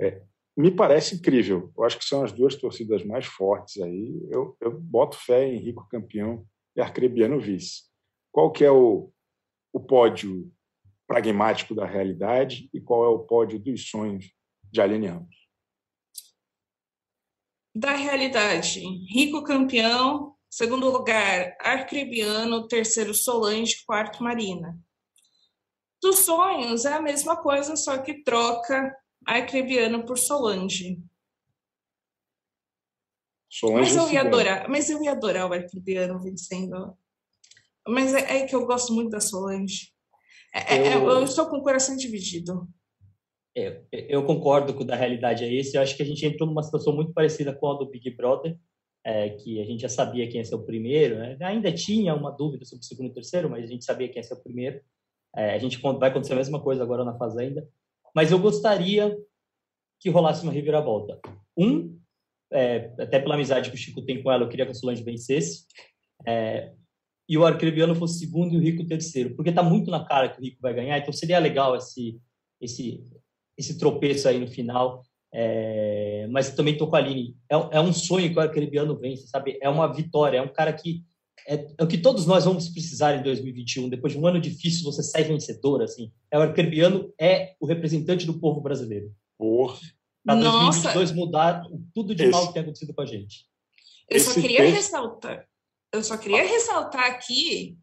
É, 0.00 0.22
me 0.56 0.70
parece 0.70 1.16
incrível. 1.16 1.72
Eu 1.76 1.84
acho 1.84 1.98
que 1.98 2.04
são 2.04 2.24
as 2.24 2.32
duas 2.32 2.56
torcidas 2.56 3.04
mais 3.04 3.26
fortes 3.26 3.82
aí. 3.82 4.28
Eu, 4.30 4.56
eu 4.60 4.78
boto 4.78 5.16
fé 5.16 5.46
em 5.46 5.58
Rico 5.58 5.86
campeão 5.88 6.46
e 6.76 6.80
Arcrebiano 6.80 7.38
vice. 7.40 7.84
Qual 8.30 8.50
que 8.50 8.64
é 8.64 8.70
o, 8.70 9.12
o 9.72 9.80
pódio 9.80 10.50
pragmático 11.06 11.74
da 11.74 11.84
realidade 11.84 12.70
e 12.72 12.80
qual 12.80 13.04
é 13.04 13.08
o 13.08 13.20
pódio 13.20 13.58
dos 13.58 13.88
sonhos 13.88 14.32
de 14.70 14.80
Aline 14.80 15.08
Ramos? 15.08 15.36
Da 17.74 17.94
realidade, 17.94 18.80
Rico 19.10 19.42
campeão, 19.42 20.34
segundo 20.52 20.90
lugar 20.90 21.56
Arcrebiano, 21.60 22.68
terceiro 22.68 23.14
Solange, 23.14 23.82
quarto 23.86 24.22
Marina. 24.22 24.78
Dos 26.02 26.18
sonhos 26.18 26.84
é 26.84 26.92
a 26.92 27.00
mesma 27.00 27.42
coisa, 27.42 27.74
só 27.74 27.96
que 27.96 28.22
troca 28.22 28.94
Arcrebiano 29.24 30.04
por 30.04 30.18
Solange. 30.18 31.02
Solange 33.50 33.94
mas 33.94 33.96
eu 33.96 34.12
ia 34.12 34.20
adorar, 34.20 34.68
mas 34.68 34.90
eu 34.90 35.02
ia 35.02 35.12
adorar 35.12 35.48
o 35.48 35.54
Arcrebiano 35.54 36.20
vencendo. 36.20 36.96
Mas 37.88 38.12
é, 38.12 38.40
é, 38.40 38.46
que 38.46 38.54
eu 38.54 38.66
gosto 38.66 38.92
muito 38.92 39.10
da 39.10 39.20
Solange. 39.20 39.90
É, 40.54 40.76
é, 40.76 40.96
eu... 40.96 41.08
eu 41.08 41.24
estou 41.24 41.46
com 41.48 41.56
o 41.56 41.62
coração 41.62 41.96
dividido. 41.96 42.68
É, 43.56 43.82
eu 43.90 44.24
concordo 44.26 44.74
com 44.74 44.84
da 44.84 44.96
realidade 44.96 45.44
é 45.44 45.52
esse. 45.52 45.76
Eu 45.76 45.82
acho 45.82 45.96
que 45.96 46.02
a 46.02 46.06
gente 46.06 46.26
entrou 46.26 46.46
numa 46.46 46.62
situação 46.62 46.94
muito 46.94 47.12
parecida 47.14 47.54
com 47.54 47.70
a 47.70 47.78
do 47.78 47.90
Big 47.90 48.10
Brother, 48.10 48.58
é, 49.04 49.30
que 49.30 49.60
a 49.60 49.64
gente 49.64 49.82
já 49.82 49.88
sabia 49.88 50.28
quem 50.28 50.38
ia 50.38 50.44
ser 50.44 50.54
o 50.54 50.64
primeiro. 50.64 51.18
Né? 51.18 51.36
Ainda 51.40 51.72
tinha 51.72 52.14
uma 52.14 52.30
dúvida 52.30 52.64
sobre 52.64 52.82
o 52.82 52.86
segundo 52.86 53.10
e 53.10 53.14
terceiro, 53.14 53.50
mas 53.50 53.64
a 53.64 53.66
gente 53.66 53.84
sabia 53.84 54.08
quem 54.08 54.18
ia 54.18 54.22
ser 54.22 54.34
o 54.34 54.42
primeiro. 54.42 54.80
É, 55.34 55.54
a 55.54 55.58
gente 55.58 55.78
vai 55.78 56.10
acontecer 56.10 56.34
a 56.34 56.36
mesma 56.36 56.60
coisa 56.60 56.82
agora 56.82 57.04
na 57.04 57.16
Fazenda. 57.16 57.66
Mas 58.14 58.30
eu 58.30 58.38
gostaria 58.38 59.16
que 60.00 60.10
rolasse 60.10 60.42
uma 60.42 60.52
reviravolta. 60.52 61.18
Um, 61.56 61.98
é, 62.52 62.92
até 62.98 63.18
pela 63.18 63.34
amizade 63.34 63.70
que 63.70 63.76
o 63.76 63.78
Chico 63.78 64.02
tem 64.02 64.22
com 64.22 64.30
ela, 64.30 64.44
eu 64.44 64.48
queria 64.48 64.66
que 64.66 64.72
a 64.72 64.74
Solange 64.74 65.02
vencesse. 65.02 65.64
É, 66.26 66.72
e 67.28 67.38
o 67.38 67.46
Arcrebiano 67.46 67.94
fosse 67.94 68.18
segundo 68.18 68.54
e 68.54 68.58
o 68.58 68.60
Rico 68.60 68.86
terceiro, 68.86 69.34
porque 69.34 69.50
está 69.50 69.62
muito 69.62 69.90
na 69.90 70.04
cara 70.04 70.28
que 70.28 70.38
o 70.38 70.42
Rico 70.42 70.58
vai 70.60 70.74
ganhar, 70.74 70.98
então 70.98 71.12
seria 71.12 71.38
legal 71.38 71.74
esse, 71.76 72.20
esse, 72.60 73.02
esse 73.56 73.78
tropeço 73.78 74.28
aí 74.28 74.38
no 74.38 74.46
final. 74.46 75.02
É, 75.34 76.26
mas 76.30 76.54
também 76.54 76.74
estou 76.74 76.88
com 76.88 76.96
a 76.96 76.98
Aline. 76.98 77.36
É, 77.50 77.54
é, 77.54 77.80
um 77.80 77.92
sonho 77.92 78.30
que 78.30 78.36
o 78.36 78.40
Arcrebiano 78.40 78.96
vence, 78.98 79.26
sabe? 79.28 79.58
É 79.62 79.68
uma 79.68 79.92
vitória, 79.92 80.38
é 80.38 80.42
um 80.42 80.52
cara 80.52 80.72
que 80.72 81.02
é, 81.46 81.54
é, 81.78 81.82
o 81.82 81.86
que 81.86 81.98
todos 81.98 82.26
nós 82.26 82.44
vamos 82.44 82.68
precisar 82.68 83.16
em 83.16 83.22
2021. 83.22 83.88
Depois 83.88 84.12
de 84.12 84.18
um 84.18 84.26
ano 84.26 84.40
difícil, 84.40 84.84
você 84.84 85.02
sai 85.02 85.24
vencedor, 85.24 85.82
assim. 85.82 86.12
É, 86.30 86.38
o 86.38 86.42
Arcrebiano 86.42 87.12
é 87.18 87.54
o 87.58 87.66
representante 87.66 88.26
do 88.26 88.38
povo 88.38 88.60
brasileiro. 88.60 89.12
Porra. 89.38 89.78
Para 90.24 90.36
2022 90.36 91.12
mudar 91.12 91.64
tudo 91.92 92.14
de 92.14 92.22
Esse... 92.22 92.30
mal 92.30 92.46
que 92.46 92.54
tem 92.54 92.62
acontecido 92.62 92.94
com 92.94 93.02
a 93.02 93.06
gente. 93.06 93.46
Eu 94.08 94.16
Esse 94.18 94.34
só 94.34 94.40
queria 94.40 94.58
texto... 94.58 94.74
ressaltar, 94.74 95.48
eu 95.92 96.04
só 96.04 96.16
queria 96.16 96.46
ressaltar 96.46 97.06
aqui 97.06 97.76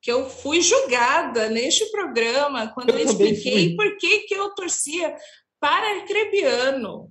que 0.00 0.12
eu 0.12 0.28
fui 0.28 0.60
julgada 0.60 1.48
neste 1.48 1.90
programa 1.90 2.68
quando 2.68 2.90
eu, 2.90 2.98
eu 2.98 3.04
expliquei 3.06 3.74
por 3.74 3.96
que, 3.96 4.20
que 4.20 4.34
eu 4.34 4.54
torcia 4.54 5.16
para 5.60 6.00
Arcrebiano. 6.00 7.10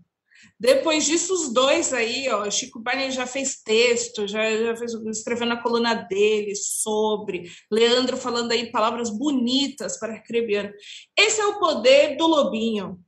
Depois 0.59 1.05
disso, 1.05 1.33
os 1.33 1.53
dois 1.53 1.93
aí, 1.93 2.27
ó, 2.29 2.49
Chico 2.49 2.79
Barney 2.79 3.11
já 3.11 3.27
fez 3.27 3.61
texto, 3.61 4.27
já, 4.27 4.55
já 4.55 4.75
fez, 4.75 4.93
escreveu 4.93 5.45
na 5.45 5.61
coluna 5.61 5.93
dele 5.93 6.55
sobre, 6.55 7.49
Leandro 7.71 8.17
falando 8.17 8.51
aí 8.51 8.71
palavras 8.71 9.09
bonitas 9.09 9.99
para 9.99 10.13
Arcrebiano. 10.13 10.73
Esse 11.17 11.41
é 11.41 11.45
o 11.45 11.59
poder 11.59 12.17
do 12.17 12.25
Lobinho. 12.25 12.99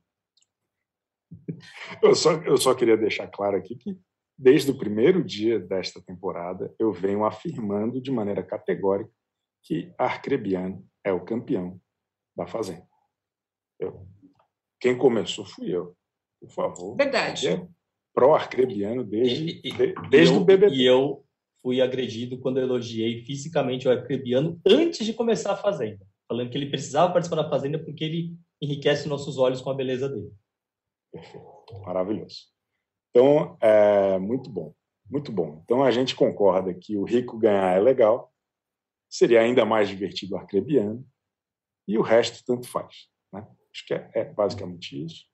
Eu 2.02 2.14
só, 2.14 2.32
eu 2.42 2.56
só 2.56 2.74
queria 2.74 2.96
deixar 2.96 3.26
claro 3.26 3.56
aqui 3.56 3.74
que, 3.74 3.98
desde 4.38 4.70
o 4.70 4.78
primeiro 4.78 5.22
dia 5.22 5.58
desta 5.58 6.00
temporada, 6.00 6.74
eu 6.78 6.92
venho 6.92 7.24
afirmando 7.24 8.00
de 8.00 8.10
maneira 8.10 8.42
categórica 8.42 9.10
que 9.62 9.92
Arcrebiano 9.98 10.86
é 11.04 11.12
o 11.12 11.24
campeão 11.24 11.80
da 12.36 12.46
Fazenda. 12.46 12.86
Eu. 13.78 14.06
Quem 14.80 14.96
começou 14.96 15.44
fui 15.44 15.70
eu 15.74 15.94
por 16.40 16.50
favor. 16.50 16.96
Verdade. 16.96 17.48
É 17.48 17.68
pró-arcrebiano 18.14 19.04
desde, 19.04 19.60
e, 19.62 19.72
desde 20.08 20.34
eu, 20.34 20.40
o 20.40 20.44
BBB. 20.44 20.74
E 20.74 20.84
eu 20.84 21.24
fui 21.62 21.80
agredido 21.80 22.38
quando 22.38 22.58
eu 22.58 22.64
elogiei 22.64 23.24
fisicamente 23.24 23.86
o 23.86 23.90
arcrebiano 23.90 24.60
antes 24.66 25.06
de 25.06 25.12
começar 25.12 25.52
a 25.52 25.56
Fazenda, 25.56 26.04
falando 26.26 26.50
que 26.50 26.58
ele 26.58 26.70
precisava 26.70 27.12
participar 27.12 27.42
da 27.42 27.50
Fazenda 27.50 27.78
porque 27.78 28.04
ele 28.04 28.36
enriquece 28.60 29.08
nossos 29.08 29.38
olhos 29.38 29.60
com 29.60 29.70
a 29.70 29.74
beleza 29.74 30.08
dele. 30.08 30.32
Perfeito. 31.12 31.80
Maravilhoso. 31.84 32.48
Então, 33.10 33.56
é 33.60 34.18
muito 34.18 34.50
bom. 34.50 34.74
Muito 35.08 35.32
bom. 35.32 35.60
Então, 35.64 35.82
a 35.82 35.90
gente 35.90 36.14
concorda 36.14 36.72
que 36.72 36.96
o 36.96 37.04
rico 37.04 37.38
ganhar 37.38 37.76
é 37.76 37.80
legal, 37.80 38.32
seria 39.08 39.40
ainda 39.40 39.64
mais 39.64 39.88
divertido 39.88 40.34
o 40.34 40.38
arcrebiano, 40.38 41.04
e 41.86 41.98
o 41.98 42.02
resto 42.02 42.44
tanto 42.44 42.68
faz. 42.68 43.08
Né? 43.32 43.44
Acho 43.80 43.86
que 43.86 43.94
é, 43.94 44.10
é 44.14 44.24
basicamente 44.24 45.04
isso 45.04 45.30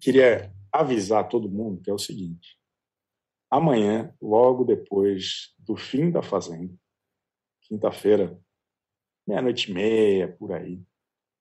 queria 0.00 0.52
avisar 0.72 1.28
todo 1.28 1.50
mundo 1.50 1.80
que 1.80 1.90
é 1.90 1.92
o 1.92 1.98
seguinte: 1.98 2.58
amanhã, 3.50 4.14
logo 4.20 4.64
depois 4.64 5.54
do 5.58 5.76
fim 5.76 6.10
da 6.10 6.22
Fazenda, 6.22 6.74
quinta-feira, 7.62 8.38
meia-noite 9.26 9.70
e 9.70 9.74
meia, 9.74 10.32
por 10.32 10.52
aí, 10.52 10.82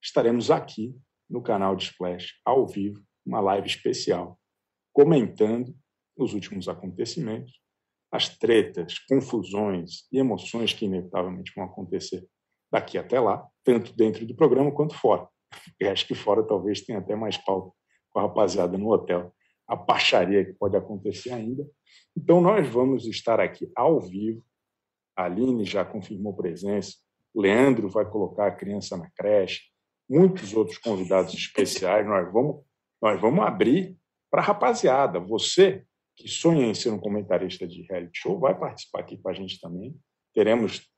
estaremos 0.02 0.50
aqui 0.50 0.96
no 1.30 1.42
canal 1.42 1.76
de 1.76 1.86
Splash, 1.86 2.40
ao 2.44 2.68
vivo, 2.68 3.04
uma 3.26 3.40
live 3.40 3.68
especial, 3.68 4.40
comentando 4.94 5.76
os 6.16 6.34
últimos 6.34 6.70
acontecimentos, 6.70 7.60
as 8.12 8.30
tretas, 8.30 9.00
confusões 9.00 10.08
e 10.12 10.20
emoções 10.20 10.72
que 10.72 10.86
inevitavelmente 10.86 11.52
vão 11.56 11.66
acontecer 11.66 12.26
daqui 12.72 12.98
até 12.98 13.20
lá, 13.20 13.48
tanto 13.64 13.94
dentro 13.96 14.26
do 14.26 14.36
programa 14.36 14.72
quanto 14.72 14.96
fora. 14.96 15.28
Eu 15.80 15.92
acho 15.92 16.08
que 16.08 16.16
fora 16.16 16.44
talvez 16.44 16.82
tenha 16.82 17.00
até 17.00 17.16
mais 17.16 17.38
pauta 17.38 17.72
com 18.12 18.20
a 18.20 18.24
rapaziada 18.24 18.78
no 18.78 18.92
hotel, 18.92 19.34
a 19.68 19.76
baixaria 19.76 20.46
que 20.46 20.54
pode 20.54 20.76
acontecer 20.78 21.32
ainda. 21.32 21.66
Então, 22.16 22.40
nós 22.40 22.68
vamos 22.68 23.06
estar 23.06 23.40
aqui 23.40 23.70
ao 23.76 24.00
vivo. 24.00 24.44
A 25.18 25.26
Aline 25.26 25.66
já 25.66 25.84
confirmou 25.84 26.36
presença, 26.36 26.96
Leandro 27.36 27.90
vai 27.90 28.06
colocar 28.10 28.48
a 28.48 28.56
criança 28.56 28.96
na 28.98 29.10
creche, 29.12 29.64
muitos 30.10 30.54
outros 30.54 30.78
convidados 30.78 31.34
especiais. 31.34 32.06
Nós 32.06 32.32
vamos, 32.32 32.64
nós 33.02 33.20
vamos 33.20 33.46
abrir 33.46 33.98
para 34.30 34.42
a 34.42 34.46
rapaziada. 34.46 35.20
Você 35.20 35.86
que 36.16 36.30
sonha 36.30 36.66
em 36.66 36.74
ser 36.74 36.92
um 36.92 37.00
comentarista 37.00 37.68
de 37.68 37.82
reality 37.84 38.20
show, 38.20 38.40
vai 38.40 38.58
participar 38.58 39.02
aqui 39.02 39.18
com 39.18 39.30
a 39.30 39.34
gente 39.34 39.60
também. 39.60 39.96
Teremos 40.34 40.90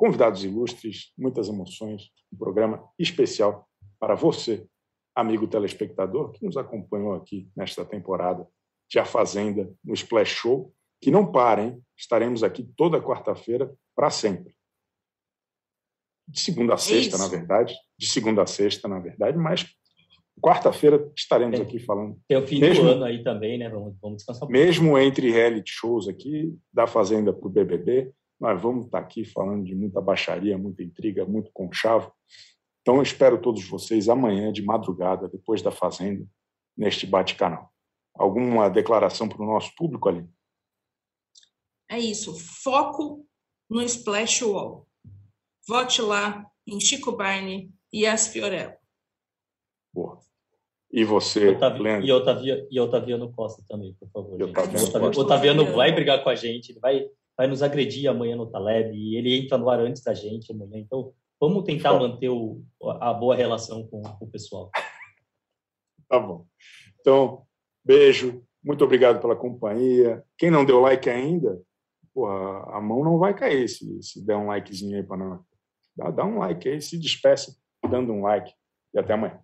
convidados 0.00 0.42
ilustres, 0.42 1.12
muitas 1.18 1.50
emoções, 1.50 2.10
um 2.32 2.38
programa 2.38 2.82
especial 2.98 3.68
para 3.98 4.14
você 4.14 4.66
amigo 5.14 5.46
telespectador 5.46 6.32
que 6.32 6.42
nos 6.42 6.56
acompanhou 6.56 7.12
aqui 7.12 7.50
nesta 7.54 7.84
temporada 7.84 8.48
de 8.88 8.98
A 8.98 9.04
Fazenda 9.04 9.70
no 9.84 9.92
Splash 9.92 10.30
Show, 10.30 10.72
que 11.02 11.10
não 11.10 11.30
parem, 11.30 11.84
estaremos 11.98 12.42
aqui 12.42 12.64
toda 12.78 12.98
quarta-feira 12.98 13.70
para 13.94 14.08
sempre. 14.08 14.54
De 16.26 16.40
segunda 16.40 16.72
a 16.72 16.78
sexta, 16.78 17.16
Isso. 17.16 17.22
na 17.22 17.28
verdade, 17.28 17.74
de 17.98 18.08
segunda 18.08 18.42
a 18.42 18.46
sexta, 18.46 18.88
na 18.88 19.00
verdade, 19.00 19.36
mas 19.36 19.66
quarta-feira 20.42 21.12
estaremos 21.14 21.60
é, 21.60 21.62
aqui 21.62 21.78
falando. 21.78 22.18
Tem 22.26 22.38
o 22.38 22.46
fim 22.46 22.58
mesmo, 22.58 22.84
do 22.84 22.90
ano 22.90 23.04
aí 23.04 23.22
também, 23.22 23.58
né? 23.58 23.68
Vamos, 23.68 23.98
vamos 24.00 24.16
descansar 24.16 24.48
um 24.48 24.50
Mesmo 24.50 24.98
entre 24.98 25.30
reality 25.30 25.70
shows 25.70 26.08
aqui, 26.08 26.56
da 26.72 26.86
Fazenda 26.86 27.34
para 27.34 27.46
o 27.46 27.50
BBB, 27.50 28.14
nós 28.40 28.60
vamos 28.60 28.86
estar 28.86 28.98
aqui 28.98 29.24
falando 29.24 29.64
de 29.64 29.74
muita 29.74 30.00
baixaria, 30.00 30.56
muita 30.56 30.82
intriga, 30.82 31.26
muito 31.26 31.50
conchavo. 31.52 32.12
Então, 32.80 32.96
eu 32.96 33.02
espero 33.02 33.40
todos 33.40 33.68
vocês 33.68 34.08
amanhã, 34.08 34.50
de 34.50 34.62
madrugada, 34.62 35.28
depois 35.28 35.60
da 35.60 35.70
Fazenda, 35.70 36.26
neste 36.76 37.06
bate-canal. 37.06 37.70
Alguma 38.14 38.68
declaração 38.70 39.28
para 39.28 39.42
o 39.42 39.46
nosso 39.46 39.74
público 39.76 40.08
ali? 40.08 40.26
É 41.88 41.98
isso. 41.98 42.34
Foco 42.38 43.26
no 43.68 43.82
Splash 43.82 44.42
Wall. 44.42 44.88
Vote 45.68 46.00
lá 46.00 46.50
em 46.66 46.80
Chico 46.80 47.12
Barney 47.12 47.70
e 47.92 48.06
As 48.06 48.28
Fiorello. 48.28 48.74
Boa. 49.92 50.20
E 50.92 51.04
você, 51.04 51.50
Otavio, 51.50 51.82
Leandro? 51.82 52.06
E, 52.06 52.12
Otavia, 52.12 52.68
e 52.70 52.80
Otaviano 52.80 53.32
Costa 53.32 53.62
também, 53.68 53.94
por 53.94 54.08
favor. 54.10 54.42
Otaviano, 54.42 55.20
Otaviano 55.20 55.72
vai 55.72 55.92
brigar 55.92 56.22
com 56.24 56.30
a 56.30 56.34
gente, 56.34 56.72
ele 56.72 56.80
vai, 56.80 57.08
vai 57.40 57.46
nos 57.46 57.62
agredir 57.62 58.10
amanhã 58.10 58.36
no 58.36 58.50
Taleb, 58.50 58.94
e 58.94 59.16
ele 59.16 59.34
entra 59.34 59.56
no 59.56 59.70
ar 59.70 59.80
antes 59.80 60.02
da 60.02 60.12
gente 60.12 60.52
amanhã. 60.52 60.78
Então, 60.78 61.14
Vamos 61.40 61.64
tentar 61.64 61.94
manter 61.94 62.28
o, 62.28 62.62
a 63.00 63.14
boa 63.14 63.34
relação 63.34 63.86
com, 63.86 64.02
com 64.02 64.24
o 64.26 64.30
pessoal. 64.30 64.70
Tá 66.06 66.18
bom. 66.18 66.44
Então, 67.00 67.46
beijo. 67.82 68.44
Muito 68.62 68.84
obrigado 68.84 69.22
pela 69.22 69.34
companhia. 69.34 70.22
Quem 70.36 70.50
não 70.50 70.66
deu 70.66 70.80
like 70.80 71.08
ainda, 71.08 71.58
porra, 72.12 72.76
a 72.76 72.80
mão 72.80 73.02
não 73.02 73.16
vai 73.16 73.34
cair 73.34 73.66
se, 73.66 74.02
se 74.02 74.26
der 74.26 74.36
um 74.36 74.48
likezinho 74.48 74.98
aí 74.98 75.02
para 75.02 75.16
nós. 75.16 75.40
Dá, 75.96 76.10
dá 76.10 76.24
um 76.26 76.38
like 76.40 76.68
aí, 76.68 76.82
se 76.82 76.98
despeça 76.98 77.56
dando 77.88 78.12
um 78.12 78.20
like. 78.20 78.52
E 78.92 78.98
até 78.98 79.14
amanhã. 79.14 79.40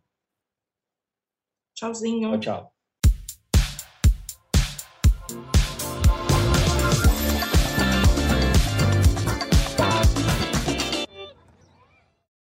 Tchauzinho. 1.74 2.32
Tchau, 2.32 2.40
tchau. 2.40 2.75